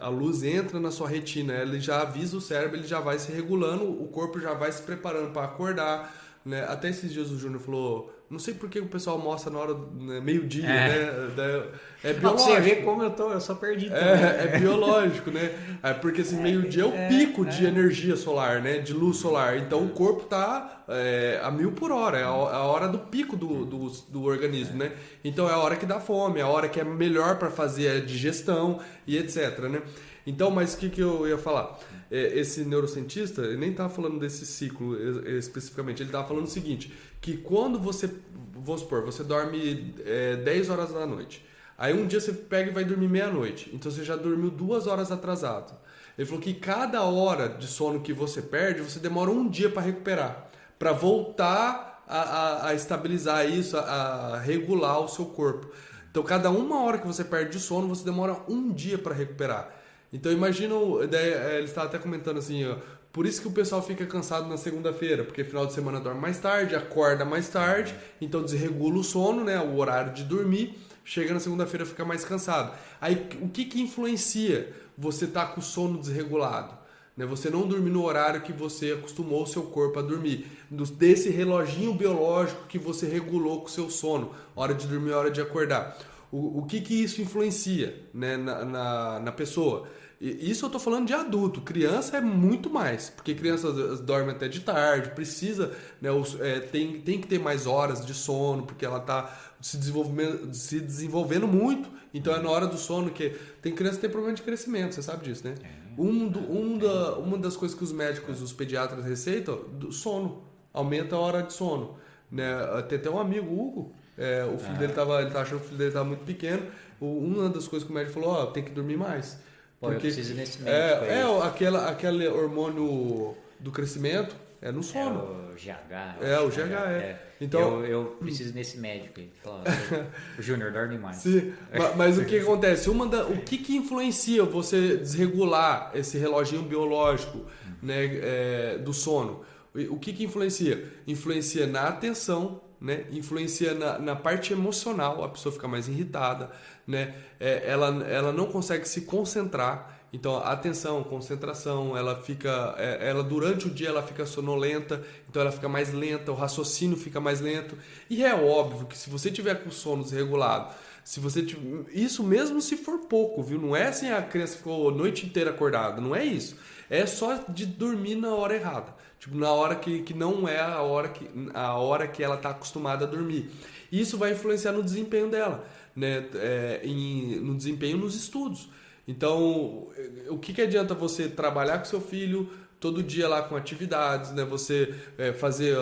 a 0.00 0.08
luz 0.08 0.42
entra 0.42 0.80
na 0.80 0.90
sua 0.90 1.06
retina, 1.06 1.52
ele 1.52 1.80
já 1.80 2.00
avisa 2.00 2.38
o 2.38 2.40
cérebro, 2.40 2.78
ele 2.78 2.86
já 2.86 2.98
vai 2.98 3.18
se 3.18 3.30
regulando, 3.30 3.84
o 3.84 4.08
corpo 4.08 4.40
já 4.40 4.54
vai 4.54 4.72
se 4.72 4.80
preparando 4.80 5.34
para 5.34 5.44
acordar. 5.44 6.16
Né? 6.46 6.64
Até 6.64 6.88
esses 6.88 7.12
dias 7.12 7.30
o 7.30 7.38
Júnior 7.38 7.60
falou: 7.60 8.10
não 8.34 8.40
sei 8.40 8.52
por 8.52 8.68
que 8.68 8.80
o 8.80 8.86
pessoal 8.86 9.16
mostra 9.16 9.50
na 9.50 9.60
hora 9.60 9.74
né, 9.74 10.20
meio-dia, 10.20 10.68
é. 10.68 11.28
né? 11.34 11.64
É 12.02 12.12
biológico. 12.12 12.52
Você 12.52 12.60
vê 12.60 12.76
como 12.82 13.02
eu 13.02 13.10
tô, 13.10 13.30
eu 13.30 13.40
sou 13.40 13.54
perdido. 13.54 13.94
É, 13.94 14.44
é 14.44 14.58
biológico, 14.58 15.30
né? 15.30 15.52
É 15.82 15.94
porque 15.94 16.22
assim, 16.22 16.40
meio-dia 16.40 16.82
é 16.82 16.86
o 16.86 16.92
é, 16.92 17.08
pico 17.08 17.46
de 17.46 17.64
é. 17.64 17.68
energia 17.68 18.16
solar, 18.16 18.60
né? 18.60 18.78
De 18.78 18.92
luz 18.92 19.18
solar. 19.18 19.56
Então 19.56 19.84
o 19.84 19.90
corpo 19.90 20.24
tá 20.24 20.84
é, 20.88 21.40
a 21.42 21.50
mil 21.50 21.70
por 21.72 21.92
hora, 21.92 22.18
é 22.18 22.24
a, 22.24 22.32
hora 22.32 22.88
do 22.88 22.98
pico 22.98 23.36
do, 23.36 23.64
do, 23.64 23.88
do 24.08 24.24
organismo, 24.24 24.76
né? 24.76 24.92
Então 25.24 25.48
é 25.48 25.52
a 25.52 25.58
hora 25.58 25.76
que 25.76 25.86
dá 25.86 26.00
fome, 26.00 26.40
é 26.40 26.42
a 26.42 26.48
hora 26.48 26.68
que 26.68 26.80
é 26.80 26.84
melhor 26.84 27.38
para 27.38 27.50
fazer 27.50 27.88
a 27.88 28.00
digestão 28.00 28.80
e 29.06 29.16
etc, 29.16 29.60
né? 29.60 29.80
Então, 30.26 30.50
mas 30.50 30.74
o 30.74 30.78
que, 30.78 30.88
que 30.88 31.00
eu 31.00 31.28
ia 31.28 31.38
falar? 31.38 31.78
É, 32.14 32.38
esse 32.38 32.60
neurocientista, 32.64 33.42
ele 33.42 33.56
nem 33.56 33.72
estava 33.72 33.88
falando 33.88 34.20
desse 34.20 34.46
ciclo 34.46 34.96
especificamente, 35.26 36.00
ele 36.00 36.10
estava 36.10 36.28
falando 36.28 36.44
o 36.44 36.48
seguinte, 36.48 36.94
que 37.20 37.36
quando 37.36 37.76
você, 37.76 38.08
vamos 38.52 38.82
supor, 38.82 39.04
você 39.04 39.24
dorme 39.24 39.92
é, 40.06 40.36
10 40.36 40.70
horas 40.70 40.92
da 40.92 41.04
noite, 41.04 41.44
aí 41.76 41.92
um 41.92 42.06
dia 42.06 42.20
você 42.20 42.32
pega 42.32 42.70
e 42.70 42.72
vai 42.72 42.84
dormir 42.84 43.08
meia-noite, 43.08 43.68
então 43.74 43.90
você 43.90 44.04
já 44.04 44.14
dormiu 44.14 44.48
duas 44.48 44.86
horas 44.86 45.10
atrasado. 45.10 45.74
Ele 46.16 46.24
falou 46.24 46.40
que 46.40 46.54
cada 46.54 47.02
hora 47.02 47.48
de 47.48 47.66
sono 47.66 47.98
que 47.98 48.12
você 48.12 48.40
perde, 48.40 48.80
você 48.80 49.00
demora 49.00 49.32
um 49.32 49.48
dia 49.48 49.68
para 49.68 49.82
recuperar, 49.82 50.46
para 50.78 50.92
voltar 50.92 52.04
a, 52.06 52.20
a, 52.20 52.68
a, 52.68 52.74
estabilizar 52.74 53.50
isso, 53.50 53.76
a, 53.76 53.80
a 53.82 54.38
regular 54.38 55.00
o 55.00 55.08
seu 55.08 55.26
corpo. 55.26 55.68
Então, 56.12 56.22
cada 56.22 56.48
uma 56.48 56.80
hora 56.84 56.98
que 56.98 57.06
você 57.08 57.24
perde 57.24 57.58
de 57.58 57.58
sono, 57.58 57.88
você 57.88 58.04
demora 58.04 58.36
um 58.48 58.72
dia 58.72 58.96
para 58.96 59.12
recuperar. 59.12 59.82
Então 60.14 60.30
imagina, 60.30 60.76
é, 61.12 61.56
ele 61.56 61.64
estava 61.64 61.88
até 61.88 61.98
comentando 61.98 62.38
assim, 62.38 62.64
ó, 62.64 62.76
por 63.12 63.26
isso 63.26 63.42
que 63.42 63.48
o 63.48 63.50
pessoal 63.50 63.82
fica 63.82 64.06
cansado 64.06 64.48
na 64.48 64.56
segunda-feira, 64.56 65.24
porque 65.24 65.42
final 65.42 65.66
de 65.66 65.72
semana 65.72 65.98
dorme 65.98 66.20
mais 66.20 66.38
tarde, 66.38 66.76
acorda 66.76 67.24
mais 67.24 67.48
tarde, 67.48 67.92
então 68.20 68.40
desregula 68.40 69.00
o 69.00 69.02
sono, 69.02 69.42
né, 69.42 69.58
o 69.58 69.76
horário 69.76 70.12
de 70.14 70.22
dormir, 70.22 70.78
chega 71.04 71.34
na 71.34 71.40
segunda-feira 71.40 71.84
fica 71.84 72.04
mais 72.04 72.24
cansado. 72.24 72.78
Aí 73.00 73.26
o 73.42 73.48
que 73.48 73.64
que 73.64 73.82
influencia 73.82 74.72
você 74.96 75.24
estar 75.24 75.46
tá 75.46 75.52
com 75.52 75.60
o 75.60 75.64
sono 75.64 75.98
desregulado? 75.98 76.78
Né? 77.16 77.26
Você 77.26 77.50
não 77.50 77.66
dormir 77.66 77.90
no 77.90 78.04
horário 78.04 78.42
que 78.42 78.52
você 78.52 78.92
acostumou 78.92 79.42
o 79.42 79.46
seu 79.48 79.64
corpo 79.64 79.98
a 79.98 80.02
dormir, 80.02 80.46
desse 80.70 81.28
reloginho 81.28 81.92
biológico 81.92 82.68
que 82.68 82.78
você 82.78 83.06
regulou 83.06 83.62
com 83.62 83.66
o 83.66 83.70
seu 83.70 83.90
sono, 83.90 84.30
hora 84.54 84.74
de 84.74 84.86
dormir, 84.86 85.10
hora 85.10 85.30
de 85.30 85.40
acordar. 85.40 85.98
O, 86.30 86.60
o 86.60 86.66
que 86.66 86.80
que 86.80 86.94
isso 86.94 87.20
influencia 87.20 87.96
né, 88.12 88.36
na, 88.36 88.64
na, 88.64 89.20
na 89.20 89.32
pessoa? 89.32 89.88
Isso 90.20 90.64
eu 90.64 90.68
estou 90.68 90.80
falando 90.80 91.06
de 91.06 91.12
adulto. 91.12 91.60
Criança 91.60 92.16
é 92.16 92.20
muito 92.20 92.70
mais, 92.70 93.10
porque 93.10 93.34
criança 93.34 93.70
dorme 93.98 94.30
até 94.30 94.48
de 94.48 94.60
tarde, 94.60 95.10
precisa, 95.10 95.72
né, 96.00 96.08
é, 96.40 96.60
tem, 96.60 97.00
tem 97.00 97.20
que 97.20 97.26
ter 97.26 97.38
mais 97.38 97.66
horas 97.66 98.04
de 98.06 98.14
sono, 98.14 98.62
porque 98.62 98.86
ela 98.86 98.98
está 98.98 99.36
se 99.60 99.76
desenvolvendo, 99.76 100.54
se 100.54 100.80
desenvolvendo 100.80 101.48
muito. 101.48 101.88
Então 102.12 102.34
é 102.34 102.40
na 102.40 102.48
hora 102.48 102.66
do 102.66 102.78
sono 102.78 103.10
que. 103.10 103.30
Tem 103.60 103.74
criança 103.74 103.96
que 103.96 104.02
tem 104.02 104.10
problema 104.10 104.34
de 104.34 104.42
crescimento, 104.42 104.94
você 104.94 105.02
sabe 105.02 105.24
disso, 105.24 105.46
né? 105.46 105.54
É. 105.62 106.00
Um, 106.00 106.28
do, 106.28 106.40
um 106.40 106.78
da, 106.78 107.16
uma 107.18 107.36
das 107.36 107.56
coisas 107.56 107.76
que 107.76 107.82
os 107.82 107.92
médicos, 107.92 108.40
os 108.40 108.52
pediatras 108.52 109.04
receitam, 109.04 109.56
do 109.72 109.92
sono. 109.92 110.44
Aumenta 110.72 111.16
a 111.16 111.18
hora 111.18 111.42
de 111.42 111.52
sono. 111.52 111.96
Né? 112.30 112.52
Tem 112.88 112.98
até 112.98 113.08
um 113.08 113.18
amigo, 113.18 113.46
Hugo, 113.46 113.92
é, 114.16 114.44
o 114.44 114.58
filho 114.58 114.74
ah. 114.74 114.78
dele 114.78 114.92
estava 114.92 115.20
ele 115.20 115.30
tava 115.30 115.42
achando 115.42 115.58
que 115.58 115.64
o 115.64 115.68
filho 115.68 115.78
dele 115.78 115.90
estava 115.90 116.04
muito 116.04 116.24
pequeno. 116.24 116.62
Uma 117.00 117.48
das 117.48 117.68
coisas 117.68 117.86
que 117.86 117.92
o 117.92 117.94
médico 117.94 118.14
falou, 118.20 118.30
ó, 118.30 118.42
oh, 118.44 118.46
tem 118.46 118.62
que 118.62 118.70
dormir 118.70 118.96
mais. 118.96 119.38
Pô, 119.84 119.90
Porque, 119.90 120.06
eu 120.06 120.12
preciso 120.12 120.34
nesse 120.34 120.62
médico 120.62 121.04
é, 121.04 121.20
é 121.20 121.46
aquela, 121.46 121.90
aquele 121.90 122.26
hormônio 122.26 123.36
do 123.60 123.70
crescimento 123.70 124.34
é 124.62 124.72
no 124.72 124.82
sono. 124.82 125.50
É 125.50 125.52
o 125.52 125.54
GH. 125.54 126.22
É, 126.22 126.40
o 126.40 126.48
GH, 126.48 126.58
é. 126.58 127.02
é. 127.02 127.28
Então, 127.38 127.84
eu, 127.84 127.86
eu, 127.86 128.04
preciso 128.18 128.54
nesse 128.54 128.78
médico 128.78 129.20
aí. 129.20 129.30
o 130.38 130.42
Júnior 130.42 130.72
dorme 130.72 130.96
mais. 130.96 131.16
Sim, 131.16 131.52
mas, 131.70 131.96
mas, 131.96 132.18
o 132.18 132.24
que 132.24 132.38
acontece? 132.38 132.88
Uma 132.88 133.06
da, 133.06 133.26
o 133.26 133.42
que, 133.42 133.58
que 133.58 133.76
influencia 133.76 134.42
você 134.42 134.96
desregular 134.96 135.90
esse 135.94 136.16
reloginho 136.16 136.62
biológico 136.62 137.44
né, 137.82 138.06
é, 138.22 138.78
do 138.78 138.94
sono? 138.94 139.42
O 139.90 139.98
que, 139.98 140.14
que 140.14 140.24
influencia? 140.24 140.90
Influencia 141.06 141.66
na 141.66 141.88
atenção, 141.88 142.62
né? 142.80 143.04
influencia 143.10 143.74
na, 143.74 143.98
na 143.98 144.16
parte 144.16 144.54
emocional, 144.54 145.22
a 145.22 145.28
pessoa 145.28 145.52
fica 145.52 145.68
mais 145.68 145.88
irritada, 145.88 146.50
né? 146.86 147.14
É, 147.40 147.62
ela, 147.66 148.04
ela 148.06 148.32
não 148.32 148.46
consegue 148.46 148.88
se 148.88 149.02
concentrar. 149.02 150.00
Então, 150.12 150.36
atenção, 150.36 151.02
concentração, 151.02 151.96
ela 151.96 152.14
fica, 152.14 152.74
é, 152.78 153.08
ela 153.08 153.20
durante 153.24 153.66
o 153.66 153.70
dia 153.70 153.88
ela 153.88 154.00
fica 154.00 154.24
sonolenta, 154.24 155.02
então 155.28 155.42
ela 155.42 155.50
fica 155.50 155.68
mais 155.68 155.92
lenta, 155.92 156.30
o 156.30 156.36
raciocínio 156.36 156.96
fica 156.96 157.20
mais 157.20 157.40
lento. 157.40 157.76
E 158.08 158.24
é 158.24 158.32
óbvio 158.32 158.86
que 158.86 158.96
se 158.96 159.10
você 159.10 159.28
tiver 159.28 159.64
com 159.64 159.72
sono 159.72 160.04
desregulado, 160.04 160.72
se 161.02 161.18
você 161.18 161.42
tiver, 161.42 161.86
isso 161.92 162.22
mesmo 162.22 162.60
se 162.62 162.76
for 162.76 163.00
pouco, 163.00 163.42
viu? 163.42 163.60
Não 163.60 163.74
é 163.74 163.88
assim 163.88 164.08
a 164.08 164.22
criança 164.22 164.56
ficou 164.56 164.88
a 164.88 164.92
noite 164.92 165.26
inteira 165.26 165.50
acordada, 165.50 166.00
não 166.00 166.14
é 166.14 166.24
isso. 166.24 166.56
É 166.88 167.04
só 167.06 167.40
de 167.48 167.66
dormir 167.66 168.14
na 168.14 168.32
hora 168.36 168.54
errada, 168.54 168.94
tipo 169.18 169.36
na 169.36 169.50
hora 169.50 169.74
que, 169.74 170.02
que 170.02 170.14
não 170.14 170.48
é 170.48 170.60
a 170.60 170.80
hora 170.80 171.08
que 171.08 171.28
a 171.52 171.74
hora 171.74 172.06
que 172.06 172.22
ela 172.22 172.36
está 172.36 172.50
acostumada 172.50 173.04
a 173.04 173.08
dormir. 173.08 173.50
Isso 173.90 174.16
vai 174.16 174.32
influenciar 174.32 174.70
no 174.70 174.82
desempenho 174.82 175.28
dela 175.28 175.66
né, 175.94 176.26
é, 176.34 176.80
em, 176.84 177.36
no 177.36 177.56
desempenho 177.56 177.96
nos 177.96 178.14
estudos. 178.14 178.68
Então, 179.06 179.88
o 180.28 180.38
que, 180.38 180.52
que 180.52 180.62
adianta 180.62 180.94
você 180.94 181.28
trabalhar 181.28 181.78
com 181.78 181.84
seu 181.84 182.00
filho 182.00 182.48
todo 182.80 183.02
dia 183.02 183.28
lá 183.28 183.42
com 183.42 183.56
atividades, 183.56 184.32
né, 184.32 184.44
você 184.44 184.94
é, 185.18 185.32
fazer 185.32 185.76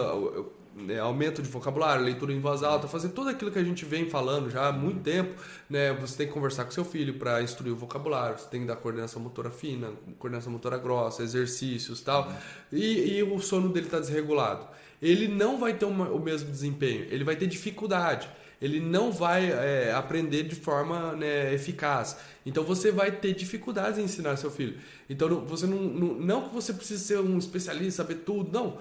né, 0.74 0.98
aumento 0.98 1.42
de 1.42 1.48
vocabulário, 1.48 2.04
leitura 2.04 2.32
em 2.32 2.40
voz 2.40 2.62
alta, 2.62 2.88
fazer 2.88 3.10
tudo 3.10 3.30
aquilo 3.30 3.50
que 3.50 3.58
a 3.58 3.64
gente 3.64 3.84
vem 3.84 4.08
falando 4.08 4.50
já 4.50 4.68
há 4.68 4.72
muito 4.72 5.00
tempo, 5.00 5.40
né? 5.68 5.92
Você 5.94 6.16
tem 6.16 6.26
que 6.26 6.32
conversar 6.32 6.64
com 6.64 6.70
seu 6.70 6.84
filho 6.84 7.14
para 7.14 7.42
instruir 7.42 7.72
o 7.72 7.76
vocabulário, 7.76 8.38
você 8.38 8.48
tem 8.48 8.62
que 8.62 8.66
dar 8.66 8.76
coordenação 8.76 9.20
motora 9.20 9.50
fina, 9.50 9.90
coordenação 10.18 10.52
motora 10.52 10.78
grossa, 10.78 11.22
exercícios 11.22 12.00
tal. 12.00 12.32
E, 12.70 13.16
e 13.16 13.22
o 13.22 13.38
sono 13.40 13.68
dele 13.68 13.86
está 13.86 14.00
desregulado. 14.00 14.66
Ele 15.00 15.28
não 15.28 15.58
vai 15.58 15.74
ter 15.74 15.84
uma, 15.84 16.08
o 16.08 16.18
mesmo 16.18 16.50
desempenho, 16.50 17.06
ele 17.10 17.24
vai 17.24 17.36
ter 17.36 17.46
dificuldade 17.46 18.28
ele 18.62 18.78
não 18.78 19.10
vai 19.10 19.50
é, 19.50 19.92
aprender 19.92 20.44
de 20.44 20.54
forma 20.54 21.16
né, 21.16 21.52
eficaz. 21.52 22.16
Então 22.46 22.62
você 22.62 22.92
vai 22.92 23.10
ter 23.10 23.34
dificuldades 23.34 23.98
em 23.98 24.04
ensinar 24.04 24.36
seu 24.36 24.52
filho. 24.52 24.76
Então 25.10 25.44
você 25.44 25.66
não, 25.66 25.82
não, 25.82 26.14
não 26.14 26.48
que 26.48 26.54
você 26.54 26.72
precise 26.72 27.02
ser 27.02 27.18
um 27.18 27.36
especialista, 27.36 28.04
saber 28.04 28.20
tudo, 28.20 28.52
não. 28.52 28.78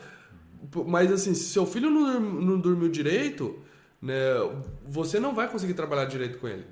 Mas 0.86 1.12
assim, 1.12 1.34
se 1.34 1.46
seu 1.46 1.66
filho 1.66 1.90
não, 1.90 2.20
não 2.20 2.60
dormiu 2.60 2.90
direito, 2.90 3.58
né, 4.00 4.14
você 4.88 5.20
não 5.20 5.34
vai 5.34 5.50
conseguir 5.50 5.74
trabalhar 5.74 6.06
direito 6.06 6.38
com 6.38 6.48
ele. 6.48 6.66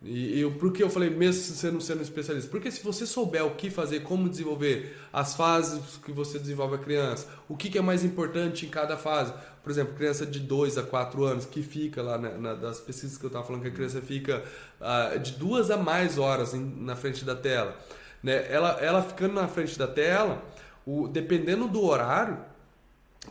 E, 0.00 0.40
e 0.40 0.50
por 0.52 0.72
que 0.72 0.82
eu 0.82 0.88
falei, 0.88 1.10
mesmo 1.10 1.42
sendo, 1.42 1.80
sendo 1.80 2.02
especialista? 2.02 2.48
Porque 2.50 2.70
se 2.70 2.82
você 2.82 3.04
souber 3.04 3.44
o 3.44 3.56
que 3.56 3.68
fazer, 3.68 4.00
como 4.00 4.28
desenvolver, 4.28 4.96
as 5.12 5.34
fases 5.34 5.96
que 6.04 6.12
você 6.12 6.38
desenvolve 6.38 6.76
a 6.76 6.78
criança, 6.78 7.26
o 7.48 7.56
que, 7.56 7.68
que 7.68 7.78
é 7.78 7.82
mais 7.82 8.04
importante 8.04 8.64
em 8.64 8.68
cada 8.68 8.96
fase. 8.96 9.32
Por 9.62 9.72
exemplo, 9.72 9.94
criança 9.94 10.24
de 10.24 10.38
2 10.38 10.78
a 10.78 10.82
4 10.84 11.24
anos, 11.24 11.44
que 11.44 11.62
fica 11.62 12.00
lá 12.00 12.16
na, 12.16 12.30
na, 12.30 12.54
das 12.54 12.80
pesquisas 12.80 13.18
que 13.18 13.24
eu 13.24 13.28
estava 13.28 13.44
falando, 13.44 13.62
que 13.62 13.68
a 13.68 13.72
criança 13.72 14.00
fica 14.00 14.44
uh, 14.80 15.18
de 15.18 15.32
duas 15.32 15.70
a 15.70 15.76
mais 15.76 16.16
horas 16.16 16.54
em, 16.54 16.60
na 16.60 16.94
frente 16.94 17.24
da 17.24 17.34
tela. 17.34 17.76
Né? 18.22 18.46
Ela, 18.50 18.78
ela 18.80 19.02
ficando 19.02 19.34
na 19.34 19.48
frente 19.48 19.76
da 19.76 19.86
tela, 19.86 20.44
o, 20.86 21.08
dependendo 21.08 21.66
do 21.66 21.84
horário, 21.84 22.38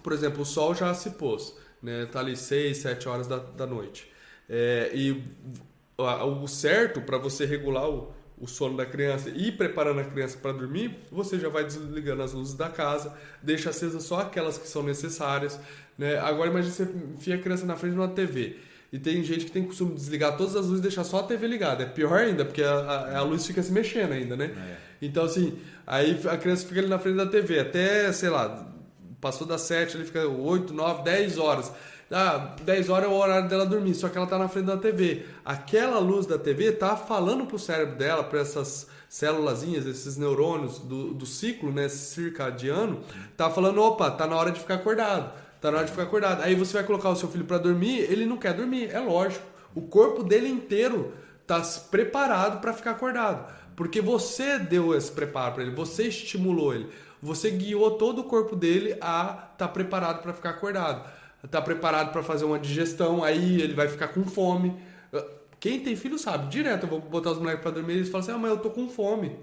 por 0.04 0.12
exemplo, 0.12 0.42
o 0.42 0.46
sol 0.46 0.76
já 0.76 0.94
se 0.94 1.12
pôs, 1.12 1.56
né? 1.82 2.06
Tá 2.06 2.20
ali 2.20 2.36
6, 2.36 2.78
7 2.78 3.10
horas 3.10 3.28
da, 3.28 3.38
da 3.38 3.66
noite. 3.66 4.12
É, 4.50 4.92
e 4.94 5.24
o 5.98 6.48
certo 6.48 7.02
para 7.02 7.18
você 7.18 7.46
regular 7.46 7.90
o, 7.90 8.14
o 8.38 8.48
sono 8.48 8.78
da 8.78 8.86
criança 8.86 9.30
e 9.30 9.52
preparando 9.52 10.00
a 10.00 10.04
criança 10.04 10.38
para 10.38 10.52
dormir, 10.52 11.00
você 11.12 11.40
já 11.40 11.50
vai 11.50 11.64
desligando 11.64 12.22
as 12.22 12.34
luzes 12.34 12.54
da 12.54 12.70
casa, 12.70 13.18
deixa 13.42 13.72
acesas 13.72 14.04
só 14.04 14.20
aquelas 14.22 14.58
que 14.58 14.68
são 14.68 14.84
necessárias. 14.84 15.60
Né? 15.98 16.18
Agora 16.20 16.50
imagine 16.50 16.74
você 16.74 16.84
enfia 17.16 17.36
a 17.36 17.40
criança 17.40 17.66
na 17.66 17.76
frente 17.76 17.94
de 17.94 18.00
uma 18.00 18.10
TV. 18.10 18.58
E 18.92 18.98
tem 18.98 19.22
gente 19.24 19.46
que 19.46 19.52
tem 19.52 19.64
o 19.64 19.68
costume 19.68 19.92
de 19.92 19.98
desligar 19.98 20.38
todas 20.38 20.56
as 20.56 20.66
luzes 20.68 20.80
e 20.80 20.82
deixar 20.84 21.04
só 21.04 21.20
a 21.20 21.24
TV 21.24 21.46
ligada. 21.48 21.84
É 21.84 21.86
pior 21.88 22.20
ainda, 22.20 22.46
porque 22.46 22.64
a, 22.64 22.74
a, 22.74 23.18
a 23.18 23.22
luz 23.22 23.46
fica 23.46 23.62
se 23.62 23.72
mexendo 23.72 24.14
ainda, 24.14 24.38
né? 24.38 24.52
É. 24.56 24.78
Então, 25.02 25.26
assim, 25.26 25.60
aí 25.86 26.18
a 26.30 26.38
criança 26.38 26.66
fica 26.66 26.80
ali 26.80 26.90
na 26.90 26.98
frente 26.98 27.18
da 27.18 27.26
TV 27.26 27.60
até, 27.60 28.12
sei 28.14 28.30
lá, 28.30 28.72
passou 29.20 29.46
das 29.46 29.62
7, 29.62 29.98
ele 29.98 30.06
fica 30.06 30.26
8, 30.26 30.74
9, 30.74 31.04
10 31.04 31.38
horas. 31.38 31.72
Ah, 32.10 32.56
10 32.64 32.90
horas 32.90 33.10
é 33.10 33.12
o 33.12 33.18
horário 33.18 33.50
dela 33.50 33.66
dormir, 33.66 33.94
só 33.94 34.08
que 34.08 34.18
ela 34.18 34.28
tá 34.28 34.38
na 34.38 34.48
frente 34.48 34.66
da 34.66 34.78
TV. 34.78 35.26
Aquela 35.44 36.00
luz 36.00 36.26
da 36.26 36.38
TV 36.38 36.72
tá 36.72 36.96
falando 36.96 37.46
pro 37.46 37.60
cérebro 37.60 37.98
dela, 37.98 38.24
para 38.24 38.40
essas 38.40 38.88
célulazinhas, 39.10 39.86
esses 39.86 40.16
neurônios 40.16 40.80
do, 40.80 41.14
do 41.14 41.26
ciclo, 41.26 41.72
né, 41.72 41.90
circadiano, 41.90 43.02
tá 43.36 43.50
falando, 43.50 43.82
opa, 43.82 44.10
tá 44.10 44.26
na 44.26 44.38
hora 44.38 44.52
de 44.52 44.60
ficar 44.60 44.76
acordado. 44.76 45.32
Tá 45.60 45.72
na 45.72 45.78
hora 45.78 45.86
de 45.86 45.92
ficar 45.92 46.04
acordado. 46.04 46.44
Aí 46.44 46.56
você 46.56 46.74
vai 46.74 46.84
colocar 46.84 47.10
o 47.10 47.16
seu 47.16 47.28
filho 47.28 47.46
para 47.46 47.58
dormir, 47.58 48.00
ele 48.10 48.26
não 48.26 48.38
quer 48.38 48.54
dormir, 48.54 48.90
é 48.92 49.00
lógico. 49.00 49.46
O 49.76 49.82
corpo 49.82 50.24
dele 50.24 50.48
inteiro 50.48 51.14
tá 51.46 51.62
preparado 51.92 52.62
para 52.62 52.74
ficar 52.74 52.92
acordado, 52.92 53.52
porque 53.76 54.02
você 54.02 54.60
deu 54.60 54.96
esse 54.96 55.12
preparo 55.12 55.56
para 55.56 55.64
ele, 55.64 55.76
você 55.76 56.04
estimulou 56.04 56.74
ele, 56.74 56.90
você 57.22 57.50
guiou 57.50 57.92
todo 57.92 58.20
o 58.20 58.24
corpo 58.26 58.56
dele 58.56 58.94
a 59.02 59.50
estar 59.54 59.54
tá 59.58 59.68
preparado 59.68 60.22
para 60.22 60.34
ficar 60.34 60.52
acordado 60.52 61.17
tá 61.50 61.62
preparado 61.62 62.12
para 62.12 62.24
fazer 62.24 62.46
uma 62.46 62.60
digestão, 62.60 63.24
aí 63.24 63.62
ele 63.62 63.74
vai 63.74 63.88
ficar 63.88 64.10
com 64.10 64.26
fome. 64.26 64.76
Quem 65.60 65.80
tem 65.80 65.96
filho 65.96 66.20
sabe, 66.20 66.50
direto 66.50 66.84
eu 66.84 66.90
vou 66.90 67.00
botar 67.00 67.32
os 67.32 67.40
moleques 67.40 67.62
para 67.62 67.72
dormir 67.72 67.94
e 67.94 67.98
eles 67.98 68.10
falam 68.10 68.24
assim: 68.24 68.32
ah, 68.32 68.38
mas 68.38 68.52
eu 68.52 68.58
tô 68.58 68.70
com 68.70 68.88
fome. 68.88 69.36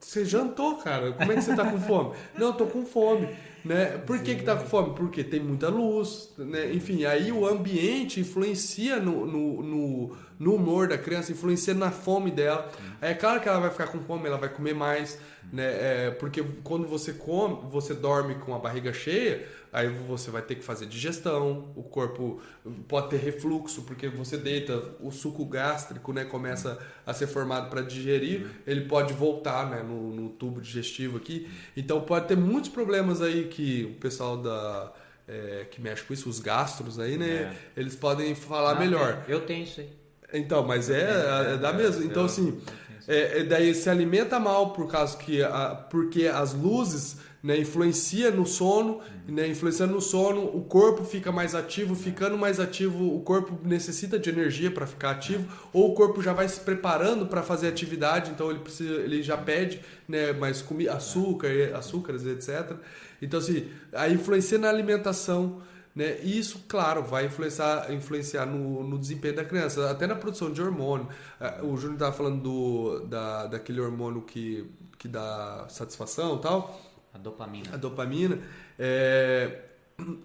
Você 0.00 0.24
jantou, 0.24 0.76
cara. 0.78 1.12
Como 1.12 1.30
é 1.30 1.36
que 1.36 1.42
você 1.42 1.54
tá 1.54 1.70
com 1.70 1.80
fome? 1.80 2.12
Não, 2.36 2.48
eu 2.48 2.52
tô 2.54 2.66
com 2.66 2.84
fome. 2.84 3.28
Né? 3.64 3.98
Por 3.98 4.18
que, 4.18 4.34
que 4.34 4.42
tá 4.42 4.56
com 4.56 4.66
fome? 4.66 4.94
Porque 4.96 5.22
tem 5.22 5.38
muita 5.38 5.68
luz, 5.68 6.32
né? 6.36 6.72
Enfim, 6.72 7.04
aí 7.04 7.30
o 7.30 7.46
ambiente 7.46 8.18
influencia 8.18 8.98
no, 8.98 9.24
no, 9.24 9.62
no, 9.62 10.16
no 10.40 10.54
humor 10.56 10.88
da 10.88 10.98
criança, 10.98 11.30
influencia 11.30 11.72
na 11.72 11.92
fome 11.92 12.32
dela. 12.32 12.68
É 13.00 13.14
claro 13.14 13.40
que 13.40 13.48
ela 13.48 13.60
vai 13.60 13.70
ficar 13.70 13.86
com 13.86 14.00
fome, 14.00 14.26
ela 14.26 14.38
vai 14.38 14.48
comer 14.48 14.74
mais, 14.74 15.16
né? 15.52 15.66
É, 15.66 16.10
porque 16.10 16.42
quando 16.64 16.88
você 16.88 17.12
come, 17.12 17.58
você 17.70 17.94
dorme 17.94 18.34
com 18.34 18.52
a 18.52 18.58
barriga 18.58 18.92
cheia, 18.92 19.46
aí 19.72 19.88
você 19.88 20.30
vai 20.30 20.42
ter 20.42 20.56
que 20.56 20.62
fazer 20.62 20.84
digestão, 20.84 21.72
o 21.74 21.82
corpo 21.82 22.42
pode 22.86 23.08
ter 23.08 23.16
refluxo, 23.16 23.82
porque 23.82 24.06
você 24.06 24.36
deita, 24.36 24.82
o 25.00 25.10
suco 25.10 25.46
gástrico 25.46 26.12
né, 26.12 26.24
começa 26.24 26.78
a 27.06 27.14
ser 27.14 27.26
formado 27.26 27.70
para 27.70 27.80
digerir, 27.80 28.46
ele 28.66 28.82
pode 28.82 29.14
voltar 29.14 29.70
né, 29.70 29.82
no, 29.82 30.14
no, 30.14 30.28
tubo 30.28 30.60
digestivo 30.60 31.16
aqui. 31.16 31.48
Então 31.74 32.02
pode 32.02 32.28
ter 32.28 32.36
muitos 32.36 32.68
problemas 32.68 33.22
aí 33.22 33.48
que 33.48 33.84
o 33.96 34.00
pessoal 34.00 34.36
da. 34.36 34.92
É, 35.26 35.66
que 35.70 35.80
mexe 35.80 36.02
com 36.02 36.12
isso, 36.12 36.28
os 36.28 36.40
gastros 36.40 36.98
aí, 36.98 37.16
né? 37.16 37.30
É. 37.76 37.80
Eles 37.80 37.94
podem 37.94 38.34
falar 38.34 38.74
Não, 38.74 38.80
melhor. 38.80 39.24
Eu 39.28 39.46
tenho 39.46 39.62
isso 39.62 39.80
aí. 39.80 39.88
Então, 40.34 40.66
mas 40.66 40.90
é, 40.90 41.00
é, 41.00 41.54
é 41.54 41.56
da 41.56 41.72
mesma. 41.72 42.04
Então, 42.04 42.24
assim, 42.24 42.60
é, 43.06 43.44
daí 43.44 43.72
se 43.72 43.88
alimenta 43.88 44.38
mal 44.40 44.72
por 44.72 44.90
causa 44.90 45.16
que 45.16 45.42
a, 45.42 45.74
porque 45.90 46.26
as 46.26 46.52
luzes 46.52 47.18
né, 47.42 47.58
influencia 47.58 48.30
no 48.30 48.46
sono, 48.46 49.00
né, 49.26 49.48
influenciando 49.48 49.92
no 49.92 50.00
sono, 50.00 50.44
o 50.44 50.62
corpo 50.62 51.04
fica 51.04 51.32
mais 51.32 51.54
ativo, 51.54 51.94
ficando 51.94 52.38
mais 52.38 52.60
ativo, 52.60 53.16
o 53.16 53.20
corpo 53.20 53.58
necessita 53.66 54.18
de 54.18 54.30
energia 54.30 54.70
para 54.70 54.86
ficar 54.86 55.10
ativo, 55.10 55.46
ou 55.72 55.90
o 55.90 55.94
corpo 55.94 56.22
já 56.22 56.32
vai 56.32 56.48
se 56.48 56.60
preparando 56.60 57.26
para 57.26 57.42
fazer 57.42 57.68
atividade, 57.68 58.30
então 58.30 58.50
ele 58.50 58.60
precisa, 58.60 58.94
ele 58.94 59.22
já 59.22 59.36
pede, 59.36 59.80
né, 60.06 60.32
mais 60.32 60.62
comida, 60.62 60.92
açúcar, 60.94 61.48
açúcares, 61.74 62.24
etc. 62.24 62.76
Então 63.20 63.40
assim, 63.40 63.68
a 63.92 64.08
influencia 64.08 64.58
na 64.58 64.68
alimentação, 64.68 65.60
né? 65.94 66.18
E 66.22 66.38
isso, 66.38 66.64
claro, 66.68 67.02
vai 67.02 67.26
influenciar, 67.26 67.92
influenciar 67.92 68.46
no, 68.46 68.82
no 68.82 68.98
desempenho 68.98 69.36
da 69.36 69.44
criança, 69.44 69.90
até 69.90 70.06
na 70.06 70.14
produção 70.14 70.50
de 70.50 70.62
hormônio. 70.62 71.06
É, 71.38 71.60
o 71.62 71.76
Júnior 71.76 71.94
estava 71.94 72.12
falando 72.12 72.42
do, 72.42 73.00
da, 73.06 73.46
daquele 73.46 73.78
hormônio 73.78 74.22
que, 74.22 74.66
que 74.98 75.06
dá 75.06 75.66
satisfação 75.68 76.36
e 76.36 76.40
tal. 76.40 76.91
A 77.12 77.18
dopamina. 77.18 77.74
A 77.74 77.76
dopamina. 77.76 78.38
É, 78.78 79.60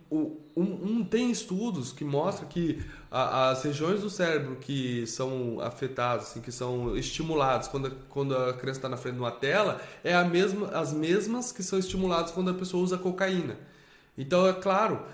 um, 0.09 0.37
um, 0.55 1.03
tem 1.03 1.29
estudos 1.29 1.91
que 1.91 2.03
mostram 2.03 2.47
que 2.47 2.83
a, 3.11 3.49
as 3.49 3.63
regiões 3.63 4.01
do 4.01 4.09
cérebro 4.09 4.55
que 4.55 5.05
são 5.05 5.59
afetadas, 5.61 6.29
assim, 6.29 6.41
que 6.41 6.51
são 6.51 6.97
estimuladas 6.97 7.67
quando, 7.67 7.91
quando 8.09 8.35
a 8.35 8.53
criança 8.53 8.79
está 8.79 8.89
na 8.89 8.97
frente 8.97 9.15
de 9.15 9.19
uma 9.19 9.31
tela, 9.31 9.81
é 10.03 10.15
a 10.15 10.23
mesma, 10.23 10.67
as 10.69 10.93
mesmas 10.93 11.51
que 11.51 11.61
são 11.61 11.77
estimuladas 11.77 12.31
quando 12.31 12.49
a 12.49 12.53
pessoa 12.53 12.83
usa 12.83 12.97
cocaína. 12.97 13.57
Então, 14.17 14.47
é 14.47 14.53
claro, 14.53 15.05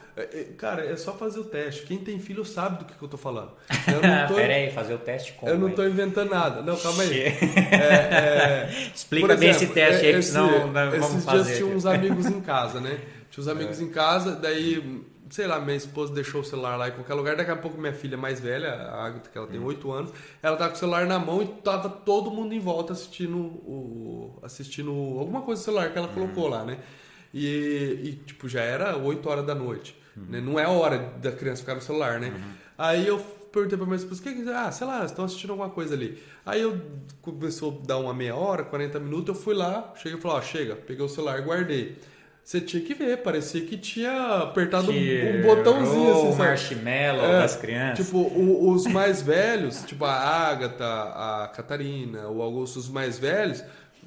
cara, 0.58 0.86
é 0.86 0.96
só 0.96 1.14
fazer 1.14 1.40
o 1.40 1.44
teste. 1.44 1.84
Quem 1.84 1.98
tem 1.98 2.20
filho 2.20 2.46
sabe 2.46 2.80
do 2.80 2.86
que, 2.86 2.94
que 2.94 3.04
eu 3.04 3.08
tô 3.08 3.18
falando. 3.18 3.52
Eu 3.88 4.02
não 4.02 4.28
tô, 4.28 4.36
Pera 4.36 4.54
aí, 4.54 4.72
fazer 4.72 4.94
o 4.94 5.00
teste 5.00 5.34
como? 5.34 5.52
Eu 5.52 5.58
não 5.58 5.70
estou 5.70 5.88
inventando 5.88 6.30
nada. 6.30 6.62
Não, 6.62 6.78
calma 6.78 7.04
aí. 7.04 7.22
É, 7.22 7.28
é, 8.70 8.92
Explica 8.94 9.26
exemplo, 9.26 9.40
bem 9.40 9.50
esse 9.50 9.68
teste 9.68 10.06
aí, 10.06 10.12
esse, 10.14 10.32
senão 10.32 10.72
vamos 10.72 10.94
Esses 10.94 11.26
fazer. 11.26 11.44
dias 11.44 11.58
tinha 11.58 11.76
uns 11.76 11.86
amigos 11.86 12.26
em 12.28 12.42
casa, 12.42 12.80
né? 12.80 13.00
Tinha 13.32 13.42
uns 13.42 13.48
amigos 13.48 13.82
em 13.82 13.90
casa, 13.90 14.36
daí, 14.36 15.04
sei 15.32 15.48
lá, 15.48 15.60
minha 15.60 15.76
esposa 15.76 16.14
deixou 16.14 16.42
o 16.42 16.44
celular 16.44 16.76
lá 16.76 16.90
em 16.90 16.92
qualquer 16.92 17.16
lugar. 17.16 17.36
Daqui 17.36 17.50
a 17.50 17.56
pouco 17.56 17.80
minha 17.80 17.94
filha 17.94 18.16
mais 18.16 18.40
velha, 18.40 18.70
a 18.72 19.08
Agatha, 19.08 19.30
que 19.32 19.38
ela 19.38 19.48
tem 19.48 19.60
hum. 19.60 19.66
8 19.66 19.92
anos, 19.92 20.14
ela 20.44 20.56
tá 20.56 20.70
com 20.70 20.76
o 20.76 20.78
celular 20.78 21.08
na 21.08 21.18
mão 21.18 21.42
e 21.42 21.48
tava 21.48 21.90
todo 21.90 22.30
mundo 22.30 22.54
em 22.54 22.60
volta 22.60 22.94
assistindo 22.94 23.38
o 23.38 24.40
assistindo 24.44 24.92
alguma 24.92 25.42
coisa 25.42 25.60
no 25.60 25.66
celular 25.66 25.92
que 25.92 25.98
ela 25.98 26.08
colocou 26.08 26.48
lá, 26.48 26.64
né? 26.64 26.78
E, 27.34 28.00
e, 28.04 28.12
tipo, 28.28 28.48
já 28.48 28.62
era 28.62 28.96
8 28.96 29.28
horas 29.28 29.46
da 29.46 29.56
noite. 29.56 30.03
Uhum. 30.16 30.26
Né? 30.30 30.42
Não 30.42 30.60
é 30.60 30.68
hora 30.68 30.98
da 31.22 31.32
criança 31.32 31.62
ficar 31.62 31.76
no 31.76 31.82
celular, 31.82 32.20
né? 32.20 32.30
Uhum. 32.30 32.52
Aí 32.78 33.08
eu 33.08 33.20
perguntei 33.52 33.78
pra 33.78 33.86
minha 33.86 33.98
esposa, 33.98 34.22
que 34.22 34.50
Ah, 34.50 34.72
sei 34.72 34.88
lá, 34.88 35.06
estão 35.06 35.26
assistindo 35.26 35.52
alguma 35.52 35.70
coisa 35.70 35.94
ali. 35.94 36.22
Aí 36.46 36.62
eu 36.62 36.80
começou 37.22 37.82
a 37.84 37.88
dar 37.88 37.98
uma 37.98 38.14
meia 38.14 38.36
hora, 38.36 38.64
40 38.64 39.00
minutos, 39.00 39.36
eu 39.36 39.42
fui 39.42 39.54
lá, 39.54 39.94
cheguei 39.96 40.18
e 40.18 40.22
falei, 40.22 40.38
ó, 40.38 40.42
chega, 40.42 40.76
peguei 40.76 41.06
o 41.06 41.10
celular 41.10 41.40
e 41.40 41.44
guardei. 41.44 41.98
Você 42.44 42.60
tinha 42.60 42.84
que 42.84 42.94
ver, 42.94 43.20
parecia 43.20 43.62
que 43.62 43.78
tinha 43.78 44.40
apertado 44.40 44.92
um, 44.92 44.96
um 44.96 45.42
botãozinho 45.44 46.12
assim, 46.12 46.28
o 46.28 46.36
marshmallow 46.36 47.26
é, 47.26 47.40
das 47.40 47.56
crianças. 47.56 48.06
Tipo, 48.06 48.18
o, 48.18 48.70
os 48.70 48.86
mais 48.86 49.22
velhos, 49.22 49.82
tipo 49.84 50.04
a 50.04 50.12
Agatha, 50.12 50.86
a 50.86 51.52
Catarina, 51.56 52.28
o 52.28 52.42
Augusto, 52.42 52.80
os 52.80 52.90
mais 52.90 53.18
velhos, 53.18 53.64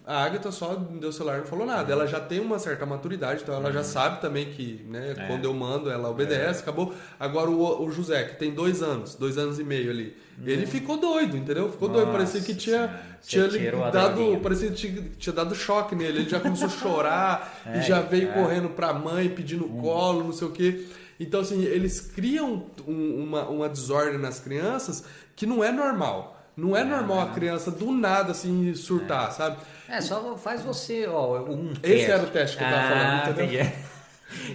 a 0.07 0.23
Agatha 0.23 0.53
só 0.53 0.79
me 0.79 1.01
deu 1.01 1.09
o 1.09 1.13
celular 1.13 1.39
e 1.39 1.41
não 1.41 1.47
falou 1.47 1.67
nada. 1.67 1.93
Ela 1.93 2.07
já 2.07 2.21
tem 2.21 2.39
uma 2.39 2.61
certa 2.61 2.87
maturidade, 2.87 3.43
então 3.43 3.53
ela 3.57 3.73
já 3.73 3.81
uhum. 3.81 3.85
sabe 3.85 4.21
também 4.21 4.47
que, 4.53 4.87
né, 4.89 5.17
é. 5.19 5.27
quando 5.27 5.45
eu 5.45 5.53
mando, 5.53 5.91
ela 5.91 6.09
obedece, 6.09 6.61
é. 6.61 6.63
acabou. 6.63 6.95
Agora 7.19 7.51
o, 7.51 7.85
o 7.85 7.91
José, 7.91 8.23
que 8.23 8.39
tem 8.39 8.55
dois 8.55 8.83
anos, 8.83 9.17
dois 9.17 9.37
anos 9.37 9.59
e 9.59 9.65
meio 9.65 9.91
ali, 9.91 10.17
ele 10.45 10.63
uhum. 10.63 10.71
ficou 10.71 10.97
doido, 10.97 11.37
entendeu? 11.37 11.73
Ficou 11.73 11.89
Nossa, 11.89 12.03
doido, 12.03 12.13
parecia 12.13 12.41
que 12.41 12.55
tinha, 12.55 13.01
tinha 13.21 13.49
dado, 13.91 14.39
parecia 14.41 14.69
que 14.69 14.77
tinha, 14.77 15.03
tinha, 15.19 15.33
dado 15.33 15.57
choque 15.57 15.97
nele. 15.97 16.21
Ele 16.21 16.29
já 16.29 16.39
começou 16.39 16.67
a 16.67 16.71
chorar 16.71 17.63
é, 17.67 17.79
e 17.81 17.83
já 17.83 18.01
veio 18.01 18.29
é. 18.29 18.33
correndo 18.33 18.69
pra 18.69 18.93
mãe 18.93 19.29
pedindo 19.29 19.65
hum. 19.65 19.81
colo, 19.81 20.23
não 20.23 20.33
sei 20.33 20.47
o 20.47 20.53
quê. 20.53 20.87
Então, 21.19 21.41
assim, 21.41 21.65
eles 21.65 22.01
criam 22.01 22.67
um, 22.87 23.25
uma, 23.25 23.49
uma 23.49 23.69
desordem 23.69 24.19
nas 24.19 24.39
crianças 24.39 25.03
que 25.35 25.47
não 25.47 25.65
é 25.65 25.73
normal. 25.73 26.36
Não 26.57 26.75
é 26.75 26.83
normal 26.83 27.21
a 27.21 27.31
criança 27.33 27.71
do 27.71 27.93
nada 27.93 28.33
assim 28.33 28.75
surtar, 28.75 29.31
sabe? 29.33 29.59
É, 29.89 30.01
só 30.01 30.37
faz 30.39 30.63
você, 30.63 31.07
ó, 31.07 31.43
um 31.43 31.73
Esse 31.73 31.81
teste. 31.81 32.11
era 32.11 32.23
o 32.23 32.27
teste 32.27 32.57
que 32.57 32.65
eu 32.65 32.69
tava 32.69 32.81
ah, 32.81 32.89
falando, 32.89 33.31
entendeu? 33.31 33.61
Entendi. 33.63 33.87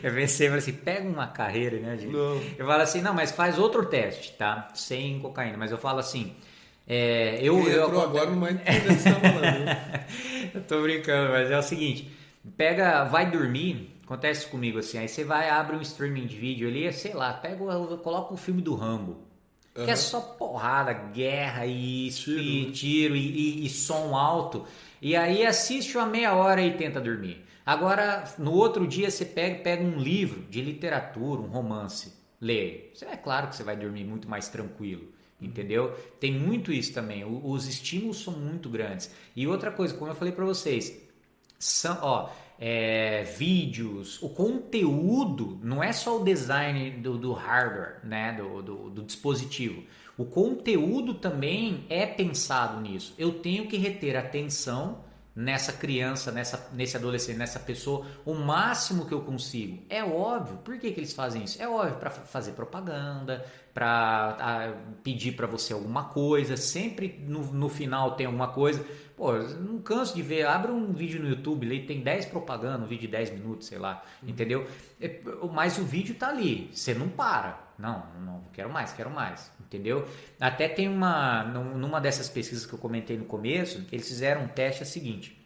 Eu 0.04 0.14
pensei, 0.14 0.48
assim, 0.48 0.74
pega 0.74 1.08
uma 1.08 1.28
carreira, 1.28 1.80
né, 1.80 1.98
gente? 1.98 2.12
Não. 2.12 2.42
Eu 2.58 2.66
falo 2.66 2.82
assim, 2.82 3.02
não, 3.02 3.14
mas 3.14 3.32
faz 3.32 3.58
outro 3.58 3.86
teste, 3.86 4.34
tá? 4.34 4.68
Sem 4.74 5.18
cocaína. 5.20 5.58
Mas 5.58 5.72
eu 5.72 5.78
falo 5.78 6.00
assim, 6.00 6.36
é, 6.86 7.40
eu... 7.42 7.56
Quem 7.56 7.68
eu, 7.68 7.94
eu 7.94 8.02
agora 8.02 8.30
você 8.30 9.10
tá 9.10 9.20
falando. 9.20 10.52
eu 10.54 10.62
tô 10.64 10.82
brincando, 10.82 11.32
mas 11.32 11.50
é 11.50 11.58
o 11.58 11.64
seguinte, 11.64 12.12
pega, 12.58 13.06
vai 13.06 13.32
dormir, 13.32 13.96
acontece 14.04 14.48
comigo 14.48 14.78
assim, 14.78 14.98
aí 14.98 15.08
você 15.08 15.24
vai, 15.24 15.50
abre 15.50 15.76
um 15.78 15.82
streaming 15.82 16.26
de 16.26 16.36
vídeo 16.36 16.68
ali, 16.68 16.92
sei 16.92 17.14
lá, 17.14 17.34
pega, 17.34 17.58
coloca 18.04 18.34
o 18.34 18.38
filme 18.38 18.62
do 18.62 18.76
Rambo. 18.76 19.31
Uhum. 19.76 19.86
Que 19.86 19.92
é 19.92 19.96
só 19.96 20.20
porrada, 20.20 20.94
guerra 20.94 21.66
e 21.66 22.10
tiro, 22.10 22.40
e, 22.42 22.66
né? 22.66 22.72
tiro 22.72 23.16
e, 23.16 23.62
e, 23.62 23.66
e 23.66 23.70
som 23.70 24.16
alto. 24.16 24.66
E 25.02 25.16
aí 25.16 25.46
assiste 25.46 25.98
uma 25.98 26.06
meia 26.06 26.34
hora 26.34 26.62
e 26.62 26.76
tenta 26.78 27.00
dormir. 27.00 27.46
Agora, 27.66 28.26
no 28.38 28.52
outro 28.52 28.86
dia 28.86 29.10
você 29.10 29.24
pega, 29.24 29.64
pega 29.64 29.84
um 29.84 29.98
livro 29.98 30.42
de 30.50 30.62
literatura, 30.62 31.42
um 31.42 31.48
romance, 31.48 32.14
lê. 32.40 32.90
É 33.02 33.16
claro 33.16 33.48
que 33.48 33.56
você 33.56 33.64
vai 33.64 33.78
dormir 33.78 34.04
muito 34.04 34.28
mais 34.28 34.50
tranquilo, 34.50 35.08
entendeu? 35.40 35.92
Tem 36.20 36.34
muito 36.34 36.72
isso 36.72 36.94
também. 36.94 37.24
Os 37.24 37.68
estímulos 37.68 38.24
são 38.24 38.34
muito 38.34 38.70
grandes. 38.70 39.12
E 39.36 39.48
outra 39.48 39.72
coisa, 39.72 39.94
como 39.94 40.12
eu 40.12 40.16
falei 40.16 40.34
para 40.34 40.44
vocês, 40.44 41.00
são, 41.58 41.98
ó, 42.02 42.30
é, 42.64 43.24
vídeos, 43.24 44.22
o 44.22 44.30
conteúdo 44.30 45.60
não 45.64 45.84
é 45.84 45.92
só 45.92 46.22
o 46.22 46.24
design 46.24 46.92
do, 46.92 47.18
do 47.18 47.34
hardware, 47.34 47.96
né, 48.04 48.34
do, 48.34 48.62
do, 48.62 48.90
do 48.92 49.02
dispositivo. 49.02 49.84
O 50.16 50.26
conteúdo 50.26 51.16
também 51.16 51.84
é 51.90 52.06
pensado 52.06 52.80
nisso. 52.80 53.16
Eu 53.18 53.40
tenho 53.40 53.68
que 53.68 53.78
reter 53.78 54.16
atenção 54.16 55.00
nessa 55.36 55.74
criança, 55.74 56.32
nessa, 56.32 56.70
nesse 56.74 56.96
adolescente, 56.98 57.38
nessa 57.38 57.60
pessoa, 57.60 58.06
o 58.26 58.36
máximo 58.36 59.08
que 59.08 59.14
eu 59.14 59.22
consigo. 59.22 59.82
É 59.90 60.04
óbvio. 60.04 60.58
Por 60.58 60.78
que, 60.78 60.92
que 60.92 61.00
eles 61.00 61.14
fazem 61.14 61.44
isso? 61.44 61.60
É 61.60 61.68
óbvio 61.68 61.96
para 61.96 62.12
fazer 62.12 62.52
propaganda, 62.52 63.44
para 63.74 64.76
pedir 65.04 65.32
para 65.32 65.48
você 65.48 65.74
alguma 65.74 66.06
coisa. 66.06 66.58
Sempre 66.58 67.24
no, 67.28 67.40
no 67.46 67.70
final 67.70 68.16
tem 68.16 68.28
alguma 68.28 68.50
coisa. 68.50 68.86
Pô, 69.22 69.34
não 69.34 69.80
canso 69.80 70.16
de 70.16 70.24
ver. 70.24 70.48
Abre 70.48 70.72
um 70.72 70.92
vídeo 70.94 71.22
no 71.22 71.30
YouTube, 71.30 71.68
ele 71.68 71.86
tem 71.86 72.02
10 72.02 72.26
propagandas, 72.26 72.82
um 72.82 72.88
vídeo 72.88 73.02
de 73.02 73.10
10 73.10 73.30
minutos, 73.34 73.68
sei 73.68 73.78
lá. 73.78 74.02
Uhum. 74.24 74.30
Entendeu? 74.30 74.68
É, 75.00 75.22
mas 75.54 75.78
o 75.78 75.84
vídeo 75.84 76.16
tá 76.16 76.30
ali. 76.30 76.72
Você 76.74 76.96
não 76.96 77.08
para. 77.08 77.60
Não, 77.78 78.04
não, 78.20 78.42
quero 78.52 78.72
mais, 78.72 78.92
quero 78.94 79.12
mais 79.12 79.52
entendeu? 79.72 80.06
Até 80.40 80.68
tem 80.68 80.90
uma, 80.90 81.44
numa 81.44 82.02
dessas 82.02 82.28
pesquisas 82.28 82.66
que 82.66 82.74
eu 82.74 82.80
comentei 82.80 83.18
no 83.18 83.24
começo, 83.24 83.86
eles 83.90 84.08
fizeram 84.08 84.44
um 84.44 84.48
teste 84.50 84.82
é 84.82 84.86
seguinte, 84.86 85.38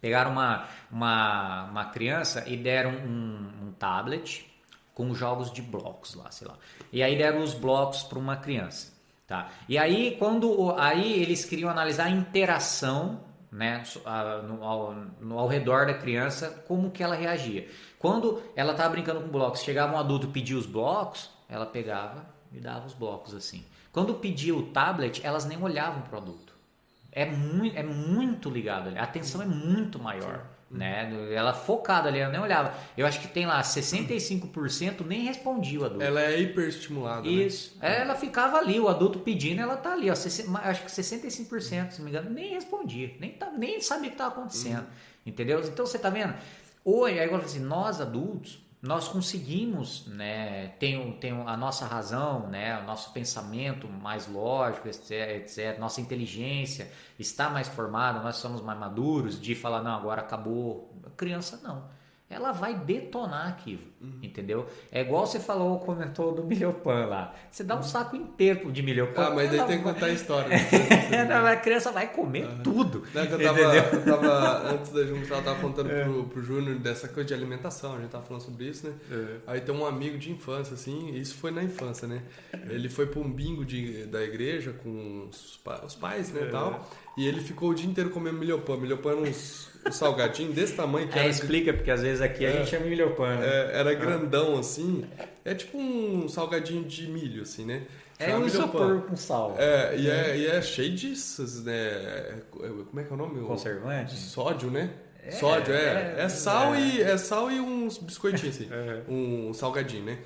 pegaram 0.00 0.30
uma, 0.30 0.68
uma, 0.90 1.64
uma 1.64 1.84
criança 1.86 2.44
e 2.46 2.56
deram 2.56 2.92
um, 2.92 3.66
um 3.66 3.72
tablet 3.72 4.46
com 4.94 5.12
jogos 5.14 5.52
de 5.52 5.60
blocos 5.60 6.14
lá, 6.14 6.30
sei 6.30 6.46
lá, 6.46 6.56
e 6.92 7.02
aí 7.02 7.18
deram 7.18 7.42
os 7.42 7.54
blocos 7.54 8.04
para 8.04 8.18
uma 8.18 8.36
criança, 8.36 8.95
tá? 9.26 9.50
E 9.68 9.76
aí 9.78 10.16
quando 10.18 10.74
aí 10.78 11.20
eles 11.20 11.44
queriam 11.44 11.70
analisar 11.70 12.04
a 12.04 12.10
interação 12.10 13.20
né, 13.50 13.82
ao, 14.04 14.92
no, 14.92 15.38
ao 15.38 15.48
redor 15.48 15.86
da 15.86 15.94
criança, 15.94 16.62
como 16.66 16.90
que 16.90 17.02
ela 17.02 17.14
reagia. 17.14 17.68
Quando 17.98 18.42
ela 18.54 18.72
estava 18.72 18.90
brincando 18.90 19.20
com 19.20 19.28
blocos, 19.28 19.62
chegava 19.62 19.94
um 19.94 19.98
adulto 19.98 20.26
e 20.26 20.30
pedia 20.30 20.56
os 20.56 20.66
blocos, 20.66 21.30
ela 21.48 21.64
pegava 21.64 22.36
me 22.50 22.60
dava 22.60 22.86
os 22.86 22.94
blocos 22.94 23.34
assim. 23.34 23.64
Quando 23.92 24.14
pedia 24.14 24.54
o 24.54 24.62
tablet, 24.70 25.20
elas 25.24 25.44
nem 25.44 25.62
olhavam 25.62 26.00
o 26.00 26.08
produto. 26.08 26.54
É 27.12 27.24
muito, 27.24 27.76
é 27.76 27.82
muito 27.82 28.50
ligado. 28.50 28.96
A 28.96 29.02
atenção 29.02 29.42
é 29.42 29.46
muito 29.46 29.98
maior. 29.98 30.46
Né? 30.76 31.32
Ela 31.32 31.52
focada 31.52 32.08
ali, 32.08 32.18
ela 32.18 32.30
nem 32.30 32.40
olhava. 32.40 32.74
Eu 32.96 33.06
acho 33.06 33.20
que 33.20 33.28
tem 33.28 33.46
lá 33.46 33.60
65% 33.60 35.04
nem 35.06 35.24
respondia 35.24 35.80
o 35.80 35.84
adulto. 35.84 36.04
Ela 36.04 36.22
é 36.22 36.40
hiperestimulada. 36.40 37.22
Né? 37.22 37.28
Isso. 37.28 37.78
Né? 37.80 38.02
Ela 38.02 38.14
ficava 38.14 38.58
ali, 38.58 38.78
o 38.78 38.88
adulto 38.88 39.18
pedindo, 39.20 39.60
ela 39.60 39.76
tá 39.76 39.92
ali. 39.92 40.10
Ó, 40.10 40.12
acho 40.12 40.82
que 40.82 40.90
65%, 40.90 41.90
se 41.90 41.98
não 41.98 42.04
me 42.04 42.10
engano, 42.10 42.30
nem 42.30 42.54
respondia. 42.54 43.14
Nem, 43.18 43.32
tá, 43.32 43.50
nem 43.50 43.80
sabia 43.80 44.08
o 44.08 44.10
que 44.10 44.14
estava 44.14 44.34
acontecendo. 44.34 44.80
Uhum. 44.80 44.86
Entendeu? 45.24 45.60
Então 45.60 45.86
você 45.86 45.98
tá 45.98 46.10
vendo? 46.10 46.34
Hoje, 46.84 47.18
aí 47.18 47.24
agora 47.24 47.44
assim, 47.44 47.60
nós 47.60 48.00
adultos, 48.00 48.64
nós 48.86 49.08
conseguimos, 49.08 50.06
né, 50.06 50.68
tem, 50.78 51.12
tem 51.18 51.32
a 51.32 51.56
nossa 51.56 51.84
razão, 51.86 52.46
né, 52.48 52.80
o 52.80 52.84
nosso 52.84 53.12
pensamento 53.12 53.88
mais 53.88 54.26
lógico, 54.28 54.88
etc, 54.88 55.10
etc, 55.10 55.78
nossa 55.78 56.00
inteligência 56.00 56.90
está 57.18 57.50
mais 57.50 57.68
formada, 57.68 58.20
nós 58.20 58.36
somos 58.36 58.62
mais 58.62 58.78
maduros 58.78 59.40
de 59.40 59.54
falar, 59.54 59.82
não, 59.82 59.94
agora 59.94 60.22
acabou. 60.22 60.92
A 61.04 61.10
criança 61.10 61.60
não 61.62 61.95
ela 62.28 62.50
vai 62.50 62.74
detonar 62.74 63.46
aquilo, 63.46 63.82
uhum. 64.00 64.18
entendeu? 64.20 64.66
É 64.90 65.00
igual 65.00 65.24
você 65.24 65.38
falou, 65.38 65.78
comentou 65.78 66.34
do 66.34 66.42
milhopan 66.42 67.06
lá. 67.06 67.32
Você 67.48 67.62
dá 67.62 67.74
um 67.74 67.78
uhum. 67.78 67.84
saco 67.84 68.16
inteiro 68.16 68.72
de 68.72 68.82
milhopan. 68.82 69.26
Ah, 69.26 69.30
mas 69.30 69.48
daí 69.48 69.64
tem 69.64 69.78
que 69.78 69.84
contar 69.84 70.06
a 70.06 70.12
história. 70.12 70.50
a 71.52 71.56
criança 71.56 71.92
vai 71.92 72.12
comer 72.12 72.46
uhum. 72.46 72.62
tudo. 72.64 73.04
Não, 73.14 73.22
eu, 73.22 73.42
tava, 73.42 73.60
eu 73.60 74.04
tava, 74.04 74.70
antes 74.72 74.90
da 74.90 75.04
gente 75.04 75.30
eu 75.30 75.42
tava 75.42 75.60
contando 75.60 75.92
é. 75.92 76.02
pro, 76.02 76.24
pro 76.24 76.42
Júnior 76.42 76.78
dessa 76.80 77.06
coisa 77.06 77.28
de 77.28 77.34
alimentação, 77.34 77.94
a 77.94 78.00
gente 78.00 78.10
tava 78.10 78.24
falando 78.24 78.42
sobre 78.42 78.64
isso, 78.64 78.88
né? 78.88 78.94
É. 79.08 79.36
Aí 79.46 79.60
tem 79.60 79.72
um 79.72 79.86
amigo 79.86 80.18
de 80.18 80.32
infância, 80.32 80.74
assim, 80.74 81.14
isso 81.14 81.36
foi 81.36 81.52
na 81.52 81.62
infância, 81.62 82.08
né? 82.08 82.22
Ele 82.68 82.88
foi 82.88 83.06
pra 83.06 83.20
um 83.20 83.30
bingo 83.30 83.64
de, 83.64 84.04
da 84.06 84.22
igreja 84.22 84.72
com 84.72 85.28
os, 85.30 85.60
os 85.84 85.94
pais, 85.94 86.32
né, 86.32 86.42
é. 86.42 86.50
tal, 86.50 86.90
e 87.16 87.26
ele 87.26 87.40
ficou 87.40 87.70
o 87.70 87.74
dia 87.74 87.88
inteiro 87.88 88.10
comendo 88.10 88.38
milhopan. 88.38 88.76
Milhopan 88.76 89.10
era 89.12 89.20
uns 89.20 89.68
um 89.88 89.92
salgadinho 89.92 90.52
desse 90.52 90.74
tamanho 90.74 91.08
que 91.08 91.18
é, 91.18 91.22
era. 91.22 91.30
explica, 91.30 91.72
porque 91.72 91.90
às 91.90 92.02
vezes 92.02 92.20
aqui 92.20 92.44
a 92.44 92.50
é, 92.50 92.52
gente 92.58 92.70
chama 92.70 92.86
milhopan. 92.86 93.36
Né? 93.36 93.46
É, 93.46 93.78
era 93.78 93.94
grandão 93.94 94.58
assim. 94.58 95.04
É 95.44 95.54
tipo 95.54 95.78
um 95.78 96.28
salgadinho 96.28 96.84
de 96.84 97.06
milho, 97.06 97.42
assim, 97.42 97.64
né? 97.64 97.82
É 98.18 98.34
um 98.34 98.46
isopor 98.46 99.02
com 99.02 99.14
sal. 99.14 99.54
É, 99.58 99.96
e 99.96 100.08
é. 100.08 100.30
é, 100.30 100.38
e 100.38 100.46
é 100.46 100.62
cheio 100.62 100.94
disso, 100.94 101.44
né? 101.64 102.40
Como 102.50 103.00
é 103.00 103.04
que 103.04 103.10
é 103.10 103.14
o 103.14 103.16
nome? 103.16 103.46
Conservante? 103.46 104.14
Sódio, 104.14 104.70
né? 104.70 104.90
É, 105.22 105.30
Sódio, 105.32 105.74
é. 105.74 106.14
É, 106.18 106.22
é 106.22 106.28
sal, 106.28 106.74
E, 106.76 107.02
é 107.02 107.16
sal 107.18 107.50
e 107.50 107.60
uns 107.60 107.98
biscoitinhos 107.98 108.56
assim. 108.56 108.68
um 109.08 109.52
salgadinho, 109.52 110.04
né? 110.04 110.18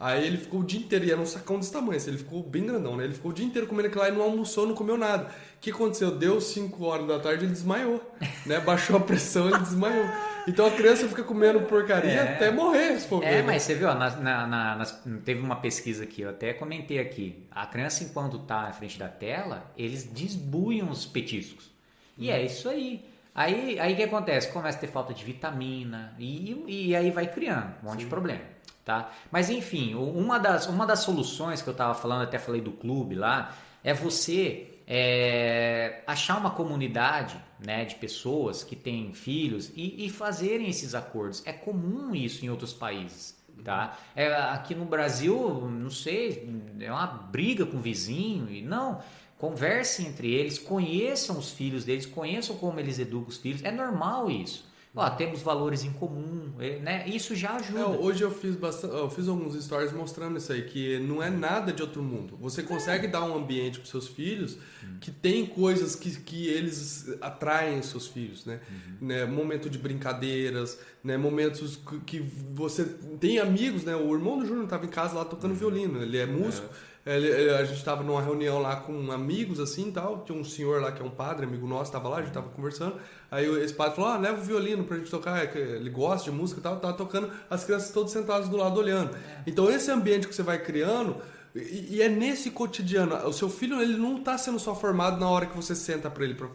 Aí 0.00 0.24
ele 0.24 0.36
ficou 0.36 0.60
o 0.60 0.64
dia 0.64 0.78
inteiro, 0.78 1.04
e 1.04 1.10
era 1.10 1.20
um 1.20 1.26
sacão 1.26 1.58
desse 1.58 1.72
tamanho, 1.72 1.96
assim, 1.96 2.10
ele 2.10 2.18
ficou 2.18 2.40
bem 2.40 2.64
grandão, 2.64 2.96
né? 2.96 3.04
Ele 3.04 3.14
ficou 3.14 3.32
o 3.32 3.34
dia 3.34 3.44
inteiro 3.44 3.66
comendo 3.66 3.88
aquilo 3.88 4.02
lá 4.02 4.08
e 4.08 4.12
não 4.12 4.22
almoçou, 4.22 4.64
não 4.64 4.74
comeu 4.74 4.96
nada. 4.96 5.24
O 5.24 5.60
que 5.60 5.72
aconteceu? 5.72 6.12
Deu 6.12 6.40
5 6.40 6.84
horas 6.84 7.08
da 7.08 7.18
tarde 7.18 7.44
ele 7.44 7.52
desmaiou, 7.52 8.00
né? 8.46 8.60
Baixou 8.62 8.96
a 8.96 9.00
pressão 9.00 9.48
ele 9.48 9.58
desmaiou. 9.58 10.06
Então 10.46 10.66
a 10.66 10.70
criança 10.70 11.08
fica 11.08 11.24
comendo 11.24 11.60
porcaria 11.62 12.12
é. 12.12 12.34
até 12.34 12.50
morrer, 12.50 12.98
se 12.98 13.08
for 13.08 13.24
É, 13.24 13.38
ver, 13.38 13.42
mas 13.42 13.64
você 13.64 13.74
viu, 13.74 13.88
na, 13.88 14.10
na, 14.16 14.46
na, 14.76 14.86
teve 15.24 15.40
uma 15.40 15.56
pesquisa 15.56 16.04
aqui, 16.04 16.22
eu 16.22 16.30
até 16.30 16.52
comentei 16.52 17.00
aqui. 17.00 17.44
A 17.50 17.66
criança, 17.66 18.04
enquanto 18.04 18.38
tá 18.38 18.62
na 18.62 18.72
frente 18.72 18.96
da 18.98 19.08
tela, 19.08 19.70
eles 19.76 20.04
desbuiam 20.04 20.90
os 20.90 21.06
petiscos. 21.06 21.70
E 22.16 22.28
hum. 22.28 22.32
é 22.32 22.44
isso 22.44 22.68
aí. 22.68 23.04
Aí 23.34 23.76
o 23.76 23.82
aí 23.82 23.96
que 23.96 24.02
acontece? 24.04 24.50
Começa 24.52 24.78
a 24.78 24.80
ter 24.80 24.86
falta 24.86 25.12
de 25.12 25.24
vitamina 25.24 26.14
e, 26.18 26.64
e 26.66 26.96
aí 26.96 27.10
vai 27.10 27.26
criando 27.26 27.74
um 27.82 27.86
monte 27.86 27.98
Sim. 27.98 28.04
de 28.04 28.06
problema. 28.06 28.57
Tá? 28.88 29.12
Mas 29.30 29.50
enfim, 29.50 29.94
uma 29.94 30.38
das, 30.38 30.66
uma 30.66 30.86
das 30.86 31.00
soluções 31.00 31.60
que 31.60 31.68
eu 31.68 31.72
estava 31.72 31.92
falando, 31.92 32.22
até 32.22 32.38
falei 32.38 32.62
do 32.62 32.72
clube 32.72 33.14
lá, 33.14 33.54
é 33.84 33.92
você 33.92 34.66
é, 34.86 36.02
achar 36.06 36.38
uma 36.38 36.52
comunidade 36.52 37.36
né, 37.62 37.84
de 37.84 37.96
pessoas 37.96 38.64
que 38.64 38.74
têm 38.74 39.12
filhos 39.12 39.70
e, 39.76 40.06
e, 40.06 40.08
fazerem 40.08 40.70
esses 40.70 40.94
acordos. 40.94 41.42
É 41.44 41.52
comum 41.52 42.14
isso 42.14 42.46
em 42.46 42.48
outros 42.48 42.72
países. 42.72 43.36
Tá? 43.62 43.98
É, 44.16 44.32
aqui 44.34 44.74
no 44.74 44.86
Brasil, 44.86 45.68
não 45.70 45.90
sei, 45.90 46.48
é 46.80 46.90
uma 46.90 47.08
briga 47.08 47.66
com 47.66 47.76
o 47.76 47.82
vizinho 47.82 48.50
e 48.50 48.62
não. 48.62 49.02
Conversem 49.36 50.06
entre 50.06 50.32
eles, 50.32 50.58
conheçam 50.58 51.36
os 51.36 51.50
filhos 51.50 51.84
deles, 51.84 52.06
conheçam 52.06 52.56
como 52.56 52.80
eles 52.80 52.98
educam 52.98 53.28
os 53.28 53.36
filhos. 53.36 53.62
É 53.62 53.70
normal 53.70 54.30
isso. 54.30 54.66
Temos 55.10 55.42
valores 55.42 55.84
em 55.84 55.92
comum, 55.92 56.52
é, 56.58 56.78
né? 56.78 57.08
Isso 57.08 57.34
já 57.34 57.56
ajuda. 57.56 57.80
É, 57.80 57.84
hoje 57.84 58.22
eu 58.22 58.30
fiz 58.30 58.56
bastante, 58.56 58.94
eu 58.94 59.08
fiz 59.10 59.28
alguns 59.28 59.54
stories 59.62 59.92
mostrando 59.92 60.38
isso 60.38 60.52
aí, 60.52 60.62
que 60.62 60.98
não 60.98 61.22
é 61.22 61.30
nada 61.30 61.72
de 61.72 61.82
outro 61.82 62.02
mundo. 62.02 62.36
Você 62.40 62.62
consegue 62.62 63.06
é. 63.06 63.10
dar 63.10 63.22
um 63.22 63.36
ambiente 63.36 63.78
para 63.78 63.88
seus 63.88 64.08
filhos 64.08 64.54
uhum. 64.82 64.98
que 65.00 65.10
tem 65.10 65.46
coisas 65.46 65.94
que, 65.94 66.10
que 66.20 66.48
eles 66.48 67.16
atraem 67.20 67.80
seus 67.82 68.06
filhos, 68.06 68.44
né? 68.44 68.60
Uhum. 68.70 69.08
né? 69.08 69.24
Momento 69.24 69.70
de 69.70 69.78
brincadeiras, 69.78 70.78
né? 71.02 71.16
Momentos 71.16 71.78
que 72.04 72.20
você 72.52 72.84
tem 73.20 73.38
amigos, 73.38 73.84
né? 73.84 73.94
O 73.94 74.14
irmão 74.14 74.38
do 74.38 74.46
Júnior 74.46 74.64
estava 74.64 74.84
em 74.84 74.90
casa 74.90 75.14
lá 75.14 75.24
tocando 75.24 75.52
uhum. 75.52 75.58
violino, 75.58 76.02
ele 76.02 76.18
é 76.18 76.26
músico. 76.26 76.66
É. 76.84 76.87
Ele, 77.16 77.50
a 77.50 77.64
gente 77.64 77.78
estava 77.78 78.02
numa 78.02 78.20
reunião 78.20 78.58
lá 78.58 78.76
com 78.76 79.10
amigos 79.10 79.58
assim 79.58 79.90
tal. 79.90 80.24
Tinha 80.26 80.38
um 80.38 80.44
senhor 80.44 80.82
lá 80.82 80.92
que 80.92 81.00
é 81.00 81.04
um 81.04 81.10
padre, 81.10 81.46
amigo 81.46 81.66
nosso, 81.66 81.84
estava 81.84 82.08
lá, 82.08 82.16
a 82.16 82.20
gente 82.20 82.28
estava 82.28 82.50
conversando. 82.50 82.96
Aí 83.30 83.46
esse 83.62 83.72
padre 83.72 83.96
falou: 83.96 84.10
ah, 84.10 84.18
leva 84.18 84.38
o 84.38 84.44
violino 84.44 84.84
pra 84.84 84.98
gente 84.98 85.10
tocar, 85.10 85.42
é 85.42 85.58
ele 85.58 85.88
gosta 85.88 86.30
de 86.30 86.36
música 86.36 86.60
e 86.60 86.62
tal. 86.62 86.76
Tava 86.76 86.92
tocando, 86.92 87.30
as 87.48 87.64
crianças 87.64 87.90
todas 87.90 88.12
sentadas 88.12 88.48
do 88.48 88.58
lado 88.58 88.78
olhando. 88.78 89.16
É. 89.16 89.42
Então 89.46 89.70
esse 89.70 89.90
ambiente 89.90 90.28
que 90.28 90.34
você 90.34 90.42
vai 90.42 90.58
criando. 90.58 91.16
E, 91.54 91.96
e, 91.96 92.02
é 92.02 92.10
nesse 92.10 92.50
cotidiano. 92.50 93.16
O 93.26 93.32
seu 93.32 93.48
filho 93.48 93.80
ele 93.80 93.96
não 93.96 94.18
está 94.18 94.36
sendo 94.36 94.58
só 94.58 94.74
formado 94.74 95.18
na 95.18 95.28
hora 95.28 95.46
que 95.46 95.56
você 95.56 95.74
senta 95.74 96.10
para 96.10 96.22
ele, 96.24 96.34
pra, 96.34 96.48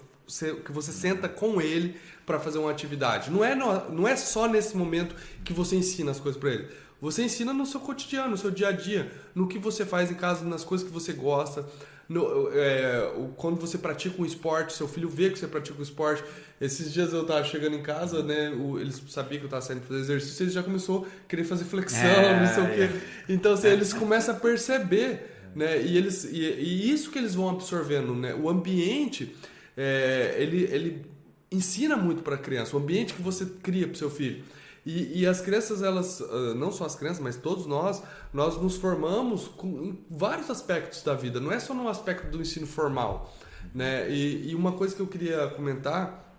que 0.63 0.71
você 0.71 0.91
senta 0.91 1.27
com 1.27 1.59
ele 1.59 1.97
para 2.25 2.39
fazer 2.39 2.59
uma 2.59 2.71
atividade. 2.71 3.29
Não 3.29 3.43
é, 3.43 3.55
não 3.55 4.07
é 4.07 4.15
só 4.15 4.47
nesse 4.47 4.77
momento 4.77 5.15
que 5.43 5.51
você 5.51 5.75
ensina 5.75 6.11
as 6.11 6.19
coisas 6.19 6.39
para 6.39 6.51
ele. 6.51 6.67
Você 7.03 7.21
ensina 7.21 7.51
no 7.51 7.65
seu 7.65 7.81
cotidiano, 7.81 8.29
no 8.29 8.37
seu 8.37 8.49
dia 8.49 8.69
a 8.69 8.71
dia, 8.71 9.11
no 9.35 9.45
que 9.45 9.59
você 9.59 9.85
faz 9.85 10.09
em 10.09 10.13
casa, 10.13 10.45
nas 10.45 10.63
coisas 10.63 10.87
que 10.87 10.93
você 10.93 11.11
gosta. 11.11 11.65
No, 12.07 12.49
é, 12.53 13.11
quando 13.35 13.59
você 13.59 13.77
pratica 13.77 14.21
um 14.21 14.25
esporte, 14.25 14.71
seu 14.71 14.87
filho 14.87 15.09
vê 15.09 15.29
que 15.29 15.37
você 15.37 15.45
pratica 15.45 15.77
um 15.77 15.83
esporte. 15.83 16.23
Esses 16.61 16.93
dias 16.93 17.11
eu 17.11 17.25
tava 17.25 17.43
chegando 17.43 17.75
em 17.75 17.81
casa, 17.81 18.23
né? 18.23 18.51
O, 18.51 18.79
eles 18.79 19.03
sabiam 19.09 19.39
que 19.41 19.45
eu 19.45 19.49
tava 19.49 19.61
saindo 19.61 19.81
fazer 19.81 19.99
exercício, 19.99 20.43
eles 20.43 20.53
já 20.53 20.63
começou 20.63 21.05
a 21.05 21.27
querer 21.27 21.43
fazer 21.43 21.65
flexão, 21.65 21.99
é, 22.05 22.39
não 22.39 22.53
sei 22.53 22.63
é. 22.63 22.67
o 22.67 22.73
quê. 22.73 23.05
Então, 23.27 23.51
assim, 23.51 23.67
eles 23.67 23.91
começam 23.91 24.33
a 24.33 24.39
perceber, 24.39 25.49
né? 25.53 25.81
E, 25.81 25.97
eles, 25.97 26.23
e, 26.23 26.37
e 26.37 26.89
isso 26.89 27.11
que 27.11 27.19
eles 27.19 27.35
vão 27.35 27.49
absorvendo, 27.49 28.15
né? 28.15 28.33
O 28.33 28.47
ambiente, 28.47 29.35
é, 29.75 30.37
ele, 30.39 30.69
ele 30.71 31.05
ensina 31.51 31.97
muito 31.97 32.23
para 32.23 32.35
a 32.35 32.39
criança. 32.39 32.77
O 32.77 32.79
ambiente 32.79 33.13
que 33.13 33.21
você 33.21 33.45
cria 33.61 33.87
para 33.87 33.97
seu 33.97 34.09
filho. 34.09 34.41
E, 34.85 35.21
e, 35.21 35.27
as 35.27 35.39
crianças, 35.39 35.81
elas, 35.81 36.21
ah, 36.21 36.53
não 36.55 36.71
só 36.71 36.85
as 36.85 36.95
crianças, 36.95 37.21
mas 37.21 37.37
todos 37.37 37.65
nós, 37.65 38.03
nós 38.33 38.61
nos 38.61 38.75
formamos 38.75 39.47
com, 39.47 39.67
em 39.67 40.05
vários 40.09 40.49
aspectos 40.49 41.01
da 41.03 41.13
vida, 41.13 41.39
não 41.39 41.51
é 41.51 41.59
só 41.59 41.73
no 41.73 41.87
aspecto 41.87 42.29
do 42.29 42.41
ensino 42.41 42.67
formal. 42.67 43.33
Né? 43.73 44.09
E, 44.09 44.49
e 44.49 44.55
uma 44.55 44.73
coisa 44.73 44.93
que 44.93 45.01
eu 45.01 45.07
queria 45.07 45.47
comentar, 45.49 46.35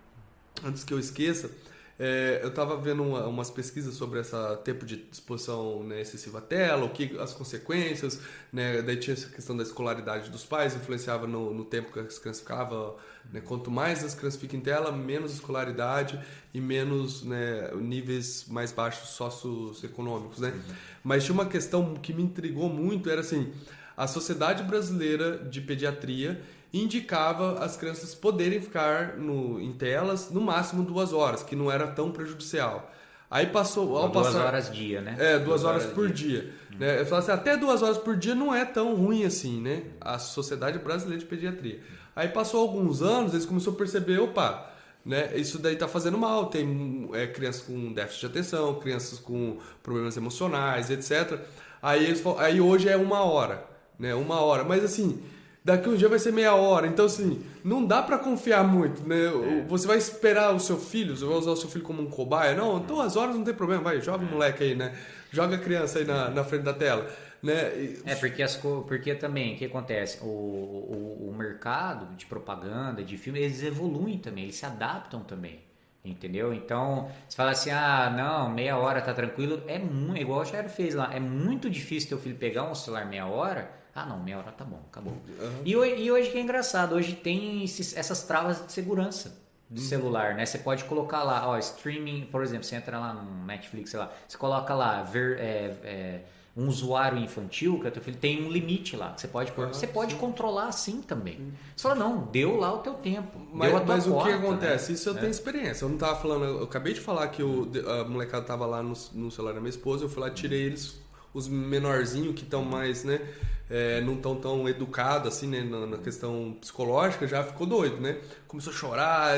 antes 0.63 0.83
que 0.83 0.93
eu 0.93 0.99
esqueça, 0.99 1.49
é, 1.97 2.41
eu 2.43 2.49
estava 2.49 2.75
vendo 2.75 3.03
uma, 3.03 3.25
umas 3.25 3.49
pesquisas 3.49 3.95
sobre 3.95 4.19
esse 4.19 4.35
tempo 4.65 4.85
de 4.85 5.05
exposição 5.09 5.81
né, 5.83 6.01
excessiva 6.01 6.39
à 6.39 6.41
tela, 6.41 6.85
o 6.85 6.89
que 6.89 7.17
as 7.17 7.33
consequências, 7.33 8.19
né, 8.51 8.81
daí 8.81 8.97
tinha 8.97 9.13
essa 9.13 9.29
questão 9.29 9.55
da 9.55 9.63
escolaridade 9.63 10.29
dos 10.29 10.43
pais, 10.43 10.75
influenciava 10.75 11.25
no, 11.25 11.53
no 11.53 11.63
tempo 11.63 11.93
que 11.93 11.99
as 11.99 12.19
crianças 12.19 12.41
ficavam, 12.41 12.97
né, 13.31 13.39
quanto 13.39 13.71
mais 13.71 14.03
as 14.03 14.13
crianças 14.13 14.39
ficam 14.39 14.59
em 14.59 14.61
tela, 14.61 14.91
menos 14.91 15.33
escolaridade 15.33 16.19
e 16.53 16.59
menos 16.59 17.23
né, 17.23 17.71
níveis 17.75 18.45
mais 18.49 18.73
baixos 18.73 19.09
socioeconômicos, 19.09 20.39
né? 20.39 20.49
Uhum. 20.49 20.75
Mas 21.01 21.23
tinha 21.23 21.33
uma 21.33 21.45
questão 21.45 21.93
que 21.95 22.13
me 22.13 22.23
intrigou 22.23 22.67
muito, 22.67 23.09
era 23.09 23.21
assim, 23.21 23.53
a 23.95 24.05
Sociedade 24.05 24.63
Brasileira 24.63 25.37
de 25.37 25.61
Pediatria 25.61 26.41
indicava 26.73 27.63
as 27.63 27.77
crianças 27.77 28.13
poderem 28.13 28.61
ficar 28.61 29.17
no, 29.17 29.61
em 29.61 29.73
telas 29.73 30.29
no 30.31 30.41
máximo 30.41 30.83
duas 30.83 31.13
horas, 31.13 31.43
que 31.43 31.55
não 31.55 31.71
era 31.71 31.87
tão 31.87 32.11
prejudicial. 32.11 32.91
Aí 33.29 33.47
passou. 33.47 33.97
Ao 33.97 34.09
duas 34.09 34.27
passar, 34.27 34.45
horas 34.45 34.71
dia, 34.71 35.01
né? 35.01 35.15
É, 35.19 35.33
duas, 35.33 35.43
duas 35.43 35.63
horas, 35.63 35.83
horas, 35.83 35.93
por 35.93 36.09
dia. 36.11 36.41
dia. 36.41 36.53
Hum. 36.71 36.75
Né? 36.79 37.01
Eu 37.01 37.05
falo 37.05 37.19
assim, 37.19 37.31
até 37.31 37.57
duas 37.57 37.81
horas 37.81 37.97
por 37.97 38.15
dia 38.15 38.35
não 38.35 38.53
é 38.53 38.63
tão 38.63 38.95
ruim 38.95 39.25
assim, 39.25 39.61
né? 39.61 39.83
A 39.99 40.19
Sociedade 40.19 40.79
Brasileira 40.79 41.19
de 41.19 41.25
Pediatria. 41.25 41.81
Aí 42.15 42.29
passou 42.29 42.61
alguns 42.61 43.01
anos, 43.01 43.33
eles 43.33 43.45
começaram 43.45 43.73
a 43.73 43.77
perceber, 43.77 44.19
opa, 44.19 44.71
né? 45.05 45.35
Isso 45.35 45.59
daí 45.59 45.75
tá 45.75 45.87
fazendo 45.87 46.17
mal. 46.17 46.45
Tem 46.47 47.09
é, 47.13 47.27
crianças 47.27 47.61
com 47.61 47.93
déficit 47.93 48.21
de 48.21 48.25
atenção, 48.27 48.79
crianças 48.79 49.19
com 49.19 49.57
problemas 49.83 50.15
emocionais, 50.15 50.89
etc. 50.89 51.39
Aí, 51.81 52.05
eles, 52.05 52.23
aí 52.39 52.61
hoje 52.61 52.87
é 52.87 52.95
uma 52.95 53.23
hora, 53.23 53.65
né? 53.99 54.15
Uma 54.15 54.39
hora. 54.39 54.63
Mas 54.63 54.83
assim, 54.83 55.21
daqui 55.65 55.89
um 55.89 55.95
dia 55.95 56.07
vai 56.07 56.19
ser 56.19 56.31
meia 56.31 56.53
hora. 56.53 56.85
Então, 56.85 57.05
assim, 57.05 57.43
não 57.63 57.83
dá 57.83 58.03
para 58.03 58.19
confiar 58.19 58.63
muito, 58.63 59.01
né? 59.07 59.25
É. 59.25 59.61
Você 59.67 59.87
vai 59.87 59.97
esperar 59.97 60.53
o 60.53 60.59
seu 60.59 60.77
filho, 60.77 61.17
você 61.17 61.25
vai 61.25 61.35
usar 61.35 61.51
o 61.51 61.57
seu 61.57 61.67
filho 61.67 61.83
como 61.83 62.03
um 62.03 62.05
cobaia? 62.05 62.53
Não, 62.53 62.79
duas 62.79 63.15
horas 63.15 63.35
não 63.35 63.43
tem 63.43 63.53
problema, 63.53 63.81
vai, 63.81 63.99
joga 63.99 64.23
o 64.23 64.27
moleque 64.27 64.63
aí, 64.63 64.75
né? 64.75 64.95
Joga 65.31 65.55
a 65.55 65.59
criança 65.59 65.97
aí 65.97 66.05
na, 66.05 66.29
na 66.29 66.43
frente 66.43 66.61
da 66.61 66.73
tela. 66.73 67.09
Né? 67.41 67.95
É, 68.05 68.15
porque, 68.15 68.43
as, 68.43 68.55
porque 68.55 69.15
também, 69.15 69.55
o 69.55 69.57
que 69.57 69.65
acontece? 69.65 70.19
O, 70.21 70.27
o, 70.27 71.29
o 71.29 71.35
mercado 71.35 72.15
de 72.15 72.27
propaganda, 72.27 73.03
de 73.03 73.17
filme, 73.17 73.39
eles 73.39 73.63
evoluem 73.63 74.19
também, 74.19 74.43
eles 74.43 74.55
se 74.55 74.65
adaptam 74.67 75.21
também. 75.21 75.59
Entendeu? 76.03 76.53
Então, 76.53 77.09
você 77.27 77.35
fala 77.35 77.51
assim, 77.51 77.71
ah, 77.71 78.13
não, 78.15 78.53
meia 78.53 78.77
hora 78.77 79.01
tá 79.01 79.11
tranquilo. 79.15 79.63
É 79.67 79.79
muito, 79.79 80.21
igual 80.21 80.41
o 80.41 80.45
Jair 80.45 80.69
fez 80.69 80.93
lá, 80.93 81.11
é 81.11 81.19
muito 81.19 81.67
difícil 81.71 82.09
teu 82.09 82.19
filho 82.19 82.35
pegar 82.35 82.69
um 82.69 82.75
celular 82.75 83.07
meia 83.07 83.25
hora 83.25 83.83
ah, 83.95 84.05
não, 84.05 84.21
meia 84.21 84.37
hora 84.37 84.51
tá 84.51 84.65
bom, 84.65 84.81
acabou. 84.91 85.13
Uhum. 85.13 85.61
E, 85.63 85.73
hoje, 85.73 85.95
e 86.01 86.11
hoje 86.11 86.29
que 86.29 86.37
é 86.37 86.41
engraçado, 86.41 86.95
hoje 86.95 87.15
tem 87.15 87.63
esses, 87.63 87.95
essas 87.95 88.23
travas 88.23 88.65
de 88.65 88.73
segurança 88.73 89.41
do 89.69 89.79
uhum. 89.79 89.87
celular, 89.87 90.35
né? 90.35 90.45
Você 90.45 90.57
pode 90.57 90.83
colocar 90.83 91.23
lá, 91.23 91.47
ó, 91.47 91.57
streaming, 91.57 92.27
por 92.29 92.43
exemplo, 92.43 92.65
você 92.65 92.75
entra 92.75 92.99
lá 92.99 93.13
no 93.13 93.45
Netflix, 93.45 93.91
sei 93.91 93.99
lá, 93.99 94.11
você 94.27 94.37
coloca 94.37 94.75
lá, 94.75 95.01
ver, 95.01 95.39
é, 95.39 95.77
é, 95.83 96.21
um 96.57 96.67
usuário 96.67 97.17
infantil, 97.17 97.79
que 97.79 97.87
é 97.87 97.91
teu 97.91 98.03
filho, 98.03 98.17
tem 98.17 98.45
um 98.45 98.49
limite 98.49 98.97
lá 98.97 99.13
que 99.13 99.21
você 99.21 99.29
pode 99.29 99.53
pôr. 99.53 99.67
Uhum, 99.67 99.73
você 99.73 99.87
pode 99.87 100.13
sim. 100.13 100.19
controlar 100.19 100.67
assim 100.67 101.01
também. 101.01 101.37
Uhum. 101.37 101.51
Você 101.73 101.83
fala, 101.83 101.95
não, 101.95 102.25
deu 102.25 102.57
lá 102.57 102.73
o 102.73 102.79
teu 102.79 102.95
tempo. 102.95 103.39
Mas, 103.53 103.69
deu 103.69 103.77
a 103.77 103.81
tua 103.81 103.95
mas 103.95 104.05
porta, 104.05 104.21
o 104.21 104.25
que 104.25 104.45
acontece? 104.45 104.91
Né? 104.91 104.95
Isso 104.95 105.09
eu 105.09 105.15
é. 105.15 105.19
tenho 105.19 105.31
experiência. 105.31 105.85
Eu 105.85 105.89
não 105.89 105.97
tava 105.97 106.19
falando, 106.19 106.43
eu 106.43 106.63
acabei 106.63 106.93
de 106.93 106.99
falar 106.99 107.29
que 107.29 107.41
o, 107.41 107.71
a 108.01 108.03
molecada 108.03 108.45
tava 108.45 108.65
lá 108.65 108.83
no, 108.83 108.93
no 109.13 109.31
celular 109.31 109.53
da 109.53 109.61
minha 109.61 109.69
esposa, 109.69 110.03
eu 110.03 110.09
fui 110.09 110.21
lá, 110.21 110.29
tirei 110.29 110.63
eles, 110.63 110.99
os 111.35 111.47
menorzinhos 111.47 112.33
que 112.33 112.43
estão 112.43 112.65
mais, 112.65 113.03
né? 113.03 113.21
é, 113.69 113.99
não 114.01 114.15
tão 114.17 114.35
tão 114.35 114.67
educado 114.69 115.27
assim 115.27 115.47
né, 115.47 115.63
na, 115.63 115.87
na, 115.87 115.97
questão 115.97 116.55
psicológica 116.61 117.27
já 117.27 117.43
ficou 117.43 117.65
doido 117.65 117.99
né 117.99 118.17
começou 118.47 118.71
a 118.71 118.75
chorar 118.75 119.35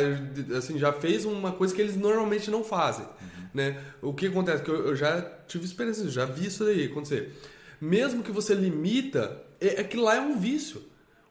assim 0.57 0.77
já 0.77 0.91
fez 0.91 1.25
uma 1.25 1.51
coisa 1.51 1.73
que 1.73 1.81
eles 1.81 1.95
normalmente 1.95 2.51
não 2.51 2.63
fazem 2.63 3.05
uhum. 3.05 3.47
né 3.53 3.81
o 4.01 4.13
que 4.13 4.27
acontece 4.27 4.63
que 4.63 4.69
eu, 4.69 4.87
eu, 4.87 4.95
já 4.95 5.21
tive 5.47 5.65
experiência 5.65 6.09
já 6.09 6.25
vi 6.25 6.47
isso 6.47 6.65
aí 6.65 6.85
acontecer 6.85 7.33
mesmo 7.79 8.21
que 8.21 8.31
você 8.31 8.53
limita 8.53 9.41
é, 9.61 9.81
é 9.81 9.83
que 9.83 9.95
lá 9.95 10.15
é 10.15 10.21
um 10.21 10.37
vício 10.37 10.83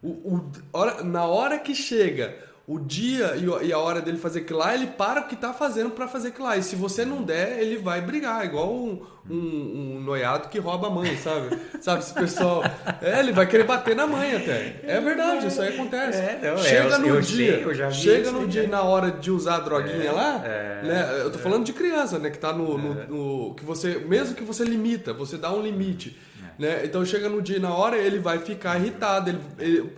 o, 0.03 0.09
o, 0.09 0.53
hora, 0.73 1.03
na 1.03 1.25
hora 1.25 1.59
que 1.59 1.75
chega 1.75 2.46
o 2.69 2.81
dia 2.81 3.35
e 3.63 3.73
a 3.73 3.79
hora 3.79 4.01
dele 4.01 4.19
fazer 4.19 4.41
aquilo 4.41 4.59
lá, 4.59 4.75
ele 4.75 4.89
para 4.89 5.21
o 5.21 5.29
que 5.29 5.35
está 5.37 5.53
fazendo 5.53 5.91
para 5.91 6.09
fazer 6.09 6.29
aquilo 6.29 6.49
lá. 6.49 6.57
E 6.57 6.65
se 6.65 6.75
você 6.75 7.05
não 7.05 7.23
der, 7.23 7.61
ele 7.61 7.79
vai 7.79 8.01
brigar, 8.01 8.45
igual 8.45 8.75
um, 8.75 9.03
um, 9.31 9.37
um 9.37 10.01
noiado 10.01 10.49
que 10.49 10.59
rouba 10.59 10.89
a 10.89 10.91
mãe, 10.91 11.17
sabe? 11.17 11.57
sabe, 11.81 12.01
esse 12.01 12.13
pessoal. 12.13 12.65
É, 13.01 13.21
ele 13.21 13.31
vai 13.31 13.47
querer 13.47 13.63
bater 13.63 13.95
na 13.95 14.05
mãe 14.05 14.35
até. 14.35 14.81
É 14.83 15.01
verdade, 15.01 15.47
isso 15.47 15.63
aí 15.63 15.75
acontece. 15.75 16.19
É, 16.19 16.41
não, 16.43 16.59
chega 16.59 16.97
é, 16.97 16.99
no 16.99 17.07
eu 17.07 17.21
dia. 17.21 17.65
Sei, 17.65 17.93
chega 17.93 18.33
no 18.33 18.49
dia, 18.49 18.67
na 18.67 18.83
hora 18.83 19.13
de 19.13 19.31
usar 19.31 19.57
a 19.57 19.61
droguinha 19.61 20.09
é, 20.09 20.13
lá, 20.13 20.43
é, 20.45 20.83
né? 20.83 21.21
Eu 21.21 21.31
tô 21.31 21.39
falando 21.39 21.65
de 21.65 21.73
criança, 21.73 22.19
né? 22.19 22.31
Que 22.31 22.39
tá 22.39 22.53
no, 22.53 22.77
no, 22.77 22.95
no, 23.07 23.55
que 23.55 23.65
você. 23.65 23.95
Mesmo 24.01 24.35
que 24.35 24.43
você 24.43 24.65
limita, 24.65 25.13
você 25.13 25.37
dá 25.37 25.53
um 25.53 25.63
limite. 25.63 26.19
Né? 26.59 26.81
Então 26.85 27.05
chega 27.05 27.29
no 27.29 27.41
dia 27.41 27.59
e 27.59 27.61
na 27.61 27.73
hora, 27.73 27.97
ele 27.97 28.19
vai 28.19 28.41
ficar 28.41 28.77
irritado. 28.77 29.31
ele, 29.31 29.41
ele 29.61 29.93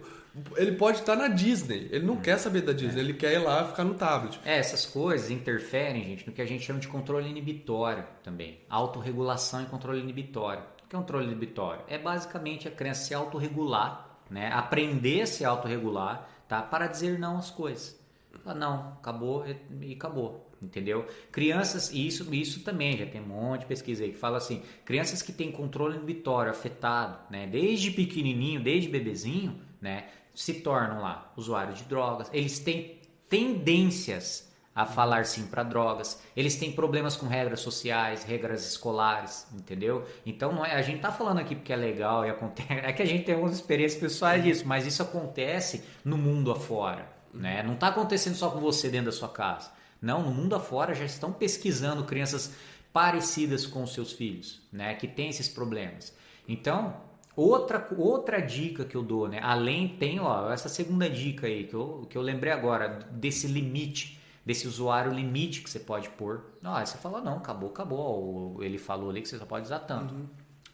ele 0.56 0.72
pode 0.72 0.98
estar 0.98 1.16
na 1.16 1.28
Disney. 1.28 1.88
Ele 1.90 2.06
não 2.06 2.14
hum. 2.14 2.20
quer 2.20 2.38
saber 2.38 2.62
da 2.62 2.72
Disney, 2.72 3.00
é. 3.00 3.04
ele 3.04 3.14
quer 3.14 3.34
ir 3.34 3.38
lá 3.38 3.64
ficar 3.66 3.84
no 3.84 3.94
tablet. 3.94 4.40
É, 4.44 4.58
essas 4.58 4.86
coisas 4.86 5.30
interferem, 5.30 6.04
gente, 6.04 6.26
no 6.26 6.32
que 6.32 6.42
a 6.42 6.46
gente 6.46 6.64
chama 6.64 6.78
de 6.78 6.88
controle 6.88 7.28
inibitório 7.28 8.04
também. 8.22 8.58
Autorregulação 8.68 9.62
e 9.62 9.66
controle 9.66 10.00
inibitório. 10.00 10.62
O 10.84 10.88
que 10.88 10.96
é 10.96 10.98
um 10.98 11.02
controle 11.02 11.26
inibitório? 11.26 11.82
É 11.88 11.98
basicamente 11.98 12.66
a 12.66 12.70
criança 12.70 13.04
se 13.04 13.14
autorregular, 13.14 14.18
né? 14.30 14.50
aprender 14.52 15.22
a 15.22 15.26
se 15.26 15.44
autorregular 15.44 16.28
tá? 16.48 16.62
para 16.62 16.86
dizer 16.86 17.18
não 17.18 17.36
às 17.36 17.50
coisas. 17.50 17.98
Fala, 18.42 18.58
não, 18.58 18.92
acabou 18.98 19.44
e 19.80 19.92
acabou. 19.92 20.48
Entendeu? 20.60 21.06
Crianças, 21.30 21.92
e 21.92 22.06
isso, 22.06 22.34
isso 22.34 22.64
também, 22.64 22.96
já 22.96 23.06
tem 23.06 23.20
um 23.20 23.26
monte 23.26 23.60
de 23.60 23.66
pesquisa 23.66 24.02
aí 24.02 24.10
que 24.10 24.18
fala 24.18 24.38
assim: 24.38 24.60
crianças 24.84 25.22
que 25.22 25.30
têm 25.30 25.52
controle 25.52 25.96
inibitório 25.96 26.50
afetado, 26.50 27.16
né, 27.30 27.46
desde 27.46 27.92
pequenininho, 27.92 28.60
desde 28.60 28.88
bebezinho, 28.88 29.60
né, 29.80 30.08
se 30.38 30.54
tornam 30.54 31.00
lá 31.00 31.32
usuários 31.36 31.78
de 31.78 31.84
drogas, 31.86 32.30
eles 32.32 32.60
têm 32.60 33.00
tendências 33.28 34.48
a 34.72 34.86
falar 34.86 35.26
sim 35.26 35.48
para 35.48 35.64
drogas, 35.64 36.22
eles 36.36 36.54
têm 36.54 36.70
problemas 36.70 37.16
com 37.16 37.26
regras 37.26 37.58
sociais, 37.58 38.22
regras 38.22 38.64
escolares, 38.64 39.48
entendeu? 39.52 40.06
Então 40.24 40.52
não 40.52 40.64
é, 40.64 40.76
a 40.76 40.82
gente 40.82 41.00
tá 41.00 41.10
falando 41.10 41.38
aqui 41.38 41.56
porque 41.56 41.72
é 41.72 41.76
legal 41.76 42.24
e 42.24 42.30
acontece, 42.30 42.70
é 42.70 42.92
que 42.92 43.02
a 43.02 43.04
gente 43.04 43.24
tem 43.24 43.34
algumas 43.34 43.56
experiências 43.56 44.00
pessoais 44.00 44.44
disso, 44.44 44.62
mas 44.64 44.86
isso 44.86 45.02
acontece 45.02 45.82
no 46.04 46.16
mundo 46.16 46.52
afora, 46.52 47.10
né? 47.34 47.60
Não 47.64 47.74
tá 47.74 47.88
acontecendo 47.88 48.36
só 48.36 48.48
com 48.48 48.60
você 48.60 48.88
dentro 48.88 49.06
da 49.06 49.12
sua 49.12 49.28
casa. 49.28 49.72
Não, 50.00 50.22
no 50.22 50.30
mundo 50.30 50.54
afora 50.54 50.94
já 50.94 51.04
estão 51.04 51.32
pesquisando 51.32 52.04
crianças 52.04 52.54
parecidas 52.92 53.66
com 53.66 53.84
seus 53.88 54.12
filhos, 54.12 54.62
né, 54.72 54.94
que 54.94 55.08
têm 55.08 55.30
esses 55.30 55.48
problemas. 55.48 56.16
Então, 56.46 57.07
Outra, 57.38 57.86
outra 57.96 58.42
dica 58.42 58.84
que 58.84 58.96
eu 58.96 59.02
dou, 59.04 59.28
né? 59.28 59.38
Além, 59.40 59.86
tem 59.90 60.18
ó, 60.18 60.50
essa 60.50 60.68
segunda 60.68 61.08
dica 61.08 61.46
aí 61.46 61.68
que 61.68 61.74
eu, 61.74 62.04
que 62.10 62.18
eu 62.18 62.20
lembrei 62.20 62.52
agora, 62.52 62.88
desse 63.12 63.46
limite, 63.46 64.20
desse 64.44 64.66
usuário 64.66 65.12
limite 65.12 65.60
que 65.60 65.70
você 65.70 65.78
pode 65.78 66.08
pôr. 66.08 66.42
Não, 66.60 66.74
aí 66.74 66.84
você 66.84 66.98
fala, 66.98 67.20
não, 67.20 67.36
acabou, 67.36 67.70
acabou. 67.70 68.60
Ele 68.60 68.76
falou 68.76 69.10
ali 69.10 69.22
que 69.22 69.28
você 69.28 69.38
só 69.38 69.46
pode 69.46 69.66
usar 69.66 69.78
tanto. 69.78 70.12
Uhum. 70.12 70.26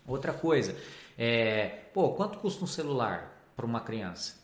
Outra 0.06 0.32
coisa, 0.32 0.74
é, 1.18 1.66
pô, 1.92 2.14
quanto 2.14 2.38
custa 2.38 2.64
um 2.64 2.66
celular 2.66 3.44
para 3.54 3.66
uma 3.66 3.80
criança? 3.80 4.42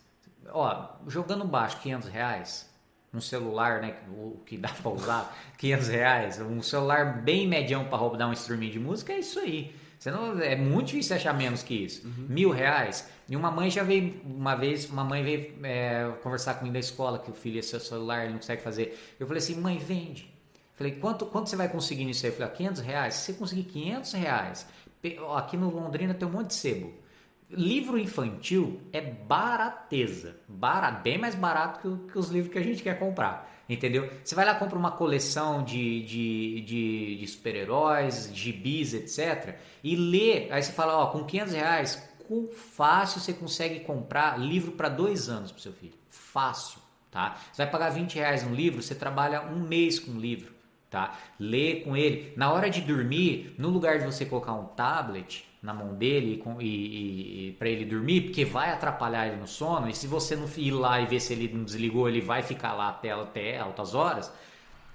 Ó, 0.51 0.89
jogando 1.07 1.43
baixo, 1.43 1.79
500 1.79 2.07
reais, 2.07 2.71
um 3.11 3.19
celular, 3.19 3.81
né, 3.81 3.95
o 4.09 4.39
que 4.45 4.59
dá 4.59 4.69
para 4.69 4.91
usar, 4.91 5.35
500 5.57 5.87
reais, 5.87 6.39
um 6.39 6.61
celular 6.61 7.23
bem 7.23 7.47
medião 7.47 7.85
para 7.85 8.15
dar 8.15 8.27
um 8.27 8.33
streaming 8.33 8.69
de 8.69 8.79
música, 8.79 9.11
é 9.11 9.17
isso 9.17 9.39
aí. 9.39 9.80
Você 10.01 10.09
não, 10.09 10.39
é 10.39 10.55
muito 10.55 10.87
difícil 10.87 11.15
achar 11.15 11.31
menos 11.31 11.61
que 11.61 11.75
isso. 11.75 12.07
Uhum. 12.07 12.25
Mil 12.27 12.49
reais. 12.49 13.07
E 13.29 13.35
uma 13.35 13.51
mãe 13.51 13.69
já 13.69 13.83
veio, 13.83 14.19
uma 14.25 14.55
vez, 14.55 14.89
uma 14.89 15.03
mãe 15.03 15.23
veio 15.23 15.53
é, 15.61 16.11
conversar 16.23 16.55
comigo 16.55 16.73
da 16.73 16.79
escola 16.79 17.19
que 17.19 17.29
o 17.29 17.35
filho 17.35 17.59
é 17.59 17.61
seu 17.61 17.79
celular, 17.79 18.23
ele 18.23 18.31
não 18.31 18.39
consegue 18.39 18.63
fazer. 18.63 18.99
Eu 19.19 19.27
falei 19.27 19.43
assim, 19.43 19.53
mãe, 19.61 19.77
vende. 19.77 20.33
Falei, 20.73 20.93
quanto, 20.93 21.27
quanto 21.27 21.51
você 21.51 21.55
vai 21.55 21.69
conseguir 21.69 22.05
nisso 22.05 22.25
aí? 22.25 22.31
Eu 22.31 22.35
falei, 22.35 22.51
500 22.51 22.81
reais? 22.81 23.13
Se 23.13 23.25
você 23.25 23.33
conseguir 23.33 23.63
500 23.65 24.13
reais, 24.13 24.67
aqui 25.37 25.55
no 25.55 25.69
Londrina 25.69 26.15
tem 26.15 26.27
um 26.27 26.31
monte 26.31 26.47
de 26.47 26.55
sebo. 26.55 26.91
Livro 27.47 27.99
infantil 27.99 28.81
é 28.91 29.01
barateza. 29.01 30.35
Barato, 30.47 31.03
bem 31.03 31.19
mais 31.19 31.35
barato 31.35 31.79
que, 31.79 32.11
que 32.11 32.17
os 32.17 32.29
livros 32.29 32.51
que 32.51 32.57
a 32.57 32.63
gente 32.63 32.81
quer 32.81 32.97
comprar. 32.97 33.60
Entendeu? 33.71 34.11
Você 34.21 34.35
vai 34.35 34.43
lá 34.43 34.53
compra 34.55 34.77
uma 34.77 34.91
coleção 34.91 35.63
de, 35.63 36.01
de, 36.03 36.61
de, 36.61 37.15
de 37.15 37.27
super-heróis, 37.27 38.29
gibis, 38.33 38.93
etc. 38.93 39.55
E 39.81 39.95
lê. 39.95 40.51
Aí 40.51 40.61
você 40.61 40.73
fala, 40.73 40.97
ó, 40.97 41.05
com 41.07 41.23
500 41.23 41.53
reais, 41.53 42.09
com 42.27 42.49
fácil 42.49 43.21
você 43.21 43.31
consegue 43.31 43.79
comprar 43.79 44.37
livro 44.37 44.73
para 44.73 44.89
dois 44.89 45.29
anos 45.29 45.53
para 45.53 45.61
seu 45.61 45.71
filho. 45.71 45.93
Fácil, 46.09 46.81
tá? 47.09 47.37
Você 47.49 47.63
vai 47.63 47.71
pagar 47.71 47.91
20 47.91 48.15
reais 48.15 48.43
no 48.43 48.53
livro, 48.53 48.81
você 48.81 48.93
trabalha 48.93 49.41
um 49.43 49.61
mês 49.61 49.97
com 49.99 50.11
o 50.11 50.19
livro, 50.19 50.53
tá? 50.89 51.17
Lê 51.39 51.75
com 51.75 51.95
ele. 51.95 52.33
Na 52.35 52.51
hora 52.51 52.69
de 52.69 52.81
dormir, 52.81 53.55
no 53.57 53.69
lugar 53.69 53.99
de 53.99 54.05
você 54.05 54.25
colocar 54.25 54.51
um 54.51 54.65
tablet, 54.65 55.49
na 55.61 55.73
mão 55.73 55.93
dele 55.93 56.41
e, 56.59 56.65
e, 56.65 57.47
e 57.49 57.51
para 57.53 57.69
ele 57.69 57.85
dormir, 57.85 58.21
porque 58.21 58.43
vai 58.43 58.71
atrapalhar 58.71 59.27
ele 59.27 59.37
no 59.37 59.47
sono. 59.47 59.87
E 59.87 59.93
se 59.93 60.07
você 60.07 60.35
não 60.35 60.47
ir 60.57 60.71
lá 60.71 60.99
e 60.99 61.05
ver 61.05 61.19
se 61.19 61.33
ele 61.33 61.47
não 61.53 61.63
desligou, 61.63 62.09
ele 62.09 62.21
vai 62.21 62.41
ficar 62.41 62.73
lá 62.73 62.89
até, 62.89 63.11
até 63.11 63.59
altas 63.59 63.93
horas. 63.93 64.31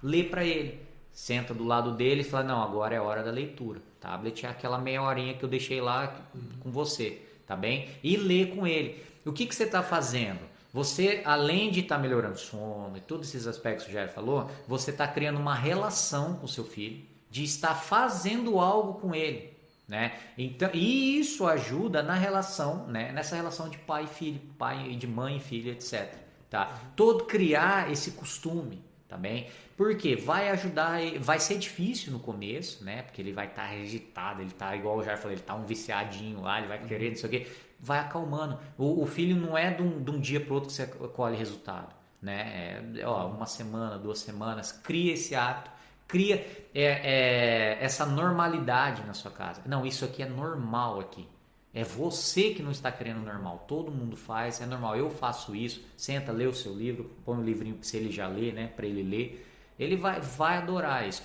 Lê 0.02 0.24
para 0.24 0.44
ele. 0.44 0.84
Senta 1.12 1.54
do 1.54 1.64
lado 1.64 1.94
dele 1.94 2.20
e 2.20 2.24
fala: 2.24 2.44
Não, 2.44 2.62
agora 2.62 2.94
é 2.94 3.00
hora 3.00 3.22
da 3.22 3.30
leitura. 3.30 3.80
Tablet 4.00 4.44
é 4.44 4.50
aquela 4.50 4.78
meia 4.78 5.02
horinha 5.02 5.34
que 5.34 5.42
eu 5.42 5.48
deixei 5.48 5.80
lá 5.80 6.14
com 6.60 6.70
você, 6.70 7.22
tá 7.46 7.56
bem? 7.56 7.88
E 8.04 8.16
lê 8.16 8.46
com 8.46 8.66
ele. 8.66 9.02
O 9.24 9.32
que, 9.32 9.46
que 9.46 9.54
você 9.54 9.64
está 9.64 9.82
fazendo? 9.82 10.40
Você, 10.74 11.22
além 11.24 11.70
de 11.70 11.80
estar 11.80 11.96
tá 11.96 12.02
melhorando 12.02 12.34
o 12.34 12.38
sono 12.38 12.98
e 12.98 13.00
todos 13.00 13.28
esses 13.28 13.46
aspectos 13.46 13.86
que 13.86 13.90
o 13.90 13.94
Jair 13.94 14.12
falou, 14.12 14.50
você 14.68 14.90
está 14.90 15.08
criando 15.08 15.38
uma 15.38 15.54
relação 15.54 16.34
com 16.34 16.46
seu 16.46 16.64
filho, 16.64 17.02
de 17.30 17.42
estar 17.42 17.74
fazendo 17.74 18.60
algo 18.60 19.00
com 19.00 19.14
ele. 19.14 19.55
Né? 19.88 20.18
Então, 20.36 20.68
e 20.74 21.18
isso 21.18 21.46
ajuda 21.46 22.02
na 22.02 22.14
relação, 22.14 22.88
né? 22.88 23.12
nessa 23.12 23.36
relação 23.36 23.68
de 23.68 23.78
pai 23.78 24.04
e 24.04 24.08
filho, 24.08 24.40
pai 24.58 24.90
e 24.90 24.96
de 24.96 25.06
mãe 25.06 25.36
e 25.36 25.40
filho, 25.40 25.70
etc. 25.70 26.12
Tá? 26.50 26.76
Todo 26.96 27.24
criar 27.24 27.90
esse 27.92 28.12
costume, 28.12 28.82
tá 29.08 29.16
bem? 29.16 29.48
Porque 29.76 30.16
vai 30.16 30.48
ajudar, 30.50 30.98
vai 31.20 31.38
ser 31.38 31.58
difícil 31.58 32.12
no 32.12 32.18
começo, 32.18 32.82
né? 32.82 33.02
Porque 33.02 33.20
ele 33.20 33.32
vai 33.32 33.46
estar 33.46 33.68
tá 33.68 33.74
agitado, 33.74 34.42
ele 34.42 34.50
tá 34.50 34.74
igual 34.74 34.98
eu 34.98 35.04
já 35.04 35.16
falei, 35.16 35.36
ele 35.36 35.44
tá 35.44 35.54
um 35.54 35.64
viciadinho 35.64 36.40
lá, 36.40 36.58
ele 36.58 36.66
vai 36.66 36.82
querer, 36.84 37.10
não 37.10 37.16
sei 37.16 37.28
o 37.28 37.30
quê. 37.30 37.46
Vai 37.78 38.00
acalmando. 38.00 38.58
O, 38.76 39.02
o 39.02 39.06
filho 39.06 39.36
não 39.36 39.56
é 39.56 39.70
de 39.70 39.82
um, 39.82 40.02
de 40.02 40.10
um 40.10 40.18
dia 40.18 40.40
para 40.40 40.54
outro 40.54 40.68
que 40.70 40.74
você 40.74 40.86
colhe 40.86 41.36
resultado, 41.36 41.94
né? 42.20 42.82
É, 42.96 43.06
ó, 43.06 43.28
uma 43.28 43.46
semana, 43.46 43.98
duas 43.98 44.18
semanas, 44.18 44.72
cria 44.72 45.12
esse 45.12 45.34
hábito 45.34 45.75
cria 46.06 46.36
é, 46.74 46.82
é, 46.84 47.78
essa 47.80 48.04
normalidade 48.06 49.04
na 49.06 49.14
sua 49.14 49.30
casa. 49.30 49.62
Não, 49.66 49.86
isso 49.86 50.04
aqui 50.04 50.22
é 50.22 50.28
normal 50.28 51.00
aqui. 51.00 51.26
É 51.74 51.84
você 51.84 52.54
que 52.54 52.62
não 52.62 52.70
está 52.70 52.90
querendo 52.90 53.20
normal. 53.20 53.64
Todo 53.68 53.92
mundo 53.92 54.16
faz, 54.16 54.60
é 54.60 54.66
normal. 54.66 54.96
Eu 54.96 55.10
faço 55.10 55.54
isso. 55.54 55.84
Senta, 55.96 56.32
lê 56.32 56.46
o 56.46 56.54
seu 56.54 56.74
livro, 56.74 57.10
põe 57.24 57.36
um 57.36 57.44
livrinho 57.44 57.78
se 57.82 57.96
ele 57.96 58.10
já 58.10 58.26
lê, 58.26 58.50
né? 58.50 58.68
Para 58.68 58.86
ele 58.86 59.02
ler. 59.02 59.46
Ele 59.78 59.94
vai, 59.94 60.20
vai 60.20 60.56
adorar 60.56 61.06
isso. 61.06 61.22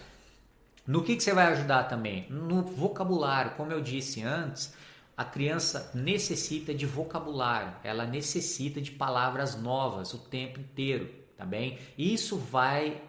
No 0.85 1.03
que, 1.03 1.15
que 1.15 1.23
você 1.23 1.33
vai 1.33 1.45
ajudar 1.53 1.85
também? 1.85 2.27
No 2.29 2.63
vocabulário. 2.63 3.51
Como 3.51 3.71
eu 3.71 3.81
disse 3.81 4.23
antes, 4.23 4.75
a 5.15 5.23
criança 5.23 5.91
necessita 5.93 6.73
de 6.73 6.85
vocabulário. 6.85 7.73
Ela 7.83 8.05
necessita 8.05 8.81
de 8.81 8.91
palavras 8.91 9.55
novas 9.55 10.13
o 10.13 10.17
tempo 10.17 10.59
inteiro, 10.59 11.09
tá 11.37 11.45
bem? 11.45 11.77
Isso 11.97 12.37
vai 12.37 13.01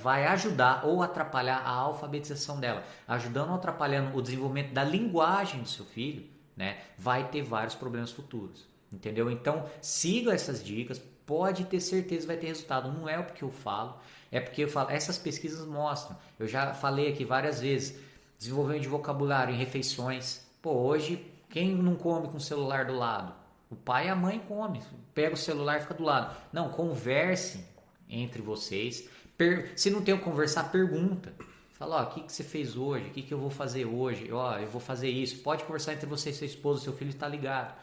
vai 0.00 0.26
ajudar 0.26 0.86
ou 0.86 1.02
atrapalhar 1.02 1.58
a 1.58 1.70
alfabetização 1.70 2.60
dela, 2.60 2.84
ajudando 3.08 3.50
ou 3.50 3.56
atrapalhando 3.56 4.16
o 4.16 4.22
desenvolvimento 4.22 4.72
da 4.72 4.84
linguagem 4.84 5.62
do 5.62 5.68
seu 5.68 5.84
filho, 5.84 6.24
né? 6.56 6.78
Vai 6.96 7.28
ter 7.28 7.42
vários 7.42 7.74
problemas 7.74 8.12
futuros, 8.12 8.66
entendeu? 8.92 9.30
Então 9.30 9.66
siga 9.80 10.32
essas 10.32 10.62
dicas, 10.62 11.00
pode 11.26 11.64
ter 11.64 11.80
certeza 11.80 12.26
vai 12.26 12.36
ter 12.36 12.46
resultado. 12.48 12.92
Não 12.92 13.08
é 13.08 13.18
o 13.18 13.24
que 13.24 13.42
eu 13.42 13.50
falo, 13.50 13.98
é 14.30 14.40
porque 14.40 14.64
eu 14.64 14.68
falo. 14.68 14.90
Essas 14.90 15.18
pesquisas 15.18 15.66
mostram. 15.66 16.16
Eu 16.38 16.46
já 16.46 16.72
falei 16.74 17.08
aqui 17.12 17.24
várias 17.24 17.60
vezes. 17.60 17.98
Desenvolvimento 18.38 18.82
de 18.82 18.88
vocabulário 18.88 19.54
em 19.54 19.58
refeições. 19.58 20.46
Pô, 20.60 20.72
hoje 20.72 21.32
quem 21.48 21.74
não 21.74 21.96
come 21.96 22.28
com 22.28 22.36
o 22.36 22.40
celular 22.40 22.86
do 22.86 22.94
lado? 22.94 23.32
O 23.70 23.76
pai 23.76 24.06
e 24.06 24.10
a 24.10 24.16
mãe 24.16 24.40
come. 24.46 24.82
Pega 25.14 25.34
o 25.34 25.36
celular 25.36 25.78
e 25.78 25.80
fica 25.80 25.94
do 25.94 26.02
lado. 26.02 26.36
Não, 26.52 26.68
converse 26.70 27.64
entre 28.08 28.42
vocês 28.42 29.08
Per... 29.36 29.72
Se 29.76 29.90
não 29.90 30.02
tem 30.02 30.14
o 30.14 30.20
conversar, 30.20 30.64
pergunta. 30.70 31.32
Fala, 31.72 32.00
ó, 32.00 32.02
o 32.04 32.14
que, 32.14 32.20
que 32.22 32.32
você 32.32 32.44
fez 32.44 32.76
hoje? 32.76 33.06
O 33.08 33.10
que, 33.10 33.22
que 33.22 33.34
eu 33.34 33.38
vou 33.38 33.50
fazer 33.50 33.84
hoje? 33.84 34.30
Ó, 34.30 34.56
eu 34.56 34.68
vou 34.68 34.80
fazer 34.80 35.10
isso. 35.10 35.38
Pode 35.38 35.64
conversar 35.64 35.94
entre 35.94 36.06
você 36.06 36.30
e 36.30 36.32
seu 36.32 36.46
esposo, 36.46 36.82
seu 36.82 36.92
filho 36.92 37.10
está 37.10 37.26
ligado. 37.26 37.74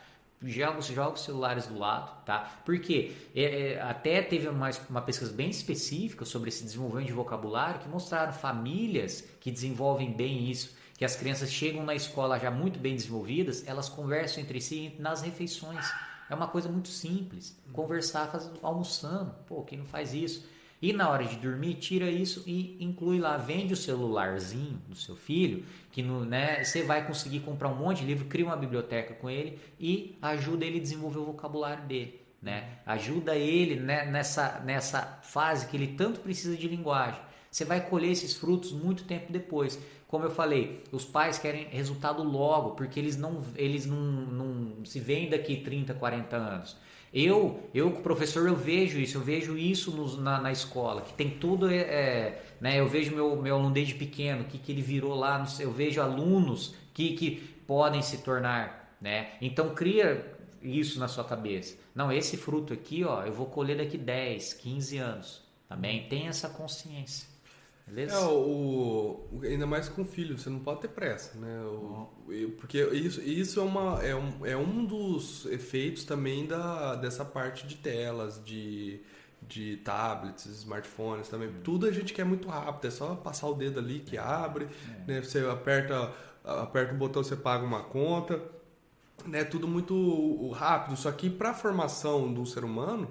Joga, 0.42 0.82
joga 0.82 1.16
os 1.16 1.24
celulares 1.26 1.68
do 1.68 1.78
lado, 1.78 2.24
tá? 2.24 2.62
Porque 2.64 3.12
é, 3.36 3.74
é, 3.74 3.82
até 3.82 4.22
teve 4.22 4.48
uma, 4.48 4.70
uma 4.90 5.02
pesquisa 5.02 5.34
bem 5.34 5.50
específica 5.50 6.24
sobre 6.24 6.48
esse 6.48 6.64
desenvolvimento 6.64 7.08
de 7.08 7.14
vocabulário 7.14 7.82
que 7.82 7.90
mostraram 7.90 8.32
famílias 8.32 9.28
que 9.42 9.52
desenvolvem 9.52 10.14
bem 10.14 10.50
isso, 10.50 10.78
que 10.98 11.04
as 11.04 11.18
crianças 11.18 11.52
chegam 11.52 11.84
na 11.84 11.94
escola 11.94 12.40
já 12.40 12.50
muito 12.50 12.80
bem 12.80 12.96
desenvolvidas, 12.96 13.68
elas 13.68 13.90
conversam 13.90 14.42
entre 14.42 14.62
si 14.62 14.96
nas 14.98 15.22
refeições. 15.22 15.86
É 16.30 16.36
uma 16.36 16.48
coisa 16.48 16.70
muito 16.70 16.88
simples. 16.88 17.58
Conversar 17.74 18.28
faz, 18.28 18.50
almoçando. 18.62 19.36
Pô, 19.46 19.64
quem 19.64 19.78
não 19.78 19.86
faz 19.86 20.14
isso? 20.14 20.48
E 20.82 20.94
na 20.94 21.10
hora 21.10 21.26
de 21.26 21.36
dormir, 21.36 21.76
tira 21.76 22.10
isso 22.10 22.44
e 22.48 22.78
inclui 22.80 23.20
lá, 23.20 23.36
vende 23.36 23.74
o 23.74 23.78
celularzinho 23.78 24.82
do 24.88 24.96
seu 24.96 25.16
filho, 25.16 25.66
que 25.92 26.02
no, 26.02 26.24
né, 26.24 26.64
você 26.64 26.84
vai 26.84 27.06
conseguir 27.06 27.42
comprar 27.42 27.68
um 27.68 27.76
monte 27.76 28.00
de 28.00 28.06
livro, 28.06 28.26
cria 28.26 28.46
uma 28.46 28.56
biblioteca 28.56 29.14
com 29.14 29.30
ele 29.30 29.60
e 29.78 30.18
ajuda 30.22 30.66
ele 30.66 30.78
a 30.80 30.82
desenvolver 30.82 31.20
o 31.20 31.26
vocabulário 31.26 31.86
dele. 31.86 32.22
Né? 32.42 32.78
Ajuda 32.86 33.36
ele 33.36 33.76
né, 33.76 34.06
nessa, 34.06 34.62
nessa 34.62 35.02
fase 35.22 35.68
que 35.68 35.76
ele 35.76 35.88
tanto 35.88 36.22
precisa 36.22 36.56
de 36.56 36.68
linguagem. 36.70 37.20
Você 37.52 37.66
vai 37.66 37.86
colher 37.90 38.12
esses 38.12 38.36
frutos 38.36 38.72
muito 38.72 39.04
tempo 39.04 39.34
depois. 39.34 39.78
Como 40.08 40.24
eu 40.24 40.32
falei, 40.32 40.84
os 40.92 41.04
pais 41.04 41.38
querem 41.38 41.68
resultado 41.68 42.24
logo, 42.24 42.72
porque 42.72 43.00
eles 43.00 43.18
não, 43.18 43.44
eles 43.56 43.86
não, 43.86 44.00
não 44.00 44.86
se 44.86 45.00
veem 45.00 45.30
daqui 45.30 45.58
30, 45.58 45.94
40 45.94 46.38
anos. 46.38 46.78
Eu, 47.14 47.70
eu 47.74 47.92
professor, 47.92 48.48
eu 48.48 48.56
vejo 48.56 49.00
isso, 49.00 49.18
eu 49.18 49.22
vejo 49.22 49.58
isso 49.58 49.92
no, 49.92 50.18
na, 50.18 50.40
na, 50.40 50.52
escola, 50.52 51.02
que 51.02 51.14
tem 51.14 51.30
tudo, 51.30 51.70
é, 51.70 51.78
é, 51.78 52.44
né? 52.62 52.80
Eu 52.80 52.88
vejo 52.88 53.16
meu, 53.16 53.42
meu 53.42 53.56
aluno 53.56 53.72
desde 53.72 53.96
pequeno, 53.96 54.44
que, 54.44 54.60
que 54.60 54.72
ele 54.72 54.82
virou 54.82 55.16
lá, 55.16 55.44
eu 55.60 55.72
vejo 55.72 56.02
alunos 56.02 56.76
que, 56.94 57.16
que 57.16 57.32
podem 57.66 58.02
se 58.02 58.20
tornar, 58.20 58.96
né? 59.02 59.32
Então 59.42 59.74
cria 59.74 60.38
isso 60.62 61.00
na 61.00 61.08
sua 61.08 61.24
cabeça. 61.24 61.78
Não, 61.96 62.12
esse 62.12 62.38
fruto 62.38 62.74
aqui, 62.74 63.04
ó, 63.04 63.24
eu 63.24 63.34
vou 63.34 63.48
colher 63.48 63.78
daqui 63.78 63.98
10, 63.98 64.54
15 64.54 64.98
anos, 64.98 65.42
também. 65.68 66.04
Tá 66.04 66.10
tem 66.10 66.28
essa 66.28 66.50
consciência. 66.50 67.29
Beleza? 67.90 68.16
É, 68.16 68.20
o, 68.20 69.28
ainda 69.44 69.66
mais 69.66 69.90
com 69.90 70.06
filho, 70.06 70.38
você 70.38 70.50
não 70.50 70.60
pode 70.60 70.82
ter 70.82 70.90
pressa, 70.90 71.38
né? 71.40 71.62
O, 71.64 72.08
porque 72.58 72.84
isso, 72.94 73.20
isso 73.22 73.60
é, 73.60 73.64
uma, 73.64 74.04
é, 74.04 74.16
um, 74.16 74.46
é 74.46 74.56
um 74.56 74.86
dos 74.86 75.46
efeitos 75.48 76.04
também 76.04 76.46
da, 76.46 76.96
dessa 76.96 77.26
parte 77.26 77.66
de 77.66 77.76
telas, 77.78 78.42
de, 78.46 79.02
de 79.42 79.78
tablets, 79.78 80.46
smartphones 80.46 81.28
também. 81.30 81.52
Tudo 81.64 81.88
a 81.88 81.92
gente 81.92 82.14
quer 82.14 82.26
muito 82.26 82.48
rápido, 82.48 82.88
é 82.88 82.92
só 82.92 83.16
passar 83.16 83.48
o 83.48 83.56
dedo 83.56 83.80
ali 83.80 84.00
que 84.00 84.18
abre, 84.18 84.68
é. 85.08 85.12
né? 85.12 85.22
Você 85.24 85.40
aperta, 85.40 86.14
aperta 86.44 86.94
um 86.94 86.98
botão, 86.98 87.24
você 87.24 87.36
paga 87.36 87.66
uma 87.66 87.84
conta. 87.84 88.40
Né? 89.26 89.44
Tudo 89.44 89.68
muito 89.68 90.50
rápido, 90.52 90.96
só 90.96 91.12
que 91.12 91.30
para 91.30 91.50
a 91.50 91.54
formação 91.54 92.34
do 92.34 92.46
ser 92.46 92.64
humano 92.64 93.10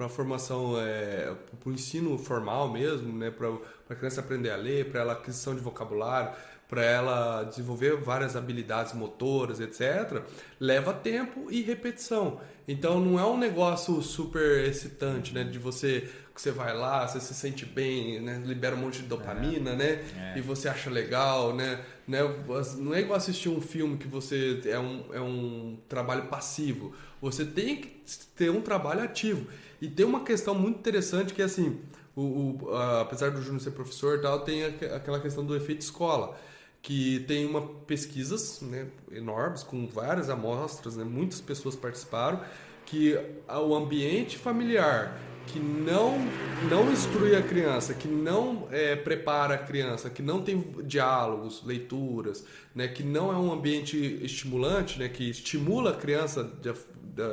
para 0.00 0.08
formação, 0.08 0.80
é, 0.80 1.34
para 1.60 1.68
o 1.68 1.72
ensino 1.74 2.16
formal 2.16 2.72
mesmo, 2.72 3.12
né, 3.18 3.30
para 3.30 3.50
a 3.90 3.94
criança 3.94 4.22
aprender 4.22 4.48
a 4.48 4.56
ler, 4.56 4.90
para 4.90 5.02
ela 5.02 5.12
aquisição 5.12 5.54
de 5.54 5.60
vocabulário, 5.60 6.32
para 6.66 6.82
ela 6.82 7.42
desenvolver 7.42 7.96
várias 7.96 8.34
habilidades 8.34 8.94
motoras, 8.94 9.60
etc., 9.60 10.22
leva 10.58 10.94
tempo 10.94 11.48
e 11.50 11.60
repetição. 11.60 12.40
Então 12.66 12.98
não 12.98 13.20
é 13.20 13.26
um 13.26 13.36
negócio 13.36 14.00
super 14.00 14.64
excitante, 14.64 15.34
né? 15.34 15.44
De 15.44 15.58
você 15.58 16.08
que 16.40 16.44
você 16.44 16.50
vai 16.50 16.74
lá, 16.74 17.06
você 17.06 17.20
se 17.20 17.34
sente 17.34 17.66
bem, 17.66 18.18
né? 18.20 18.42
libera 18.44 18.74
um 18.74 18.78
monte 18.78 19.02
de 19.02 19.08
dopamina, 19.08 19.72
é. 19.72 19.76
né? 19.76 20.32
É. 20.34 20.38
E 20.38 20.40
você 20.40 20.68
acha 20.68 20.88
legal, 20.88 21.54
né? 21.54 21.84
né? 22.08 22.20
Não 22.78 22.94
é 22.94 23.00
igual 23.00 23.18
assistir 23.18 23.50
um 23.50 23.60
filme 23.60 23.98
que 23.98 24.08
você 24.08 24.60
é 24.64 24.78
um, 24.78 25.04
é 25.12 25.20
um 25.20 25.78
trabalho 25.86 26.24
passivo. 26.28 26.94
Você 27.20 27.44
tem 27.44 27.76
que 27.76 28.02
ter 28.34 28.50
um 28.50 28.62
trabalho 28.62 29.02
ativo. 29.02 29.46
E 29.82 29.88
tem 29.88 30.06
uma 30.06 30.24
questão 30.24 30.54
muito 30.54 30.78
interessante 30.78 31.34
que 31.34 31.42
é 31.42 31.44
assim, 31.44 31.78
o, 32.16 32.22
o 32.22 32.74
a, 32.74 33.02
apesar 33.02 33.30
do 33.30 33.42
Júnior 33.42 33.60
ser 33.60 33.72
professor 33.72 34.18
e 34.18 34.22
tal, 34.22 34.40
tem 34.40 34.64
aquela 34.64 35.20
questão 35.20 35.44
do 35.44 35.54
efeito 35.54 35.82
escola, 35.82 36.38
que 36.80 37.20
tem 37.28 37.44
uma 37.44 37.60
pesquisas 37.86 38.62
né, 38.62 38.86
enormes 39.12 39.62
com 39.62 39.86
várias 39.86 40.30
amostras, 40.30 40.96
né, 40.96 41.04
muitas 41.04 41.40
pessoas 41.42 41.76
participaram, 41.76 42.40
que 42.86 43.18
o 43.46 43.74
ambiente 43.74 44.38
familiar 44.38 45.29
que 45.50 45.58
não 45.58 46.18
não 46.68 46.92
instrui 46.92 47.34
a 47.34 47.42
criança, 47.42 47.94
que 47.94 48.06
não 48.06 48.68
é, 48.70 48.94
prepara 48.94 49.54
a 49.54 49.58
criança, 49.58 50.10
que 50.10 50.22
não 50.22 50.42
tem 50.42 50.60
diálogos, 50.84 51.62
leituras, 51.64 52.44
né, 52.74 52.86
que 52.88 53.02
não 53.02 53.32
é 53.32 53.36
um 53.36 53.52
ambiente 53.52 53.96
estimulante, 54.22 54.98
né, 54.98 55.08
que 55.08 55.30
estimula 55.30 55.90
a 55.90 55.96
criança 55.96 56.44
de, 56.44 56.72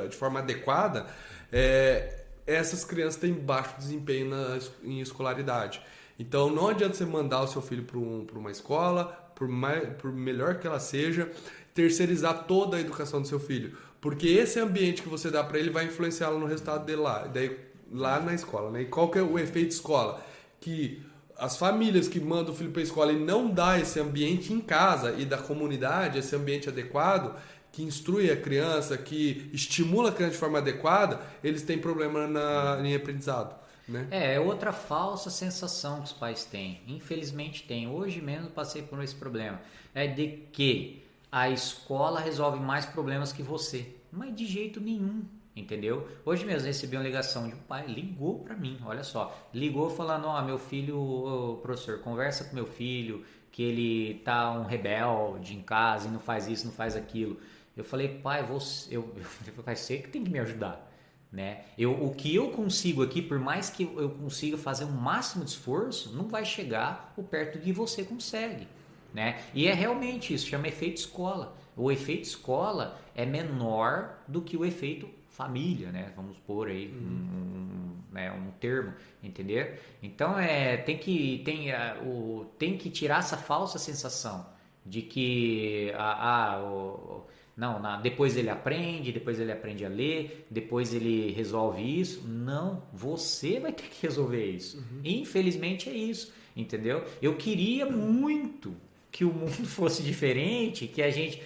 de, 0.08 0.16
forma 0.16 0.38
adequada, 0.38 1.06
é, 1.52 2.24
essas 2.46 2.84
crianças 2.84 3.16
têm 3.16 3.34
baixo 3.34 3.76
desempenho 3.78 4.30
na, 4.30 4.58
em 4.82 5.00
escolaridade. 5.00 5.82
Então 6.18 6.50
não 6.50 6.68
adianta 6.68 6.94
você 6.94 7.04
mandar 7.04 7.42
o 7.42 7.46
seu 7.46 7.60
filho 7.60 7.84
para 7.84 7.98
um, 7.98 8.26
uma 8.34 8.50
escola, 8.50 9.04
por, 9.34 9.46
mais, 9.46 9.88
por 9.98 10.10
melhor 10.10 10.58
que 10.58 10.66
ela 10.66 10.80
seja, 10.80 11.30
terceirizar 11.74 12.44
toda 12.44 12.78
a 12.78 12.80
educação 12.80 13.20
do 13.20 13.28
seu 13.28 13.38
filho. 13.38 13.76
Porque 14.00 14.28
esse 14.28 14.58
ambiente 14.58 15.02
que 15.02 15.08
você 15.08 15.30
dá 15.30 15.42
para 15.42 15.58
ele 15.58 15.70
vai 15.70 15.84
influenciá-lo 15.84 16.38
no 16.38 16.46
resultado 16.46 16.84
dele 16.84 17.02
lá, 17.02 17.26
daí, 17.26 17.56
lá 17.90 18.20
na 18.20 18.34
escola. 18.34 18.70
Né? 18.70 18.82
E 18.82 18.86
qual 18.86 19.10
que 19.10 19.18
é 19.18 19.22
o 19.22 19.38
efeito 19.38 19.70
escola? 19.70 20.22
Que 20.60 21.02
as 21.36 21.56
famílias 21.56 22.08
que 22.08 22.20
mandam 22.20 22.52
o 22.52 22.56
filho 22.56 22.70
para 22.70 22.80
a 22.80 22.84
escola 22.84 23.12
e 23.12 23.18
não 23.18 23.48
dá 23.48 23.78
esse 23.78 24.00
ambiente 24.00 24.52
em 24.52 24.60
casa 24.60 25.14
e 25.16 25.24
da 25.24 25.38
comunidade, 25.38 26.18
esse 26.18 26.34
ambiente 26.34 26.68
adequado, 26.68 27.36
que 27.70 27.82
instrui 27.82 28.30
a 28.30 28.36
criança, 28.36 28.98
que 28.98 29.48
estimula 29.52 30.08
a 30.08 30.12
criança 30.12 30.32
de 30.32 30.38
forma 30.38 30.58
adequada, 30.58 31.20
eles 31.44 31.62
têm 31.62 31.78
problema 31.78 32.26
na, 32.26 32.80
em 32.82 32.94
aprendizado. 32.94 33.54
Né? 33.86 34.06
É, 34.10 34.34
é 34.34 34.40
outra 34.40 34.72
falsa 34.72 35.30
sensação 35.30 36.00
que 36.00 36.06
os 36.06 36.12
pais 36.12 36.44
têm. 36.44 36.80
Infelizmente 36.86 37.62
tem. 37.62 37.88
Hoje 37.88 38.20
mesmo 38.20 38.50
passei 38.50 38.82
por 38.82 39.02
esse 39.02 39.14
problema. 39.14 39.60
É 39.94 40.06
de 40.06 40.42
que 40.52 41.02
a 41.30 41.48
escola 41.48 42.20
resolve 42.20 42.60
mais 42.60 42.84
problemas 42.84 43.32
que 43.32 43.42
você. 43.42 43.86
Mas 44.12 44.34
de 44.34 44.46
jeito 44.46 44.80
nenhum. 44.80 45.22
Entendeu? 45.58 46.06
Hoje 46.24 46.44
mesmo 46.44 46.68
recebi 46.68 46.96
uma 46.96 47.02
ligação 47.02 47.48
de 47.48 47.54
um 47.54 47.58
pai, 47.58 47.84
ligou 47.86 48.38
para 48.38 48.54
mim, 48.54 48.78
olha 48.84 49.02
só, 49.02 49.36
ligou 49.52 49.90
falando, 49.90 50.26
ó, 50.26 50.38
oh, 50.38 50.42
meu 50.44 50.58
filho, 50.58 51.58
professor, 51.62 51.98
conversa 51.98 52.44
com 52.44 52.54
meu 52.54 52.66
filho, 52.66 53.24
que 53.50 53.62
ele 53.62 54.20
tá 54.24 54.52
um 54.52 54.64
rebelde 54.64 55.56
em 55.56 55.60
casa 55.60 56.06
e 56.06 56.10
não 56.12 56.20
faz 56.20 56.46
isso, 56.46 56.66
não 56.66 56.72
faz 56.72 56.94
aquilo. 56.94 57.38
Eu 57.76 57.82
falei, 57.82 58.08
pai, 58.08 58.44
você, 58.44 58.96
eu, 58.96 59.12
eu 59.46 59.62
vai 59.64 59.74
ser 59.74 60.02
que 60.02 60.08
tem 60.08 60.22
que 60.22 60.30
me 60.30 60.38
ajudar, 60.38 60.88
né? 61.32 61.64
Eu, 61.76 62.04
o 62.04 62.14
que 62.14 62.32
eu 62.32 62.50
consigo 62.50 63.02
aqui, 63.02 63.20
por 63.20 63.40
mais 63.40 63.68
que 63.68 63.82
eu 63.82 64.10
consiga 64.10 64.56
fazer 64.56 64.84
o 64.84 64.88
um 64.88 64.92
máximo 64.92 65.44
de 65.44 65.50
esforço, 65.50 66.14
não 66.16 66.28
vai 66.28 66.44
chegar 66.44 67.12
o 67.16 67.22
perto 67.24 67.58
que 67.58 67.72
você 67.72 68.04
consegue, 68.04 68.68
né? 69.12 69.42
E 69.52 69.66
é 69.66 69.74
realmente 69.74 70.32
isso, 70.32 70.46
chama 70.46 70.68
efeito 70.68 70.98
escola. 70.98 71.56
O 71.76 71.90
efeito 71.90 72.24
escola 72.24 73.00
é 73.14 73.26
menor 73.26 74.18
do 74.28 74.40
que 74.40 74.56
o 74.56 74.64
efeito 74.64 75.08
família, 75.38 75.92
né? 75.92 76.12
Vamos 76.16 76.36
pôr 76.38 76.66
aí 76.66 76.88
uhum. 76.88 76.98
um, 76.98 78.12
um, 78.12 78.12
né, 78.12 78.32
um 78.32 78.50
termo, 78.58 78.92
entender? 79.22 79.80
Então 80.02 80.36
é 80.36 80.76
tem 80.76 80.98
que 80.98 81.40
tem 81.44 81.68
o 82.04 82.44
tem 82.58 82.76
que 82.76 82.90
tirar 82.90 83.20
essa 83.20 83.36
falsa 83.36 83.78
sensação 83.78 84.44
de 84.84 85.00
que 85.00 85.92
a, 85.94 86.54
a 86.56 86.64
o, 86.64 87.24
não, 87.56 87.78
na, 87.80 88.00
depois 88.00 88.36
ele 88.36 88.50
aprende, 88.50 89.12
depois 89.12 89.38
ele 89.38 89.52
aprende 89.52 89.84
a 89.84 89.88
ler, 89.88 90.46
depois 90.50 90.92
ele 90.92 91.30
resolve 91.32 91.82
isso. 91.82 92.26
Não, 92.26 92.82
você 92.92 93.60
vai 93.60 93.72
ter 93.72 93.84
que 93.84 94.02
resolver 94.02 94.44
isso. 94.44 94.78
Uhum. 94.78 95.00
Infelizmente 95.04 95.88
é 95.88 95.92
isso, 95.92 96.32
entendeu? 96.56 97.04
Eu 97.22 97.36
queria 97.36 97.86
muito 97.86 98.74
que 99.12 99.24
o 99.24 99.32
mundo 99.32 99.66
fosse 99.66 100.02
diferente, 100.02 100.88
que 100.88 101.00
a 101.00 101.10
gente 101.10 101.40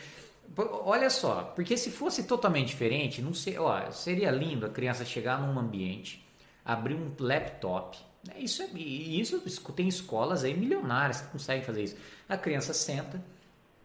Olha 0.56 1.08
só, 1.08 1.52
porque 1.54 1.76
se 1.76 1.90
fosse 1.90 2.24
totalmente 2.24 2.68
diferente, 2.68 3.22
não 3.22 3.32
sei, 3.32 3.58
ó, 3.58 3.90
seria 3.90 4.30
lindo 4.30 4.66
a 4.66 4.68
criança 4.68 5.04
chegar 5.04 5.40
num 5.40 5.58
ambiente, 5.58 6.26
abrir 6.64 6.94
um 6.94 7.10
laptop. 7.18 7.98
Né? 8.26 8.34
Isso, 8.38 8.62
é, 8.62 8.66
isso 8.76 9.40
tem 9.74 9.88
escolas 9.88 10.44
aí 10.44 10.54
milionárias 10.54 11.22
que 11.22 11.28
conseguem 11.28 11.64
fazer 11.64 11.84
isso. 11.84 11.96
A 12.28 12.36
criança 12.36 12.74
senta, 12.74 13.22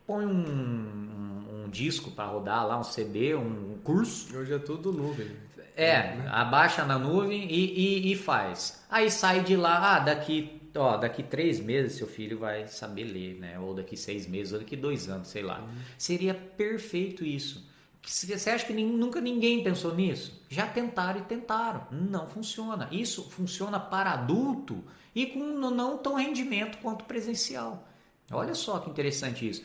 põe 0.05 0.25
um, 0.25 0.29
um, 0.29 1.65
um 1.65 1.69
disco 1.69 2.11
para 2.11 2.25
rodar 2.25 2.67
lá, 2.67 2.77
um 2.77 2.83
CD, 2.83 3.33
um 3.35 3.77
curso. 3.83 4.35
Hoje 4.37 4.53
é 4.53 4.59
tudo 4.59 4.91
nuvem. 4.91 5.31
É, 5.75 6.15
né? 6.15 6.29
abaixa 6.31 6.83
na 6.83 6.97
nuvem 6.97 7.49
e, 7.51 8.09
e, 8.09 8.11
e 8.11 8.15
faz. 8.15 8.83
Aí 8.89 9.11
sai 9.11 9.41
de 9.41 9.55
lá, 9.55 9.95
ah, 9.95 9.99
daqui 9.99 10.59
ó, 10.75 10.97
daqui 10.97 11.23
três 11.23 11.59
meses 11.59 11.97
seu 11.97 12.07
filho 12.07 12.39
vai 12.39 12.67
saber 12.67 13.05
ler, 13.05 13.39
né? 13.39 13.59
Ou 13.59 13.73
daqui 13.73 13.95
seis 13.95 14.27
meses, 14.27 14.53
ou 14.53 14.59
daqui 14.59 14.75
dois 14.75 15.09
anos, 15.09 15.27
sei 15.27 15.41
lá. 15.41 15.61
Uhum. 15.61 15.75
Seria 15.97 16.33
perfeito 16.33 17.25
isso. 17.25 17.67
Você 18.03 18.49
acha 18.49 18.65
que 18.65 18.73
nunca 18.73 19.19
ninguém 19.19 19.61
pensou 19.63 19.93
nisso? 19.93 20.41
Já 20.49 20.65
tentaram 20.65 21.19
e 21.19 21.23
tentaram. 21.23 21.85
Não 21.91 22.25
funciona. 22.25 22.87
Isso 22.89 23.29
funciona 23.29 23.79
para 23.79 24.11
adulto 24.11 24.81
e 25.13 25.25
com 25.25 25.39
não 25.39 25.97
tão 25.97 26.15
rendimento 26.15 26.77
quanto 26.77 27.03
presencial. 27.03 27.85
Olha 28.31 28.55
só 28.55 28.79
que 28.79 28.89
interessante 28.89 29.49
isso. 29.49 29.63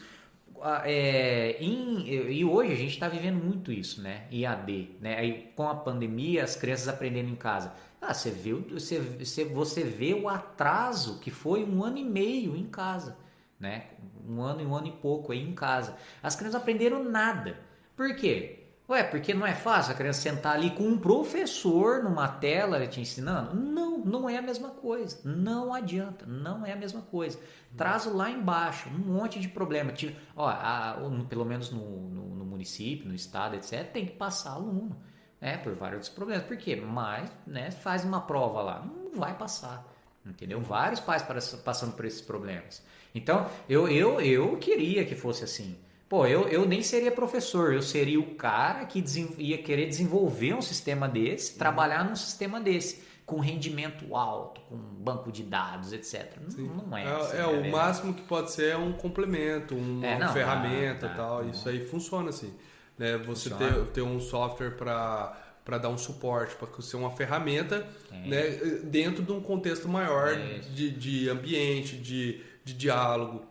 É, 0.85 1.57
em, 1.61 2.09
e 2.09 2.45
hoje 2.45 2.73
a 2.73 2.77
gente 2.77 2.93
está 2.93 3.09
vivendo 3.09 3.43
muito 3.43 3.73
isso, 3.73 4.01
né? 4.01 4.27
IAD, 4.31 4.91
né? 5.01 5.19
Aí, 5.19 5.53
com 5.57 5.69
a 5.69 5.75
pandemia, 5.75 6.45
as 6.45 6.57
crianças 6.57 6.89
aprendendo 6.89 7.29
em 7.29 7.37
casa. 7.37 7.73
Ah, 8.05 8.13
você, 8.13 8.31
viu, 8.31 8.67
você, 8.69 8.99
você 9.45 9.85
vê 9.85 10.13
o 10.13 10.29
atraso 10.29 11.21
que 11.21 11.31
foi 11.31 11.65
um 11.65 11.85
ano 11.85 11.99
e 11.99 12.05
meio 12.05 12.57
em 12.57 12.67
casa, 12.67 13.17
né? 13.61 13.91
Um 14.29 14.43
ano 14.43 14.61
e 14.61 14.67
um 14.67 14.75
ano 14.75 14.89
e 14.89 14.91
pouco 14.91 15.31
aí 15.31 15.41
em 15.41 15.55
casa. 15.55 15.97
As 16.21 16.35
crianças 16.35 16.61
aprenderam 16.61 17.05
nada. 17.05 17.61
Por 17.97 18.17
quê? 18.17 18.59
Ué, 18.89 19.05
porque 19.05 19.33
não 19.33 19.47
é 19.47 19.55
fácil 19.55 19.93
a 19.93 19.97
criança 19.97 20.21
sentar 20.21 20.57
ali 20.57 20.71
com 20.73 20.83
um 20.83 20.99
professor 20.99 22.03
numa 22.03 22.27
tela 22.27 22.85
te 22.89 23.01
ensinando? 23.01 23.55
Não, 23.55 23.99
não 23.99 24.29
é 24.29 24.37
a 24.37 24.43
mesma 24.43 24.71
coisa. 24.71 25.21
Não 25.25 25.73
adianta, 25.73 26.27
não 26.27 26.67
é 26.67 26.73
a 26.73 26.77
mesma 26.77 27.03
coisa. 27.03 27.39
Traz 27.77 28.05
lá 28.07 28.29
embaixo 28.29 28.89
um 28.89 28.99
monte 28.99 29.39
de 29.39 29.47
problema. 29.47 29.93
Tipo, 29.93 30.21
ó, 30.35 30.49
a, 30.49 30.97
pelo 31.29 31.45
menos 31.45 31.71
no, 31.71 32.11
no, 32.11 32.35
no 32.35 32.45
município, 32.45 33.07
no 33.07 33.15
estado, 33.15 33.55
etc., 33.55 33.93
tem 33.93 34.07
que 34.07 34.13
passar 34.13 34.55
aluno 34.55 35.01
né, 35.43 35.57
por 35.57 35.75
vários 35.75 36.09
problemas. 36.09 36.45
Por 36.45 36.57
quê? 36.57 36.77
Mas, 36.77 37.29
né, 37.45 37.73
faz 37.73 38.05
uma 38.05 38.21
prova 38.21 38.63
lá, 38.63 38.87
não 38.87 39.19
vai 39.19 39.35
passar, 39.35 39.85
entendeu? 40.25 40.61
Vários 40.61 41.01
pais 41.01 41.23
passando 41.65 41.95
por 41.95 42.05
esses 42.05 42.21
problemas. 42.21 42.81
Então, 43.13 43.47
eu, 43.69 43.89
eu, 43.89 44.21
eu 44.21 44.57
queria 44.59 45.05
que 45.05 45.17
fosse 45.17 45.43
assim. 45.43 45.77
Pô, 46.09 46.27
eu, 46.27 46.47
eu 46.47 46.67
nem 46.67 46.83
seria 46.83 47.11
professor, 47.11 47.75
eu 47.75 47.83
seria 47.83 48.21
o 48.21 48.35
cara 48.35 48.85
que 48.85 49.03
ia 49.39 49.59
querer 49.59 49.87
desenvolver 49.87 50.55
um 50.55 50.63
sistema 50.63 51.09
desse, 51.09 51.53
uhum. 51.53 51.59
trabalhar 51.59 52.05
num 52.05 52.15
sistema 52.15 52.61
desse, 52.61 53.03
com 53.25 53.41
rendimento 53.41 54.15
alto, 54.15 54.61
com 54.69 54.77
banco 54.77 55.33
de 55.33 55.43
dados, 55.43 55.93
etc. 55.93 56.37
Não, 56.57 56.87
não, 56.87 56.97
é. 56.97 57.05
É, 57.05 57.17
assim, 57.17 57.37
é, 57.37 57.41
é 57.41 57.47
o 57.47 57.71
máximo 57.71 58.15
que 58.15 58.23
pode 58.23 58.53
ser 58.53 58.73
é 58.73 58.77
um 58.77 58.93
complemento, 58.93 59.75
uma 59.75 60.07
é, 60.07 60.19
não, 60.19 60.33
ferramenta 60.33 61.09
tá, 61.09 61.15
tá, 61.15 61.17
tal. 61.17 61.49
Isso 61.49 61.69
aí 61.69 61.85
funciona 61.85 62.29
assim 62.29 62.55
né? 62.99 63.17
Você 63.19 63.51
ter, 63.51 63.87
ter 63.87 64.03
um 64.03 64.21
software 64.21 64.73
para 64.73 65.39
para 65.65 65.79
dar 65.79 65.91
um 65.91 65.99
suporte, 65.99 66.57
para 66.57 66.69
ser 66.83 66.97
uma 66.97 67.13
ferramenta 67.13 67.87
né, 68.11 68.51
dentro 68.83 69.23
de 69.23 69.31
um 69.31 69.41
contexto 69.41 69.89
maior 69.89 70.33
é 70.33 70.59
de, 70.59 70.91
de 70.91 71.29
ambiente, 71.29 71.97
de, 71.97 72.43
de 72.65 72.75
diálogo, 72.75 73.45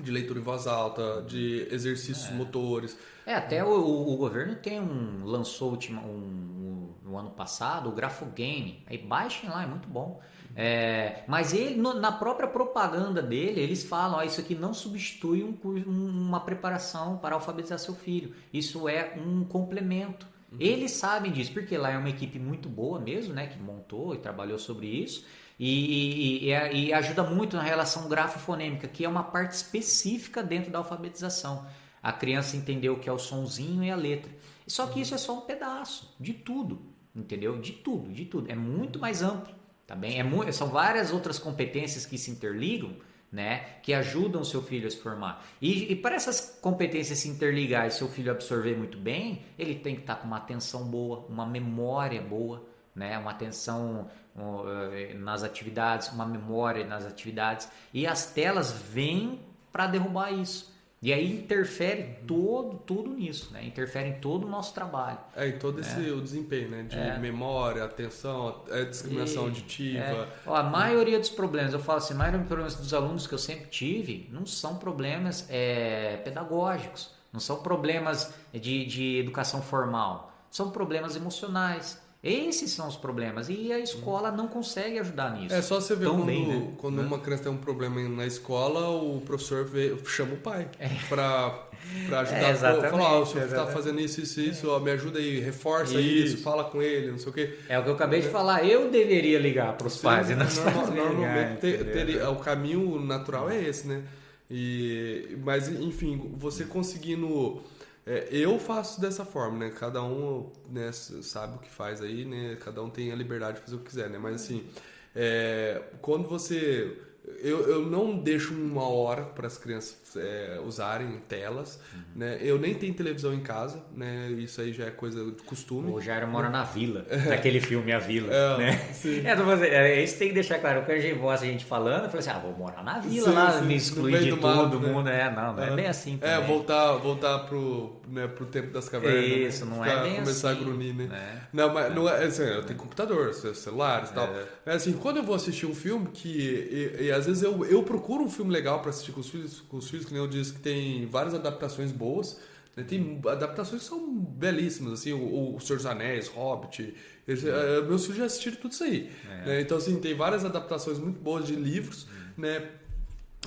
de 0.00 0.10
leitura 0.10 0.38
em 0.38 0.42
voz 0.42 0.66
alta, 0.66 1.22
de 1.22 1.68
exercícios 1.70 2.28
é. 2.28 2.32
motores. 2.32 2.98
É, 3.24 3.34
até 3.34 3.62
o, 3.62 3.68
o, 3.68 4.16
governo 4.16 4.56
tem 4.56 4.80
um 4.80 5.24
lançou 5.24 5.78
um, 5.90 5.96
um, 5.96 6.94
no 7.04 7.16
ano 7.16 7.30
passado 7.30 7.88
o 7.88 7.92
Grafogame. 7.92 8.82
Aí 8.86 8.98
baixem 8.98 9.48
lá, 9.48 9.62
é 9.62 9.66
muito 9.66 9.88
bom. 9.88 10.20
É, 10.60 11.22
mas 11.28 11.52
ele, 11.52 11.76
no, 11.76 11.94
na 11.94 12.10
própria 12.10 12.48
propaganda 12.48 13.22
dele, 13.22 13.60
eles 13.60 13.84
falam: 13.84 14.18
ó, 14.18 14.22
isso 14.24 14.40
aqui 14.40 14.56
não 14.56 14.74
substitui 14.74 15.44
um, 15.44 15.56
uma 15.86 16.40
preparação 16.40 17.16
para 17.16 17.36
alfabetizar 17.36 17.78
seu 17.78 17.94
filho. 17.94 18.34
Isso 18.52 18.88
é 18.88 19.14
um 19.16 19.44
complemento. 19.44 20.26
Uhum. 20.50 20.58
Eles 20.58 20.90
sabem 20.90 21.30
disso, 21.30 21.52
porque 21.52 21.78
lá 21.78 21.92
é 21.92 21.96
uma 21.96 22.10
equipe 22.10 22.40
muito 22.40 22.68
boa 22.68 22.98
mesmo, 22.98 23.34
né? 23.34 23.46
Que 23.46 23.56
montou 23.56 24.16
e 24.16 24.18
trabalhou 24.18 24.58
sobre 24.58 24.88
isso. 24.88 25.24
E, 25.60 26.46
e, 26.46 26.50
e, 26.50 26.86
e 26.86 26.92
ajuda 26.92 27.22
muito 27.22 27.56
na 27.56 27.62
relação 27.62 28.08
grafofonêmica, 28.08 28.88
que 28.88 29.04
é 29.04 29.08
uma 29.08 29.22
parte 29.22 29.52
específica 29.52 30.42
dentro 30.42 30.72
da 30.72 30.78
alfabetização. 30.78 31.66
A 32.02 32.12
criança 32.12 32.56
entendeu 32.56 32.94
o 32.94 32.98
que 32.98 33.08
é 33.08 33.12
o 33.12 33.18
sonzinho 33.18 33.84
e 33.84 33.92
a 33.92 33.96
letra. 33.96 34.32
Só 34.66 34.88
que 34.88 34.94
uhum. 34.96 35.02
isso 35.02 35.14
é 35.14 35.18
só 35.18 35.38
um 35.38 35.42
pedaço 35.42 36.16
de 36.18 36.32
tudo, 36.32 36.82
entendeu? 37.14 37.60
De 37.60 37.70
tudo, 37.70 38.12
de 38.12 38.24
tudo. 38.24 38.50
É 38.50 38.56
muito 38.56 38.98
mais 38.98 39.22
amplo. 39.22 39.57
Tá 39.88 39.96
bem? 39.96 40.20
É 40.20 40.52
são 40.52 40.68
várias 40.68 41.10
outras 41.10 41.38
competências 41.38 42.04
que 42.04 42.18
se 42.18 42.30
interligam, 42.30 42.94
né? 43.32 43.60
Que 43.82 43.94
ajudam 43.94 44.42
o 44.42 44.44
seu 44.44 44.62
filho 44.62 44.86
a 44.86 44.90
se 44.90 44.98
formar. 44.98 45.42
E, 45.62 45.90
e 45.90 45.96
para 45.96 46.14
essas 46.14 46.58
competências 46.60 47.20
se 47.20 47.26
interligar 47.26 47.86
e 47.86 47.90
seu 47.90 48.06
filho 48.06 48.30
absorver 48.30 48.76
muito 48.76 48.98
bem, 48.98 49.46
ele 49.58 49.74
tem 49.76 49.94
que 49.94 50.02
estar 50.02 50.16
com 50.16 50.26
uma 50.26 50.36
atenção 50.36 50.84
boa, 50.84 51.20
uma 51.30 51.46
memória 51.46 52.20
boa, 52.20 52.68
né? 52.94 53.16
Uma 53.16 53.30
atenção 53.30 54.10
uh, 54.36 55.18
nas 55.18 55.42
atividades, 55.42 56.08
uma 56.12 56.26
memória 56.26 56.86
nas 56.86 57.06
atividades. 57.06 57.66
E 57.90 58.06
as 58.06 58.30
telas 58.30 58.70
vêm 58.70 59.40
para 59.72 59.86
derrubar 59.86 60.32
isso. 60.32 60.70
E 61.00 61.12
aí 61.12 61.32
interfere 61.32 62.18
todo, 62.26 62.76
tudo 62.78 63.10
nisso, 63.10 63.52
né? 63.52 63.64
Interfere 63.64 64.08
em 64.08 64.14
todo 64.14 64.46
o 64.46 64.50
nosso 64.50 64.74
trabalho. 64.74 65.18
É, 65.36 65.48
em 65.48 65.58
todo 65.58 65.80
esse 65.80 66.08
é. 66.08 66.12
o 66.12 66.20
desempenho, 66.20 66.70
né? 66.70 66.82
De 66.82 66.98
é. 66.98 67.16
memória, 67.18 67.84
atenção, 67.84 68.62
é, 68.68 68.84
discriminação 68.84 69.44
e, 69.44 69.46
auditiva. 69.46 70.00
É. 70.00 70.28
Ó, 70.44 70.56
a 70.56 70.62
maioria 70.64 71.18
dos 71.20 71.30
problemas, 71.30 71.72
eu 71.72 71.78
falo 71.78 71.98
assim, 71.98 72.14
a 72.14 72.16
maioria 72.16 72.40
dos 72.40 72.48
problemas 72.48 72.74
dos 72.74 72.92
alunos 72.92 73.28
que 73.28 73.34
eu 73.34 73.38
sempre 73.38 73.66
tive 73.66 74.28
não 74.32 74.44
são 74.44 74.76
problemas 74.76 75.46
é, 75.48 76.16
pedagógicos, 76.24 77.12
não 77.32 77.38
são 77.38 77.58
problemas 77.62 78.34
de, 78.52 78.84
de 78.84 79.18
educação 79.18 79.62
formal, 79.62 80.32
são 80.50 80.70
problemas 80.70 81.14
emocionais 81.14 82.00
esses 82.22 82.72
são 82.72 82.88
os 82.88 82.96
problemas 82.96 83.48
e 83.48 83.72
a 83.72 83.78
escola 83.78 84.32
não 84.32 84.48
consegue 84.48 84.98
ajudar 84.98 85.36
nisso. 85.36 85.54
É 85.54 85.62
só 85.62 85.80
você 85.80 85.94
ver 85.94 86.08
quando, 86.08 86.24
bem, 86.24 86.46
né? 86.46 86.72
quando 86.78 87.00
uma 87.00 87.18
criança 87.18 87.44
tem 87.44 87.52
um 87.52 87.58
problema 87.58 88.00
na 88.08 88.26
escola, 88.26 88.88
o 88.88 89.20
professor 89.20 89.64
vê, 89.64 89.96
chama 90.06 90.34
o 90.34 90.38
pai 90.38 90.68
é. 90.80 90.88
para 91.08 91.68
para 92.08 92.20
ajudar. 92.20 92.42
É, 92.42 92.50
exatamente, 92.50 92.90
falar, 92.90 93.18
oh, 93.18 93.22
o 93.22 93.26
senhor 93.26 93.46
está 93.46 93.66
fazendo 93.66 94.00
isso, 94.00 94.20
isso, 94.20 94.40
isso, 94.40 94.68
ó, 94.68 94.78
me 94.78 94.90
ajuda 94.90 95.18
aí, 95.18 95.40
reforça 95.40 95.98
isso. 96.00 96.34
isso. 96.34 96.42
fala 96.42 96.64
com 96.64 96.82
ele, 96.82 97.12
não 97.12 97.18
sei 97.18 97.30
o 97.30 97.32
quê. 97.32 97.54
É 97.68 97.78
o 97.78 97.82
que 97.82 97.88
eu 97.88 97.94
acabei 97.94 98.20
de 98.20 98.28
falar, 98.28 98.64
eu 98.64 98.90
deveria 98.90 99.38
ligar 99.38 99.76
para 99.76 99.86
os 99.86 99.96
pais. 99.98 100.28
Não 100.28 100.36
normal, 100.38 100.86
normalmente 100.92 101.60
ter, 101.60 101.84
ter, 101.92 102.22
o 102.28 102.36
caminho 102.36 103.00
natural 103.00 103.48
é 103.48 103.62
esse, 103.62 103.86
né? 103.86 104.02
E, 104.50 105.36
mas, 105.44 105.68
enfim, 105.68 106.34
você 106.36 106.64
conseguindo 106.64 107.62
é, 108.08 108.28
eu 108.30 108.58
faço 108.58 109.00
dessa 109.00 109.24
forma, 109.24 109.58
né? 109.58 109.70
Cada 109.78 110.02
um 110.02 110.50
né, 110.70 110.90
sabe 110.92 111.56
o 111.56 111.58
que 111.58 111.70
faz 111.70 112.00
aí, 112.00 112.24
né? 112.24 112.56
Cada 112.56 112.82
um 112.82 112.88
tem 112.88 113.12
a 113.12 113.14
liberdade 113.14 113.58
de 113.58 113.64
fazer 113.64 113.76
o 113.76 113.80
que 113.80 113.90
quiser, 113.90 114.08
né? 114.08 114.18
Mas 114.18 114.36
assim, 114.36 114.66
é, 115.14 115.82
quando 116.00 116.26
você 116.26 116.96
eu, 117.42 117.68
eu 117.68 117.86
não 117.86 118.16
deixo 118.16 118.54
uma 118.54 118.88
hora 118.88 119.24
para 119.24 119.46
as 119.46 119.58
crianças 119.58 119.98
é, 120.16 120.58
usarem 120.64 121.20
telas, 121.28 121.80
uhum. 121.92 122.00
né? 122.16 122.38
Eu 122.40 122.58
nem 122.58 122.74
tenho 122.74 122.94
televisão 122.94 123.34
em 123.34 123.40
casa, 123.40 123.82
né? 123.94 124.30
Isso 124.38 124.60
aí 124.60 124.72
já 124.72 124.86
é 124.86 124.90
coisa 124.90 125.24
de 125.24 125.42
costume. 125.42 125.90
O 125.90 126.00
Jairo 126.00 126.26
mora 126.28 126.48
na 126.48 126.64
vila, 126.64 127.06
naquele 127.28 127.60
filme 127.60 127.92
A 127.92 127.98
Vila, 127.98 128.32
é, 128.32 128.58
né? 128.58 128.72
Sim. 128.92 129.22
É, 129.26 129.68
é, 129.68 130.02
isso 130.02 130.18
tem 130.18 130.28
que 130.28 130.34
deixar 130.34 130.58
claro. 130.58 130.82
Quando 130.82 130.98
a 130.98 131.00
gente 131.00 131.18
voz 131.18 131.42
a 131.42 131.46
gente 131.46 131.64
falando, 131.64 132.04
eu 132.04 132.10
falei 132.10 132.20
assim, 132.20 132.30
ah, 132.30 132.38
vou 132.38 132.52
morar 132.52 132.82
na 132.82 132.98
vila 132.98 133.28
sim, 133.28 133.34
lá, 133.34 133.58
sim, 133.58 133.66
me 133.66 133.76
excluir 133.76 134.22
de 134.22 134.36
todo 134.36 134.80
né? 134.80 134.88
mundo. 134.88 135.08
É, 135.08 135.30
não, 135.30 135.54
não 135.54 135.62
é, 135.62 135.70
bem 135.74 135.86
assim 135.86 136.14
é, 136.14 136.18
também. 136.18 136.44
É, 136.44 136.46
voltar, 136.46 136.92
voltar 136.96 137.38
pro, 137.40 138.00
né, 138.08 138.26
pro 138.28 138.46
tempo 138.46 138.72
das 138.72 138.88
cavernas. 138.88 139.20
Né? 139.20 139.26
Isso, 139.26 139.64
né? 139.64 139.76
não 139.76 139.84
é 139.84 140.02
bem 140.02 140.14
começar 140.16 140.50
assim. 140.50 140.60
a 140.60 140.64
grunir, 140.64 140.94
né? 140.94 141.06
né? 141.06 141.42
Não, 141.52 141.72
mas 141.72 141.94
não 141.94 142.08
é, 142.08 142.24
assim, 142.24 142.42
eu 142.42 142.64
tenho 142.64 142.78
computador, 142.78 143.34
celulares 143.34 144.10
e 144.10 144.14
tal. 144.14 144.28
É 144.64 144.72
assim, 144.72 144.92
quando 144.92 145.18
eu 145.18 145.22
vou 145.22 145.34
assistir 145.34 145.66
um 145.66 145.74
filme 145.74 146.08
que... 146.12 146.28
E, 146.28 147.04
e 147.04 147.12
às 147.12 147.26
vezes 147.26 147.42
eu, 147.42 147.64
eu 147.64 147.82
procuro 147.82 148.22
um 148.24 148.30
filme 148.30 148.52
legal 148.52 148.80
para 148.80 148.90
assistir 148.90 149.12
com 149.12 149.20
os 149.20 149.28
filhos, 149.28 149.60
com 149.60 149.76
os 149.76 149.88
filhos, 149.88 149.97
que 150.04 150.12
nem 150.12 150.22
eu 150.22 150.28
disse 150.28 150.52
que 150.52 150.60
tem 150.60 151.06
várias 151.06 151.34
adaptações 151.34 151.92
boas. 151.92 152.38
Né? 152.76 152.84
Tem 152.84 153.20
adaptações 153.26 153.82
que 153.82 153.88
são 153.88 154.08
belíssimas, 154.14 154.92
assim, 154.92 155.12
o, 155.12 155.56
o 155.56 155.60
Senhor 155.60 155.76
dos 155.76 155.86
Anéis, 155.86 156.28
Hobbit. 156.28 156.94
Eles, 157.26 157.42
uh, 157.42 157.84
meus 157.86 158.02
filhos 158.02 158.18
já 158.18 158.24
assistiram 158.24 158.56
tudo 158.56 158.72
isso 158.72 158.84
aí. 158.84 159.10
É. 159.28 159.46
Né? 159.46 159.60
Então, 159.60 159.76
assim, 159.76 159.98
tem 160.00 160.14
várias 160.14 160.44
adaptações 160.44 160.98
muito 160.98 161.20
boas 161.20 161.46
de 161.46 161.54
livros, 161.54 162.04
uhum. 162.04 162.44
né? 162.44 162.68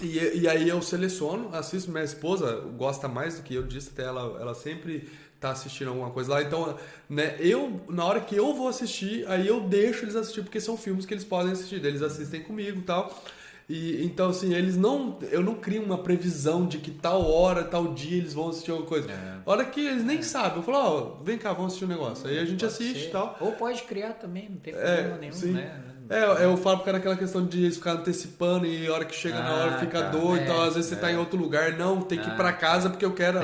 E, 0.02 0.39
e 0.39 0.47
aí 0.47 0.68
eu 0.68 0.82
seleciono, 0.82 1.54
assisto. 1.54 1.91
Minha 1.91 2.04
esposa 2.04 2.56
gosta 2.78 3.08
mais 3.08 3.38
do 3.38 3.43
que 3.43 3.54
eu 3.54 3.64
disse, 3.64 3.89
até 3.93 4.04
ela, 4.04 4.38
ela 4.39 4.54
sempre 4.54 5.10
tá 5.39 5.52
assistindo 5.52 5.89
alguma 5.89 6.12
coisa 6.12 6.32
lá. 6.32 6.41
Então, 6.41 6.78
né, 7.10 7.36
eu, 7.39 7.82
na 7.89 8.06
hora 8.06 8.22
que 8.22 8.36
eu 8.36 8.54
vou 8.54 8.68
assistir, 8.68 9.28
aí 9.28 9.47
eu 9.47 9.62
deixo 9.62 10.06
eles 10.06 10.16
assistir, 10.16 10.43
porque 10.43 10.62
são 10.62 10.78
filmes 10.78 11.06
que 11.06 11.14
eles 11.14 11.24
podem 11.24 11.52
assistir. 11.52 11.84
Eles 11.84 12.02
assistem 12.02 12.43
comigo 12.43 12.80
e 12.80 12.84
tal. 12.84 13.24
E, 13.72 14.05
então, 14.05 14.30
assim, 14.30 14.53
eles 14.53 14.76
não. 14.76 15.17
Eu 15.32 15.41
não 15.41 15.55
crio 15.55 15.82
uma 15.82 15.97
previsão 15.97 16.65
de 16.65 16.78
que 16.78 16.91
tal 16.91 17.26
hora, 17.32 17.63
tal 17.63 17.93
dia 17.93 18.17
eles 18.17 18.34
vão 18.34 18.49
assistir 18.49 18.69
alguma 18.69 18.89
coisa. 18.89 19.09
É. 19.09 19.38
Hora 19.45 19.63
que 19.63 19.80
eles 19.80 20.03
nem 20.03 20.17
é. 20.17 20.22
sabem. 20.22 20.57
Eu 20.57 20.63
falo, 20.63 20.78
ó, 20.78 21.17
oh, 21.22 21.24
vem 21.24 21.38
cá, 21.38 21.53
vamos 21.53 21.67
assistir 21.67 21.86
um 21.86 21.88
negócio. 21.88 22.28
Aí 22.28 22.38
a 22.38 22.43
gente 22.43 22.59
pode 22.59 22.65
assiste 22.65 23.07
e 23.07 23.11
tal. 23.11 23.38
Ou 23.39 23.53
pode 23.53 23.82
criar 23.84 24.11
também, 24.15 24.49
não 24.49 24.57
tem 24.57 24.74
é, 24.74 24.78
problema 24.78 25.15
é, 25.15 25.19
nenhum, 25.19 25.34
sim. 25.34 25.51
né? 25.53 25.82
É, 26.09 26.43
eu 26.43 26.57
falo 26.57 26.80
porque 26.80 26.89
aquela 26.89 27.15
questão 27.15 27.45
de 27.45 27.63
eles 27.63 27.78
ficar 27.78 27.93
antecipando 27.93 28.65
e 28.65 28.86
a 28.88 28.93
hora 28.93 29.05
que 29.05 29.15
chega 29.15 29.38
ah, 29.38 29.43
na 29.43 29.53
hora 29.53 29.76
ah, 29.76 29.78
fica 29.78 30.01
tá. 30.01 30.09
doido, 30.09 30.43
então 30.43 30.61
às 30.61 30.76
vezes 30.76 30.89
você 30.89 30.97
tá 30.97 31.09
em 31.09 31.15
é. 31.15 31.17
outro 31.17 31.39
lugar, 31.39 31.72
não, 31.78 32.01
tem 32.01 32.19
que 32.19 32.28
ir 32.28 32.36
pra 32.36 32.49
ah. 32.49 32.53
casa 32.53 32.89
porque 32.89 33.05
eu 33.05 33.13
quero. 33.13 33.41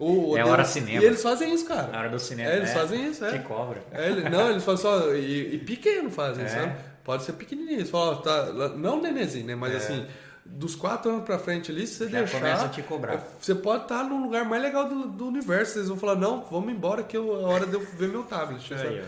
O, 0.00 0.36
é 0.36 0.44
hora 0.44 0.64
cinema. 0.64 1.00
E 1.00 1.06
eles 1.06 1.22
fazem 1.22 1.54
isso, 1.54 1.64
cara. 1.64 1.86
Na 1.86 2.00
hora 2.00 2.08
do 2.08 2.18
cinema. 2.18 2.50
É, 2.50 2.56
eles 2.56 2.72
fazem 2.72 3.06
isso, 3.06 3.24
é. 3.24 3.38
Que 3.38 3.44
cobra. 3.44 3.80
É, 3.92 4.28
não, 4.28 4.50
eles 4.50 4.64
fazem 4.64 4.82
só. 4.82 5.14
E, 5.14 5.54
e 5.54 5.58
pequeno 5.58 6.10
fazem, 6.10 6.48
sabe? 6.48 6.74
Pode 7.08 7.22
ser 7.22 7.32
pequenininho. 7.32 7.78
Eles 7.78 7.88
falam, 7.88 8.20
tá, 8.20 8.52
não 8.76 9.00
nenenzinho, 9.00 9.46
né? 9.46 9.54
Mas 9.54 9.74
assim 9.76 10.06
dos 10.44 10.74
quatro 10.74 11.10
anos 11.10 11.24
pra 11.24 11.38
frente 11.38 11.70
ali, 11.70 11.86
se 11.86 11.94
você 11.94 12.08
Já 12.10 12.18
deixar. 12.18 12.38
começa 12.38 12.64
a 12.66 12.68
te 12.68 12.82
cobrar. 12.82 13.26
Você 13.40 13.54
pode 13.54 13.84
estar 13.84 14.04
no 14.04 14.22
lugar 14.22 14.44
mais 14.44 14.62
legal 14.62 14.86
do, 14.86 15.08
do 15.08 15.26
universo. 15.26 15.78
Eles 15.78 15.88
vão 15.88 15.96
falar, 15.96 16.16
não, 16.16 16.44
vamos 16.50 16.70
embora 16.70 17.02
que 17.02 17.16
eu, 17.16 17.40
é 17.40 17.44
hora 17.44 17.66
de 17.66 17.72
eu 17.72 17.80
ver 17.80 18.08
meu 18.08 18.24
tablet. 18.24 18.74
Aí, 18.74 19.02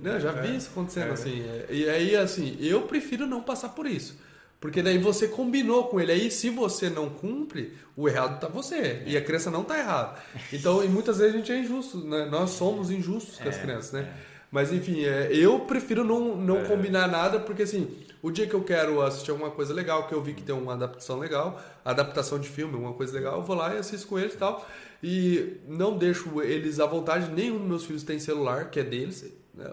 Não, 0.00 0.18
já 0.18 0.32
vi 0.32 0.56
isso 0.56 0.70
acontecendo 0.72 1.10
é. 1.10 1.12
assim. 1.12 1.42
É, 1.42 1.66
e 1.70 1.88
aí, 1.88 2.16
assim, 2.16 2.56
eu 2.58 2.82
prefiro 2.82 3.24
não 3.24 3.40
passar 3.40 3.68
por 3.68 3.86
isso. 3.86 4.18
Porque 4.58 4.82
daí 4.82 4.98
você 4.98 5.28
combinou 5.28 5.84
com 5.84 6.00
ele. 6.00 6.10
Aí, 6.10 6.28
se 6.32 6.50
você 6.50 6.90
não 6.90 7.08
cumpre, 7.08 7.72
o 7.96 8.08
errado 8.08 8.40
tá 8.40 8.48
você. 8.48 9.00
E 9.06 9.16
a 9.16 9.22
criança 9.22 9.52
não 9.52 9.62
tá 9.62 9.78
errada. 9.78 10.16
Então, 10.52 10.82
e 10.82 10.88
muitas 10.88 11.18
vezes 11.18 11.34
a 11.34 11.38
gente 11.38 11.52
é 11.52 11.58
injusto, 11.60 11.98
né? 11.98 12.24
Nós 12.24 12.50
somos 12.50 12.90
injustos 12.90 13.38
com 13.38 13.48
as 13.48 13.56
é, 13.56 13.60
crianças, 13.60 13.92
né? 13.92 14.12
É. 14.54 14.58
Mas 14.58 14.72
enfim, 14.72 15.04
é, 15.04 15.28
eu 15.32 15.60
prefiro 15.60 16.04
não, 16.04 16.36
não 16.36 16.58
é. 16.58 16.64
combinar 16.64 17.08
nada, 17.08 17.40
porque 17.40 17.64
assim, 17.64 17.90
o 18.22 18.30
dia 18.30 18.46
que 18.46 18.54
eu 18.54 18.62
quero 18.62 19.02
assistir 19.02 19.32
alguma 19.32 19.50
coisa 19.50 19.74
legal, 19.74 20.06
que 20.06 20.14
eu 20.14 20.22
vi 20.22 20.32
que 20.32 20.42
tem 20.42 20.54
uma 20.54 20.74
adaptação 20.74 21.18
legal, 21.18 21.60
adaptação 21.84 22.38
de 22.38 22.48
filme, 22.48 22.74
alguma 22.74 22.92
coisa 22.92 23.12
legal, 23.12 23.36
eu 23.36 23.42
vou 23.42 23.56
lá 23.56 23.74
e 23.74 23.78
assisto 23.78 24.06
com 24.06 24.18
eles 24.18 24.34
e 24.34 24.38
tal. 24.38 24.66
E 25.02 25.56
não 25.68 25.98
deixo 25.98 26.40
eles 26.40 26.78
à 26.78 26.86
vontade, 26.86 27.30
nenhum 27.30 27.58
dos 27.58 27.66
meus 27.66 27.84
filhos 27.84 28.02
tem 28.04 28.18
celular, 28.18 28.70
que 28.70 28.78
é 28.78 28.84
deles. 28.84 29.24
Né? 29.52 29.70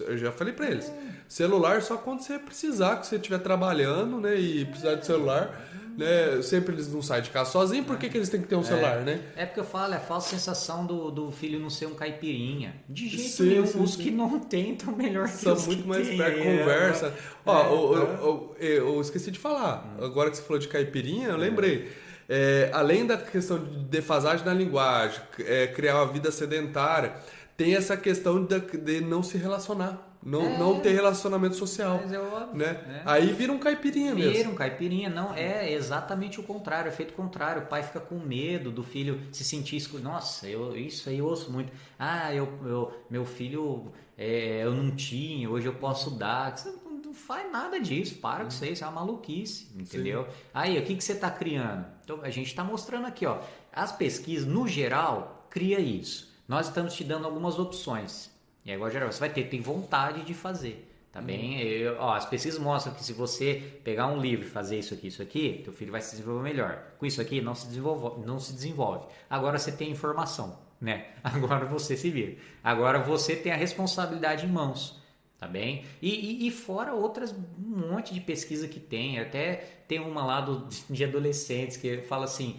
Eu 0.00 0.18
já 0.18 0.30
falei 0.30 0.52
para 0.52 0.70
eles. 0.70 0.92
Celular 1.28 1.80
só 1.80 1.96
quando 1.96 2.20
você 2.20 2.38
precisar, 2.38 2.96
que 2.96 3.06
você 3.06 3.16
estiver 3.16 3.38
trabalhando, 3.38 4.20
né? 4.20 4.38
E 4.38 4.64
precisar 4.66 4.94
de 4.96 5.06
celular 5.06 5.68
né? 5.96 6.42
Sempre 6.42 6.74
eles 6.74 6.92
não 6.92 7.02
saem 7.02 7.22
de 7.22 7.30
casa 7.30 7.50
sozinhos, 7.50 7.86
por 7.86 7.96
que, 7.96 8.08
que 8.08 8.16
eles 8.16 8.28
têm 8.28 8.40
que 8.40 8.48
ter 8.48 8.56
um 8.56 8.60
é, 8.60 8.64
celular, 8.64 9.00
né? 9.02 9.20
É 9.36 9.46
porque 9.46 9.60
eu 9.60 9.64
falo, 9.64 9.94
é 9.94 9.96
a 9.96 10.00
falsa 10.00 10.30
sensação 10.30 10.84
do, 10.84 11.10
do 11.10 11.30
filho 11.30 11.58
não 11.58 11.70
ser 11.70 11.86
um 11.86 11.94
caipirinha. 11.94 12.76
De 12.88 13.08
jeito 13.08 13.30
sim, 13.30 13.48
nenhum, 13.48 13.66
sim, 13.66 13.82
os 13.82 13.94
sim. 13.94 14.02
que 14.02 14.10
não 14.10 14.38
tem 14.40 14.72
estão 14.72 14.94
melhor 14.94 15.28
que 15.28 15.36
São 15.36 15.54
os 15.54 15.66
muito 15.66 15.82
que 15.82 15.88
mais 15.88 16.08
perto, 16.08 16.38
conversa. 16.38 17.06
É, 17.06 17.12
Ó, 17.46 17.62
é, 17.62 17.66
eu, 17.66 17.94
eu, 17.94 18.56
eu, 18.58 18.94
eu, 18.94 19.00
esqueci 19.00 19.30
de 19.30 19.38
falar, 19.38 19.96
hum. 19.98 20.04
agora 20.04 20.30
que 20.30 20.36
você 20.36 20.42
falou 20.42 20.58
de 20.58 20.68
caipirinha, 20.68 21.28
eu 21.28 21.36
lembrei. 21.36 21.90
É, 22.28 22.70
além 22.72 23.06
da 23.06 23.18
questão 23.18 23.58
de 23.58 23.84
defasagem 23.84 24.44
na 24.46 24.54
linguagem, 24.54 25.20
é, 25.40 25.66
criar 25.66 25.96
uma 25.96 26.12
vida 26.12 26.30
sedentária, 26.30 27.12
tem 27.56 27.74
essa 27.74 27.96
questão 27.96 28.44
de, 28.44 28.58
de 28.60 29.00
não 29.00 29.22
se 29.22 29.36
relacionar. 29.36 30.03
Não, 30.24 30.40
é, 30.40 30.58
não 30.58 30.80
ter 30.80 30.92
relacionamento 30.92 31.54
social. 31.54 32.00
Mas 32.02 32.12
é 32.12 32.18
óbvio, 32.18 32.56
né? 32.56 32.80
É. 32.88 33.02
Aí 33.04 33.32
vira 33.32 33.52
um 33.52 33.58
caipirinha 33.58 34.14
vira 34.14 34.28
mesmo. 34.28 34.38
Vira 34.38 34.48
um 34.48 34.54
caipirinha, 34.54 35.10
não. 35.10 35.34
É 35.34 35.70
exatamente 35.70 36.40
o 36.40 36.42
contrário, 36.42 36.88
é 36.88 36.92
feito 36.92 37.12
contrário. 37.12 37.62
O 37.62 37.66
pai 37.66 37.82
fica 37.82 38.00
com 38.00 38.18
medo 38.18 38.70
do 38.70 38.82
filho 38.82 39.20
se 39.30 39.44
sentir 39.44 39.76
excluído. 39.76 40.08
Nossa, 40.08 40.48
eu, 40.48 40.74
isso 40.76 41.10
aí 41.10 41.18
eu 41.18 41.26
ouço 41.26 41.52
muito. 41.52 41.70
Ah, 41.98 42.34
eu, 42.34 42.48
eu 42.64 42.92
meu 43.10 43.26
filho 43.26 43.92
é, 44.16 44.64
eu 44.64 44.72
não 44.72 44.90
tinha, 44.92 45.48
hoje 45.50 45.66
eu 45.66 45.74
posso 45.74 46.10
dar. 46.10 46.56
Você 46.56 46.70
não 46.70 47.12
faz 47.14 47.50
nada 47.50 47.78
disso, 47.78 48.16
para 48.16 48.42
com 48.42 48.48
isso 48.48 48.64
aí, 48.64 48.72
isso 48.72 48.84
é 48.84 48.86
uma 48.86 49.00
maluquice, 49.00 49.68
entendeu? 49.74 50.24
Sim. 50.24 50.30
Aí, 50.52 50.78
o 50.78 50.82
que, 50.82 50.96
que 50.96 51.04
você 51.04 51.12
está 51.12 51.30
criando? 51.30 51.86
Então, 52.02 52.20
a 52.22 52.30
gente 52.30 52.48
está 52.48 52.64
mostrando 52.64 53.06
aqui, 53.06 53.24
ó. 53.24 53.38
As 53.72 53.92
pesquisas, 53.92 54.46
no 54.46 54.66
geral, 54.66 55.46
cria 55.48 55.78
isso. 55.78 56.34
Nós 56.46 56.66
estamos 56.66 56.94
te 56.94 57.04
dando 57.04 57.24
algumas 57.24 57.58
opções 57.58 58.33
e 58.64 58.72
agora, 58.72 58.92
geral, 58.92 59.12
você 59.12 59.20
vai 59.20 59.28
ter, 59.28 59.44
tem 59.44 59.60
vontade 59.60 60.22
de 60.22 60.32
fazer. 60.32 60.90
Tá 61.12 61.20
uhum. 61.20 61.26
bem? 61.26 61.60
Eu, 61.60 61.96
ó, 62.00 62.14
as 62.14 62.26
pesquisas 62.26 62.58
mostram 62.58 62.92
que 62.92 63.04
se 63.04 63.12
você 63.12 63.78
pegar 63.84 64.08
um 64.08 64.18
livro 64.20 64.46
e 64.46 64.48
fazer 64.48 64.78
isso 64.78 64.94
aqui, 64.94 65.06
isso 65.06 65.22
aqui, 65.22 65.60
teu 65.62 65.72
filho 65.72 65.92
vai 65.92 66.00
se 66.00 66.12
desenvolver 66.12 66.42
melhor. 66.42 66.82
Com 66.98 67.06
isso 67.06 67.20
aqui 67.20 67.40
não 67.40 67.54
se 67.54 67.68
desenvolve, 67.68 68.26
não 68.26 68.40
se 68.40 68.52
desenvolve. 68.52 69.06
Agora 69.30 69.56
você 69.56 69.70
tem 69.70 69.92
informação, 69.92 70.58
né? 70.80 71.06
Agora 71.22 71.66
você 71.66 71.96
se 71.96 72.10
vira. 72.10 72.36
Agora 72.64 72.98
você 72.98 73.36
tem 73.36 73.52
a 73.52 73.56
responsabilidade 73.56 74.44
em 74.44 74.48
mãos, 74.48 75.00
tá 75.38 75.46
bem? 75.46 75.84
E, 76.02 76.08
e, 76.08 76.48
e 76.48 76.50
fora 76.50 76.94
outras 76.94 77.32
um 77.32 77.92
monte 77.92 78.12
de 78.12 78.20
pesquisa 78.20 78.66
que 78.66 78.80
tem, 78.80 79.20
até 79.20 79.82
tem 79.86 80.00
uma 80.00 80.24
lá 80.24 80.40
do, 80.40 80.66
de 80.90 81.04
adolescentes 81.04 81.76
que 81.76 81.98
fala 81.98 82.24
assim, 82.24 82.58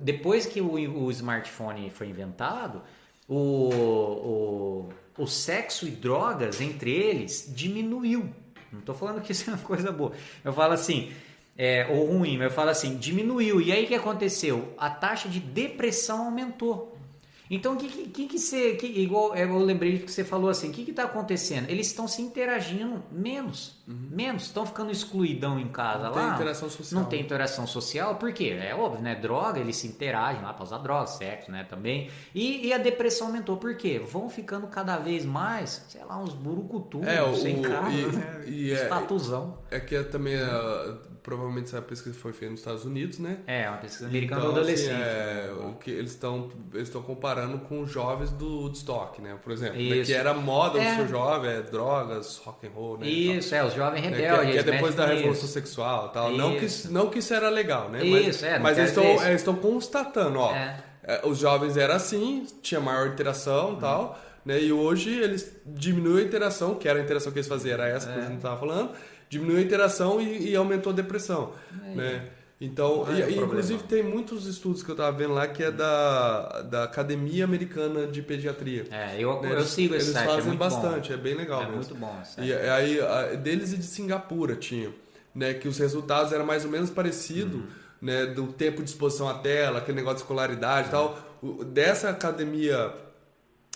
depois 0.00 0.46
que 0.46 0.60
o, 0.60 0.72
o 0.72 1.10
smartphone 1.10 1.90
foi 1.90 2.08
inventado, 2.08 2.80
o, 3.28 3.68
o 3.74 4.88
o 5.20 5.26
sexo 5.26 5.86
e 5.86 5.90
drogas 5.90 6.60
entre 6.60 6.90
eles 6.90 7.52
diminuiu. 7.54 8.28
Não 8.72 8.80
estou 8.80 8.94
falando 8.94 9.20
que 9.20 9.32
isso 9.32 9.50
é 9.50 9.54
uma 9.54 9.62
coisa 9.62 9.92
boa. 9.92 10.12
Eu 10.44 10.52
falo 10.52 10.72
assim, 10.72 11.12
é, 11.56 11.86
ou 11.90 12.06
ruim, 12.06 12.38
mas 12.38 12.46
eu 12.46 12.50
falo 12.50 12.70
assim, 12.70 12.96
diminuiu. 12.96 13.60
E 13.60 13.72
aí 13.72 13.84
o 13.84 13.88
que 13.88 13.94
aconteceu? 13.94 14.72
A 14.78 14.88
taxa 14.88 15.28
de 15.28 15.40
depressão 15.40 16.24
aumentou. 16.24 16.96
Então, 17.52 17.74
o 17.74 17.76
que, 17.76 17.88
que, 17.88 18.26
que, 18.28 18.38
você. 18.38 18.74
Que, 18.74 18.86
igual 18.86 19.34
eu 19.34 19.58
lembrei 19.58 19.98
que 19.98 20.10
você 20.10 20.22
falou 20.22 20.48
assim: 20.48 20.70
o 20.70 20.72
que 20.72 20.88
está 20.88 21.02
acontecendo? 21.02 21.68
Eles 21.68 21.88
estão 21.88 22.06
se 22.06 22.22
interagindo 22.22 23.02
menos. 23.10 23.82
Uhum. 23.88 24.08
Menos. 24.08 24.44
Estão 24.44 24.64
ficando 24.64 24.92
excluidão 24.92 25.58
em 25.58 25.66
casa 25.66 26.04
não 26.04 26.14
lá. 26.14 26.22
Não 26.22 26.26
tem 26.28 26.34
interação 26.36 26.70
social. 26.70 27.02
Não 27.02 27.08
tem 27.08 27.20
interação 27.20 27.66
social, 27.66 28.14
por 28.14 28.32
quê? 28.32 28.56
É 28.62 28.72
óbvio, 28.72 29.02
né? 29.02 29.16
Droga, 29.16 29.58
eles 29.58 29.76
se 29.76 29.88
interagem 29.88 30.40
lá 30.42 30.52
para 30.52 30.62
usar 30.62 30.78
droga, 30.78 31.08
sexo, 31.08 31.50
né? 31.50 31.64
Também. 31.68 32.08
E, 32.32 32.68
e, 32.68 32.72
a 32.72 32.78
depressão 32.78 33.26
aumentou, 33.26 33.56
por 33.56 33.74
quê? 33.76 33.98
Vão 33.98 34.30
ficando 34.30 34.68
cada 34.68 34.96
vez 34.98 35.24
mais, 35.24 35.84
sei 35.88 36.04
lá, 36.04 36.16
uns 36.18 36.32
burucutu, 36.32 37.02
é, 37.02 37.34
sem 37.34 37.60
casa, 37.60 37.90
e, 37.90 38.06
né? 38.12 38.44
E 38.46 38.70
é, 38.70 38.74
Estatuzão. 38.74 39.58
É 39.72 39.80
que 39.80 39.96
é 39.96 40.04
também. 40.04 40.36
Uh, 40.36 41.09
provavelmente 41.22 41.66
essa 41.66 41.82
pesquisa 41.82 42.16
foi 42.18 42.32
feita 42.32 42.52
nos 42.52 42.60
Estados 42.60 42.84
Unidos, 42.84 43.18
né? 43.18 43.38
É, 43.46 43.68
uma 43.68 43.78
pesquisa 43.78 44.06
americana 44.06 44.40
então, 44.40 44.52
do 44.52 44.60
adolescente. 44.60 44.90
Assim, 44.90 45.02
é, 45.02 45.52
o 45.66 45.74
que 45.74 45.90
eles 45.90 46.12
estão 46.12 46.48
eles 46.72 46.88
estão 46.88 47.02
comparando 47.02 47.58
com 47.58 47.82
os 47.82 47.90
jovens 47.90 48.30
do 48.30 48.62
Woodstock, 48.62 49.20
né? 49.20 49.36
Por 49.42 49.52
exemplo, 49.52 49.80
né? 49.80 50.02
que 50.02 50.12
era 50.12 50.32
moda 50.34 50.80
é. 50.80 50.96
ser 50.96 51.08
jovem, 51.08 51.50
é, 51.50 51.62
drogas, 51.62 52.38
rock 52.38 52.66
and 52.66 52.70
roll, 52.70 52.98
né? 52.98 53.08
Isso, 53.08 53.54
é, 53.54 53.64
os 53.64 53.74
jovens 53.74 54.00
rebeldes. 54.00 54.30
Né? 54.30 54.46
Que, 54.46 54.52
que 54.52 54.58
é 54.58 54.62
depois 54.62 54.94
da 54.94 55.06
revolução 55.06 55.44
isso. 55.44 55.52
sexual, 55.52 56.08
tal. 56.08 56.32
Não 56.32 56.56
que 56.56 56.66
não 56.88 57.10
que 57.10 57.18
isso 57.18 57.34
era 57.34 57.48
legal, 57.48 57.90
né? 57.90 58.02
Mas, 58.02 58.26
isso, 58.26 58.46
é. 58.46 58.58
Mas 58.58 58.78
eles 58.78 58.90
estão 58.90 59.04
eles 59.04 59.40
estão 59.40 59.54
constatando, 59.54 60.38
ó. 60.38 60.54
É. 60.54 60.82
é. 61.04 61.20
Os 61.24 61.38
jovens 61.38 61.76
eram 61.76 61.94
assim, 61.94 62.46
tinha 62.62 62.80
maior 62.80 63.08
interação, 63.08 63.72
hum. 63.72 63.78
tal. 63.78 64.18
Né? 64.42 64.58
E 64.62 64.72
hoje 64.72 65.10
eles 65.10 65.54
diminuem 65.66 66.24
a 66.24 66.26
interação, 66.26 66.74
que 66.74 66.88
era 66.88 66.98
a 66.98 67.02
interação 67.02 67.30
que 67.30 67.38
eles 67.38 67.48
faziam, 67.48 67.74
era 67.74 67.86
essa 67.88 68.10
que 68.10 68.18
a 68.18 68.22
gente 68.22 68.36
estava 68.36 68.58
falando 68.58 68.90
diminuiu 69.30 69.58
a 69.58 69.62
interação 69.62 70.20
e, 70.20 70.50
e 70.50 70.56
aumentou 70.56 70.92
a 70.92 70.94
depressão, 70.96 71.54
é. 71.86 71.94
né? 71.94 72.22
Então, 72.60 73.06
Não 73.06 73.14
é 73.14 73.30
e- 73.30 73.38
inclusive 73.38 73.84
tem 73.84 74.02
muitos 74.02 74.44
estudos 74.46 74.82
que 74.82 74.90
eu 74.90 74.94
tava 74.94 75.16
vendo 75.16 75.32
lá 75.32 75.48
que 75.48 75.62
é 75.62 75.70
da, 75.70 76.60
da 76.60 76.84
Academia 76.84 77.42
Americana 77.42 78.06
de 78.06 78.20
Pediatria. 78.20 78.84
É, 78.90 79.16
eu, 79.18 79.40
né? 79.40 79.52
eu 79.54 79.62
sigo 79.64 79.94
esse 79.94 80.08
Eles 80.08 80.12
site, 80.12 80.26
é 80.26 80.28
fazem 80.30 80.46
muito 80.48 80.58
bastante, 80.58 81.10
é 81.10 81.16
bem 81.16 81.32
bom. 81.32 81.40
legal 81.40 81.60
É 81.62 81.64
mesmo. 81.64 81.76
muito 81.76 81.94
bom 81.94 82.18
esse 82.22 82.34
site. 82.34 82.48
E 82.48 82.52
aí, 82.52 83.00
a- 83.00 83.34
deles 83.34 83.72
e 83.72 83.78
de 83.78 83.84
Singapura 83.84 84.56
tinha, 84.56 84.90
né? 85.34 85.54
Que 85.54 85.68
os 85.68 85.78
resultados 85.78 86.34
eram 86.34 86.44
mais 86.44 86.66
ou 86.66 86.70
menos 86.70 86.90
parecidos, 86.90 87.60
Uhum. 87.62 87.66
né? 88.02 88.26
Do 88.26 88.48
tempo 88.48 88.82
de 88.82 88.90
exposição 88.90 89.26
à 89.26 89.34
tela, 89.38 89.78
aquele 89.78 89.96
negócio 89.96 90.16
de 90.18 90.22
escolaridade 90.24 90.88
e 90.88 90.90
tal. 90.90 91.18
O- 91.42 91.64
Dessa 91.64 92.10
academia 92.10 92.92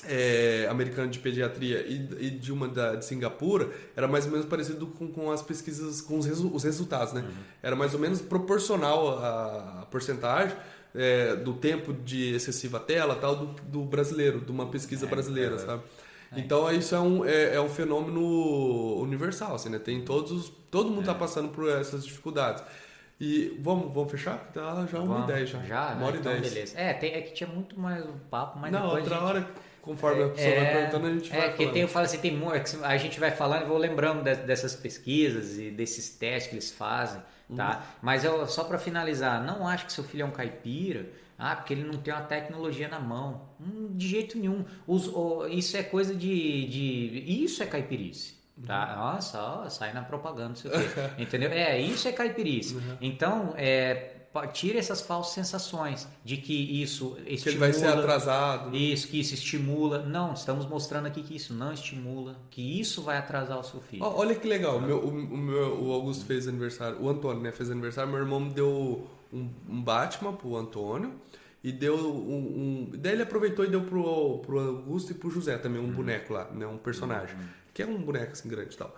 é, 0.09 0.67
americana 0.71 1.09
de 1.09 1.19
pediatria 1.19 1.81
e, 1.87 2.27
e 2.27 2.31
de 2.31 2.53
uma 2.53 2.69
da, 2.69 2.95
de 2.97 3.05
Singapura, 3.05 3.71
era 3.97 4.07
mais 4.09 4.25
ou 4.27 4.33
menos 4.33 4.47
parecido 4.47 4.87
com, 4.87 5.09
com 5.09 5.31
as 5.31 5.43
pesquisas, 5.43 6.01
com 6.01 6.19
os, 6.19 6.27
resu- 6.27 6.51
os 6.55 6.63
resultados, 6.65 7.13
né? 7.13 7.21
Uhum. 7.23 7.35
Era 7.63 7.75
mais 7.77 7.95
ou 7.95 8.01
menos 8.01 8.21
proporcional 8.21 9.19
a, 9.19 9.81
a 9.83 9.87
porcentagem 9.87 10.57
é, 10.95 11.35
do 11.37 11.55
tempo 11.55 11.93
de 11.93 12.35
excessiva 12.35 12.79
tela 12.79 13.17
tal 13.17 13.35
do, 13.37 13.47
do 13.65 13.85
brasileiro, 13.85 14.41
de 14.41 14.51
uma 14.53 14.67
pesquisa 14.67 15.07
É, 15.07 15.09
brasileira, 15.09 15.57
é. 15.57 15.59
sabe? 15.59 15.83
Então 16.37 16.71
isso 16.73 16.95
é 16.95 17.01
um, 17.01 17.25
é, 17.25 17.55
é 17.55 17.61
um 17.61 17.69
fenômeno 17.69 18.21
universal, 19.01 19.55
assim, 19.55 19.69
né? 19.69 19.79
Tem 19.79 20.01
todos 20.05 20.33
os, 20.33 20.53
todo 20.71 20.91
mundo 20.91 21.03
É. 21.03 21.07
tá 21.07 21.15
passando 21.15 21.49
por 21.51 21.69
essas 21.69 22.05
dificuldades. 22.05 22.63
E 23.21 23.57
vamos, 23.63 23.95
vamos 23.95 24.11
fechar? 24.11 24.51
Tá 24.53 24.85
já 24.91 24.99
uma 24.99 25.15
Vamos, 25.15 25.31
ideia 25.31 25.47
já. 25.47 25.61
Já, 25.63 25.87
uma 25.91 25.95
né? 25.95 26.07
hora 26.07 26.17
então, 26.17 26.33
e 26.33 26.41
dez. 26.41 26.53
beleza. 26.53 26.79
É, 26.79 26.93
tem, 26.95 27.13
é 27.13 27.21
que 27.23 27.33
tinha 27.33 27.49
muito 27.49 27.79
mais 27.79 28.05
um 28.05 28.19
papo, 28.29 28.59
mas 28.59 28.73
Na 28.73 28.81
depois 28.81 29.03
outra 29.05 29.15
gente... 29.17 29.25
hora, 29.25 29.49
conforme 29.85 30.23
a 30.25 30.29
pessoa 30.29 30.55
vai 30.55 30.73
perguntando, 30.73 31.07
a 31.07 31.13
gente 31.13 31.33
é, 31.33 31.37
vai 31.37 31.49
porque 31.49 31.63
falando. 31.65 31.73
tem, 31.75 31.83
eu 31.83 31.89
falo 31.89 32.05
assim, 32.07 32.19
tem 32.19 32.43
é 32.83 32.87
a 32.87 32.97
gente 32.97 33.21
vai 33.21 33.31
falando 33.31 33.63
e 33.63 33.67
vou 33.67 33.79
lembrando 33.79 34.23
de- 34.23 34.35
dessas 34.37 34.75
pesquisas 34.75 35.59
e 35.59 35.71
desses 35.71 36.09
testes 36.11 36.49
que 36.49 36.55
eles 36.55 36.71
fazem, 36.71 37.21
tá? 37.55 37.77
Uhum. 37.77 37.83
Mas 38.03 38.25
eu, 38.25 38.47
só 38.47 38.65
para 38.65 38.79
finalizar, 38.79 39.45
não 39.45 39.67
acho 39.69 39.87
que 39.87 39.93
seu 39.93 40.03
filho 40.05 40.23
é 40.23 40.25
um 40.25 40.31
caipira, 40.31 41.07
ah, 41.39 41.57
porque 41.57 41.75
ele 41.75 41.83
não 41.85 41.99
tem 41.99 42.15
uma 42.15 42.23
tecnologia 42.23 42.89
na 42.89 42.99
mão. 43.01 43.43
Hum, 43.61 43.89
de 43.93 44.09
jeito 44.09 44.39
nenhum. 44.39 44.65
Os- 44.87 45.09
o- 45.09 45.47
isso 45.49 45.77
é 45.77 45.83
coisa 45.83 46.15
de, 46.15 46.67
de... 46.69 47.45
Isso 47.45 47.63
é 47.63 47.67
caipirice. 47.67 48.35
Tá? 48.65 48.91
Uhum. 48.91 48.97
Nossa, 49.15 49.43
ó, 49.43 49.69
sai 49.69 49.93
na 49.93 50.03
propaganda, 50.03 50.51
não 50.51 50.55
sei 50.57 50.71
o 50.71 50.75
quê. 50.75 50.81
Entendeu? 51.19 51.51
É, 51.51 51.77
isso 51.81 52.07
é 52.07 52.13
caipirice. 52.13 52.77
Uhum. 52.77 52.97
Então, 53.01 53.53
é, 53.57 54.14
tira 54.53 54.79
essas 54.79 55.01
falsas 55.01 55.33
sensações 55.35 56.09
de 56.25 56.37
que 56.37 56.83
isso 56.83 57.17
estimula... 57.27 57.39
Que 57.43 57.49
ele 57.51 57.59
vai 57.59 57.73
ser 57.73 57.87
atrasado. 57.87 58.77
Isso, 58.77 59.09
que 59.09 59.21
isso 59.21 59.35
estimula. 59.35 60.01
Não, 60.05 60.33
estamos 60.35 60.67
mostrando 60.67 61.07
aqui 61.07 61.23
que 61.23 61.37
isso 61.37 61.55
não 61.55 61.73
estimula, 61.73 62.37
que 62.51 62.81
isso 62.81 63.03
vai 63.03 63.17
atrasar 63.19 63.59
o 63.59 63.63
seu 63.65 63.81
filho. 63.81 64.03
Olha 64.05 64.35
que 64.35 64.47
legal, 64.49 64.79
o, 64.79 64.81
meu, 64.83 64.99
o, 64.99 65.09
o 65.09 65.37
meu- 65.37 65.83
o 65.85 65.93
Augusto 65.93 66.25
fez 66.25 66.49
aniversário, 66.49 67.01
o 67.01 67.09
Antônio 67.09 67.43
né, 67.43 67.53
fez 67.53 67.71
aniversário, 67.71 68.11
meu 68.11 68.21
irmão 68.21 68.41
me 68.41 68.51
deu 68.53 69.07
um, 69.33 69.49
um 69.69 69.83
Batman 69.83 70.33
pro 70.33 70.57
Antônio 70.57 71.13
e 71.63 71.71
deu 71.73 71.97
um, 71.97 72.91
um- 72.93 72.93
Daí 72.99 73.13
ele 73.13 73.23
aproveitou 73.23 73.65
e 73.65 73.69
deu 73.69 73.83
pro, 73.83 74.39
pro 74.41 74.59
Augusto 74.59 75.13
e 75.13 75.15
pro 75.15 75.31
José 75.31 75.57
também, 75.59 75.81
um 75.81 75.91
boneco 75.93 76.33
lá, 76.33 76.45
né, 76.53 76.67
um 76.67 76.77
personagem, 76.77 77.37
que 77.73 77.83
é 77.83 77.87
um 77.87 77.99
boneco 78.03 78.33
assim 78.33 78.49
grande 78.49 78.75
e 78.75 78.79
tal. 78.79 78.95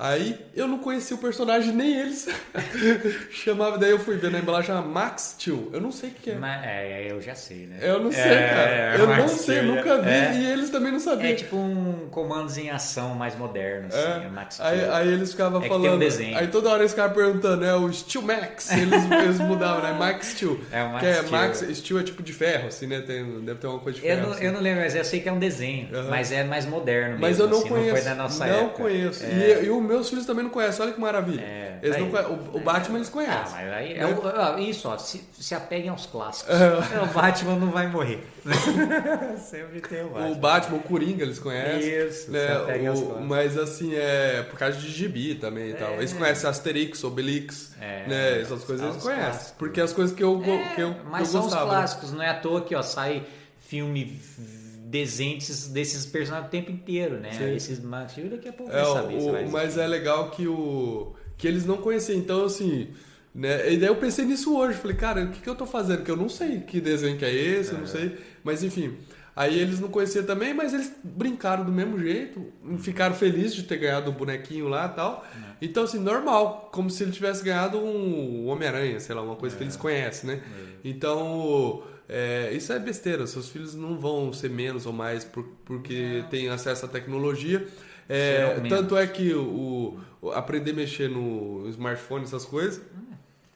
Aí 0.00 0.38
eu 0.54 0.68
não 0.68 0.78
conhecia 0.78 1.16
o 1.16 1.18
personagem, 1.18 1.74
nem 1.74 1.92
eles. 1.98 2.28
Chamava, 3.30 3.76
daí 3.78 3.90
eu 3.90 3.98
fui 3.98 4.16
ver 4.16 4.30
na 4.30 4.38
embalagem 4.38 4.72
Max 4.82 5.34
Steel. 5.36 5.70
Eu 5.72 5.80
não 5.80 5.90
sei 5.90 6.10
o 6.10 6.12
que 6.12 6.30
é. 6.30 6.34
Mas, 6.36 6.64
é, 6.64 7.10
eu 7.10 7.20
já 7.20 7.34
sei, 7.34 7.66
né? 7.66 7.78
Eu 7.82 8.00
não 8.00 8.12
sei, 8.12 8.20
É, 8.22 8.48
cara. 8.48 8.96
Eu 9.02 9.06
mas 9.08 9.18
não 9.18 9.28
sei, 9.28 9.58
eu 9.58 9.62
eu- 9.64 9.74
nunca 9.74 9.98
vi 10.00 10.10
é. 10.10 10.34
e 10.34 10.46
eles 10.52 10.70
também 10.70 10.92
não 10.92 11.00
sabiam. 11.00 11.28
É 11.30 11.34
tipo 11.34 11.56
um 11.56 12.08
comandos 12.12 12.56
em 12.56 12.70
ação 12.70 13.14
mais 13.14 13.36
moderno, 13.36 13.88
assim, 13.88 13.98
É. 13.98 14.26
é 14.26 14.28
Max 14.28 14.60
Aí, 14.60 14.78
Steel. 14.78 14.94
aí 14.94 15.12
eles 15.12 15.30
ficavam 15.32 15.62
É 15.62 15.64
um 15.64 15.68
falando. 15.68 15.98
desenho. 15.98 16.38
Aí 16.38 16.46
toda 16.46 16.68
hora 16.70 16.80
eles 16.82 16.92
ficavam 16.92 17.16
perguntando, 17.16 17.64
é 17.64 17.74
o 17.74 17.92
Steel 17.92 18.22
Max. 18.24 18.70
Eles, 18.72 19.10
eles 19.10 19.40
mudavam, 19.40 19.82
né? 19.82 19.98
Max 19.98 20.26
Steel. 20.28 20.60
É 20.70 20.82
o 20.84 20.90
Max 20.92 21.00
que 21.00 21.06
é 21.06 21.14
Steel. 21.14 21.30
Max 21.30 21.58
Steel 21.74 22.00
é 22.00 22.02
tipo 22.04 22.22
de 22.22 22.32
ferro, 22.32 22.68
assim, 22.68 22.86
né? 22.86 23.00
Tem, 23.00 23.40
deve 23.40 23.58
ter 23.58 23.66
uma 23.66 23.80
coisa 23.80 23.98
de 23.98 24.06
Eu 24.06 24.14
ferro. 24.14 24.26
não, 24.28 24.34
assim. 24.34 24.44
eu 24.44 24.52
não 24.52 24.60
lembro, 24.60 24.82
mas 24.82 24.94
eu 24.94 25.04
sei 25.04 25.20
que 25.20 25.28
é 25.28 25.32
um 25.32 25.38
desenho, 25.40 25.88
Aham. 25.92 26.08
mas 26.10 26.30
é 26.30 26.44
mais 26.44 26.66
moderno 26.66 27.10
mesmo. 27.18 27.20
Mas 27.22 27.38
eu 27.40 27.48
não 27.48 27.58
assim, 27.58 27.68
conheço. 27.68 27.88
Não 27.88 27.96
foi 27.96 28.04
da 28.04 28.14
nossa 28.14 28.46
não 28.46 28.54
época. 28.60 28.82
conheço. 28.82 29.24
É. 29.24 29.28
E, 29.62 29.66
e 29.66 29.70
os 29.70 29.87
meus 29.88 30.08
filhos 30.08 30.24
também 30.26 30.44
não 30.44 30.50
conhecem. 30.50 30.82
Olha 30.84 30.92
que 30.92 31.00
maravilha. 31.00 31.40
É. 31.40 31.78
Eles 31.82 31.96
não 31.98 32.06
o, 32.08 32.56
o 32.56 32.60
Batman 32.60 32.98
eles 32.98 33.08
Ah, 33.08 33.12
conhecem. 33.12 33.54
mas 33.54 33.72
aí 33.72 33.92
é 33.94 33.98
Né? 34.04 34.06
o- 34.06 34.28
ah, 34.28 34.60
isso, 34.60 34.88
ó, 34.88 34.98
se, 34.98 35.22
se 35.32 35.54
apeguem 35.54 35.88
aos 35.90 36.06
clássicos. 36.06 36.52
É, 36.54 37.00
o 37.02 37.06
Batman 37.06 37.56
não 37.56 37.70
vai 37.70 37.86
morrer. 37.88 38.26
Sempre 39.38 39.80
tem 39.80 40.02
o 40.04 40.08
Batman. 40.10 40.30
O 40.30 40.34
Batman, 40.36 40.76
o 40.78 40.80
Coringa, 40.82 41.22
eles 41.22 41.38
conhecem. 41.38 42.06
Isso, 42.08 42.30
né? 42.30 42.46
se 42.46 42.52
apeguem 42.52 42.86
aos 42.88 43.00
O- 43.00 43.20
mas 43.20 43.56
assim, 43.58 43.94
é 43.94 44.42
por 44.48 44.58
causa 44.58 44.76
de 44.78 44.88
gibi 44.90 45.34
também 45.36 45.70
e 45.70 45.74
tal. 45.74 45.94
Eles 45.94 46.12
conhecem 46.12 46.48
Asterix, 46.48 47.02
Obelix, 47.04 47.72
É, 47.80 48.06
né? 48.06 48.40
Essas 48.42 48.64
coisas 48.64 48.78
são 48.80 48.88
eles 48.88 48.96
os 48.96 49.02
conhecem. 49.02 49.24
clássicos. 49.30 49.54
Porque 49.58 49.80
as 49.80 49.92
coisas 49.92 50.14
que 50.16 50.22
eu, 50.22 50.38
go- 50.38 50.50
É, 50.50 50.74
que 50.74 50.80
eu, 50.80 50.96
mas 51.10 51.20
eu 51.20 51.26
são 51.26 51.42
gostava. 51.42 51.64
os 51.64 51.70
né? 51.70 51.76
clássicos, 51.78 52.12
não 52.12 52.22
é 52.22 52.28
à 52.30 52.34
toa 52.34 52.60
que 52.62 52.74
ó, 52.74 52.82
sai 52.82 53.22
filme 53.66 54.20
desenho 54.88 55.36
desses, 55.36 56.06
personagens 56.06 56.48
o 56.48 56.50
tempo 56.50 56.70
inteiro, 56.70 57.18
né? 57.20 57.30
Sim. 57.32 57.54
Esses 57.54 57.78
Steel 58.08 58.30
daqui 58.30 58.48
a 58.48 58.52
pouco 58.52 58.72
É, 58.72 58.82
vai 58.82 58.92
saber 58.92 59.14
o- 59.16 59.30
vai 59.32 59.46
mas 59.48 59.76
é 59.78 59.86
legal 59.86 60.30
que 60.30 60.46
o 60.46 61.12
que 61.36 61.46
eles 61.46 61.64
não 61.64 61.76
conheciam, 61.76 62.18
então 62.18 62.44
assim, 62.44 62.88
né? 63.34 63.72
E 63.72 63.76
daí 63.76 63.88
eu 63.88 63.96
pensei 63.96 64.24
nisso 64.24 64.56
hoje, 64.56 64.76
falei, 64.78 64.96
cara, 64.96 65.24
o 65.24 65.30
que, 65.30 65.40
que 65.40 65.48
eu 65.48 65.54
tô 65.54 65.66
fazendo? 65.66 66.02
Que 66.02 66.10
eu 66.10 66.16
não 66.16 66.28
sei 66.28 66.60
que 66.60 66.80
desenho 66.80 67.16
que 67.16 67.24
é 67.24 67.32
esse, 67.32 67.72
eu 67.72 67.78
não 67.78 67.86
sei, 67.86 68.16
mas 68.42 68.62
enfim. 68.64 68.96
Aí 69.36 69.56
eles 69.56 69.78
não 69.78 69.88
conheciam 69.88 70.24
também, 70.24 70.52
mas 70.52 70.74
eles 70.74 70.90
brincaram 71.04 71.64
do 71.64 71.70
mesmo 71.70 71.96
jeito, 71.96 72.44
ficaram 72.80 73.14
felizes 73.14 73.54
de 73.54 73.62
ter 73.62 73.76
ganhado 73.76 74.10
o 74.10 74.12
bonequinho 74.12 74.66
lá 74.66 74.86
e 74.86 74.96
tal. 74.96 75.24
Então, 75.62 75.84
assim, 75.84 76.00
normal, 76.00 76.68
como 76.72 76.90
se 76.90 77.04
ele 77.04 77.12
tivesse 77.12 77.44
ganhado 77.44 77.78
um 77.78 78.48
Homem-Aranha, 78.48 78.98
sei 78.98 79.14
lá, 79.14 79.22
uma 79.22 79.36
coisa 79.36 79.54
que 79.56 79.62
eles 79.62 79.76
conhecem, 79.76 80.28
né? 80.30 80.42
Então, 80.84 81.82
é, 82.08 82.50
isso 82.52 82.72
é 82.72 82.78
besteira, 82.78 83.26
seus 83.26 83.48
filhos 83.48 83.74
não 83.74 83.98
vão 83.98 84.32
ser 84.32 84.48
menos 84.50 84.86
ou 84.86 84.92
mais 84.92 85.24
por- 85.24 85.46
porque 85.64 86.24
têm 86.30 86.48
acesso 86.48 86.86
à 86.86 86.88
tecnologia. 86.88 87.66
É, 88.08 88.58
tanto 88.68 88.96
é 88.96 89.06
que 89.06 89.34
o, 89.34 89.98
o- 90.22 90.30
aprender 90.32 90.70
a 90.70 90.74
mexer 90.74 91.10
no 91.10 91.68
smartphone, 91.68 92.24
essas 92.24 92.44
coisas, 92.46 92.80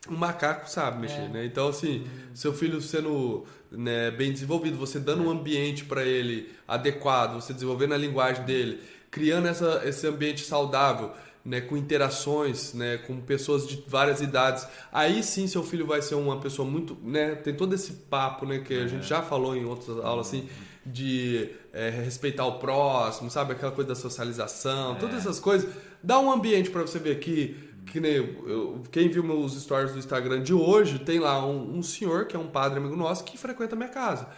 o 0.08 0.12
macaco 0.12 0.68
sabe 0.68 1.00
mexer, 1.00 1.22
É. 1.22 1.28
né? 1.28 1.44
Então, 1.46 1.68
assim, 1.68 2.04
seu 2.34 2.52
filho 2.52 2.80
sendo 2.80 3.44
né, 3.70 4.10
bem 4.10 4.30
desenvolvido, 4.32 4.76
você 4.76 4.98
dando 5.00 5.22
um 5.22 5.30
ambiente 5.30 5.84
para 5.84 6.04
ele 6.04 6.50
adequado, 6.68 7.34
você 7.40 7.54
desenvolvendo 7.54 7.94
a 7.94 7.96
linguagem 7.96 8.44
dele, 8.44 8.80
criando 9.10 9.46
essa, 9.48 9.80
esse 9.86 10.06
ambiente 10.06 10.44
saudável, 10.44 11.12
né, 11.44 11.60
com 11.60 11.76
interações, 11.76 12.72
né, 12.74 12.98
com 12.98 13.20
pessoas 13.20 13.66
de 13.66 13.82
várias 13.88 14.20
idades, 14.20 14.66
aí 14.92 15.22
sim 15.22 15.46
seu 15.46 15.62
filho 15.62 15.86
vai 15.86 16.00
ser 16.00 16.14
uma 16.14 16.38
pessoa 16.40 16.68
muito, 16.68 16.96
né, 17.02 17.34
tem 17.34 17.54
todo 17.54 17.74
esse 17.74 17.92
papo, 17.92 18.46
né, 18.46 18.60
que 18.60 18.74
a 18.74 18.86
gente 18.86 19.06
já 19.06 19.22
falou 19.22 19.56
em 19.56 19.64
outras 19.64 19.98
aulas, 20.04 20.28
assim, 20.28 20.48
de 20.86 21.50
é, 21.72 21.90
respeitar 21.90 22.44
o 22.46 22.58
próximo, 22.58 23.30
sabe, 23.30 23.52
aquela 23.52 23.72
coisa 23.72 23.88
da 23.88 23.94
socialização, 23.94 24.94
todas 24.96 25.16
essas 25.16 25.40
coisas, 25.40 25.68
dá 26.02 26.18
um 26.18 26.30
ambiente 26.30 26.70
para 26.70 26.82
você 26.82 26.98
ver 26.98 27.18
que 27.18 27.70
que 27.84 27.98
nem 27.98 28.14
eu- 28.14 28.80
quem 28.92 29.08
viu 29.08 29.24
meus 29.24 29.60
stories 29.60 29.90
do 29.92 29.98
Instagram 29.98 30.40
de 30.40 30.54
hoje, 30.54 31.00
tem 31.00 31.18
lá 31.18 31.44
um, 31.44 31.78
um 31.78 31.82
senhor 31.82 32.26
que 32.26 32.36
é 32.36 32.38
um 32.38 32.46
padre 32.46 32.78
amigo 32.78 32.94
nosso 32.94 33.24
que 33.24 33.36
frequenta 33.36 33.74
a 33.74 33.76
minha 33.76 33.88
casa. 33.88 34.28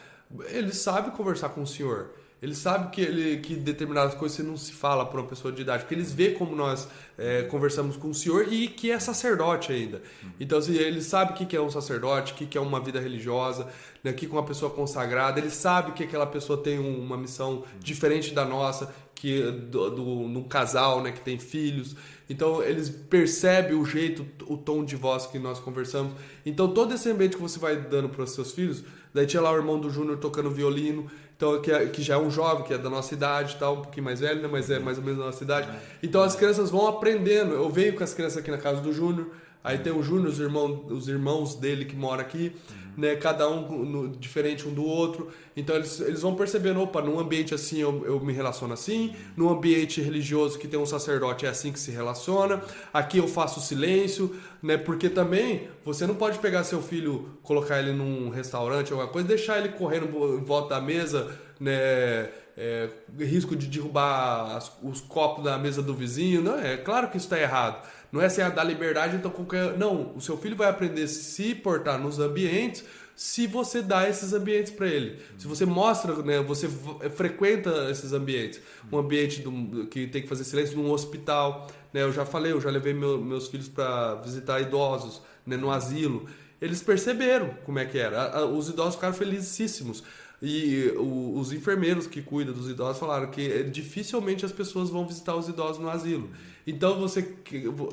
Ele 0.49 0.73
sabe 0.73 1.11
conversar 1.11 1.51
com 1.51 1.61
o 1.63 1.67
senhor. 1.67 2.13
Ele 2.45 2.55
sabe 2.55 2.91
que, 2.91 3.01
ele, 3.01 3.39
que 3.39 3.55
determinadas 3.57 4.15
coisas 4.15 4.37
você 4.37 4.43
não 4.43 4.55
se 4.57 4.71
fala 4.71 5.07
para 5.07 5.19
uma 5.19 5.27
pessoa 5.27 5.51
de 5.51 5.63
idade, 5.63 5.85
porque 5.85 5.95
eles 5.95 6.13
vê 6.13 6.33
como 6.33 6.55
nós 6.55 6.87
é, 7.17 7.43
conversamos 7.45 7.97
com 7.97 8.11
o 8.11 8.15
senhor 8.15 8.53
e 8.53 8.69
que 8.69 8.91
é 8.91 9.01
sacerdote 9.01 9.73
ainda. 9.73 10.03
Então, 10.39 10.59
assim, 10.59 10.75
ele 10.75 11.01
sabe 11.01 11.33
o 11.33 11.35
que 11.47 11.57
é 11.57 11.61
um 11.61 11.71
sacerdote, 11.71 12.35
o 12.35 12.37
que 12.37 12.59
é 12.59 12.61
uma 12.61 12.81
vida 12.81 13.01
religiosa, 13.01 13.67
né, 14.03 14.11
o 14.11 14.15
que 14.15 14.27
é 14.27 14.29
uma 14.29 14.45
pessoa 14.45 14.71
consagrada, 14.71 15.41
ele 15.41 15.49
sabe 15.49 15.93
que 15.93 16.05
aquela 16.05 16.27
pessoa 16.27 16.59
tem 16.63 16.79
um- 16.79 17.01
uma 17.03 17.17
missão 17.17 17.65
diferente 17.81 18.35
da 18.35 18.45
nossa, 18.45 18.93
que 19.15 19.41
do, 19.51 19.91
do, 19.91 20.05
num 20.29 20.43
casal 20.43 21.01
né, 21.03 21.13
que 21.13 21.21
tem 21.21 21.39
filhos. 21.39 21.97
Então 22.29 22.63
eles 22.63 22.91
percebem 22.91 23.75
o 23.75 23.85
jeito, 23.85 24.27
o 24.47 24.57
tom 24.57 24.85
de 24.85 24.97
voz 24.97 25.25
que 25.27 25.39
nós 25.39 25.59
conversamos. 25.59 26.13
Então 26.45 26.69
todo 26.75 26.93
esse 26.93 27.09
ambiente 27.09 27.37
que 27.37 27.43
você 27.43 27.59
vai 27.59 27.77
dando 27.77 28.09
para 28.11 28.23
os 28.25 28.31
seus 28.33 28.53
filhos, 28.53 28.85
daí 29.15 29.27
tinha 29.27 29.41
lá 29.41 29.53
o 29.53 29.57
irmão 29.57 29.79
do 29.79 29.89
Júnior 29.89 30.19
tocando 30.19 30.51
violino, 30.51 31.07
então 31.37 31.61
que, 31.61 31.71
é- 31.71 31.87
que 31.87 32.03
já 32.03 32.15
é 32.15 32.19
um 32.19 32.31
jovem, 32.31 32.65
que 32.65 32.73
é 32.75 32.79
da 32.79 32.89
nossa 32.91 33.13
idade, 33.15 33.57
tal, 33.59 33.75
um 33.75 33.83
pouquinho 33.83 34.05
mais 34.05 34.21
velho, 34.21 34.41
né, 34.43 34.49
mas 34.51 34.71
é 34.71 34.79
mais 34.79 34.99
ou 34.99 35.05
menos 35.05 35.19
da 35.19 35.27
nossa 35.27 35.43
idade. 35.45 35.69
Então 36.03 36.23
as 36.23 36.35
crianças 36.37 36.71
vão 36.71 36.87
aprendendo. 36.87 37.53
Eu 37.55 37.69
venho 37.71 37.95
com 37.95 38.05
as 38.05 38.15
crianças 38.15 38.39
aqui 38.39 38.51
na 38.51 38.59
casa 38.59 38.81
do 38.81 38.93
Júnior. 38.93 39.27
Aí 39.63 39.79
tem 39.79 39.93
o 39.93 40.03
Júnior, 40.03 40.29
os, 40.29 40.39
irmão, 40.39 40.85
os 40.91 41.09
irmãos 41.09 41.55
dele 41.55 41.87
que 41.87 41.97
moram 41.97 42.21
aqui, 42.21 42.55
né? 42.97 43.17
Cada 43.17 43.49
um 43.49 43.85
no- 43.85 44.09
diferente 44.09 44.67
um 44.67 44.73
do 44.73 44.85
outro. 44.85 45.29
Então 45.57 45.77
eles, 45.77 46.01
eles 46.01 46.23
vão 46.23 46.35
percebendo, 46.35 46.81
opa, 46.81 47.01
num 47.03 47.19
ambiente 47.19 47.55
assim 47.55 47.79
eu, 47.81 48.05
eu 48.07 48.21
me 48.21 48.33
relaciono 48.33 48.73
assim, 48.75 49.15
num 49.37 49.49
ambiente 49.49 50.01
religioso 50.01 50.59
que 50.59 50.67
tem 50.69 50.79
um 50.79 50.87
sacerdote 50.87 51.47
é 51.47 51.49
assim 51.49 51.73
que 51.73 51.79
se 51.79 51.91
relaciona, 51.91 52.63
aqui 52.93 53.19
eu 53.19 53.29
faço 53.29 53.61
silêncio, 53.61 54.35
né? 54.63 54.77
Porque 54.77 55.09
também 55.09 55.69
você 55.85 56.07
não 56.07 56.15
pode 56.15 56.39
pegar 56.39 56.65
seu 56.65 56.83
filho, 56.83 57.29
colocar 57.43 57.79
ele 57.79 57.93
num 57.93 58.31
restaurante 58.31 58.93
alguma 58.93 59.09
coisa, 59.11 59.29
deixar 59.29 59.59
ele 59.59 59.71
correndo 59.71 60.07
em 60.39 60.45
volta 60.45 60.75
da 60.75 60.81
mesa, 60.81 61.31
né? 61.61 62.31
é, 62.57 62.89
risco 63.19 63.57
de 63.57 63.67
derrubar 63.67 64.57
as, 64.57 64.71
os 64.83 65.01
copos 65.01 65.45
da 65.45 65.59
mesa 65.59 65.83
do 65.83 65.95
vizinho. 65.95 66.43
Não, 66.43 66.59
é 66.59 66.77
claro 66.77 67.09
que 67.09 67.17
isso 67.17 67.27
está 67.27 67.39
errado. 67.41 67.85
Não 68.15 68.23
é 68.23 68.27
assim, 68.27 68.43
ah, 68.43 68.49
dar 68.49 68.63
liberdade, 68.63 69.17
então 69.17 69.29
qualquer. 69.29 69.77
Não, 69.77 70.13
o 70.15 70.21
seu 70.21 70.39
filho 70.39 70.55
vai 70.55 70.69
aprender 70.69 71.03
a 71.03 71.09
se 71.09 71.53
portar 71.53 71.99
nos 71.99 72.21
ambientes 72.21 72.85
se 73.17 73.49
você 73.49 73.83
dá 73.83 74.09
esses 74.09 74.33
ambientes 74.33 74.71
para 74.71 74.87
ele. 74.87 75.19
Se 75.37 75.49
você 75.49 75.67
mostra, 75.67 76.15
né, 76.23 76.41
você 76.41 76.69
frequenta 77.17 77.91
esses 77.91 78.13
ambientes. 78.13 78.61
Um 78.93 78.99
ambiente 78.99 79.43
do, 79.43 79.89
que 79.89 80.07
tem 80.07 80.23
que 80.23 80.29
fazer 80.29 80.45
silêncio 80.45 80.77
num 80.77 80.93
hospital. 80.93 81.67
Né, 81.93 82.03
eu 82.03 82.13
já 82.13 82.25
falei, 82.25 82.53
eu 82.53 82.61
já 82.61 82.71
levei 82.71 82.95
meu, 82.95 83.21
meus 83.21 83.49
filhos 83.49 83.69
para 83.69 84.15
visitar 84.23 84.61
idosos 84.61 85.21
né, 85.45 85.57
no 85.57 85.73
asilo. 85.73 86.29
Eles 86.61 86.81
perceberam 86.81 87.51
como 87.65 87.81
é 87.81 87.85
que 87.85 87.99
era. 87.99 88.47
Os 88.47 88.69
idosos 88.69 88.95
ficaram 88.95 89.15
felicíssimos. 89.15 90.05
E 90.47 90.93
os 90.99 91.55
enfermeiros 91.55 92.07
que 92.07 92.21
cuidam 92.21 92.53
dos 92.53 92.69
idosos 92.69 92.99
falaram 92.99 93.31
que 93.31 93.51
é, 93.51 93.63
dificilmente 93.63 94.45
as 94.45 94.53
pessoas 94.53 94.91
vão 94.91 95.07
visitar 95.07 95.35
os 95.35 95.49
idosos 95.49 95.81
no 95.81 95.89
asilo. 95.89 96.29
Então 96.67 97.01
você, 97.01 97.35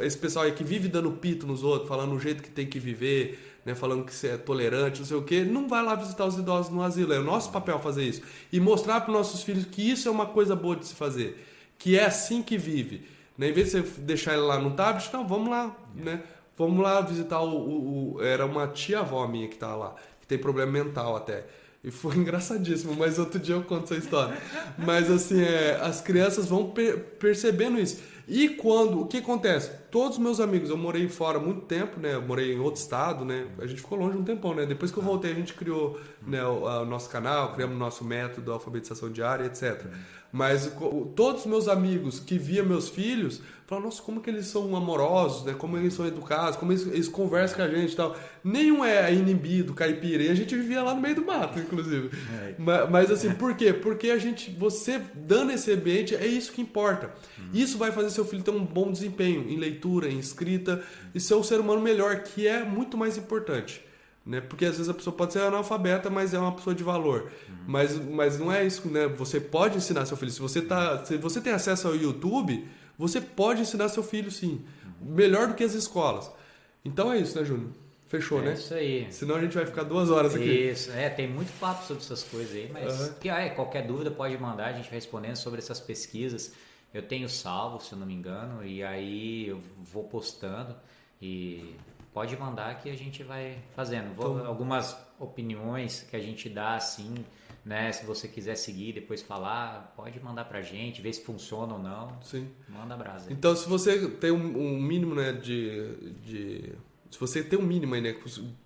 esse 0.02 0.18
pessoal 0.18 0.44
aí 0.44 0.52
que 0.52 0.62
vive 0.62 0.90
dando 0.90 1.14
pito 1.14 1.48
nos 1.48 1.64
outros, 1.64 1.88
falando 1.88 2.14
o 2.14 2.20
jeito 2.20 2.44
que 2.44 2.50
tem 2.50 2.68
que 2.68 2.78
viver, 2.78 3.58
né, 3.66 3.74
falando 3.74 4.04
que 4.04 4.14
você 4.14 4.28
é 4.28 4.38
tolerante, 4.38 5.00
não 5.00 5.08
sei 5.08 5.16
o 5.16 5.22
quê, 5.22 5.46
não 5.46 5.70
vai 5.70 5.82
lá 5.82 5.96
visitar 5.96 6.26
os 6.26 6.38
idosos 6.38 6.70
no 6.70 6.84
asilo. 6.84 7.14
É 7.14 7.20
o 7.20 7.24
nosso 7.24 7.54
papel 7.54 7.80
fazer 7.80 8.04
isso. 8.04 8.22
E 8.52 8.60
mostrar 8.60 9.00
para 9.00 9.12
os 9.12 9.18
nossos 9.18 9.44
filhos 9.44 9.64
que 9.64 9.90
isso 9.90 10.10
é 10.10 10.12
uma 10.12 10.26
coisa 10.26 10.54
boa 10.54 10.76
de 10.76 10.86
se 10.86 10.94
fazer. 10.94 11.42
Que 11.80 11.98
é 11.98 12.04
assim 12.04 12.44
que 12.44 12.58
vive. 12.58 13.08
Né? 13.38 13.52
Em 13.52 13.54
vez 13.54 13.72
de 13.72 13.80
você 13.80 14.02
deixar 14.02 14.34
ele 14.34 14.42
lá 14.42 14.60
no 14.60 14.72
tablet, 14.72 15.10
não, 15.14 15.26
vamos 15.26 15.50
lá, 15.50 15.74
né? 15.96 16.22
Vamos 16.58 16.84
lá 16.84 17.00
visitar 17.00 17.40
o, 17.40 17.50
o, 17.50 18.16
o 18.16 18.22
Era 18.22 18.46
uma 18.46 18.68
tia-avó 18.68 19.26
minha 19.26 19.48
que 19.48 19.56
tá 19.56 19.74
lá, 19.74 19.96
que 20.20 20.28
tem 20.28 20.38
problema 20.38 20.70
mental 20.70 21.16
até. 21.16 21.46
E 21.84 21.90
foi 21.92 22.16
engraçadíssimo, 22.18 22.96
mas 22.96 23.18
outro 23.18 23.40
dia 23.40 23.56
eu 23.56 23.64
conto 23.64 23.86
essa 23.86 23.96
história. 23.96 24.38
Mas 24.78 25.10
assim, 25.10 25.42
é, 25.42 25.80
as 25.82 26.02
crianças 26.02 26.48
vão 26.48 26.72
per 26.72 26.98
percebendo 27.20 27.80
isso. 27.80 27.98
E 28.28 28.50
quando, 28.50 29.02
o 29.02 29.08
que 29.08 29.18
acontece? 29.18 29.72
Todos 29.92 30.18
os 30.18 30.24
meus 30.24 30.40
amigos, 30.40 30.70
eu 30.70 30.78
morei 30.78 31.10
fora 31.10 31.38
há 31.38 31.42
muito 31.42 31.62
tempo, 31.62 32.00
né? 32.00 32.16
Eu 32.16 32.22
morei 32.22 32.54
em 32.54 32.60
outro 32.60 32.80
estado, 32.82 33.26
né? 33.26 33.48
A 33.60 33.68
gente 33.68 33.82
ficou 33.82 33.98
longe 33.98 34.18
um 34.18 34.24
tempão, 34.24 34.56
né? 34.56 34.66
Depois 34.66 34.90
que 34.90 34.98
eu 34.98 35.04
voltei, 35.04 35.32
a 35.32 35.36
gente 35.36 35.54
criou 35.54 36.00
né, 36.26 36.42
o, 36.46 36.64
o 36.64 36.86
nosso 36.86 37.10
canal, 37.10 37.52
criamos 37.52 37.76
o 37.76 37.80
nosso 37.80 38.06
método, 38.06 38.42
de 38.44 38.52
alfabetização 38.52 39.12
diária, 39.12 39.46
etc. 39.46 39.86
Mas 40.32 40.72
todos 41.16 41.42
os 41.42 41.48
meus 41.48 41.68
amigos 41.68 42.20
que 42.20 42.38
via 42.38 42.64
meus 42.64 42.88
filhos 42.88 43.42
falaram, 43.68 43.88
nossa, 43.88 44.02
como 44.02 44.22
que 44.22 44.30
eles 44.30 44.48
são 44.48 44.76
amorosos, 44.76 45.46
né? 45.46 45.54
Como 45.58 45.78
eles 45.78 45.94
são 45.94 46.06
educados, 46.06 46.58
como 46.58 46.72
eles, 46.72 46.86
eles 46.88 47.08
conversam 47.08 47.58
com 47.58 47.64
a 47.64 47.70
gente 47.70 47.94
e 47.94 47.96
tal. 47.96 48.16
Nenhum 48.44 48.84
é 48.84 49.14
inibido, 49.14 49.74
caipira. 49.74 50.24
E 50.24 50.30
a 50.30 50.36
gente 50.36 50.56
vivia 50.56 50.82
lá 50.84 50.94
no 50.94 51.02
meio 51.02 51.16
do 51.16 51.26
mato, 51.26 51.60
inclusive. 51.60 52.12
É. 52.44 52.56
Mas, 52.58 52.90
mas, 52.90 53.12
assim, 53.12 53.32
por 53.32 53.56
quê? 53.56 53.72
Porque 53.74 54.10
a 54.10 54.18
gente, 54.18 54.52
você 54.52 55.02
dando 55.16 55.52
esse 55.52 55.72
ambiente, 55.72 56.16
é 56.16 56.26
isso 56.26 56.52
que 56.52 56.62
importa. 56.62 57.14
Hum. 57.40 57.50
Isso 57.54 57.78
vai 57.78 57.92
fazer 57.92 58.10
seu 58.10 58.26
filho 58.26 58.44
ter 58.44 58.52
um 58.52 58.66
bom 58.66 58.92
desempenho 58.92 59.50
em 59.50 59.58
leitura, 59.58 59.81
em 60.04 60.20
escrita 60.20 60.84
e 61.14 61.20
ser 61.20 61.36
um 61.36 61.44
ser 61.44 61.60
humano 61.60 61.82
melhor, 61.82 62.24
que 62.24 62.48
é 62.48 62.64
muito 62.64 62.98
mais 62.98 63.18
importante. 63.18 63.82
Né? 64.26 64.40
Porque 64.40 64.66
às 64.66 64.74
vezes 64.78 64.90
a 64.90 64.94
pessoa 64.94 65.16
pode 65.16 65.34
ser 65.34 65.40
analfabeta, 65.40 66.10
mas 66.10 66.34
é 66.34 66.40
uma 66.40 66.52
pessoa 66.52 66.76
de 66.76 66.84
valor. 66.84 67.32
Uhum. 67.50 67.56
Mas, 67.68 67.98
mas 67.98 68.40
não 68.40 68.52
é 68.52 68.64
isso, 68.64 68.88
né? 68.88 69.08
Você 69.08 69.40
pode 69.40 69.78
ensinar 69.78 70.06
seu 70.06 70.16
filho. 70.16 70.32
Se 70.32 70.40
você, 70.40 70.62
tá, 70.62 71.04
se 71.04 71.18
você 71.18 71.42
tem 71.42 71.54
acesso 71.54 71.88
ao 71.88 71.96
YouTube, 71.96 72.68
você 72.98 73.20
pode 73.20 73.62
ensinar 73.62 73.90
seu 73.90 74.04
filho 74.04 74.30
sim. 74.30 74.64
Uhum. 75.02 75.14
Melhor 75.16 75.48
do 75.48 75.56
que 75.56 75.64
as 75.64 75.74
escolas. 75.74 76.32
Então 76.86 77.12
é 77.12 77.18
isso, 77.18 77.38
né, 77.38 77.44
Júnior? 77.44 77.72
Fechou, 78.08 78.40
é 78.42 78.46
né? 78.46 78.54
Isso 78.54 78.74
aí. 78.74 79.08
Senão 79.10 79.36
a 79.36 79.42
gente 79.42 79.56
vai 79.56 79.66
ficar 79.66 79.84
duas 79.84 80.10
horas 80.10 80.36
aqui. 80.36 80.44
Isso, 80.44 80.92
é, 80.92 81.10
tem 81.10 81.30
muito 81.30 81.52
papo 81.60 81.88
sobre 81.88 82.04
essas 82.04 82.24
coisas 82.24 82.54
aí, 82.54 82.70
mas 82.72 83.00
uhum. 83.00 83.14
que, 83.22 83.30
é, 83.30 83.50
qualquer 83.50 83.88
dúvida 83.88 84.12
pode 84.12 84.38
mandar, 84.38 84.66
a 84.66 84.74
gente 84.74 84.86
vai 84.86 84.96
respondendo 84.96 85.38
sobre 85.38 85.60
essas 85.60 85.80
pesquisas. 85.80 86.52
Eu 86.94 87.02
tenho 87.02 87.30
salvo, 87.30 87.80
se 87.80 87.94
eu 87.94 87.98
não 87.98 88.06
me 88.06 88.14
engano, 88.14 88.66
e 88.66 88.84
aí 88.84 89.48
eu 89.48 89.62
vou 89.78 90.04
postando 90.04 90.76
e 91.22 91.76
pode 92.14 92.36
mandar 92.38 92.80
que 92.80 92.90
a 92.90 92.96
gente 92.96 93.24
vai 93.24 93.58
fazendo. 93.76 94.14
Vou, 94.14 94.38
então, 94.38 94.48
algumas 94.48 94.98
opiniões 95.20 96.06
que 96.10 96.16
a 96.16 96.20
gente 96.20 96.50
dá 96.50 96.76
assim, 96.76 97.16
né? 97.64 97.92
Se 97.92 98.06
você 98.06 98.28
quiser 98.28 98.56
seguir, 98.56 98.94
depois 98.94 99.22
falar, 99.22 99.94
pode 99.96 100.20
mandar 100.20 100.46
pra 100.46 100.62
gente, 100.62 101.02
ver 101.02 101.14
se 101.14 101.24
funciona 101.24 101.74
ou 101.74 101.80
não. 101.80 102.22
Sim. 102.22 102.50
Manda 102.68 102.98
brasa. 102.98 103.32
Então, 103.32 103.56
se 103.56 103.70
você 103.70 104.10
tem 104.10 104.32
um, 104.32 104.76
um 104.76 104.82
mínimo, 104.82 105.16
né, 105.16 105.32
de, 105.32 105.96
de 106.22 106.74
se 107.12 107.20
você 107.20 107.44
tem 107.44 107.60
um 107.60 107.62
mínimo 107.62 107.94
aí, 107.94 108.00
né, 108.00 108.16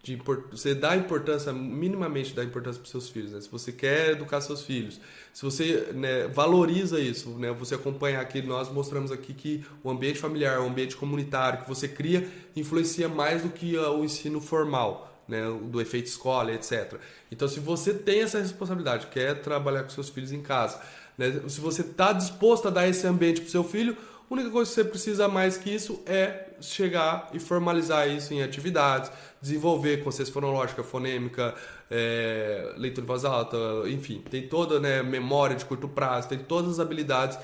de, 0.04 0.22
você 0.52 0.76
dá 0.76 0.96
importância, 0.96 1.52
minimamente 1.52 2.32
dá 2.32 2.44
importância 2.44 2.80
para 2.80 2.92
seus 2.92 3.10
filhos, 3.10 3.32
né? 3.32 3.42
Se 3.42 3.50
você 3.50 3.72
quer 3.72 4.12
educar 4.12 4.40
seus 4.40 4.62
filhos, 4.62 5.02
se 5.34 5.42
você 5.42 5.90
né, 5.96 6.28
valoriza 6.28 7.00
isso, 7.00 7.32
né? 7.40 7.52
Você 7.54 7.74
acompanha 7.74 8.22
aqui, 8.22 8.44
nós 8.44 8.72
mostramos 8.72 9.12
aqui 9.12 9.34
que 9.34 9.66
o 9.84 9.90
ambiente 9.90 10.20
familiar, 10.20 10.60
o 10.60 10.68
ambiente 10.68 10.96
comunitário 10.96 11.64
que 11.64 11.68
você 11.68 11.88
cria 11.88 12.30
influencia 12.56 13.10
mais 13.10 13.42
do 13.42 13.50
que 13.50 13.76
uh, 13.78 13.90
o 13.90 14.06
ensino 14.06 14.40
formal, 14.40 15.20
né? 15.28 15.42
Do 15.64 15.82
efeito 15.82 16.06
escola, 16.06 16.54
etc. 16.54 17.00
Então, 17.32 17.48
se 17.48 17.60
você 17.60 17.96
tem 17.96 18.22
essa 18.22 18.40
responsabilidade, 18.40 19.08
quer 19.08 19.42
trabalhar 19.42 19.82
com 19.82 19.90
seus 19.90 20.10
filhos 20.10 20.32
em 20.32 20.44
casa, 20.44 20.80
né? 21.18 21.42
Se 21.48 21.60
você 21.60 21.82
está 21.82 22.14
disposto 22.14 22.68
a 22.68 22.72
dar 22.72 22.88
esse 22.88 23.08
ambiente 23.08 23.42
para 23.42 23.50
seu 23.50 23.64
filho, 23.64 23.98
a 24.30 24.34
única 24.34 24.52
coisa 24.52 24.70
que 24.70 24.76
você 24.76 24.84
precisa 24.84 25.28
mais 25.28 25.58
que 25.58 25.74
isso 25.74 26.04
é 26.06 26.45
chegar 26.62 27.30
e 27.34 27.40
formalizar 27.40 28.08
isso 28.10 28.34
em 28.34 28.42
atividades, 28.42 29.12
desenvolver 29.42 30.04
consciência 30.04 30.34
fonológica, 30.34 30.84
fonêmica, 30.84 31.54
é, 31.90 32.74
leitura 32.78 33.04
em 33.04 33.08
voz 33.08 33.26
alta, 33.26 33.58
enfim, 33.88 34.24
tem 34.30 34.48
toda 34.48 34.80
né, 34.80 35.04
memória 35.04 35.56
de 35.56 35.66
curto 35.66 35.88
prazo, 35.88 36.30
tem 36.30 36.40
todas 36.40 36.72
as 36.72 36.80
habilidades 36.80 37.38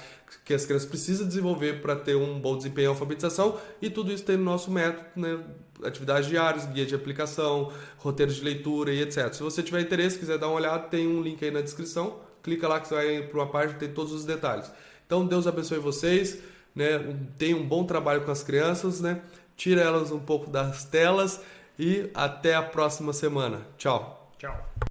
que 0.46 0.54
as 0.54 0.66
crianças 0.66 0.88
precisam 0.88 1.28
desenvolver 1.28 1.82
para 1.82 1.96
ter 1.96 2.16
um 2.16 2.40
bom 2.40 2.58
desempenho 2.58 2.86
em 2.86 2.90
alfabetização 2.90 3.60
e 3.82 3.90
tudo 3.90 4.12
isso 4.12 4.24
tem 4.24 4.38
no 4.38 4.44
nosso 4.44 4.72
método, 4.72 5.06
né, 5.16 5.40
atividades 5.84 6.30
diárias, 6.30 6.66
guia 6.66 6.86
de 6.86 6.96
aplicação, 6.96 7.72
roteiros 7.98 8.36
de 8.36 8.44
leitura 8.44 8.94
e 8.94 9.02
etc. 9.02 9.34
Se 9.34 9.44
você 9.44 9.62
tiver 9.62 9.82
interesse, 9.82 10.18
quiser 10.18 10.38
dar 10.38 10.48
uma 10.48 10.56
olhada, 10.56 10.88
tem 10.88 11.08
um 11.08 11.22
link 11.22 11.44
aí 11.44 11.52
na 11.52 11.62
descrição, 11.62 12.20
clica 12.42 12.68
lá 12.68 12.80
que 12.80 12.88
você 12.88 12.96
vai 12.96 13.22
para 13.24 13.38
uma 13.38 13.48
página 13.48 13.78
tem 13.78 13.90
todos 13.90 14.12
os 14.12 14.26
detalhes. 14.26 14.72
Então 15.06 15.26
Deus 15.26 15.46
abençoe 15.46 15.78
vocês 15.80 16.40
né? 16.76 17.16
Tem 17.38 17.54
um 17.54 17.66
bom 17.66 17.86
trabalho 17.86 18.22
com 18.22 18.32
as 18.32 18.44
crianças, 18.44 19.02
né? 19.02 19.22
Tira 19.56 19.82
elas 19.82 20.12
um 20.12 20.20
pouco 20.20 20.50
das 20.50 20.86
telas 20.86 21.42
e 21.78 22.10
até 22.14 22.56
a 22.56 22.64
próxima 22.64 23.14
semana. 23.14 23.62
Tchau. 23.78 24.32
Tchau. 24.38 24.91